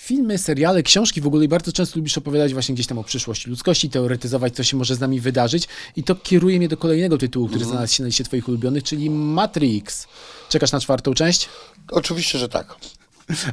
filmy, 0.02 0.38
seriale, 0.38 0.82
książki 0.82 1.20
w 1.20 1.26
ogóle 1.26 1.44
i 1.44 1.48
bardzo 1.48 1.72
często 1.72 1.98
lubisz 1.98 2.18
opowiadać 2.18 2.52
właśnie 2.52 2.74
gdzieś 2.74 2.86
tam 2.86 2.98
o 2.98 3.04
przyszłości 3.04 3.50
ludzkości, 3.50 3.90
teoretyzować, 3.90 4.54
co 4.54 4.62
się 4.62 4.76
może 4.76 4.94
z 4.94 5.00
nami 5.00 5.20
wydarzyć 5.20 5.68
i 5.96 6.02
to 6.02 6.14
kieruje 6.14 6.58
mnie 6.58 6.68
do 6.68 6.76
kolejnego 6.76 7.18
tytułu, 7.18 7.48
który 7.48 7.64
znalazł 7.64 7.94
się 7.94 8.02
na 8.02 8.06
liście 8.06 8.24
twoich 8.24 8.48
ulubionych, 8.48 8.82
czyli 8.82 9.10
Matrix. 9.10 10.06
Czekasz 10.48 10.72
na 10.72 10.80
czwartą 10.80 11.14
część? 11.14 11.48
Oczywiście, 11.90 12.38
że 12.38 12.48
tak. 12.48 12.74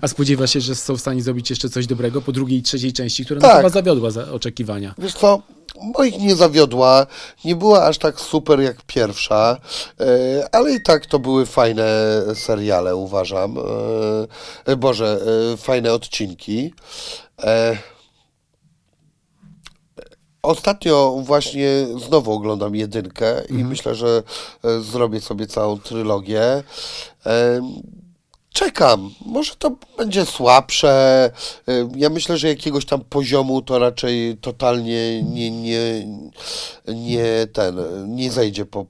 A 0.02 0.08
spodziewasz 0.08 0.54
się, 0.54 0.62
że 0.62 0.76
są 0.76 0.97
w 0.97 1.02
stanie 1.02 1.22
zrobić 1.24 1.50
jeszcze 1.50 1.70
coś 1.70 1.88
dobrego 1.88 2.22
po 2.22 2.32
drugiej 2.32 2.60
i 2.60 2.64
trzeciej 2.64 2.93
części, 2.93 3.26
która 3.26 3.41
Tak. 3.41 3.58
chyba 3.58 3.70
zawiodła 3.70 4.12
za 4.12 4.32
oczekiwania. 4.32 4.95
Wiesz 4.97 5.14
co, 5.14 5.41
moich 5.76 6.20
nie 6.20 6.36
zawiodła, 6.36 7.07
nie 7.45 7.55
była 7.55 7.86
aż 7.86 7.97
tak 7.97 8.20
super 8.20 8.59
jak 8.61 8.82
pierwsza, 8.82 9.57
e, 9.99 10.55
ale 10.55 10.74
i 10.74 10.84
tak 10.84 11.05
to 11.05 11.20
były 11.20 11.45
fajne 11.45 11.86
seriale, 12.36 12.95
uważam. 12.95 13.57
E, 14.65 14.76
Boże, 14.76 15.20
e, 15.53 15.57
fajne 15.57 15.93
odcinki. 15.93 16.74
Ostatnio 20.41 21.15
właśnie 21.24 21.88
znowu 22.07 22.34
oglądam 22.34 22.76
jedynkę 22.76 23.45
i 23.49 23.53
myślę, 23.53 23.95
że 23.95 24.24
zrobię 24.82 25.22
sobie 25.22 25.47
całą 25.47 25.80
trylogię. 25.80 26.63
Czekam. 28.60 29.12
Może 29.26 29.55
to 29.55 29.76
będzie 29.97 30.26
słabsze. 30.26 30.89
E, 31.68 31.89
Ja 31.95 32.10
myślę, 32.10 32.38
że 32.38 32.47
jakiegoś 32.47 32.86
tam 32.86 33.01
poziomu 33.01 33.62
to 33.62 33.80
raczej 33.80 34.38
totalnie 34.38 35.24
nie, 35.24 35.51
nie, 35.51 36.07
nie 36.88 37.47
ten, 37.53 37.76
nie 38.16 38.32
zejdzie 38.32 38.66
po 38.66 38.86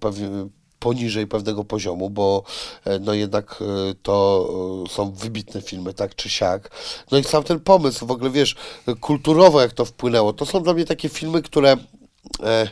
poniżej 0.80 1.28
pewnego 1.28 1.64
poziomu, 1.64 2.10
bo 2.10 2.44
e, 2.86 3.00
no 3.00 3.14
jednak 3.14 3.60
e, 3.62 3.66
to 4.04 4.48
e, 4.86 4.90
są 4.90 5.12
wybitne 5.12 5.62
filmy, 5.62 5.94
tak 5.94 6.16
czy 6.16 6.30
siak. 6.30 6.72
No 7.12 7.18
i 7.18 7.24
sam 7.24 7.44
ten 7.44 7.60
pomysł, 7.60 8.06
w 8.06 8.12
ogóle 8.12 8.30
wiesz, 8.30 8.56
kulturowo 9.02 9.62
jak 9.62 9.74
to 9.74 9.86
wpłynęło, 9.86 10.34
to 10.34 10.46
są 10.46 10.64
dla 10.64 10.74
mnie 10.74 10.86
takie 10.86 11.10
filmy, 11.10 11.42
które 11.42 11.78
e, 12.44 12.68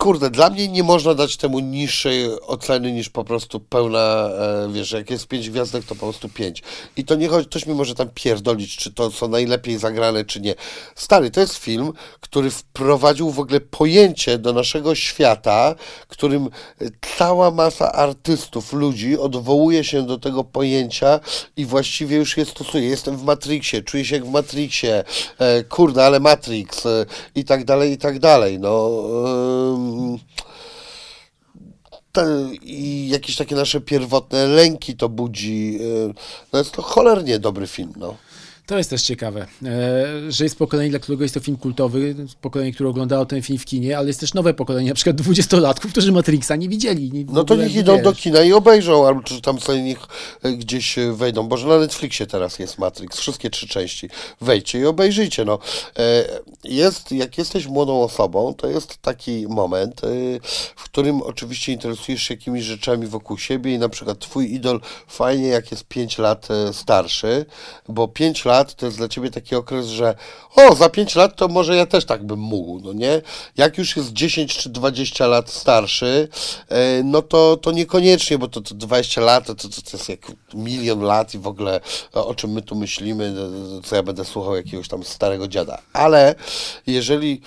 Kurde, 0.00 0.30
dla 0.30 0.50
mnie 0.50 0.68
nie 0.68 0.82
można 0.82 1.14
dać 1.14 1.36
temu 1.36 1.58
niższej 1.58 2.40
oceny 2.40 2.92
niż 2.92 3.08
po 3.08 3.24
prostu 3.24 3.60
pełna, 3.60 3.98
e, 3.98 4.72
wiesz, 4.72 4.92
jak 4.92 5.10
jest 5.10 5.26
pięć 5.26 5.50
gwiazdek, 5.50 5.84
to 5.84 5.94
po 5.94 6.00
prostu 6.00 6.28
pięć. 6.28 6.62
I 6.96 7.04
to 7.04 7.14
nie 7.14 7.28
chodzi, 7.28 7.48
ktoś 7.48 7.66
mi 7.66 7.74
może 7.74 7.94
tam 7.94 8.08
pierdolić, 8.14 8.76
czy 8.76 8.92
to 8.92 9.10
są 9.10 9.28
najlepiej 9.28 9.78
zagrane, 9.78 10.24
czy 10.24 10.40
nie. 10.40 10.54
Stary, 10.94 11.30
to 11.30 11.40
jest 11.40 11.56
film, 11.56 11.92
który 12.20 12.50
wprowadził 12.50 13.30
w 13.30 13.38
ogóle 13.38 13.60
pojęcie 13.60 14.38
do 14.38 14.52
naszego 14.52 14.94
świata, 14.94 15.74
którym 16.08 16.48
cała 17.18 17.50
masa 17.50 17.92
artystów, 17.92 18.72
ludzi 18.72 19.18
odwołuje 19.18 19.84
się 19.84 20.02
do 20.02 20.18
tego 20.18 20.44
pojęcia 20.44 21.20
i 21.56 21.66
właściwie 21.66 22.16
już 22.16 22.36
je 22.36 22.44
stosuje. 22.44 22.88
Jestem 22.88 23.16
w 23.16 23.24
Matrixie, 23.24 23.82
czuję 23.82 24.04
się 24.04 24.16
jak 24.16 24.24
w 24.24 24.30
Matrixie, 24.30 25.04
e, 25.38 25.64
kurde, 25.64 26.06
ale 26.06 26.20
Matrix 26.20 26.86
e, 26.86 27.06
i 27.34 27.44
tak 27.44 27.64
dalej, 27.64 27.92
i 27.92 27.98
tak 27.98 28.18
dalej. 28.18 28.58
No, 28.58 28.90
ym, 29.74 29.89
te, 32.12 32.24
i 32.62 33.08
jakieś 33.08 33.36
takie 33.36 33.54
nasze 33.54 33.80
pierwotne 33.80 34.46
lęki 34.46 34.96
to 34.96 35.08
budzi. 35.08 35.78
y, 35.80 36.14
No 36.52 36.58
jest 36.58 36.72
to 36.72 36.82
cholernie 36.82 37.38
dobry 37.38 37.66
film, 37.66 37.92
no. 37.96 38.16
To 38.70 38.78
jest 38.78 38.90
też 38.90 39.02
ciekawe, 39.02 39.46
e, 39.64 40.32
że 40.32 40.44
jest 40.44 40.58
pokolenie, 40.58 40.90
dla 40.90 40.98
którego 40.98 41.22
jest 41.22 41.34
to 41.34 41.40
film 41.40 41.56
kultowy, 41.56 42.14
pokolenie, 42.40 42.72
które 42.72 42.88
oglądało 42.88 43.26
ten 43.26 43.42
film 43.42 43.58
w 43.58 43.64
kinie, 43.64 43.98
ale 43.98 44.06
jest 44.06 44.20
też 44.20 44.34
nowe 44.34 44.54
pokolenie, 44.54 44.88
na 44.88 44.94
przykład 44.94 45.16
dwudziestolatków, 45.16 45.92
którzy 45.92 46.12
Matrixa 46.12 46.56
nie 46.56 46.68
widzieli. 46.68 47.12
Nie, 47.12 47.24
No 47.24 47.44
to 47.44 47.56
niech 47.56 47.74
idą 47.74 48.02
do 48.02 48.12
wiesz. 48.12 48.22
kina 48.22 48.42
i 48.42 48.52
obejrzą, 48.52 49.06
albo 49.06 49.22
czy 49.22 49.40
tam 49.40 49.60
sobie 49.60 49.82
niech 49.82 49.98
e, 50.42 50.52
gdzieś 50.52 50.98
e, 50.98 51.12
wejdą. 51.12 51.48
Boże, 51.48 51.66
na 51.66 51.78
Netflixie 51.78 52.26
teraz 52.26 52.58
jest 52.58 52.78
Matrix, 52.78 53.18
wszystkie 53.18 53.50
trzy 53.50 53.68
części. 53.68 54.08
Wejdźcie 54.40 54.80
i 54.80 54.86
obejrzyjcie. 54.86 55.44
No. 55.44 55.58
Jest, 56.64 57.12
jak 57.12 57.38
jesteś 57.38 57.66
młodą 57.66 58.02
osobą, 58.02 58.54
to 58.54 58.66
jest 58.66 58.98
taki 59.02 59.46
moment, 59.48 60.00
w 60.76 60.84
którym 60.84 61.22
oczywiście 61.22 61.72
interesujesz 61.72 62.22
się 62.22 62.34
jakimiś 62.34 62.64
rzeczami 62.64 63.06
wokół 63.06 63.38
siebie 63.38 63.74
i 63.74 63.78
na 63.78 63.88
przykład 63.88 64.18
twój 64.18 64.54
idol 64.54 64.80
fajnie 65.06 65.48
jak 65.48 65.70
jest 65.70 65.84
5 65.84 66.18
lat 66.18 66.48
starszy, 66.72 67.46
bo 67.88 68.08
5 68.08 68.44
lat 68.44 68.59
lat 68.60 68.74
to 68.74 68.86
jest 68.86 68.98
dla 68.98 69.08
ciebie 69.08 69.30
taki 69.30 69.54
okres, 69.54 69.86
że 69.86 70.14
o, 70.56 70.74
za 70.74 70.88
5 70.88 71.14
lat 71.14 71.36
to 71.36 71.48
może 71.48 71.76
ja 71.76 71.86
też 71.86 72.04
tak 72.04 72.26
bym 72.26 72.38
mógł, 72.38 72.80
no 72.80 72.92
nie? 72.92 73.22
Jak 73.56 73.78
już 73.78 73.96
jest 73.96 74.12
10 74.12 74.56
czy 74.56 74.68
20 74.68 75.26
lat 75.26 75.50
starszy, 75.50 76.28
e, 76.68 77.02
no 77.04 77.22
to, 77.22 77.56
to 77.56 77.72
niekoniecznie, 77.72 78.38
bo 78.38 78.48
to, 78.48 78.60
to 78.60 78.74
20 78.74 79.20
lat 79.20 79.46
to, 79.46 79.54
to, 79.54 79.68
to 79.68 79.96
jest 79.96 80.08
jak 80.08 80.32
milion 80.54 81.00
lat 81.00 81.34
i 81.34 81.38
w 81.38 81.46
ogóle 81.46 81.80
o 82.12 82.34
czym 82.34 82.50
my 82.50 82.62
tu 82.62 82.74
myślimy, 82.74 83.32
no, 83.32 83.80
co 83.82 83.96
ja 83.96 84.02
będę 84.02 84.24
słuchał 84.24 84.56
jakiegoś 84.56 84.88
tam 84.88 85.04
starego 85.04 85.48
dziada. 85.48 85.78
Ale 85.92 86.34
jeżeli 86.86 87.40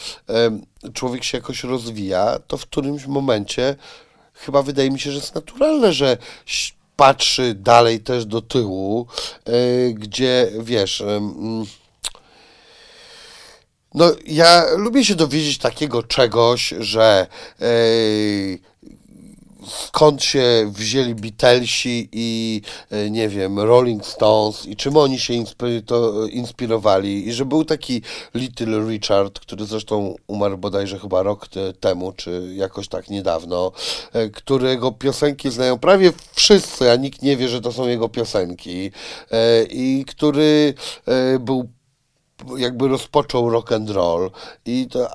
człowiek 0.93 1.23
się 1.23 1.37
jakoś 1.37 1.63
rozwija, 1.63 2.39
to 2.47 2.57
w 2.57 2.65
którymś 2.65 3.05
momencie 3.05 3.75
chyba 4.33 4.61
wydaje 4.61 4.91
mi 4.91 4.99
się, 4.99 5.11
że 5.11 5.17
jest 5.17 5.35
naturalne, 5.35 5.93
że 5.93 6.17
patrzy 6.95 7.53
dalej 7.53 7.99
też 7.99 8.25
do 8.25 8.41
tyłu, 8.41 9.07
e, 9.45 9.93
gdzie 9.93 10.51
wiesz. 10.59 11.01
em, 11.01 11.65
no, 13.93 14.11
ja 14.25 14.65
lubię 14.77 15.05
się 15.05 15.15
dowiedzieć 15.15 15.57
takiego 15.57 16.03
czegoś, 16.03 16.73
że 16.79 17.27
e, 17.61 17.65
skąd 19.67 20.23
się 20.23 20.71
wzięli 20.71 21.15
Beatlesi 21.15 22.09
i 22.11 22.61
e, 22.91 23.09
nie 23.09 23.29
wiem, 23.29 23.59
Rolling 23.59 24.05
Stones 24.05 24.65
i 24.65 24.75
czym 24.75 24.97
oni 24.97 25.19
się 25.19 25.33
inspirowali. 26.31 27.27
I 27.27 27.33
że 27.33 27.45
był 27.45 27.65
taki 27.65 28.01
Little 28.33 28.79
Richard, 28.89 29.39
który 29.39 29.65
zresztą 29.65 30.15
umarł 30.27 30.57
bodajże 30.57 30.99
chyba 30.99 31.23
rok 31.23 31.47
te, 31.47 31.73
temu, 31.73 32.11
czy 32.11 32.53
jakoś 32.55 32.87
tak 32.87 33.09
niedawno, 33.09 33.71
e, 34.13 34.29
którego 34.29 34.91
piosenki 34.91 35.51
znają 35.51 35.79
prawie 35.79 36.11
wszyscy, 36.33 36.91
a 36.91 36.95
nikt 36.95 37.21
nie 37.21 37.37
wie, 37.37 37.47
że 37.47 37.61
to 37.61 37.71
są 37.71 37.87
jego 37.87 38.09
piosenki 38.09 38.91
e, 39.31 39.63
i 39.63 40.05
który 40.07 40.73
był 41.39 41.69
jakby 42.57 42.87
rozpoczął 42.87 43.49
rock 43.49 43.71
and 43.71 43.89
roll. 43.89 44.31
I 44.65 44.87
to 44.87 45.09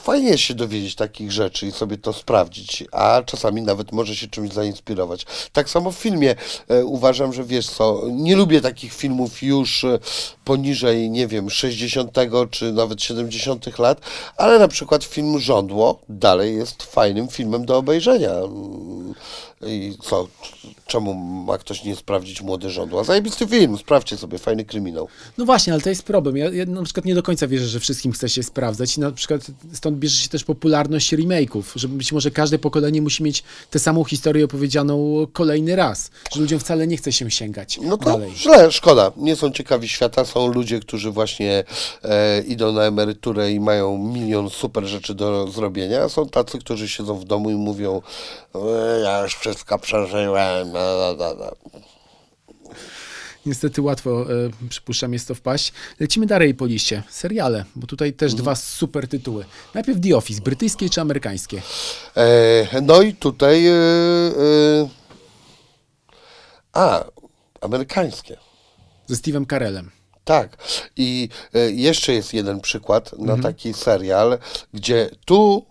fajnie 0.00 0.28
jest 0.28 0.42
się 0.42 0.54
dowiedzieć 0.54 0.94
takich 0.94 1.32
rzeczy 1.32 1.66
i 1.66 1.72
sobie 1.72 1.98
to 1.98 2.12
sprawdzić, 2.12 2.84
a 2.92 3.22
czasami 3.26 3.62
nawet 3.62 3.92
może 3.92 4.16
się 4.16 4.28
czymś 4.28 4.52
zainspirować. 4.52 5.26
Tak 5.52 5.70
samo 5.70 5.92
w 5.92 5.96
filmie 5.96 6.34
e, 6.68 6.84
uważam, 6.84 7.32
że 7.32 7.44
wiesz 7.44 7.68
co, 7.68 8.02
nie 8.10 8.36
lubię 8.36 8.60
takich 8.60 8.92
filmów 8.92 9.42
już 9.42 9.84
e, 9.84 9.98
poniżej, 10.44 11.10
nie 11.10 11.26
wiem, 11.26 11.50
60 11.50 12.18
czy 12.50 12.72
nawet 12.72 13.02
70 13.02 13.78
lat, 13.78 14.00
ale 14.36 14.58
na 14.58 14.68
przykład 14.68 15.04
film 15.04 15.38
Żądło 15.38 16.00
dalej 16.08 16.56
jest 16.56 16.82
fajnym 16.82 17.28
filmem 17.28 17.64
do 17.66 17.76
obejrzenia. 17.76 18.32
Mm, 18.32 19.14
I 19.66 19.96
co, 20.02 20.28
czemu 20.86 21.14
ma 21.14 21.58
ktoś 21.58 21.84
nie 21.84 21.96
sprawdzić 21.96 22.42
Młody 22.42 22.70
Żądła? 22.70 23.04
Zajebisty 23.04 23.46
film, 23.46 23.78
sprawdźcie 23.78 24.16
sobie, 24.16 24.38
fajny 24.38 24.64
kryminał. 24.64 25.08
No 25.38 25.44
właśnie, 25.44 25.72
ale 25.72 25.82
to 25.82 25.88
jest 25.88 26.02
problem. 26.02 26.36
Ja, 26.36 26.50
ja 26.50 26.66
na 26.66 26.82
przykład 26.82 27.06
nie 27.06 27.14
do 27.14 27.22
końca 27.22 27.48
wierzę, 27.48 27.66
że 27.66 27.80
wszystkim 27.80 28.12
chce 28.12 28.28
się 28.28 28.42
sprawdzać 28.42 28.98
na 28.98 29.12
przykład 29.12 29.42
stąd 29.82 29.98
bierze 29.98 30.16
się 30.16 30.28
też 30.28 30.44
popularność 30.44 31.12
remake'ów, 31.12 31.62
że 31.74 31.88
być 31.88 32.12
może 32.12 32.30
każde 32.30 32.58
pokolenie 32.58 33.02
musi 33.02 33.22
mieć 33.22 33.42
tę 33.70 33.78
samą 33.78 34.04
historię 34.04 34.44
opowiedzianą 34.44 35.26
kolejny 35.32 35.76
raz, 35.76 36.10
że 36.34 36.40
ludziom 36.40 36.60
wcale 36.60 36.86
nie 36.86 36.96
chce 36.96 37.12
się 37.12 37.30
sięgać 37.30 37.78
No 37.82 37.96
to 37.98 38.04
dalej. 38.04 38.32
źle, 38.36 38.72
szkoda. 38.72 39.12
Nie 39.16 39.36
są 39.36 39.52
ciekawi 39.52 39.88
świata. 39.88 40.24
Są 40.24 40.46
ludzie, 40.46 40.80
którzy 40.80 41.10
właśnie 41.10 41.64
e, 42.02 42.40
idą 42.42 42.72
na 42.72 42.82
emeryturę 42.82 43.52
i 43.52 43.60
mają 43.60 43.98
milion 43.98 44.50
super 44.50 44.84
rzeczy 44.84 45.14
do 45.14 45.48
zrobienia. 45.48 46.08
Są 46.08 46.28
tacy, 46.28 46.58
którzy 46.58 46.88
siedzą 46.88 47.18
w 47.18 47.24
domu 47.24 47.50
i 47.50 47.54
mówią 47.54 48.02
e, 48.54 48.58
ja 49.04 49.22
już 49.22 49.34
wszystko 49.34 49.78
przeżyłem. 49.78 50.72
No, 50.72 51.14
no, 51.18 51.34
no. 51.38 51.50
Niestety 53.46 53.82
łatwo, 53.82 54.22
e, 54.22 54.26
przypuszczam, 54.68 55.12
jest 55.12 55.28
to 55.28 55.34
wpaść. 55.34 55.72
Lecimy 56.00 56.26
dalej 56.26 56.54
po 56.54 56.66
liście. 56.66 57.02
Seriale, 57.10 57.64
bo 57.76 57.86
tutaj 57.86 58.12
też 58.12 58.32
Mhm. 58.32 58.42
dwa 58.44 58.54
super 58.54 59.08
tytuły. 59.08 59.44
Najpierw 59.74 60.00
The 60.00 60.16
Office, 60.16 60.40
brytyjskie 60.42 60.90
czy 60.90 61.00
amerykańskie? 61.00 61.62
E, 62.16 62.82
no 62.82 63.02
i 63.02 63.14
tutaj 63.14 63.66
e, 63.66 63.72
e, 63.72 64.88
a, 66.72 67.04
amerykańskie. 67.60 68.36
Ze 69.06 69.14
Steve'em 69.14 69.46
Carellem. 69.50 69.90
Tak. 70.24 70.56
I 70.96 71.28
e, 71.54 71.70
jeszcze 71.70 72.12
jest 72.12 72.34
jeden 72.34 72.60
przykład 72.60 73.12
na 73.12 73.18
Mhm. 73.34 73.42
taki 73.42 73.74
serial, 73.74 74.38
gdzie 74.74 75.10
tu 75.24 75.66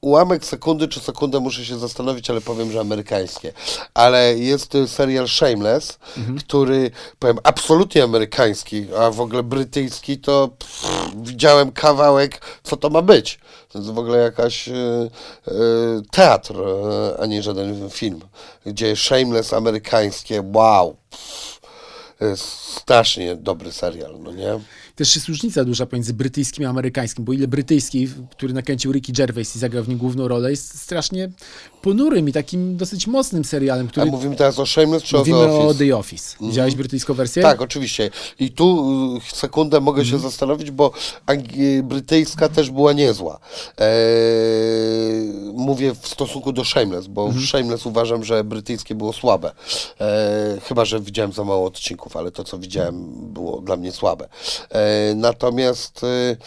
ułamek 0.00 0.44
sekundy 0.44 0.88
czy 0.88 1.00
sekundę 1.00 1.40
muszę 1.40 1.64
się 1.64 1.78
zastanowić, 1.78 2.30
ale 2.30 2.40
powiem, 2.40 2.72
że 2.72 2.80
amerykańskie. 2.80 3.52
Ale 3.94 4.38
jest 4.38 4.74
e, 4.74 4.88
serial 4.88 5.28
Shameless, 5.28 5.98
Mhm. 6.16 6.38
który 6.38 6.90
powiem 7.18 7.38
absolutnie 7.42 8.02
amerykański, 8.04 8.86
a 8.98 9.10
w 9.10 9.20
ogóle 9.20 9.42
brytyjski 9.42 10.18
to 10.18 10.48
pff, 10.58 10.86
widziałem 11.16 11.72
kawałek, 11.72 12.40
co 12.62 12.76
to 12.76 12.90
ma 12.90 13.02
być. 13.02 13.38
To 13.72 13.78
jest 13.78 13.90
w 13.90 13.98
ogóle 13.98 14.18
jakaś 14.18 14.68
e, 14.68 14.72
e, 14.74 15.52
teatr, 16.10 16.54
a 17.18 17.26
nie 17.26 17.42
żaden 17.42 17.90
film. 17.90 18.20
Gdzie 18.66 18.96
Shameless 18.96 19.52
amerykańskie, 19.52 20.42
wow. 20.54 20.96
Pff, 21.10 21.60
strasznie 22.78 23.36
dobry 23.36 23.72
serial, 23.72 24.14
no 24.20 24.32
nie? 24.32 24.60
Też 24.96 25.16
jest 25.16 25.28
różnica 25.28 25.64
duża 25.64 25.86
pomiędzy 25.86 26.14
brytyjskim 26.14 26.66
a 26.66 26.68
amerykańskim, 26.68 27.24
bo 27.24 27.32
ile 27.32 27.48
brytyjski, 27.48 28.08
który 28.30 28.54
nakręcił 28.54 28.92
Ricky 28.92 29.12
Gervais 29.12 29.56
i 29.56 29.58
zagrał 29.58 29.84
w 29.84 29.88
nim 29.88 29.98
główną 29.98 30.28
rolę, 30.28 30.50
jest 30.50 30.78
strasznie 30.82 31.30
ponurym 31.82 32.28
i 32.28 32.32
takim 32.32 32.76
dosyć 32.76 33.06
mocnym 33.06 33.44
serialem, 33.44 33.86
A 33.86 33.90
który 33.90 34.06
mówimy 34.06 34.36
teraz 34.36 34.58
o 34.58 34.66
Shameless 34.66 35.02
czy 35.02 35.16
mówimy 35.16 35.38
o 35.38 35.44
The 35.44 35.50
o 35.52 35.58
Office? 35.68 35.84
The 35.84 35.96
Office. 35.96 36.36
Widziałeś 36.40 36.74
brytyjską 36.74 37.14
wersję? 37.14 37.42
Tak, 37.42 37.62
oczywiście. 37.62 38.10
I 38.38 38.50
tu 38.52 38.88
y, 39.16 39.36
sekundę 39.36 39.80
mogę 39.80 40.02
Mhm. 40.02 40.16
się 40.18 40.22
zastanowić, 40.28 40.70
bo 40.70 40.92
Ang- 41.26 41.82
brytyjska 41.82 42.48
też 42.48 42.70
była 42.70 42.92
niezła. 42.92 43.38
Eee, 43.78 45.52
mówię 45.54 45.94
w 46.00 46.08
stosunku 46.08 46.52
do 46.52 46.64
Shameless, 46.64 47.06
bo 47.06 47.24
Mhm. 47.26 47.44
w 47.44 47.48
Shameless 47.48 47.86
uważam, 47.86 48.24
że 48.24 48.44
brytyjskie 48.44 48.94
było 48.94 49.12
słabe. 49.12 49.52
Eee, 50.00 50.60
chyba, 50.60 50.84
że 50.84 51.00
widziałem 51.00 51.32
za 51.32 51.44
mało 51.44 51.66
odcinków, 51.66 52.16
ale 52.16 52.30
to, 52.30 52.44
co 52.44 52.58
widziałem, 52.58 53.10
było 53.32 53.60
dla 53.60 53.76
mnie 53.76 53.92
słabe. 53.92 54.28
Eee, 54.70 54.83
natomiast 55.16 56.02
y, 56.02 56.38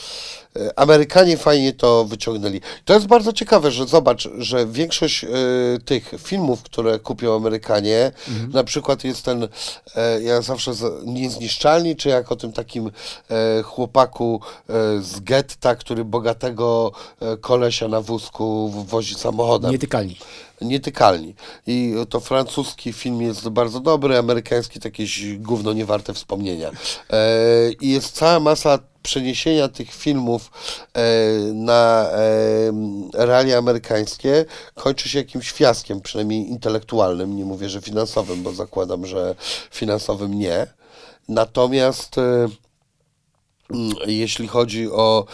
y, 0.47 0.47
Amerykanie 0.76 1.38
fajnie 1.38 1.74
to 1.74 2.06
wyciągnęli. 2.06 2.62
To 2.86 2.94
jest 2.94 3.08
bardzo 3.08 3.34
ciekawe, 3.34 3.72
że 3.72 3.86
zobacz, 3.86 4.30
że 4.38 4.66
większość 4.66 5.24
y, 5.24 5.28
tych 5.86 6.12
filmów, 6.20 6.64
które 6.64 7.00
kupią 7.00 7.36
Amerykanie, 7.36 8.12
na 8.54 8.64
przykład 8.64 9.04
jest 9.04 9.26
ten, 9.26 9.48
e, 9.96 10.22
ja 10.22 10.42
zawsze 10.42 10.74
z, 10.74 11.06
niezniszczalni, 11.06 11.96
czy 11.96 12.10
jak 12.10 12.32
o 12.32 12.36
tym 12.36 12.52
takim 12.52 12.92
e, 13.30 13.64
chłopaku 13.64 14.42
e, 14.70 14.74
z 15.02 15.20
getta, 15.20 15.76
który 15.76 16.06
bogatego 16.06 16.92
e, 17.20 17.38
kolesia 17.38 17.88
na 17.88 18.02
wózku 18.02 18.70
wozi 18.88 19.16
samochodem. 19.16 19.72
Nietykalni. 19.72 20.18
Nietykalni. 20.62 21.36
I 21.68 21.94
to 22.10 22.20
francuski 22.20 22.94
film 22.94 23.22
jest 23.22 23.50
bardzo 23.50 23.80
dobry, 23.80 24.18
amerykański 24.18 24.80
to 24.80 24.88
jakieś 24.88 25.38
gówno 25.38 25.74
niewarte 25.74 26.14
wspomnienia. 26.14 26.72
E, 27.10 27.72
I 27.82 27.90
jest 27.90 28.16
cała 28.16 28.40
masa 28.40 28.80
przeniesienia 29.08 29.68
tych 29.68 29.94
filmów 29.94 30.52
e, 30.94 31.02
na 31.54 32.10
e, 32.12 32.20
realia 33.14 33.58
amerykańskie 33.58 34.46
kończy 34.76 35.10
się 35.10 35.20
jakimś 35.20 35.52
fiaskiem, 35.52 36.02
przynajmniej 36.02 36.50
intelektualnym. 36.50 37.36
Nie 37.36 37.46
mówię, 37.46 37.70
że 37.70 37.82
finansowym, 37.82 38.44
bo 38.44 38.54
zakładam, 38.54 39.06
że 39.06 39.36
finansowym 39.72 40.40
nie. 40.40 40.68
Natomiast 41.30 42.18
e, 42.18 42.48
mm, 43.70 43.92
jeśli 44.06 44.48
chodzi 44.48 44.92
o 44.92 45.26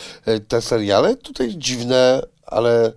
te 0.47 0.61
seriale, 0.61 1.15
tutaj 1.15 1.55
dziwne, 1.57 2.21
ale 2.45 2.91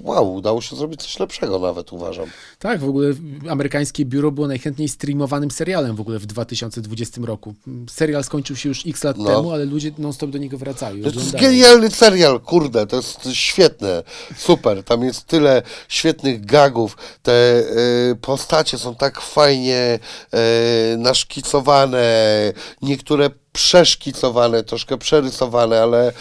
wow, 0.00 0.34
udało 0.34 0.60
się 0.60 0.76
zrobić 0.76 1.02
coś 1.02 1.18
lepszego 1.20 1.58
nawet, 1.58 1.92
uważam. 1.92 2.26
Tak, 2.58 2.80
w 2.80 2.88
ogóle 2.88 3.14
amerykańskie 3.50 4.04
biuro 4.04 4.30
było 4.30 4.46
najchętniej 4.46 4.88
streamowanym 4.88 5.50
serialem 5.50 5.96
w 5.96 6.00
ogóle 6.00 6.18
w 6.18 6.26
2020 6.26 7.20
roku. 7.24 7.54
Serial 7.90 8.24
skończył 8.24 8.56
się 8.56 8.68
już 8.68 8.86
x 8.86 9.04
lat 9.04 9.18
No. 9.18 9.24
temu, 9.24 9.52
ale 9.52 9.64
ludzie 9.64 9.92
non-stop 9.98 10.30
do 10.30 10.38
niego 10.38 10.58
wracają. 10.58 11.02
To 11.02 11.08
jest 11.20 11.36
genialny 11.36 11.90
serial, 11.90 12.40
kurde, 12.40 12.86
to 12.86 12.96
jest 12.96 13.28
świetne, 13.32 14.02
super, 14.36 14.84
tam 14.84 15.04
jest 15.04 15.24
tyle 15.24 15.62
świetnych 15.88 16.46
gagów, 16.46 16.96
te 17.22 17.60
y, 18.10 18.16
postacie 18.20 18.78
są 18.78 18.94
tak 18.94 19.20
fajnie 19.20 19.98
y, 20.94 20.98
naszkicowane, 20.98 22.08
niektóre 22.82 23.30
przeszkicowane, 23.52 24.62
troszkę 24.62 24.98
przerysowane, 24.98 25.82
ale 25.82 26.08
y, 26.10 26.14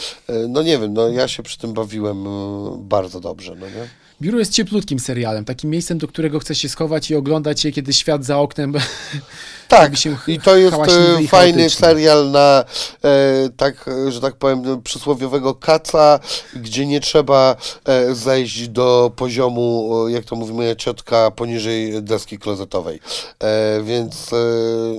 no 0.49 0.61
nie 0.61 0.79
wiem, 0.79 0.93
no 0.93 1.09
ja 1.09 1.27
się 1.27 1.43
przy 1.43 1.57
tym 1.57 1.73
bawiłem 1.73 2.27
y, 2.27 2.29
bardzo 2.77 3.19
dobrze, 3.19 3.55
no 3.55 3.65
nie? 3.65 3.87
Biuro 4.21 4.39
jest 4.39 4.53
cieplutkim 4.53 4.99
serialem, 4.99 5.45
takim 5.45 5.69
miejscem, 5.69 5.97
do 5.97 6.07
którego 6.07 6.39
chce 6.39 6.55
się 6.55 6.69
schować 6.69 7.11
i 7.11 7.15
oglądać 7.15 7.65
je, 7.65 7.71
kiedy 7.71 7.93
świat 7.93 8.25
za 8.25 8.37
oknem 8.37 8.73
Tak, 9.67 9.91
i 10.27 10.39
to 10.39 10.57
jest 10.57 10.77
e, 10.77 11.21
i 11.21 11.27
fajny 11.27 11.69
serial 11.69 12.31
na, 12.31 12.65
e, 13.03 13.49
tak, 13.57 13.87
e, 13.87 14.11
że 14.11 14.21
tak 14.21 14.35
powiem, 14.35 14.81
przysłowiowego 14.81 15.55
kaca, 15.55 16.19
gdzie 16.55 16.85
nie 16.85 16.99
trzeba 16.99 17.55
e, 17.85 18.15
zejść 18.15 18.67
do 18.67 19.11
poziomu, 19.15 19.93
e, 20.07 20.11
jak 20.11 20.25
to 20.25 20.35
mówi 20.35 20.53
moja 20.53 20.75
ciotka, 20.75 21.31
poniżej 21.31 22.03
deski 22.03 22.39
klozetowej. 22.39 22.99
E, 23.39 23.81
więc 23.83 24.33
e, 24.33 24.37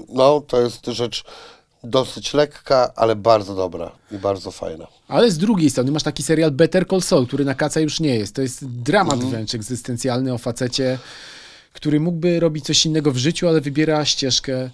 no, 0.09 0.41
to 0.41 0.61
jest 0.61 0.87
rzecz 0.87 1.25
dosyć 1.85 2.35
lekka, 2.35 2.93
ale 2.97 3.17
bardzo 3.17 3.55
dobra 3.55 3.93
i 4.13 4.19
bardzo 4.19 4.51
fajna. 4.51 4.87
Ale 5.09 5.31
z 5.31 5.39
drugiej 5.39 5.71
strony 5.71 5.91
masz 5.91 6.03
taki 6.03 6.23
serial 6.23 6.51
Better 6.51 6.87
Call 6.89 7.03
Saul, 7.03 7.27
który 7.27 7.45
na 7.45 7.55
kaca 7.55 7.81
już 7.81 8.01
nie 8.01 8.15
jest. 8.17 8.35
To 8.35 8.43
jest 8.43 8.67
dramat 8.67 9.25
wręcz 9.25 9.55
egzystencjalny 9.55 10.33
o 10.33 10.39
facecie, 10.39 10.99
który 11.73 12.01
mógłby 12.01 12.41
robić 12.41 12.65
coś 12.65 12.87
innego 12.87 13.13
w 13.13 13.17
życiu, 13.17 13.49
ale 13.49 13.61
wybiera 13.61 14.05
ścieżkę 14.05 14.55
e, 14.55 14.71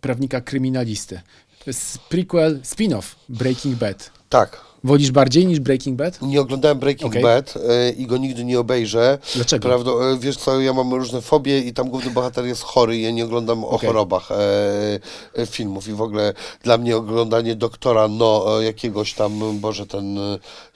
prawnika 0.00 0.40
kryminalisty. 0.40 1.20
To 1.64 1.64
jest 1.66 1.98
prequel, 1.98 2.60
spin-off 2.62 3.02
Breaking 3.28 3.76
Bad. 3.76 4.10
Tak. 4.28 4.67
Wolisz 4.88 5.10
bardziej 5.10 5.46
niż 5.46 5.60
Breaking 5.60 5.96
Bad? 5.96 6.22
Nie 6.22 6.40
oglądałem 6.40 6.78
Breaking 6.78 7.12
Okej. 7.12 7.22
Bad 7.22 7.54
e, 7.68 7.90
i 7.90 8.06
go 8.06 8.16
nigdy 8.16 8.44
nie 8.44 8.60
obejrzę. 8.60 9.18
Dlaczego? 9.34 9.68
Prawda, 9.68 9.90
e, 9.90 10.18
wiesz 10.18 10.36
co, 10.36 10.60
ja 10.60 10.72
mam 10.72 10.94
różne 10.94 11.20
fobie 11.20 11.58
i 11.60 11.72
tam 11.72 11.88
główny 11.88 12.10
bohater 12.10 12.44
jest 12.44 12.62
chory 12.62 12.96
i 12.96 13.02
ja 13.02 13.10
nie 13.10 13.24
oglądam 13.24 13.64
o 13.64 13.68
Okej. 13.68 13.86
chorobach 13.86 14.28
e, 14.32 15.46
filmów 15.46 15.88
i 15.88 15.92
w 15.92 16.02
ogóle 16.02 16.34
dla 16.62 16.78
mnie 16.78 16.96
oglądanie 16.96 17.56
doktora, 17.56 18.08
no 18.08 18.60
jakiegoś 18.60 19.14
tam, 19.14 19.60
Boże, 19.60 19.86
ten 19.86 20.18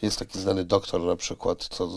jest 0.02 0.18
taki 0.18 0.38
znany 0.38 0.64
doktor 0.64 1.00
na 1.00 1.16
przykład, 1.16 1.66
co 1.70 1.88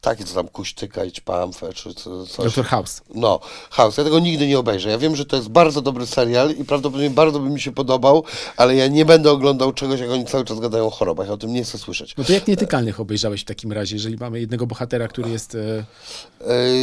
taki, 0.00 0.24
co 0.24 0.34
tam 0.34 0.48
kuśtyka 0.48 1.04
i 1.04 1.12
ćpamfę, 1.12 1.72
czy 1.72 1.94
co, 1.94 2.26
coś. 2.26 2.54
Dr. 2.54 2.64
House. 2.64 3.00
No, 3.14 3.40
House. 3.70 3.96
Ja 3.98 4.04
tego 4.04 4.18
nigdy 4.18 4.46
nie 4.46 4.58
obejrzę. 4.58 4.90
Ja 4.90 4.98
wiem, 4.98 5.16
że 5.16 5.24
to 5.24 5.36
jest 5.36 5.48
bardzo 5.48 5.82
dobry 5.82 6.06
serial 6.06 6.50
i 6.50 6.64
prawdopodobnie 6.64 7.10
bardzo 7.10 7.38
by 7.38 7.50
mi 7.50 7.60
się 7.60 7.72
podobał, 7.72 8.24
ale 8.56 8.74
ja 8.76 8.86
nie 8.86 9.04
będę 9.04 9.30
oglądał 9.30 9.72
czegoś, 9.72 10.00
jak 10.00 10.10
oni 10.10 10.24
cały 10.24 10.44
czas 10.44 10.60
gadają 10.60 10.86
o 10.86 10.90
chorobach. 10.90 11.26
Ja 11.26 11.32
o 11.32 11.36
tym 11.36 11.52
nie 11.52 11.64
chcę 11.64 11.78
słyszeć. 11.78 12.14
No 12.16 12.24
to 12.24 12.32
jak 12.32 12.48
Nietykalnych 12.48 13.00
obejrzałeś 13.00 13.42
w 13.42 13.44
takim 13.44 13.72
razie, 13.72 13.96
jeżeli 13.96 14.16
mamy 14.16 14.40
jednego 14.40 14.66
bohatera, 14.66 15.08
który 15.08 15.30
jest... 15.30 15.54
E, 15.54 15.84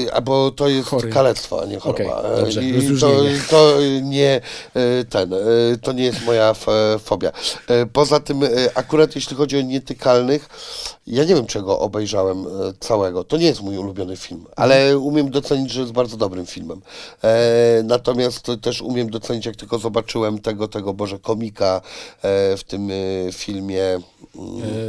Yy, 0.04 0.14
albo 0.14 0.52
to 0.52 0.68
jest 0.70 0.90
Chory. 0.90 1.10
kalectwo, 1.10 1.62
a 1.62 1.66
nie 1.66 1.80
choroba. 1.80 2.20
Okej, 2.20 2.36
dobrze, 2.38 2.64
Yy, 2.64 2.94
I 2.94 3.00
to, 3.00 3.10
to 3.50 3.78
nie 4.02 4.42
ten, 5.10 5.34
to 5.82 5.92
nie 5.94 6.04
jest 6.04 6.26
moja 6.26 6.54
fobia. 7.00 7.32
Poza 7.94 8.20
tym, 8.20 8.40
akurat 8.76 9.16
jeśli 9.16 9.36
chodzi 9.38 9.58
o 9.58 9.62
nietykalnych, 9.62 10.25
ja 11.08 11.24
nie 11.24 11.36
wiem 11.36 11.46
czego 11.46 11.80
obejrzałem 11.80 12.44
yy, 12.44 12.50
całego. 12.80 13.24
To 13.24 13.38
nie 13.38 13.46
jest 13.46 13.62
mój 13.62 13.78
ulubiony 13.78 14.18
film, 14.18 14.46
ale 14.56 14.98
umiem 14.98 15.32
docenić, 15.32 15.72
że 15.72 15.82
jest 15.82 15.94
bardzo 15.94 16.18
dobrym 16.18 16.46
filmem. 16.46 16.82
Yy, 17.24 17.30
Natomiast 17.84 18.42
to 18.42 18.58
też 18.58 18.82
umiem 18.82 19.10
docenić, 19.10 19.46
jak 19.46 19.56
tylko 19.56 19.80
zobaczyłem 19.80 20.40
tego, 20.40 20.68
tego 20.68 20.94
Boże 20.94 21.20
komika 21.20 21.82
yy, 22.24 22.58
w 22.58 22.64
tym 22.68 22.90
yy, 22.90 23.30
filmie. 23.34 23.84
e, 23.84 24.00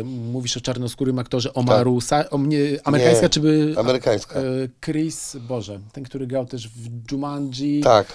mówisz 0.05 0.57
o 0.57 0.61
czarnoskórym 0.61 1.19
aktorze 1.19 1.55
Omaru, 1.55 1.99
Sa- 1.99 2.29
o 2.31 2.39
mnie, 2.39 2.59
amerykańska 2.85 3.23
Nie, 3.23 3.31
czy 3.31 3.41
by... 3.41 3.75
amerykańska. 3.77 4.41
E, 4.41 4.43
Chris, 4.85 5.37
Boże, 5.49 5.81
ten, 5.93 6.05
który 6.05 6.27
grał 6.27 6.47
też 6.47 6.69
w 6.69 7.13
Jumanji. 7.13 7.81
Tak. 7.81 8.07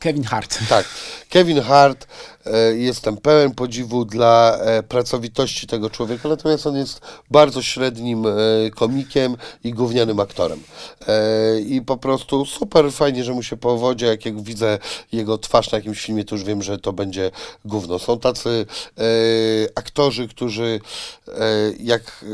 Kevin 0.00 0.24
Hart. 0.24 0.58
Tak. 0.68 0.86
Kevin 1.28 1.60
Hart, 1.60 2.06
e, 2.46 2.76
jestem 2.76 3.16
pełen 3.16 3.54
podziwu 3.54 4.04
dla 4.04 4.58
e, 4.58 4.82
pracowitości 4.82 5.66
tego 5.66 5.90
człowieka, 5.90 6.28
natomiast 6.28 6.66
on 6.66 6.76
jest 6.76 7.00
bardzo 7.30 7.62
średnim 7.62 8.26
e, 8.26 8.30
komikiem 8.70 9.36
i 9.64 9.72
gównianym 9.72 10.20
aktorem. 10.20 10.62
I 11.66 11.82
po 11.82 11.96
prostu 11.96 12.46
super 12.46 12.92
fajnie, 12.92 13.24
że 13.24 13.32
mu 13.32 13.42
się 13.42 13.56
powodzie, 13.56 14.06
jak, 14.06 14.24
jak 14.26 14.42
widzę 14.42 14.78
jego 15.12 15.38
twarz 15.38 15.72
na 15.72 15.78
jakimś 15.78 16.00
filmie, 16.00 16.24
to 16.24 16.34
już 16.34 16.44
wiem, 16.44 16.62
że 16.62 16.78
to 16.78 16.92
będzie 16.92 17.30
gówno. 17.64 17.98
Są 17.98 18.18
tacy 18.18 18.66
aktorzy, 19.74 20.28
którzy 20.28 20.80
jak 21.80 22.24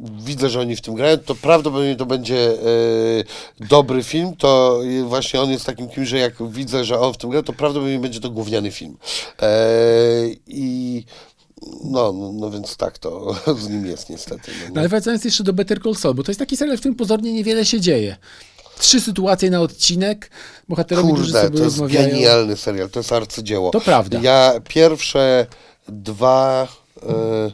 widzę, 0.00 0.50
że 0.50 0.60
oni 0.60 0.76
w 0.76 0.80
tym 0.80 0.94
grają, 0.94 1.18
to 1.18 1.34
prawdopodobnie 1.34 1.96
to 1.96 2.06
będzie 2.06 2.50
e, 2.50 3.64
dobry 3.68 4.02
film, 4.02 4.36
to 4.36 4.80
właśnie 5.04 5.40
on 5.40 5.50
jest 5.50 5.66
takim 5.66 5.88
kimś, 5.88 6.08
że 6.08 6.18
jak 6.18 6.50
widzę, 6.50 6.84
że 6.84 7.00
on 7.00 7.14
w 7.14 7.16
tym 7.16 7.30
gra, 7.30 7.42
to 7.42 7.52
prawdopodobnie 7.52 7.98
będzie 7.98 8.20
to 8.20 8.30
gówniany 8.30 8.70
film. 8.70 8.96
E, 9.42 9.48
I 10.46 11.04
no, 11.84 12.12
no, 12.12 12.32
no 12.32 12.50
więc 12.50 12.76
tak 12.76 12.98
to 12.98 13.34
z 13.62 13.68
nim 13.68 13.86
jest 13.86 14.10
niestety. 14.10 14.52
No, 14.62 14.74
No 14.74 14.80
ale 14.80 14.88
wracając 14.88 15.24
jeszcze 15.24 15.44
do 15.44 15.52
Better 15.52 15.82
Call 15.82 15.94
Saul, 15.94 16.14
bo 16.14 16.22
to 16.22 16.30
jest 16.30 16.38
taki 16.38 16.56
serial, 16.56 16.76
w 16.76 16.80
którym 16.80 16.96
pozornie 16.96 17.32
niewiele 17.32 17.64
się 17.64 17.80
dzieje. 17.80 18.16
Trzy 18.78 19.00
sytuacje 19.00 19.50
na 19.50 19.60
odcinek, 19.60 20.30
bohaterowie, 20.68 21.12
którzy 21.12 21.32
Kurde, 21.32 21.42
sobie 21.46 21.58
to 21.58 21.64
jest 21.64 21.78
rozmawiają. 21.78 22.08
genialny 22.08 22.56
serial, 22.56 22.90
to 22.90 23.00
jest 23.00 23.12
arcydzieło. 23.12 23.70
To 23.70 23.80
prawda. 23.80 24.18
Ja 24.22 24.60
pierwsze 24.68 25.46
dwa 25.88 26.68
e, 27.02 27.52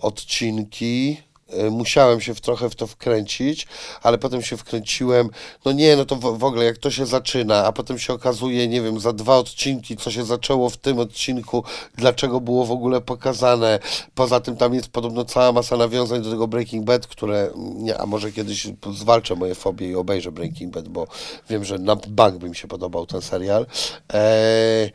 odcinki 0.00 1.25
musiałem 1.70 2.20
się 2.20 2.34
w, 2.34 2.40
trochę 2.40 2.70
w 2.70 2.74
to 2.74 2.86
wkręcić, 2.86 3.66
ale 4.02 4.18
potem 4.18 4.42
się 4.42 4.56
wkręciłem, 4.56 5.30
no 5.64 5.72
nie, 5.72 5.96
no 5.96 6.04
to 6.04 6.16
w, 6.16 6.38
w 6.38 6.44
ogóle 6.44 6.64
jak 6.64 6.78
to 6.78 6.90
się 6.90 7.06
zaczyna, 7.06 7.64
a 7.64 7.72
potem 7.72 7.98
się 7.98 8.12
okazuje, 8.12 8.68
nie 8.68 8.82
wiem, 8.82 9.00
za 9.00 9.12
dwa 9.12 9.36
odcinki, 9.36 9.96
co 9.96 10.10
się 10.10 10.24
zaczęło 10.24 10.70
w 10.70 10.76
tym 10.76 10.98
odcinku, 10.98 11.64
dlaczego 11.94 12.40
było 12.40 12.66
w 12.66 12.70
ogóle 12.70 13.00
pokazane. 13.00 13.78
Poza 14.14 14.40
tym 14.40 14.56
tam 14.56 14.74
jest 14.74 14.88
podobno 14.88 15.24
cała 15.24 15.52
masa 15.52 15.76
nawiązań 15.76 16.22
do 16.22 16.30
tego 16.30 16.48
Breaking 16.48 16.84
Bad, 16.84 17.06
które, 17.06 17.50
nie, 17.56 17.98
a 17.98 18.06
może 18.06 18.32
kiedyś 18.32 18.66
zwalczę 18.92 19.34
moje 19.34 19.54
fobie 19.54 19.90
i 19.90 19.94
obejrzę 19.94 20.32
Breaking 20.32 20.74
Bad, 20.74 20.88
bo 20.88 21.06
wiem, 21.50 21.64
że 21.64 21.78
na 21.78 21.96
bank 22.08 22.36
by 22.36 22.48
mi 22.48 22.56
się 22.56 22.68
podobał 22.68 23.06
ten 23.06 23.22
serial. 23.22 23.66
E, 24.12 24.90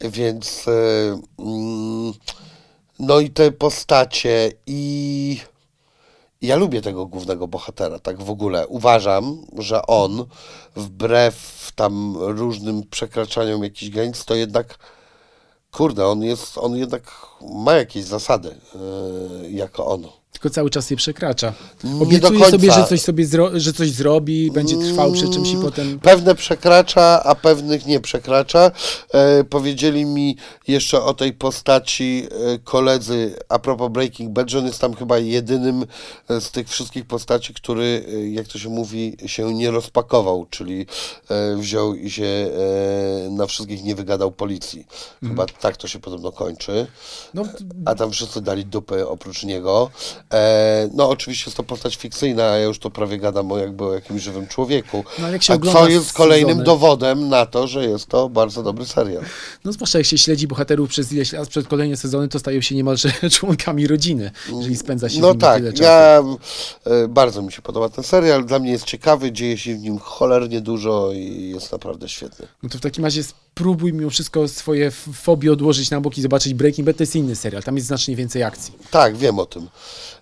więc 0.00 0.68
e, 0.68 0.72
mm, 1.38 2.12
no 2.98 3.20
i 3.20 3.30
te 3.30 3.52
postacie 3.52 4.52
i 4.66 5.40
ja 6.42 6.56
lubię 6.56 6.82
tego 6.82 7.06
głównego 7.06 7.48
bohatera, 7.48 7.98
tak 7.98 8.22
w 8.22 8.30
ogóle. 8.30 8.66
Uważam, 8.66 9.46
że 9.58 9.86
on, 9.86 10.24
wbrew 10.76 11.70
tam 11.74 12.16
różnym 12.16 12.82
przekraczaniom 12.90 13.64
jakichś 13.64 13.92
granic, 13.92 14.24
to 14.24 14.34
jednak, 14.34 14.78
kurde, 15.72 16.06
on 16.06 16.22
jest, 16.22 16.58
on 16.58 16.76
jednak 16.76 17.02
ma 17.42 17.74
jakieś 17.74 18.04
zasady, 18.04 18.60
yy, 19.42 19.50
jako 19.50 19.86
on. 19.86 20.06
Tylko 20.36 20.50
cały 20.50 20.70
czas 20.70 20.90
je 20.90 20.96
przekracza. 20.96 21.52
Obiecuje 22.00 22.50
sobie, 22.50 22.72
że 22.72 22.84
coś, 22.84 23.00
sobie 23.00 23.26
zro- 23.26 23.50
że 23.54 23.72
coś 23.72 23.90
zrobi, 23.90 24.50
będzie 24.50 24.76
trwał 24.76 25.12
przy 25.12 25.28
czymś 25.28 25.52
i 25.52 25.56
potem... 25.56 26.00
Pewne 26.00 26.34
przekracza, 26.34 27.22
a 27.24 27.34
pewnych 27.34 27.86
nie 27.86 28.00
przekracza. 28.00 28.70
E, 29.12 29.44
powiedzieli 29.44 30.04
mi 30.04 30.36
jeszcze 30.68 31.02
o 31.02 31.14
tej 31.14 31.32
postaci 31.32 32.28
e, 32.30 32.58
koledzy 32.58 33.34
a 33.48 33.58
propos 33.58 33.90
Breaking 33.92 34.32
Bad, 34.32 34.50
że 34.50 34.58
on 34.58 34.66
jest 34.66 34.78
tam 34.80 34.94
chyba 34.94 35.18
jedynym 35.18 35.86
e, 36.28 36.40
z 36.40 36.50
tych 36.50 36.68
wszystkich 36.68 37.04
postaci, 37.06 37.54
który, 37.54 38.04
e, 38.14 38.28
jak 38.30 38.46
to 38.48 38.58
się 38.58 38.68
mówi, 38.68 39.16
się 39.26 39.54
nie 39.54 39.70
rozpakował, 39.70 40.46
czyli 40.50 40.86
e, 41.30 41.56
wziął 41.56 41.94
i 41.94 42.10
się 42.10 42.24
e, 42.24 43.30
na 43.30 43.46
wszystkich 43.46 43.84
nie 43.84 43.94
wygadał 43.94 44.32
policji. 44.32 44.86
Chyba 45.22 45.46
tak 45.46 45.76
to 45.76 45.88
się 45.88 45.98
podobno 45.98 46.32
kończy. 46.32 46.86
No, 47.34 47.42
A 47.84 47.94
tam 47.94 48.10
wszyscy 48.10 48.40
dali 48.40 48.64
dupy 48.64 49.08
oprócz 49.08 49.44
niego. 49.44 49.90
E, 50.36 50.88
no 50.94 51.08
oczywiście 51.08 51.44
jest 51.46 51.56
to 51.56 51.62
postać 51.62 51.96
fikcyjna, 51.96 52.44
a 52.50 52.56
ja 52.56 52.64
już 52.64 52.78
to 52.78 52.90
prawie 52.90 53.18
gadam 53.18 53.52
o 53.52 53.58
jakby 53.58 53.84
o 53.84 53.94
jakimś 53.94 54.22
żywym 54.22 54.46
człowieku. 54.46 55.04
No, 55.18 55.26
ale 55.26 55.36
a 55.48 55.58
co 55.72 55.88
jest 55.88 56.12
kolejnym 56.12 56.58
sezony- 56.58 56.64
dowodem 56.64 57.28
na 57.28 57.46
to, 57.46 57.66
że 57.66 57.84
jest 57.84 58.06
to 58.06 58.28
bardzo 58.28 58.62
dobry 58.62 58.86
serial. 58.86 59.22
no 59.64 59.72
zwłaszcza 59.72 59.98
jak 59.98 60.06
się 60.06 60.18
śledzi 60.18 60.46
bohaterów 60.46 60.88
przez 60.90 61.12
ileś 61.12 61.32
lat, 61.32 61.48
przed 61.48 61.68
kolejne 61.68 61.96
sezony, 61.96 62.28
to 62.28 62.38
stają 62.38 62.60
się 62.60 62.74
niemalże 62.74 63.12
członkami 63.38 63.86
rodziny, 63.86 64.30
jeżeli 64.52 64.76
spędza 64.76 65.08
się 65.08 65.20
No 65.20 65.34
tak, 65.34 65.56
tyle 65.58 65.72
czasu. 65.72 65.82
ja 65.82 66.22
e, 66.84 67.08
bardzo 67.08 67.42
mi 67.42 67.52
się 67.52 67.62
podoba 67.62 67.88
ten 67.88 68.04
serial, 68.04 68.44
dla 68.44 68.58
mnie 68.58 68.70
jest 68.70 68.84
ciekawy, 68.84 69.32
dzieje 69.32 69.58
się 69.58 69.74
w 69.74 69.78
nim 69.78 69.98
cholernie 69.98 70.60
dużo 70.60 71.10
i 71.12 71.50
jest 71.54 71.72
naprawdę 71.72 72.08
świetny. 72.08 72.46
No 72.62 72.68
to 72.68 72.78
w 72.78 72.80
takim 72.80 73.04
razie 73.04 73.22
spróbuj 73.56 73.92
mimo 73.92 74.10
wszystko 74.10 74.48
swoje 74.48 74.90
fobie 74.90 75.52
odłożyć 75.52 75.90
na 75.90 76.00
bok 76.00 76.18
i 76.18 76.22
zobaczyć 76.22 76.54
Breaking 76.54 76.86
Bad, 76.86 76.96
to 76.96 77.02
jest 77.02 77.16
inny 77.16 77.36
serial, 77.36 77.62
tam 77.62 77.76
jest 77.76 77.86
znacznie 77.86 78.16
więcej 78.16 78.42
akcji. 78.42 78.74
Tak, 78.90 79.16
wiem 79.16 79.38
o 79.38 79.46
tym. 79.46 79.68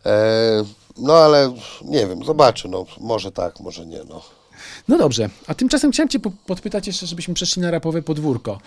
E, 0.06 0.64
no 0.98 1.12
ale 1.14 1.54
nie 1.84 2.06
wiem, 2.06 2.24
zobaczę, 2.24 2.68
no 2.68 2.86
może 3.00 3.32
tak, 3.32 3.60
może 3.60 3.86
nie, 3.86 4.00
no. 4.08 4.22
No 4.88 4.98
dobrze, 4.98 5.30
a 5.46 5.54
tymczasem 5.54 5.92
chciałem 5.92 6.08
cię 6.08 6.20
po- 6.20 6.30
podpytać 6.46 6.86
jeszcze, 6.86 7.06
żebyśmy 7.06 7.34
przeszli 7.34 7.62
na 7.62 7.70
rapowe 7.70 8.02
podwórko. 8.02 8.60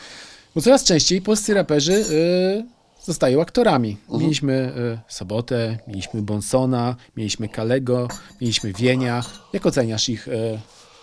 Bo 0.55 0.61
coraz 0.61 0.83
częściej 0.83 1.21
polscy 1.21 1.53
raperzy 1.53 1.93
y, 1.93 2.65
zostają 3.05 3.41
aktorami. 3.41 3.97
Mieliśmy 4.09 4.53
y, 4.53 5.13
Sobotę, 5.13 5.77
mieliśmy 5.87 6.21
Bonsona, 6.21 6.95
mieliśmy 7.17 7.49
Kalego, 7.49 8.07
mieliśmy 8.41 8.73
Wienia. 8.73 9.23
Jak 9.53 9.65
oceniasz 9.65 10.09
ich 10.09 10.27
y, 10.27 10.59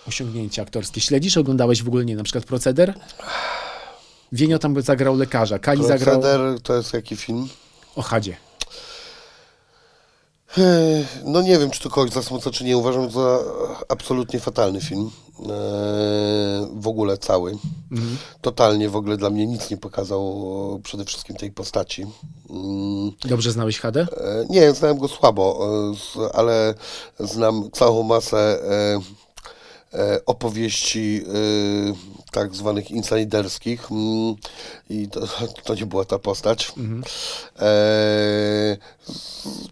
osiągnięcia 0.09 0.63
aktorskie? 0.63 1.01
Śledzisz, 1.01 1.37
oglądałeś 1.37 1.83
w 1.83 1.89
ogóle, 1.89 2.05
nie, 2.05 2.17
na 2.17 2.23
przykład 2.25 2.45
Proceder? 2.45 2.95
Wienio 4.33 4.59
tam 4.59 4.83
zagrał 4.83 5.17
lekarza, 5.17 5.59
Kali 5.59 5.87
zagrał 5.87 6.21
Proceder 6.21 6.61
to 6.61 6.75
jest 6.77 6.95
jaki 6.95 7.17
film? 7.17 7.49
o 7.97 8.03
Hadzie. 8.03 8.37
No 11.25 11.43
nie 11.43 11.59
wiem, 11.59 11.71
czy 11.71 11.81
to 11.83 11.91
kogoś 11.91 12.11
zasmuca, 12.11 12.51
czy 12.51 12.65
nie. 12.65 12.77
Uważam 12.77 13.11
za 13.11 13.39
absolutnie 13.89 14.41
fatalny 14.41 14.81
film. 14.81 15.11
Eee, 15.41 15.47
w 16.75 16.89
ogóle 16.89 17.19
cały. 17.19 17.59
Totalnie 18.41 18.89
w 18.89 18.97
ogóle 18.97 19.17
dla 19.17 19.31
mnie 19.31 19.47
nic 19.47 19.71
nie 19.71 19.77
pokazał 19.77 20.81
przede 20.85 21.05
wszystkim 21.05 21.37
tej 21.37 21.51
postaci. 21.53 22.07
Mm, 22.51 23.11
Dobrze 23.25 23.53
znałeś 23.53 23.81
Hadę? 23.81 24.01
e, 24.17 24.45
Nie, 24.51 24.73
znałem 24.73 24.99
go 24.99 25.09
słabo, 25.09 25.69
e, 26.17 26.35
ale 26.37 26.75
znam 27.21 27.71
całą 27.73 28.03
masę 28.03 28.37
e, 28.39 28.73
e, 28.95 29.01
opowieści 30.27 31.25
e, 31.27 31.33
tak 32.33 32.55
zwanych 32.55 32.91
insiderskich 32.91 33.91
mm, 33.91 34.35
i 34.91 35.09
to, 35.09 35.21
to 35.65 35.75
nie 35.75 35.87
była 35.87 36.05
ta 36.05 36.19
postać. 36.19 36.73
E, 37.59 38.77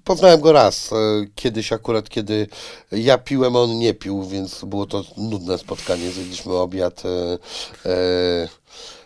poznałem 0.04 0.40
go 0.40 0.52
raz, 0.52 0.92
e, 0.92 0.96
kiedyś 1.34 1.72
akurat, 1.72 2.08
kiedy 2.08 2.46
ja 2.92 3.18
piłem, 3.18 3.56
a 3.56 3.58
on 3.58 3.78
nie 3.78 3.94
pił, 3.94 4.24
więc 4.24 4.64
było 4.64 4.86
to 4.86 5.04
nudne 5.16 5.58
spotkanie, 5.58 6.10
zjedliśmy 6.10 6.52
obiad. 6.52 7.02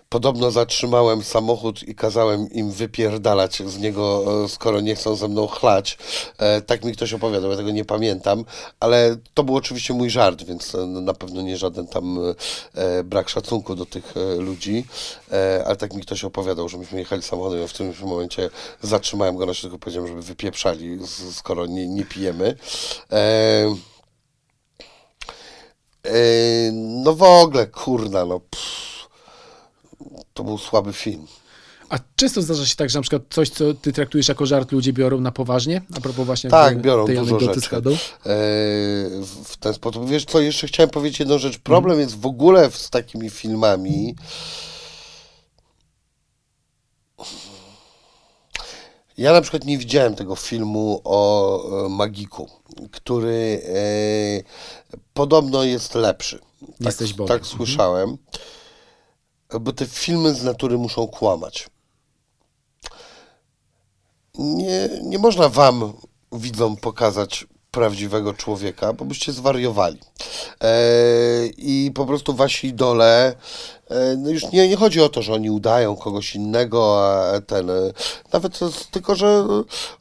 Podobno 0.08 0.50
zatrzymałem 0.50 1.22
samochód 1.22 1.82
i 1.82 1.94
kazałem 1.94 2.50
im 2.50 2.70
wypierdalać 2.70 3.62
z 3.66 3.78
niego, 3.78 4.24
e, 4.44 4.48
skoro 4.48 4.80
nie 4.80 4.94
chcą 4.94 5.14
ze 5.14 5.28
mną 5.28 5.46
chlać. 5.46 5.98
E, 6.38 6.60
tak 6.60 6.84
mi 6.84 6.92
ktoś 6.92 7.14
opowiadał, 7.14 7.50
ja 7.50 7.56
tego 7.56 7.70
nie 7.70 7.84
pamiętam, 7.84 8.44
ale 8.80 9.16
to 9.34 9.44
był 9.44 9.56
oczywiście 9.56 9.94
mój 9.94 10.10
żart, 10.10 10.42
więc 10.42 10.74
e, 10.74 10.86
na 10.86 11.14
pewno 11.14 11.42
nie 11.42 11.56
żaden 11.56 11.86
tam 11.86 12.18
brak 13.04 13.28
szacunku 13.28 13.74
do 13.74 13.86
tych 13.86 14.14
ludzi, 14.38 14.84
ale 15.66 15.76
tak 15.76 15.94
mi 15.94 16.02
ktoś 16.02 16.24
opowiadał, 16.24 16.68
że 16.68 16.78
myśmy 16.78 16.98
jechali 16.98 17.22
samochodem, 17.22 17.60
ja 17.60 17.66
w 17.66 17.72
tym 17.72 17.94
momencie 18.02 18.50
zatrzymałem 18.82 19.36
go 19.36 19.46
na 19.46 19.54
środku, 19.54 19.78
powiedziałem, 19.78 20.08
żeby 20.08 20.22
wypieprzali, 20.22 20.98
skoro 21.32 21.66
nie, 21.66 21.88
nie 21.88 22.04
pijemy. 22.04 22.56
No 26.72 27.12
w 27.12 27.22
ogóle, 27.22 27.66
kurna, 27.66 28.24
no 28.24 28.40
pff, 28.40 28.95
to 30.34 30.44
był 30.44 30.58
słaby 30.58 30.92
film. 30.92 31.26
A 31.88 31.98
często 32.16 32.42
zdarza 32.42 32.66
się 32.66 32.76
tak, 32.76 32.90
że 32.90 32.98
na 32.98 33.02
przykład 33.02 33.22
coś, 33.30 33.50
co 33.50 33.74
ty 33.74 33.92
traktujesz 33.92 34.28
jako 34.28 34.46
żart, 34.46 34.72
ludzie 34.72 34.92
biorą 34.92 35.20
na 35.20 35.32
poważnie? 35.32 35.82
A 35.96 36.00
propos 36.00 36.26
właśnie 36.26 36.50
Tak, 36.50 36.80
biorą 36.80 37.06
tej 37.06 37.16
dużo 37.16 37.40
rzeczy 37.40 37.76
e, 37.76 37.80
w 39.44 39.56
ten 39.60 39.74
sposób. 39.74 40.08
Wiesz 40.08 40.24
co, 40.24 40.40
jeszcze 40.40 40.66
chciałem 40.66 40.90
powiedzieć 40.90 41.20
jedną 41.20 41.38
rzecz. 41.38 41.58
Problem 41.58 42.00
jest 42.00 42.20
w 42.20 42.26
ogóle 42.26 42.70
z 42.70 42.90
takimi 42.90 43.30
filmami. 43.30 44.14
Ja 49.18 49.32
na 49.32 49.40
przykład 49.40 49.64
nie 49.64 49.78
widziałem 49.78 50.14
tego 50.14 50.36
filmu 50.36 51.00
o 51.04 51.86
e, 51.86 51.88
Magiku, 51.88 52.50
który 52.90 53.62
e, 53.64 54.98
podobno 55.14 55.64
jest 55.64 55.94
lepszy. 55.94 56.38
Tak, 56.60 56.80
Jesteś 56.80 57.12
bowiem. 57.14 57.28
tak 57.38 57.46
słyszałem. 57.46 58.18
Bo 59.60 59.72
te 59.72 59.86
filmy 59.86 60.34
z 60.34 60.42
natury 60.42 60.78
muszą 60.78 61.06
kłamać. 61.06 61.68
Nie, 64.38 64.88
nie 65.02 65.18
można 65.18 65.48
wam, 65.48 65.92
widzom, 66.32 66.76
pokazać 66.76 67.46
prawdziwego 67.76 68.34
człowieka, 68.34 68.92
bo 68.92 69.04
byście 69.04 69.32
zwariowali. 69.32 69.98
E, 70.62 70.72
I 71.46 71.92
po 71.94 72.06
prostu 72.06 72.34
wasi 72.34 72.66
idole, 72.66 73.34
e, 73.90 74.16
no 74.16 74.30
już 74.30 74.52
nie, 74.52 74.68
nie 74.68 74.76
chodzi 74.76 75.00
o 75.00 75.08
to, 75.08 75.22
że 75.22 75.34
oni 75.34 75.50
udają 75.50 75.96
kogoś 75.96 76.34
innego, 76.34 77.08
a 77.10 77.40
ten, 77.40 77.70
e, 77.70 77.92
nawet 78.32 78.58
tylko, 78.90 79.14
że 79.14 79.46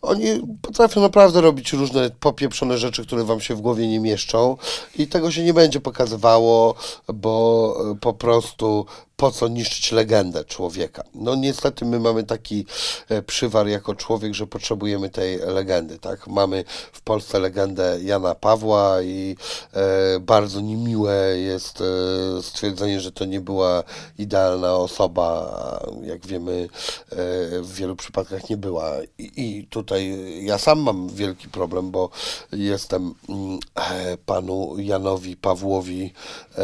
oni 0.01 0.25
potrafią 0.61 1.01
naprawdę 1.01 1.41
robić 1.41 1.73
różne 1.73 2.09
popieprzone 2.19 2.77
rzeczy, 2.77 3.05
które 3.05 3.23
wam 3.23 3.41
się 3.41 3.55
w 3.55 3.61
głowie 3.61 3.87
nie 3.87 3.99
mieszczą 3.99 4.57
i 4.97 5.07
tego 5.07 5.31
się 5.31 5.43
nie 5.43 5.53
będzie 5.53 5.79
pokazywało, 5.79 6.75
bo 7.13 7.77
po 8.01 8.13
prostu 8.13 8.85
po 9.15 9.31
co 9.31 9.47
niszczyć 9.47 9.91
legendę 9.91 10.45
człowieka. 10.45 11.03
No 11.15 11.35
niestety 11.35 11.85
my 11.85 11.99
mamy 11.99 12.23
taki 12.23 12.65
e, 13.09 13.21
przywar 13.21 13.67
jako 13.67 13.95
człowiek, 13.95 14.33
że 14.33 14.47
potrzebujemy 14.47 15.09
tej 15.09 15.37
legendy, 15.37 15.99
tak? 15.99 16.27
Mamy 16.27 16.63
w 16.93 17.01
Polsce 17.01 17.39
legendę 17.39 17.99
Jana 18.01 18.35
Pawła 18.35 19.01
i 19.01 19.35
e, 19.73 20.19
bardzo 20.19 20.61
niemiłe 20.61 21.15
jest 21.37 21.81
e, 21.81 22.43
stwierdzenie, 22.43 23.01
że 23.01 23.11
to 23.11 23.25
nie 23.25 23.41
była 23.41 23.83
idealna 24.17 24.75
osoba, 24.75 25.55
jak 26.03 26.27
wiemy 26.27 26.69
e, 27.09 27.15
w 27.61 27.73
wielu 27.73 27.95
przypadkach 27.95 28.49
nie 28.49 28.57
była. 28.57 28.91
I, 29.17 29.31
I 29.35 29.67
tutaj 29.67 30.17
ja 30.45 30.57
sam 30.57 30.79
mam 30.79 31.09
wielki 31.09 31.49
problem, 31.49 31.91
bo 31.91 32.09
jestem 32.51 33.13
mm, 33.29 33.59
e, 33.75 34.17
panu 34.25 34.75
Janowi 34.77 35.35
Pawłowi 35.35 36.13
e, 36.57 36.63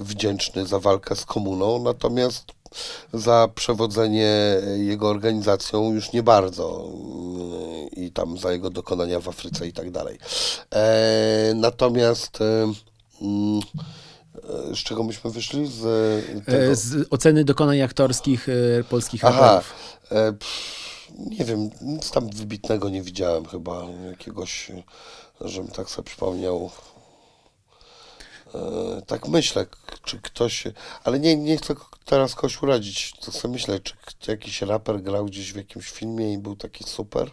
wdzięczny 0.00 0.66
za 0.66 0.78
walkę 0.78 1.16
z 1.16 1.24
komuną, 1.24 1.65
natomiast 1.84 2.56
za 3.12 3.48
przewodzenie 3.54 4.60
jego 4.76 5.08
organizacją 5.08 5.92
już 5.92 6.12
nie 6.12 6.22
bardzo 6.22 6.84
mm, 6.84 7.90
i 7.90 8.12
tam 8.12 8.38
za 8.38 8.52
jego 8.52 8.70
dokonania 8.70 9.20
w 9.20 9.28
Afryce 9.28 9.66
i 9.66 9.72
tak 9.72 9.90
dalej. 9.90 10.18
E, 10.74 11.52
natomiast 11.54 12.40
e, 12.40 12.72
mm, 13.22 13.60
e, 14.70 14.74
z 14.74 14.78
czego 14.78 15.04
myśmy 15.04 15.30
wyszli? 15.30 15.66
Z 15.66 15.80
Z 16.78 17.06
oceny 17.10 17.44
dokonań 17.44 17.80
aktorskich 17.82 18.46
polskich 18.90 19.24
Aha, 19.24 19.62
pff, 20.10 20.76
nie 21.18 21.44
wiem, 21.44 21.70
nic 21.80 22.10
tam 22.10 22.30
wybitnego 22.30 22.88
nie 22.88 23.02
widziałem 23.02 23.46
chyba, 23.46 23.86
jakiegoś, 24.10 24.72
żebym 25.40 25.70
tak 25.70 25.90
sobie 25.90 26.06
przypomniał. 26.06 26.70
Tak 29.06 29.28
myślę, 29.28 29.66
czy 30.06 30.20
ktoś, 30.20 30.64
ale 31.04 31.20
nie, 31.20 31.36
nie 31.36 31.56
chcę 31.56 31.74
teraz 32.04 32.34
kogoś 32.34 32.62
uradzić, 32.62 33.12
to 33.20 33.32
sobie 33.32 33.52
myślę, 33.54 33.80
czy 33.80 33.94
k- 33.94 34.12
jakiś 34.32 34.62
raper 34.62 35.02
grał 35.02 35.26
gdzieś 35.26 35.52
w 35.52 35.56
jakimś 35.56 35.90
filmie 35.90 36.32
i 36.32 36.38
był 36.38 36.56
taki 36.56 36.84
super. 36.84 37.30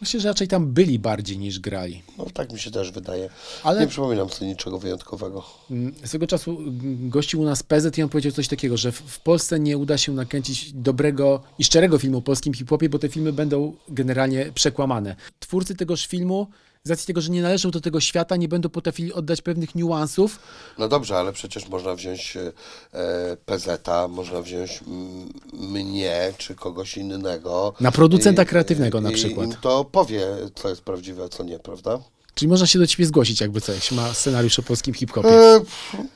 Myślę, 0.00 0.20
że 0.20 0.28
raczej 0.28 0.48
tam 0.48 0.66
byli 0.72 0.98
bardziej 0.98 1.38
niż 1.38 1.58
grali. 1.60 2.02
No 2.18 2.26
tak 2.34 2.52
mi 2.52 2.58
się 2.58 2.70
też 2.70 2.90
wydaje. 2.90 3.30
Ale- 3.62 3.80
Nie 3.80 3.86
przypominam 3.86 4.28
sobie 4.30 4.50
niczego 4.50 4.78
wyjątkowego. 4.78 5.44
Mm, 5.70 5.94
Swego 6.04 6.26
czasu 6.26 6.50
mm, 6.58 7.10
gościł 7.10 7.40
u 7.40 7.44
nas 7.44 7.62
PZ 7.62 7.98
i 7.98 8.02
on 8.02 8.08
powiedział 8.08 8.32
coś 8.32 8.48
takiego, 8.48 8.76
że 8.76 8.92
w- 8.92 9.00
w 9.00 9.20
Polsce 9.20 9.60
nie 9.60 9.78
uda 9.78 9.98
się 9.98 10.12
nakręcić 10.12 10.72
dobrego 10.72 11.42
i 11.58 11.64
szczerego 11.64 11.98
filmu 11.98 12.18
o 12.18 12.22
polskim 12.22 12.54
hip-hopie, 12.54 12.88
bo 12.88 12.98
te 12.98 13.08
filmy 13.08 13.32
będą 13.32 13.74
generalnie 13.88 14.52
przekłamane. 14.54 15.16
Twórcy 15.40 15.74
tegoż 15.74 16.06
filmu, 16.06 16.46
z 16.84 16.90
racji 16.90 17.06
tego, 17.06 17.20
że 17.20 17.30
nie 17.30 17.42
należą 17.42 17.70
do 17.70 17.80
tego 17.80 18.00
świata, 18.00 18.36
nie 18.36 18.48
będą 18.48 18.68
potrafili 18.68 19.12
oddać 19.12 19.42
pewnych 19.42 19.74
niuansów. 19.74 20.38
No 20.78 20.88
dobrze, 20.88 21.16
ale 21.18 21.32
przecież 21.32 21.68
można 21.68 21.94
wziąć 21.94 22.36
e, 22.92 23.36
PZ-a, 23.46 24.08
można 24.08 24.42
wziąć 24.42 24.80
mm, 24.86 25.28
mnie 25.52 26.32
czy 26.38 26.54
kogoś 26.54 26.96
innego. 26.96 27.72
Na 27.80 27.92
producenta 27.92 28.42
I- 28.42 28.46
kreatywnego 28.46 29.00
na 29.00 29.10
i 29.10 29.14
przykład. 29.14 29.46
Im 29.46 29.56
to 29.60 29.84
powie, 29.84 30.26
co 30.54 30.68
jest 30.68 30.82
prawdziwe, 30.82 31.24
a 31.24 31.28
co 31.28 31.44
nie, 31.44 31.58
prawda? 31.58 31.98
Czyli 32.34 32.48
można 32.48 32.66
się 32.66 32.78
do 32.78 32.86
ciebie 32.86 33.06
zgłosić, 33.06 33.40
jakby 33.40 33.60
coś. 33.60 33.92
Ma 33.92 34.14
scenariusz 34.14 34.58
o 34.58 34.62
polskim 34.62 34.94
hip-hopie. 34.94 35.28
E, 35.28 35.60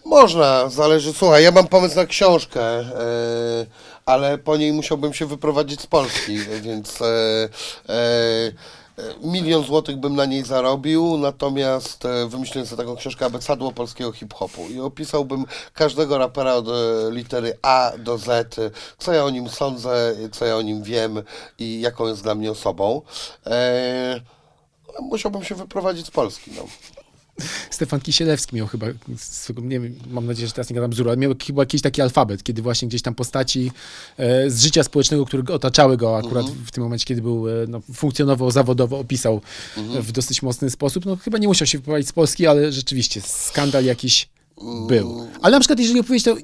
można, 0.05 0.69
zależy. 0.69 1.13
Słuchaj, 1.13 1.45
ja 1.45 1.51
mam 1.51 1.67
pomysł 1.69 1.97
na 1.97 2.07
książkę, 2.07 2.63
e, 2.63 3.67
ale 4.07 4.39
po 4.39 4.57
niej 4.57 4.73
musiałbym 4.73 5.13
się 5.15 5.27
wyprowadzić 5.27 5.81
z 5.81 5.87
Polski, 5.87 6.39
więc 6.63 7.03
e, 7.03 7.05
e, 7.07 7.49
e, 7.95 8.53
milion 9.23 9.65
złotych 9.65 9.97
bym 9.97 10.17
na 10.17 10.27
niej 10.27 10.43
zarobił, 10.43 11.17
natomiast 11.19 12.05
e, 12.05 12.27
wymyśliłem 12.29 12.67
sobie 12.67 12.83
taką 12.83 12.97
książkę 12.97 13.27
Abecadło 13.27 13.73
polskiego 13.73 14.13
hip-hopu 14.13 14.69
i 14.69 14.81
opisałbym 14.81 15.45
każdego 15.73 16.19
rapera 16.19 16.55
od 16.55 16.69
e, 16.69 16.73
litery 17.11 17.59
A 17.63 17.93
do 17.99 18.19
Z, 18.19 18.57
co 18.99 19.13
ja 19.13 19.25
o 19.25 19.31
nim 19.31 19.49
sądzę, 19.49 20.15
co 20.33 20.47
ja 20.47 20.57
o 20.57 20.63
nim 20.63 20.83
wiem 20.83 21.23
i 21.59 21.81
jaką 21.81 22.07
jest 22.07 22.23
dla 22.23 22.35
mnie 22.35 22.51
osobą. 22.51 23.03
E, 23.47 24.21
musiałbym 25.01 25.45
się 25.45 25.55
wyprowadzić 25.55 26.07
z 26.07 26.11
Polski, 26.11 26.51
no. 26.57 26.65
Stefan 27.71 28.01
Kisielewski 28.01 28.57
miał 28.57 28.67
chyba, 28.67 28.87
swego- 29.17 29.63
nie 29.63 29.81
wiem, 29.81 29.95
mam 30.11 30.27
nadzieję, 30.27 30.47
że 30.49 30.53
teraz 30.53 30.71
nie 30.71 30.75
gadam 30.75 30.91
bzdur, 30.91 31.09
ale 31.09 31.17
miał 31.17 31.35
chyba 31.47 31.63
jakiś 31.63 31.83
taki 31.83 32.03
alfabet, 32.03 32.43
kiedy 32.43 32.63
właśnie 32.63 32.89
gdzieś 32.89 33.03
tam 33.03 33.15
postaci 33.15 33.73
e, 34.17 34.51
z 34.51 34.63
życia 34.63 34.85
społecznego, 34.85 35.27
które 35.27 35.55
otaczały 35.55 35.97
go 35.97 36.19
akurat 36.19 36.47
w 36.67 36.71
tym 36.71 36.85
momencie, 36.85 37.05
kiedy 37.05 37.23
był, 37.23 37.49
e, 37.49 37.53
no, 37.69 37.81
funkcjonował 37.95 38.51
zawodowo, 38.51 38.99
opisał 38.99 39.41
w 40.01 40.13
dosyć 40.13 40.43
mocny 40.43 40.71
sposób. 40.71 41.05
No 41.07 41.17
chyba 41.17 41.39
nie 41.39 41.49
musiał 41.49 41.67
się 41.67 41.79
wyprowadzić 41.79 42.09
z 42.09 42.13
Polski, 42.13 42.47
ale 42.47 42.73
rzeczywiście 42.73 43.21
skandal 43.21 43.85
jakiś 43.85 44.29
był. 44.89 45.27
Ale 45.43 45.57
na 45.57 45.61
przykład, 45.61 45.79
jeżeli 45.79 46.01
opowiedzieć, 46.01 46.25
to 46.25 46.37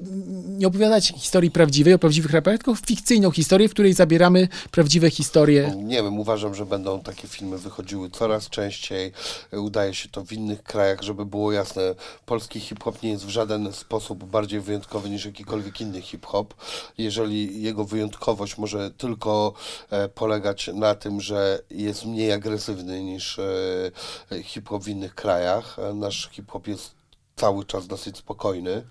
nie 0.61 0.67
opowiadać 0.67 1.07
historii 1.07 1.51
prawdziwej, 1.51 1.93
o 1.93 1.99
prawdziwych 1.99 2.31
raperach, 2.31 2.59
tylko 2.59 2.75
fikcyjną 2.75 3.31
historię, 3.31 3.69
w 3.69 3.71
której 3.71 3.93
zabieramy 3.93 4.47
prawdziwe 4.71 5.09
historie. 5.09 5.73
Nie 5.83 6.03
wiem, 6.03 6.19
uważam, 6.19 6.55
że 6.55 6.65
będą 6.65 6.99
takie 6.99 7.27
filmy 7.27 7.57
wychodziły 7.57 8.09
coraz 8.09 8.49
częściej. 8.49 9.11
Udaje 9.51 9.93
się 9.93 10.09
to 10.09 10.25
w 10.25 10.31
innych 10.31 10.63
krajach, 10.63 11.01
żeby 11.01 11.25
było 11.25 11.51
jasne. 11.51 11.95
Polski 12.25 12.59
hip-hop 12.59 13.03
nie 13.03 13.09
jest 13.09 13.25
w 13.25 13.29
żaden 13.29 13.73
sposób 13.73 14.23
bardziej 14.23 14.59
wyjątkowy 14.59 15.09
niż 15.09 15.25
jakikolwiek 15.25 15.81
inny 15.81 16.01
hip-hop. 16.01 16.53
Jeżeli 16.97 17.63
jego 17.63 17.85
wyjątkowość 17.85 18.57
może 18.57 18.91
tylko 18.91 19.53
e, 19.89 20.09
polegać 20.09 20.69
na 20.73 20.95
tym, 20.95 21.21
że 21.21 21.59
jest 21.69 22.05
mniej 22.05 22.31
agresywny 22.31 23.03
niż 23.03 23.39
e, 23.39 24.43
hip-hop 24.43 24.83
w 24.83 24.87
innych 24.87 25.15
krajach. 25.15 25.79
E, 25.79 25.93
Nasz 25.93 26.29
hip-hop 26.31 26.67
jest 26.67 27.00
cały 27.41 27.65
czas 27.65 27.87
dosyć 27.87 28.17
spokojny 28.17 28.83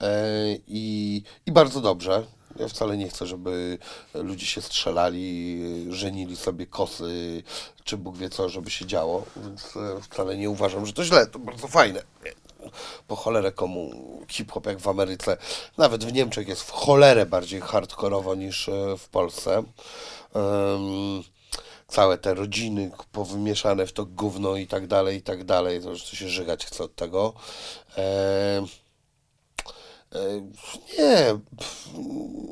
e, 0.00 0.14
i, 0.68 1.22
i 1.46 1.52
bardzo 1.52 1.80
dobrze. 1.80 2.24
Ja 2.58 2.68
wcale 2.68 2.96
nie 2.96 3.08
chcę, 3.08 3.26
żeby 3.26 3.78
ludzie 4.14 4.46
się 4.46 4.62
strzelali, 4.62 5.62
żenili 5.90 6.36
sobie 6.36 6.66
kosy, 6.66 7.42
czy 7.84 7.96
Bóg 7.96 8.16
wie 8.16 8.30
co, 8.30 8.48
żeby 8.48 8.70
się 8.70 8.86
działo, 8.86 9.24
więc 9.36 9.76
e, 9.76 10.00
wcale 10.02 10.36
nie 10.36 10.50
uważam, 10.50 10.86
że 10.86 10.92
to 10.92 11.04
źle, 11.04 11.26
to 11.26 11.38
bardzo 11.38 11.68
fajne. 11.68 12.02
po 13.08 13.16
cholerę 13.16 13.52
komu 13.52 13.90
hip-hop 14.28 14.66
jak 14.66 14.78
w 14.78 14.88
Ameryce, 14.88 15.36
nawet 15.78 16.04
w 16.04 16.12
Niemczech 16.12 16.48
jest 16.48 16.62
w 16.62 16.70
cholerę 16.70 17.26
bardziej 17.26 17.60
hardkorowo 17.60 18.34
niż 18.34 18.68
e, 18.68 18.96
w 18.98 19.08
Polsce. 19.08 19.62
Um, 20.34 21.22
całe 21.92 22.18
te 22.18 22.34
rodziny 22.34 22.90
powymieszane 23.12 23.86
w 23.86 23.92
to 23.92 24.06
gówno 24.06 24.56
i 24.56 24.66
tak 24.66 24.86
dalej, 24.86 25.18
i 25.18 25.22
tak 25.22 25.44
dalej, 25.44 25.82
to 25.82 25.90
już 25.90 26.04
się 26.04 26.28
żygać 26.28 26.66
chce 26.66 26.84
od 26.84 26.94
tego. 26.94 27.32
E, 27.98 28.64
e, 30.12 30.48
nie, 30.98 31.38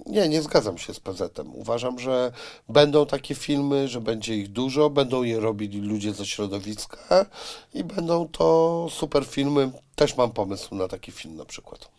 nie, 0.07 0.29
nie 0.29 0.43
zgadzam 0.43 0.79
się 0.79 0.95
z 0.95 1.01
PZ-em. 1.01 1.55
Uważam, 1.55 1.99
że 1.99 2.33
będą 2.69 3.07
takie 3.07 3.35
filmy, 3.35 3.89
że 3.89 4.01
będzie 4.01 4.37
ich 4.37 4.49
dużo, 4.49 4.91
będą 4.91 5.23
je 5.23 5.41
robili 5.41 5.81
ludzie 5.81 6.13
ze 6.13 6.27
środowiska 6.27 7.27
i 7.75 7.85
będą 7.85 8.29
to 8.29 8.87
super 8.91 9.25
filmy. 9.27 9.71
Też 9.95 10.17
mam 10.17 10.31
pomysł 10.31 10.75
na 10.75 10.89
taki 10.89 11.13
film 11.13 11.37
na 11.37 11.45
przykład. 11.45 11.91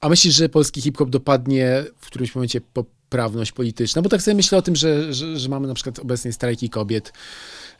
A 0.00 0.08
myślisz, 0.08 0.34
że 0.34 0.48
polski 0.48 0.80
hip-hop 0.80 1.10
dopadnie 1.10 1.84
w 1.98 2.06
którymś 2.06 2.34
momencie 2.34 2.60
poprawność 3.14 3.52
polityczna? 3.52 4.02
Bo 4.02 4.08
tak 4.08 4.22
sobie 4.22 4.34
myślę 4.34 4.58
o 4.58 4.62
tym, 4.62 4.76
że, 4.76 5.14
że, 5.14 5.38
że 5.38 5.48
mamy 5.48 5.68
na 5.68 5.74
przykład 5.74 5.98
obecnie 5.98 6.32
strajki 6.32 6.70
kobiet. 6.70 7.12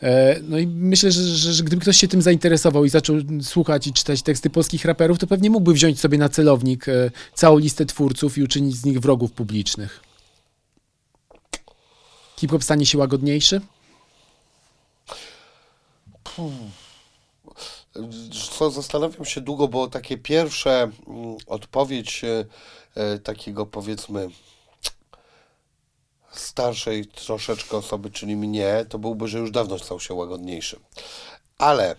E, 0.03 0.41
no 0.43 0.59
i 0.59 0.67
myślę, 0.67 1.11
że, 1.13 1.23
że, 1.23 1.53
że, 1.53 1.65
gdyby 1.65 1.83
ktoś 1.83 1.97
się 1.97 2.09
tym 2.09 2.23
zainteresował 2.23 2.85
i 2.85 2.89
zaczął 2.89 3.17
słuchać 3.43 3.87
i 3.87 3.93
czytać 3.93 4.23
teksty 4.23 4.51
polskich 4.51 4.85
raperów, 4.85 5.19
to 5.19 5.27
pewnie 5.27 5.51
mógłby 5.51 5.73
wziąć 5.73 6.01
sobie 6.01 6.19
na 6.19 6.29
celownik 6.29 6.89
e, 6.89 7.11
całą 7.35 7.59
listę 7.59 7.87
twórców 7.87 8.39
i 8.39 8.43
uczynić 8.43 8.77
z 8.77 8.85
nich 8.85 9.01
wrogów 9.01 9.33
publicznych. 9.33 10.01
Hip-hop 12.37 12.65
stanie 12.65 12.87
się 12.87 12.99
łagodniejszy? 12.99 13.61
Co 18.59 18.71
zastanawiam 18.71 19.25
się 19.25 19.41
długo, 19.41 19.69
bo 19.69 19.89
takie 19.89 20.19
pierwsze 20.19 20.91
mm, 21.07 21.37
odpowiedź 21.47 22.23
e, 22.95 23.19
takiego 23.19 23.67
powiedzmy 23.67 24.29
starszej 26.41 27.07
troszeczkę 27.07 27.77
osoby, 27.77 28.11
czyli 28.11 28.37
mnie, 28.37 28.87
to 28.89 28.99
byłby, 28.99 29.29
że 29.29 29.39
już 29.39 29.51
dawno 29.51 29.79
stał 29.79 30.01
się 30.01 30.15
łagodniejszy. 30.15 30.81
Ale 31.59 31.97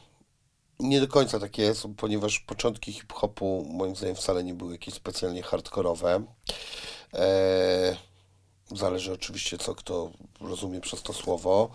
nie 0.80 1.02
do 1.02 1.08
końca 1.08 1.40
tak 1.40 1.58
jest, 1.58 1.88
ponieważ 1.98 2.40
początki 2.40 2.94
hip-hopu 2.94 3.66
moim 3.70 3.96
zdaniem 3.96 4.16
wcale 4.16 4.44
nie 4.44 4.54
były 4.54 4.72
jakieś 4.72 4.94
specjalnie 4.94 5.44
hardkorowe. 5.44 6.24
Eee, 7.14 7.96
zależy 8.72 9.14
oczywiście, 9.14 9.58
co 9.58 9.76
kto 9.76 10.12
rozumie 10.42 10.82
przez 10.82 11.04
to 11.04 11.14
słowo. 11.14 11.70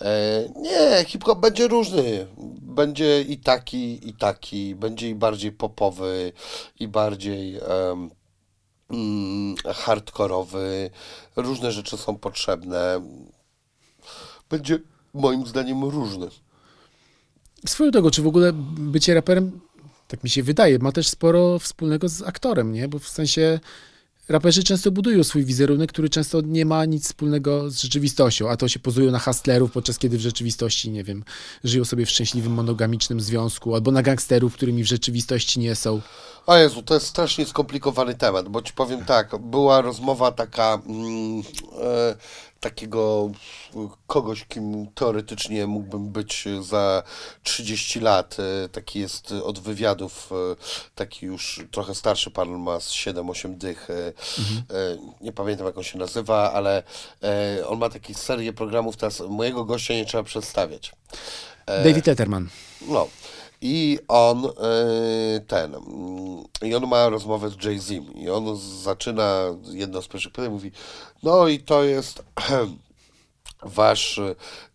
Eee, 0.00 0.52
nie, 0.56 1.04
hip-hop 1.04 1.38
będzie 1.38 1.68
różny. 1.68 2.26
Będzie 2.62 3.22
i 3.22 3.38
taki, 3.38 4.08
i 4.08 4.14
taki. 4.14 4.74
Będzie 4.74 5.08
i 5.08 5.14
bardziej 5.14 5.52
popowy, 5.52 6.32
i 6.80 6.88
bardziej... 6.88 7.60
Um, 7.60 8.10
hardkorowy, 9.74 10.90
różne 11.36 11.72
rzeczy 11.72 11.96
są 11.96 12.16
potrzebne. 12.16 13.00
Będzie 14.50 14.78
moim 15.14 15.46
zdaniem 15.46 15.84
różny. 15.84 16.28
Swoją 17.66 17.90
drogą, 17.90 18.10
czy 18.10 18.22
w 18.22 18.26
ogóle 18.26 18.52
bycie 18.78 19.14
raperem, 19.14 19.60
tak 20.08 20.24
mi 20.24 20.30
się 20.30 20.42
wydaje, 20.42 20.78
ma 20.78 20.92
też 20.92 21.08
sporo 21.08 21.58
wspólnego 21.58 22.08
z 22.08 22.22
aktorem, 22.22 22.72
nie? 22.72 22.88
Bo 22.88 22.98
w 22.98 23.08
sensie 23.08 23.60
raperzy 24.28 24.64
często 24.64 24.90
budują 24.90 25.24
swój 25.24 25.44
wizerunek, 25.44 25.92
który 25.92 26.08
często 26.08 26.40
nie 26.40 26.66
ma 26.66 26.84
nic 26.84 27.04
wspólnego 27.04 27.70
z 27.70 27.82
rzeczywistością, 27.82 28.50
a 28.50 28.56
to 28.56 28.68
się 28.68 28.78
pozują 28.78 29.10
na 29.10 29.18
hustlerów, 29.18 29.72
podczas 29.72 29.98
kiedy 29.98 30.18
w 30.18 30.20
rzeczywistości, 30.20 30.90
nie 30.90 31.04
wiem, 31.04 31.24
żyją 31.64 31.84
sobie 31.84 32.06
w 32.06 32.10
szczęśliwym 32.10 32.52
monogamicznym 32.52 33.20
związku, 33.20 33.74
albo 33.74 33.90
na 33.90 34.02
gangsterów, 34.02 34.54
którymi 34.54 34.84
w 34.84 34.86
rzeczywistości 34.86 35.60
nie 35.60 35.74
są. 35.74 36.00
O 36.46 36.56
Jezu, 36.56 36.82
to 36.82 36.94
jest 36.94 37.06
strasznie 37.06 37.46
skomplikowany 37.46 38.14
temat, 38.14 38.48
bo 38.48 38.62
ci 38.62 38.72
powiem 38.72 39.04
tak, 39.04 39.36
była 39.40 39.80
rozmowa 39.80 40.32
taka 40.32 40.82
mm, 40.86 41.42
e, 41.82 42.16
takiego 42.64 43.30
kogoś, 44.06 44.44
kim 44.44 44.86
teoretycznie 44.94 45.66
mógłbym 45.66 46.08
być 46.08 46.44
za 46.60 47.02
30 47.42 48.00
lat. 48.00 48.36
E, 48.64 48.68
taki 48.68 49.00
jest 49.00 49.32
od 49.32 49.58
wywiadów, 49.58 50.30
e, 50.32 50.56
taki 50.94 51.26
już 51.26 51.64
trochę 51.70 51.94
starszy 51.94 52.30
pan 52.30 52.48
ma 52.48 52.80
z 52.80 52.90
7-8 52.90 53.56
dych. 53.56 53.90
E, 53.90 54.12
mhm. 54.38 55.14
Nie 55.20 55.32
pamiętam 55.32 55.66
jak 55.66 55.78
on 55.78 55.84
się 55.84 55.98
nazywa, 55.98 56.52
ale 56.52 56.82
on 57.66 57.78
ma 57.78 57.88
taką 57.88 58.14
serię 58.14 58.52
programów, 58.52 58.96
teraz 58.96 59.20
mojego 59.20 59.64
gościa 59.64 59.94
nie 59.94 60.04
trzeba 60.04 60.24
przedstawiać. 60.24 60.92
David 61.66 62.06
Letterman. 62.06 62.48
No. 62.88 63.08
I 63.66 63.98
on 64.08 64.42
ten, 65.46 65.74
i 66.62 66.74
on 66.74 66.88
ma 66.88 67.08
rozmowę 67.08 67.50
z 67.50 67.64
Jay-Z 67.64 67.90
i 68.14 68.30
on 68.30 68.56
zaczyna 68.82 69.40
jedno 69.70 70.02
z 70.02 70.08
pierwszych 70.08 70.32
pytań, 70.32 70.50
mówi, 70.50 70.72
no 71.22 71.48
i 71.48 71.58
to 71.58 71.84
jest 71.84 72.22
wasz 73.64 74.20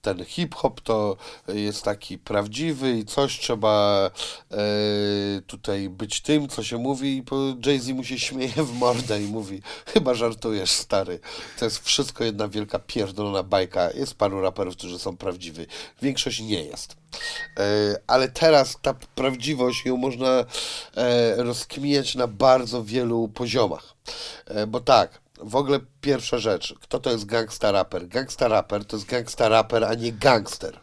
ten 0.02 0.26
hip-hop 0.26 0.82
to 0.82 1.18
jest 1.48 1.84
taki 1.84 2.18
prawdziwy 2.18 2.98
i 2.98 3.06
coś 3.06 3.40
trzeba 3.40 4.10
e, 4.52 4.58
tutaj 5.48 5.90
być 5.90 6.22
tym, 6.22 6.48
co 6.48 6.64
się 6.64 6.78
mówi 6.78 7.18
i 7.18 7.24
Jay-Z 7.66 7.90
mu 7.90 8.04
się 8.04 8.20
śmieje 8.20 8.64
w 8.64 8.74
mordę 8.74 9.22
i 9.22 9.26
mówi, 9.26 9.62
chyba 9.86 10.14
żartujesz 10.14 10.72
stary, 10.72 11.20
to 11.60 11.66
jest 11.66 11.86
wszystko 11.86 12.24
jedna 12.24 12.48
wielka 12.48 12.80
pierdolona 12.80 13.44
bajka, 13.44 13.92
jest 13.92 14.16
paru 14.16 14.42
raperów, 14.42 14.76
którzy 14.76 15.00
są 15.00 15.18
prawdziwi, 15.18 15.66
większość 16.02 16.40
nie 16.40 16.64
jest. 16.64 16.96
E, 17.60 17.64
ale 18.08 18.28
teraz 18.28 18.78
ta 18.82 18.94
prawdziwość 18.94 19.86
ją 19.86 19.98
można 19.98 20.46
e, 20.96 21.36
rozkminiać 21.36 22.16
na 22.16 22.28
bardzo 22.28 22.84
wielu 22.84 23.28
poziomach, 23.28 23.96
e, 24.46 24.68
bo 24.68 24.80
tak, 24.80 25.22
w 25.40 25.56
ogóle 25.56 25.80
pierwsza 26.02 26.38
rzecz, 26.38 26.76
kto 26.82 27.00
to 27.00 27.12
jest 27.12 27.26
gangsta 27.26 27.72
raper? 27.72 28.08
Gangsta 28.08 28.48
raper 28.48 28.86
to 28.86 28.96
jest 28.96 29.10
gangsta 29.10 29.50
raper, 29.50 29.84
a 29.84 29.94
nie 29.94 30.12
gangster. 30.12 30.80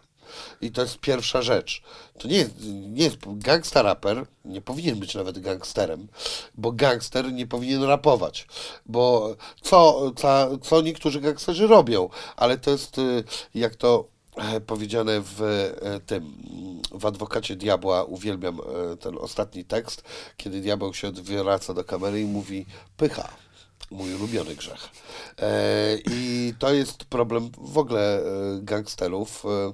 I 0.61 0.71
to 0.71 0.83
jest 0.83 0.99
pierwsza 0.99 1.43
rzecz. 1.43 1.83
To 2.19 2.29
nie 2.29 2.37
jest, 2.37 2.55
nie 2.91 3.05
jest 3.05 3.17
gangsta 3.27 3.83
raper, 3.83 4.27
nie 4.45 4.61
powinien 4.61 5.01
być 5.01 5.15
nawet 5.15 5.39
gangsterem, 5.39 6.09
bo 6.55 6.73
gangster 6.73 7.33
nie 7.33 7.47
powinien 7.47 7.83
rapować. 7.83 8.47
Bo 8.87 9.35
co, 9.61 10.13
co, 10.17 10.59
co 10.59 10.81
niektórzy 10.81 11.21
gangsterzy 11.21 11.67
robią, 11.67 12.09
ale 12.37 12.59
to 12.59 12.71
jest 12.71 12.99
y, 12.99 13.25
jak 13.55 13.77
to 13.77 14.05
e, 14.37 14.61
powiedziane 14.61 15.21
w 15.21 15.43
e, 15.43 16.01
tym, 16.01 16.33
w 16.93 17.07
Adwokacie 17.07 17.57
Diabła, 17.57 18.05
uwielbiam 18.05 18.61
e, 18.61 18.97
ten 18.97 19.19
ostatni 19.19 19.65
tekst, 19.65 20.03
kiedy 20.37 20.61
diabeł 20.61 20.95
się 20.95 21.09
odwraca 21.09 21.75
do 21.75 21.85
kamery 21.85 22.21
i 22.21 22.25
mówi 22.25 22.67
pycha 22.97 23.46
mój 23.91 24.15
ulubiony 24.15 24.55
grzech. 24.55 24.89
E, 25.39 25.99
I 26.11 26.55
to 26.59 26.73
jest 26.73 27.05
problem 27.05 27.51
w 27.59 27.79
ogóle 27.79 28.19
e, 28.19 28.23
gangsterów, 28.63 29.45
e, 29.47 29.73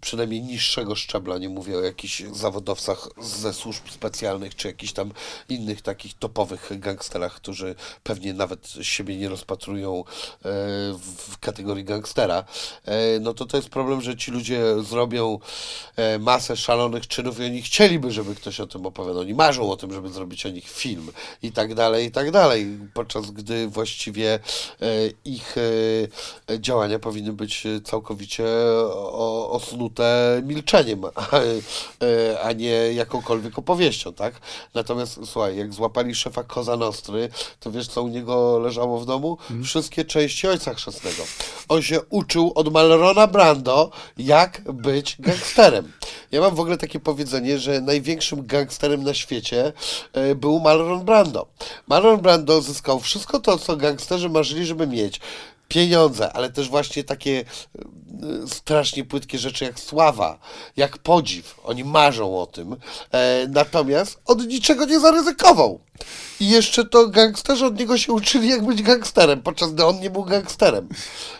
przynajmniej 0.00 0.42
niższego 0.42 0.94
szczebla, 0.94 1.38
nie 1.38 1.48
mówię 1.48 1.78
o 1.78 1.80
jakichś 1.80 2.22
zawodowcach 2.32 3.08
ze 3.20 3.52
służb 3.52 3.88
specjalnych, 3.90 4.54
czy 4.54 4.68
jakichś 4.68 4.92
tam 4.92 5.12
innych 5.48 5.82
takich 5.82 6.14
topowych 6.14 6.70
gangsterach, 6.78 7.34
którzy 7.34 7.74
pewnie 8.02 8.34
nawet 8.34 8.72
siebie 8.82 9.16
nie 9.16 9.28
rozpatrują 9.28 10.04
w 11.28 11.38
kategorii 11.40 11.84
gangstera. 11.84 12.44
No 13.20 13.34
to 13.34 13.46
to 13.46 13.56
jest 13.56 13.68
problem, 13.68 14.00
że 14.00 14.16
ci 14.16 14.30
ludzie 14.30 14.82
zrobią 14.82 15.38
masę 16.20 16.56
szalonych 16.56 17.06
czynów 17.06 17.40
i 17.40 17.44
oni 17.44 17.62
chcieliby, 17.62 18.10
żeby 18.12 18.34
ktoś 18.34 18.60
o 18.60 18.66
tym 18.66 18.86
opowiadał. 18.86 19.20
Oni 19.20 19.34
marzą 19.34 19.70
o 19.70 19.76
tym, 19.76 19.92
żeby 19.92 20.08
zrobić 20.08 20.46
o 20.46 20.50
nich 20.50 20.68
film 20.68 21.10
i 21.42 21.52
tak 21.52 21.74
dalej, 21.74 22.06
i 22.06 22.10
tak 22.10 22.30
dalej. 22.30 22.78
Podczas 22.94 23.30
gdy 23.36 23.68
właściwie 23.68 24.34
e, 24.34 24.38
ich 25.24 25.54
e, 26.48 26.60
działania 26.60 26.98
powinny 26.98 27.32
być 27.32 27.64
całkowicie 27.84 28.44
osnute 29.50 30.40
milczeniem, 30.44 31.04
e, 31.04 32.40
a 32.40 32.52
nie 32.52 32.68
jakąkolwiek 32.92 33.58
opowieścią, 33.58 34.12
tak? 34.12 34.34
Natomiast 34.74 35.20
słuchaj, 35.24 35.56
jak 35.56 35.74
złapali 35.74 36.14
szefa 36.14 36.42
Koza 36.42 36.76
Nostry, 36.76 37.28
to 37.60 37.70
wiesz, 37.70 37.88
co 37.88 38.02
u 38.02 38.08
niego 38.08 38.58
leżało 38.58 39.00
w 39.00 39.06
domu? 39.06 39.36
Hmm. 39.36 39.64
Wszystkie 39.64 40.04
części 40.04 40.48
Ojca 40.48 40.74
Chrzestnego. 40.74 41.22
On 41.68 41.82
się 41.82 42.00
uczył 42.10 42.52
od 42.54 42.72
Malrona 42.72 43.26
Brando, 43.26 43.90
jak 44.18 44.72
być 44.72 45.16
gangsterem. 45.18 45.92
Ja 46.32 46.40
mam 46.40 46.54
w 46.54 46.60
ogóle 46.60 46.76
takie 46.76 47.00
powiedzenie, 47.00 47.58
że 47.58 47.80
największym 47.80 48.46
gangsterem 48.46 49.02
na 49.02 49.14
świecie 49.14 49.72
był 50.36 50.60
Marlon 50.60 51.04
Brando. 51.04 51.46
Marlon 51.86 52.20
Brando 52.20 52.62
zyskał 52.62 53.00
wszystko 53.00 53.40
to, 53.40 53.58
co 53.58 53.76
gangsterzy 53.76 54.28
marzyli, 54.28 54.66
żeby 54.66 54.86
mieć 54.86 55.20
pieniądze, 55.68 56.32
ale 56.32 56.50
też 56.50 56.68
właśnie 56.68 57.04
takie 57.04 57.44
e, 58.44 58.48
strasznie 58.48 59.04
płytkie 59.04 59.38
rzeczy 59.38 59.64
jak 59.64 59.80
sława, 59.80 60.38
jak 60.76 60.98
podziw. 60.98 61.60
Oni 61.64 61.84
marzą 61.84 62.40
o 62.40 62.46
tym. 62.46 62.76
E, 63.12 63.46
natomiast 63.48 64.20
od 64.24 64.46
niczego 64.46 64.84
nie 64.84 65.00
zaryzykował. 65.00 65.80
I 66.40 66.50
jeszcze 66.50 66.84
to 66.84 67.08
gangsterzy 67.08 67.66
od 67.66 67.78
niego 67.78 67.98
się 67.98 68.12
uczyli, 68.12 68.48
jak 68.48 68.66
być 68.66 68.82
gangsterem, 68.82 69.42
podczas 69.42 69.72
gdy 69.72 69.84
on 69.84 70.00
nie 70.00 70.10
był 70.10 70.24
gangsterem. 70.24 70.88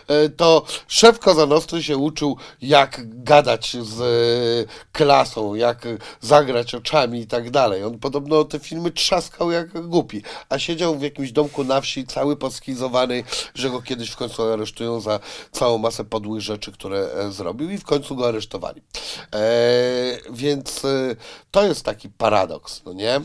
E, 0.07 0.29
To 0.29 0.65
szef 0.87 1.19
Kozanowski 1.19 1.83
się 1.83 1.97
uczył, 1.97 2.37
jak 2.61 3.23
gadać 3.23 3.77
z 3.81 4.01
e, 4.01 4.87
klasą, 4.91 5.55
jak 5.55 5.87
zagrać 6.21 6.75
oczami 6.75 7.19
i 7.19 7.27
tak 7.27 7.51
dalej. 7.51 7.83
On 7.83 7.99
podobno 7.99 8.43
te 8.43 8.59
filmy 8.59 8.91
trzaskał 8.91 9.51
jak 9.51 9.87
głupi, 9.87 10.23
a 10.49 10.59
siedział 10.59 10.97
w 10.97 11.01
jakimś 11.01 11.31
domku 11.31 11.63
na 11.63 11.81
wsi, 11.81 12.07
cały 12.07 12.35
poskizowany, 12.35 13.23
że 13.55 13.69
go 13.69 13.81
kiedyś 13.81 14.09
w 14.09 14.15
końcu 14.15 14.43
aresztują 14.43 14.99
za 14.99 15.19
całą 15.51 15.77
masę 15.77 16.03
podłych 16.05 16.41
rzeczy, 16.41 16.71
które 16.71 17.09
e, 17.13 17.31
zrobił 17.31 17.69
i 17.69 17.77
w 17.77 17.83
końcu 17.85 18.15
go 18.15 18.27
aresztowali. 18.27 18.81
E, 19.33 19.39
więc 20.29 20.81
to 21.51 21.63
jest 21.63 21.83
taki 21.83 22.09
paradoks, 22.09 22.81
no 22.85 22.93
nie? 22.93 23.15
E, 23.15 23.21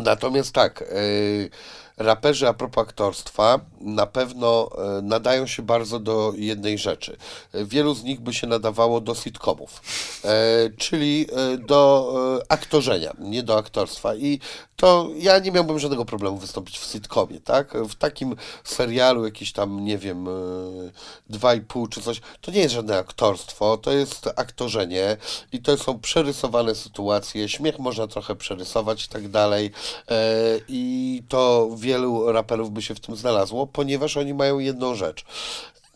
Natomiast 0.00 0.52
tak, 0.54 0.80
yy, 0.80 1.50
raperzy 1.96 2.48
a 2.48 2.52
propos 2.52 2.82
aktorstwa 2.82 3.60
na 3.82 4.06
pewno 4.06 4.70
e, 4.98 5.02
nadają 5.02 5.46
się 5.46 5.62
bardzo 5.62 5.98
do 5.98 6.32
jednej 6.36 6.78
rzeczy. 6.78 7.16
Wielu 7.54 7.94
z 7.94 8.04
nich 8.04 8.20
by 8.20 8.34
się 8.34 8.46
nadawało 8.46 9.00
do 9.00 9.14
sitcomów, 9.14 9.82
e, 10.24 10.70
czyli 10.78 11.26
e, 11.32 11.58
do 11.58 12.12
aktorzenia, 12.48 13.12
nie 13.18 13.42
do 13.42 13.56
aktorstwa. 13.56 14.14
I 14.14 14.40
to 14.76 15.08
ja 15.16 15.38
nie 15.38 15.52
miałbym 15.52 15.78
żadnego 15.78 16.04
problemu 16.04 16.36
wystąpić 16.36 16.78
w 16.78 16.84
sitcomie, 16.84 17.40
tak? 17.40 17.72
W 17.74 17.94
takim 17.94 18.36
serialu 18.64 19.24
jakiś 19.24 19.52
tam, 19.52 19.84
nie 19.84 19.98
wiem, 19.98 20.26
dwa 21.30 21.54
i 21.54 21.60
pół 21.60 21.86
czy 21.86 22.02
coś, 22.02 22.20
to 22.40 22.50
nie 22.50 22.60
jest 22.60 22.74
żadne 22.74 22.98
aktorstwo, 22.98 23.76
to 23.76 23.92
jest 23.92 24.28
aktorzenie 24.36 25.16
i 25.52 25.62
to 25.62 25.76
są 25.76 26.00
przerysowane 26.00 26.74
sytuacje, 26.74 27.48
śmiech 27.48 27.78
można 27.78 28.06
trochę 28.06 28.36
przerysować 28.36 29.04
i 29.04 29.08
tak 29.08 29.28
dalej 29.28 29.70
i 30.68 31.22
to 31.28 31.68
wielu 31.82 32.32
raperów 32.32 32.70
by 32.70 32.82
się 32.82 32.94
w 32.94 33.00
tym 33.00 33.16
znalazło, 33.16 33.66
ponieważ 33.66 34.16
oni 34.16 34.34
mają 34.34 34.58
jedną 34.58 34.94
rzecz. 34.94 35.24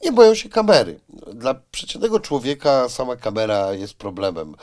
Nie 0.05 0.12
boją 0.12 0.35
się 0.35 0.48
kamery. 0.48 1.01
Dla 1.32 1.55
przeciętnego 1.70 2.20
człowieka 2.20 2.89
sama 2.89 3.16
kamera 3.16 3.73
jest 3.73 3.94
problemem. 3.94 4.55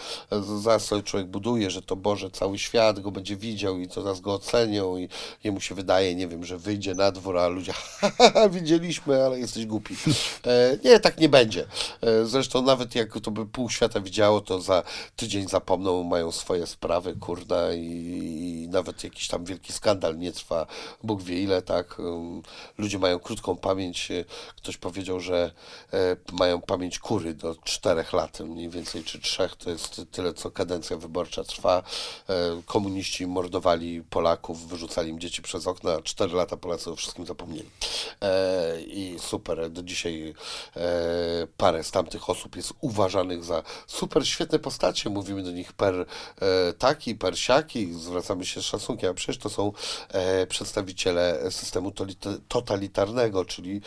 Zaraz 0.61 0.85
sobie 0.85 1.03
człowiek 1.03 1.27
buduje, 1.27 1.71
że 1.71 1.81
to 1.81 1.95
Boże, 1.95 2.31
cały 2.31 2.59
świat 2.59 2.99
go 2.99 3.11
będzie 3.11 3.35
widział 3.37 3.79
i 3.79 3.87
to 3.87 4.03
nas 4.03 4.19
go 4.19 4.33
ocenią 4.33 4.97
i 4.97 5.09
jemu 5.43 5.61
się 5.61 5.75
wydaje, 5.75 6.15
nie 6.15 6.27
wiem, 6.27 6.45
że 6.45 6.57
wyjdzie 6.57 6.95
na 6.95 7.11
dwór, 7.11 7.37
a 7.37 7.47
ludzie, 7.47 7.73
widzieliśmy, 8.51 9.23
ale 9.23 9.39
jesteś 9.39 9.65
głupi. 9.65 9.95
E, 10.45 10.77
nie, 10.83 10.99
tak 10.99 11.17
nie 11.17 11.29
będzie. 11.29 11.65
E, 12.01 12.25
zresztą 12.25 12.61
nawet 12.61 12.95
jak 12.95 13.19
to 13.21 13.31
by 13.31 13.45
pół 13.45 13.69
świata 13.69 13.99
widziało, 14.01 14.41
to 14.41 14.61
za 14.61 14.83
tydzień 15.15 15.47
zapomną, 15.49 16.03
mają 16.03 16.31
swoje 16.31 16.67
sprawy, 16.67 17.15
kurna 17.15 17.73
i, 17.73 17.79
i 18.63 18.67
nawet 18.69 19.03
jakiś 19.03 19.27
tam 19.27 19.45
wielki 19.45 19.73
skandal 19.73 20.17
nie 20.17 20.31
trwa, 20.31 20.65
Bóg 21.03 21.21
wie 21.21 21.43
ile, 21.43 21.61
tak. 21.61 21.97
Ludzie 22.77 22.99
mają 22.99 23.19
krótką 23.19 23.55
pamięć. 23.55 24.11
E, 24.11 24.25
Ktoś 24.57 24.77
powiedział, 24.77 25.19
że 25.23 25.51
e, 25.93 26.15
mają 26.31 26.61
pamięć 26.61 26.99
kury 26.99 27.33
do 27.33 27.55
czterech 27.63 28.13
lat, 28.13 28.39
mniej 28.39 28.69
więcej, 28.69 29.03
czy 29.03 29.19
trzech, 29.19 29.55
to 29.55 29.69
jest 29.69 30.01
tyle, 30.11 30.33
co 30.33 30.51
kadencja 30.51 30.97
wyborcza 30.97 31.43
trwa. 31.43 31.83
E, 32.29 32.61
komuniści 32.65 33.27
mordowali 33.27 34.03
Polaków, 34.09 34.67
wyrzucali 34.67 35.09
im 35.09 35.19
dzieci 35.19 35.41
przez 35.41 35.67
okna, 35.67 36.01
cztery 36.01 36.33
lata 36.33 36.57
Polacy 36.57 36.91
o 36.91 36.95
wszystkim 36.95 37.25
zapomnieli. 37.25 37.69
E, 38.21 38.81
I 38.81 39.19
super, 39.19 39.69
do 39.71 39.83
dzisiaj 39.83 40.33
parę 41.57 41.83
z 41.83 41.91
tamtych 41.91 42.29
osób 42.29 42.55
jest 42.55 42.73
uważanych 42.81 43.43
za 43.43 43.63
super 43.87 44.27
świetne 44.27 44.59
postacie, 44.59 45.09
mówimy 45.09 45.43
do 45.43 45.51
nich 45.51 45.73
per 45.73 46.05
taki, 46.77 47.15
per 47.15 47.39
siaki, 47.39 47.93
zwracamy 47.93 48.45
się 48.45 48.61
z 48.61 48.65
szacunkiem, 48.65 49.11
a 49.11 49.13
przecież 49.13 49.37
to 49.37 49.49
są 49.49 49.71
przedstawiciele 50.49 51.51
systemu 51.51 51.91
totalitarnego, 52.47 53.45
czyli 53.45 53.81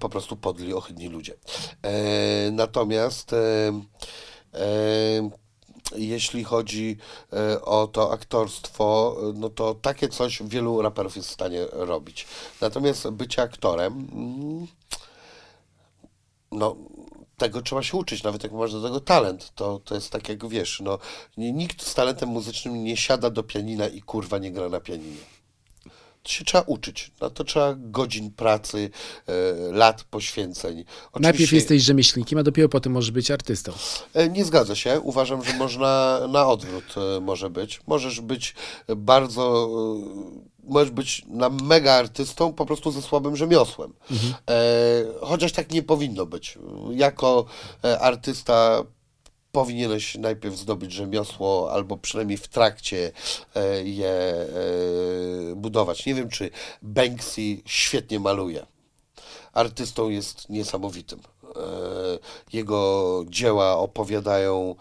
po 0.00 0.08
prostu 0.08 0.36
podli, 0.36 0.73
ohydni 0.76 1.08
ludzie. 1.08 1.34
E, 1.82 2.50
natomiast 2.50 3.32
e, 3.32 3.36
e, 4.54 5.30
jeśli 5.96 6.44
chodzi 6.44 6.96
e, 7.32 7.62
o 7.62 7.86
to 7.86 8.12
aktorstwo, 8.12 9.16
no 9.34 9.50
to 9.50 9.74
takie 9.74 10.08
coś 10.08 10.42
wielu 10.42 10.82
raperów 10.82 11.16
jest 11.16 11.28
w 11.28 11.32
stanie 11.32 11.66
robić. 11.72 12.26
Natomiast 12.60 13.10
bycie 13.10 13.42
aktorem, 13.42 14.08
mm, 14.12 14.66
no 16.52 16.76
tego 17.36 17.62
trzeba 17.62 17.82
się 17.82 17.96
uczyć, 17.96 18.22
nawet 18.22 18.42
jak 18.42 18.52
masz 18.52 18.72
do 18.72 18.82
tego 18.82 19.00
talent, 19.00 19.52
to, 19.54 19.80
to 19.84 19.94
jest 19.94 20.10
tak 20.10 20.28
jak 20.28 20.48
wiesz, 20.48 20.80
no 20.84 20.98
nikt 21.36 21.82
z 21.82 21.94
talentem 21.94 22.28
muzycznym 22.28 22.84
nie 22.84 22.96
siada 22.96 23.30
do 23.30 23.42
pianina 23.42 23.86
i 23.86 24.02
kurwa 24.02 24.38
nie 24.38 24.52
gra 24.52 24.68
na 24.68 24.80
pianinie. 24.80 25.33
Się 26.28 26.44
trzeba 26.44 26.64
uczyć, 26.66 27.10
na 27.20 27.30
to 27.30 27.44
trzeba 27.44 27.74
godzin 27.78 28.30
pracy, 28.30 28.90
e, 29.26 29.32
lat 29.72 30.02
poświęceń. 30.04 30.74
Najpierw 30.76 31.34
Oczywiście- 31.34 31.56
jesteś 31.56 31.82
rzemieślnikiem, 31.82 32.38
a 32.38 32.42
dopiero 32.42 32.68
potem 32.68 32.92
możesz 32.92 33.10
być 33.10 33.30
artystą. 33.30 33.72
E, 34.14 34.28
Nie 34.28 34.44
zgadza 34.44 34.74
się. 34.74 35.00
Uważam, 35.00 35.44
że 35.44 35.52
można 35.52 36.20
na 36.28 36.46
odwrót 36.48 36.84
e, 37.16 37.20
może 37.20 37.50
być. 37.50 37.80
Możesz 37.86 38.20
być 38.20 38.54
bardzo, 38.96 39.68
możesz 40.64 40.90
być 40.90 41.22
na 41.28 41.48
mega 41.48 41.92
artystą 41.92 42.52
po 42.52 42.66
prostu 42.66 42.90
ze 42.90 43.02
słabym 43.02 43.36
rzemiosłem. 43.36 43.92
E, 44.50 44.54
chociaż 45.20 45.52
tak 45.52 45.70
nie 45.72 45.82
powinno 45.82 46.26
być. 46.26 46.58
Jako 46.90 47.44
artysta 48.00 48.82
powinieneś 49.54 50.14
najpierw 50.14 50.56
zdobyć 50.56 50.92
rzemiosło, 50.92 51.72
albo 51.72 51.96
przynajmniej 51.96 52.38
w 52.38 52.48
trakcie 52.48 53.12
e, 53.54 53.82
je 53.82 54.10
e, 54.10 54.46
budować. 55.56 56.06
Nie 56.06 56.14
wiem, 56.14 56.28
czy 56.28 56.50
Banksy 56.82 57.40
świetnie 57.64 58.20
maluje 58.20 58.66
artystą 59.52 60.08
jest 60.08 60.50
niesamowitym. 60.50 61.20
E, 61.20 61.58
Jego 62.52 63.24
dzieła 63.28 63.76
opowiadają 63.78 64.74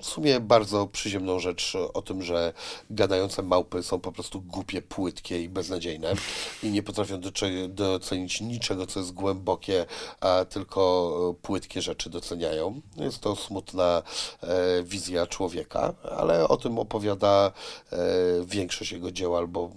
w 0.00 0.06
sumie 0.06 0.40
bardzo 0.40 0.86
przyziemną 0.86 1.38
rzecz 1.38 1.76
o 1.94 2.02
tym, 2.02 2.22
że 2.22 2.52
gadające 2.90 3.42
małpy 3.42 3.82
są 3.82 4.00
po 4.00 4.12
prostu 4.12 4.40
głupie, 4.40 4.82
płytkie 4.82 5.42
i 5.42 5.48
beznadziejne 5.48 6.14
i 6.62 6.70
nie 6.70 6.82
potrafią 6.82 7.20
docenić 7.68 8.40
niczego, 8.40 8.86
co 8.86 9.00
jest 9.00 9.12
głębokie, 9.12 9.86
a 10.20 10.44
tylko 10.44 11.12
e, 11.30 11.42
płytkie 11.42 11.82
rzeczy 11.82 12.10
doceniają. 12.10 12.80
Jest 12.96 13.20
to 13.20 13.36
smutna 13.36 14.02
e, 14.42 14.82
wizja 14.82 15.26
człowieka, 15.26 15.94
ale 16.16 16.48
o 16.48 16.56
tym 16.56 16.78
opowiada 16.78 17.52
e, 17.92 17.98
większość 18.46 18.92
jego 18.92 19.10
dzieł 19.10 19.36
albo 19.36 19.70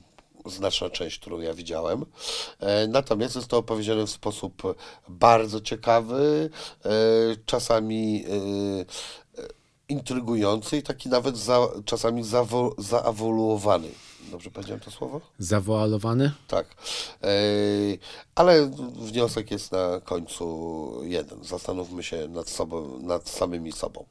znaczna 0.46 0.90
część, 0.90 1.20
którą 1.20 1.40
ja 1.40 1.54
widziałem. 1.54 2.06
E, 2.60 2.88
Natomiast 2.88 3.36
jest 3.36 3.48
to 3.48 3.58
opowiedziane 3.58 4.06
w 4.06 4.10
sposób 4.10 4.64
bardzo 5.10 5.62
ciekawy, 5.62 6.50
e, 6.86 6.90
czasami 7.46 8.26
intrygujący 9.90 10.78
i 10.78 10.84
taki 10.84 11.10
nawet 11.10 11.38
za, 11.38 11.68
czasami 11.86 12.24
zawo, 12.24 12.76
zaawoluowany. 12.78 13.90
Dobrze 14.32 14.52
powiedziałem 14.52 14.80
to 14.80 14.92
słowo? 14.92 15.22
Zawoalowany? 15.40 16.32
Tak. 16.48 16.68
Ale 18.36 18.72
wniosek 18.96 19.52
jest 19.52 19.72
na 19.72 20.02
końcu 20.04 21.00
jeden. 21.04 21.44
Zastanówmy 21.44 22.04
się 22.04 22.28
nad 22.28 22.50
sobą, 22.50 23.00
nad 23.02 23.30
samymi 23.30 23.72
sobą. 23.72 24.06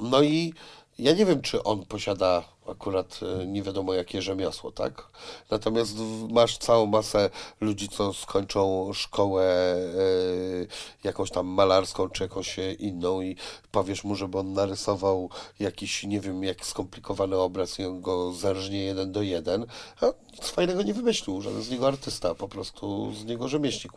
No 0.00 0.22
i 0.22 0.54
ja 0.98 1.12
nie 1.12 1.26
wiem, 1.26 1.42
czy 1.42 1.62
on 1.62 1.86
posiada 1.86 2.44
akurat 2.70 3.20
e, 3.22 3.46
nie 3.46 3.62
wiadomo 3.62 3.94
jakie 3.94 4.22
rzemiosło, 4.22 4.72
tak? 4.72 5.08
Natomiast 5.50 5.96
masz 6.30 6.58
całą 6.58 6.86
masę 6.86 7.30
ludzi, 7.60 7.88
co 7.88 8.12
skończą 8.12 8.92
szkołę 8.92 9.44
e, 9.44 11.04
jakąś 11.04 11.30
tam 11.30 11.46
malarską, 11.46 12.08
czy 12.08 12.22
jakąś 12.22 12.58
e, 12.58 12.72
inną 12.72 13.20
i 13.20 13.36
powiesz 13.70 14.04
mu, 14.04 14.14
żeby 14.14 14.38
on 14.38 14.52
narysował 14.52 15.30
jakiś, 15.60 16.04
nie 16.04 16.20
wiem, 16.20 16.44
jak 16.44 16.66
skomplikowany 16.66 17.36
obraz 17.36 17.78
i 17.78 17.84
on 17.84 18.00
go 18.00 18.32
zerżnie 18.32 18.84
jeden 18.84 19.12
do 19.12 19.22
jeden, 19.22 19.66
a 20.00 20.06
nic 20.32 20.48
fajnego 20.48 20.82
nie 20.82 20.94
wymyślił, 20.94 21.40
żaden 21.40 21.62
z 21.62 21.70
niego 21.70 21.88
artysta, 21.88 22.34
po 22.34 22.48
prostu 22.48 23.12
z 23.14 23.24
niego 23.24 23.48
rzemieślnik. 23.48 23.92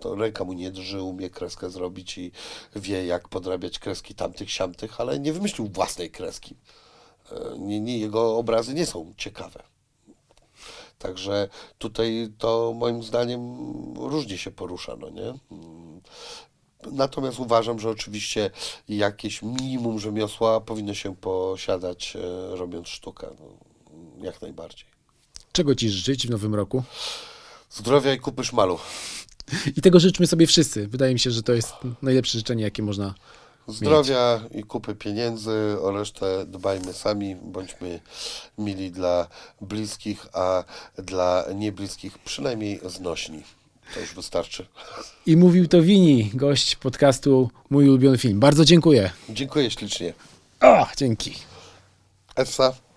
To 0.00 0.14
ręka 0.14 0.44
mu 0.44 0.52
nie 0.52 0.70
drży, 0.70 1.02
umie 1.02 1.30
kreskę 1.30 1.70
zrobić 1.70 2.18
i 2.18 2.32
wie, 2.76 3.06
jak 3.06 3.28
podrabiać 3.28 3.78
kreski 3.78 4.14
tamtych, 4.14 4.50
siamtych, 4.50 5.00
ale 5.00 5.18
nie 5.18 5.32
wymyślił 5.32 5.68
własnej 5.68 6.10
kreski. 6.10 6.56
E, 7.32 7.58
Nie, 7.58 7.80
nie, 7.80 7.98
jego 7.98 8.36
obrazy 8.36 8.74
nie 8.74 8.86
są 8.86 9.14
ciekawe. 9.16 9.62
Także 10.98 11.48
tutaj 11.78 12.28
to 12.38 12.72
moim 12.76 13.02
zdaniem 13.02 13.40
różnie 13.96 14.38
się 14.38 14.50
porusza, 14.50 14.96
no 14.96 15.10
nie? 15.10 15.34
Natomiast 16.92 17.38
uważam, 17.40 17.78
że 17.78 17.90
oczywiście 17.90 18.50
jakieś 18.88 19.42
minimum 19.42 19.98
rzemiosła 19.98 20.60
powinno 20.60 20.94
się 20.94 21.16
posiadać, 21.16 22.16
e, 22.16 22.56
robiąc 22.56 22.88
sztukę. 22.88 23.28
No, 23.40 23.46
jak 24.24 24.42
najbardziej. 24.42 24.88
Czego 25.52 25.74
ci 25.74 25.90
życzyć 25.90 26.26
w 26.26 26.30
nowym 26.30 26.54
roku? 26.54 26.82
Zdrowia 27.70 28.14
i 28.14 28.18
kupy 28.18 28.44
szmalu. 28.44 28.78
I 29.76 29.80
tego 29.82 30.00
życzmy 30.00 30.26
sobie 30.26 30.46
wszyscy. 30.46 30.88
Wydaje 30.88 31.12
mi 31.14 31.20
się, 31.20 31.30
że 31.30 31.42
to 31.42 31.52
jest 31.52 31.72
najlepsze 32.02 32.38
życzenie, 32.38 32.62
jakie 32.64 32.82
można 32.82 33.14
Zdrowia 33.68 34.40
i 34.54 34.62
kupy 34.62 34.94
pieniędzy, 34.94 35.76
o 35.82 35.90
resztę 35.90 36.46
dbajmy 36.46 36.92
sami, 36.92 37.36
bądźmy 37.36 38.00
mili 38.58 38.90
dla 38.90 39.28
bliskich, 39.60 40.26
a 40.32 40.64
dla 40.98 41.44
niebliskich 41.54 42.18
przynajmniej 42.18 42.80
znośni. 42.84 43.42
To 43.94 44.00
już 44.00 44.14
wystarczy. 44.14 44.66
I 45.26 45.36
mówił 45.36 45.68
to 45.68 45.82
Wini, 45.82 46.30
gość 46.34 46.76
podcastu 46.76 47.50
Mój 47.70 47.88
ulubiony 47.88 48.18
film. 48.18 48.40
Bardzo 48.40 48.64
dziękuję. 48.64 49.10
Dziękuję 49.28 49.70
ślicznie. 49.70 50.14
O, 50.60 50.86
dzięki. 50.96 51.34
Essa. 52.36 52.87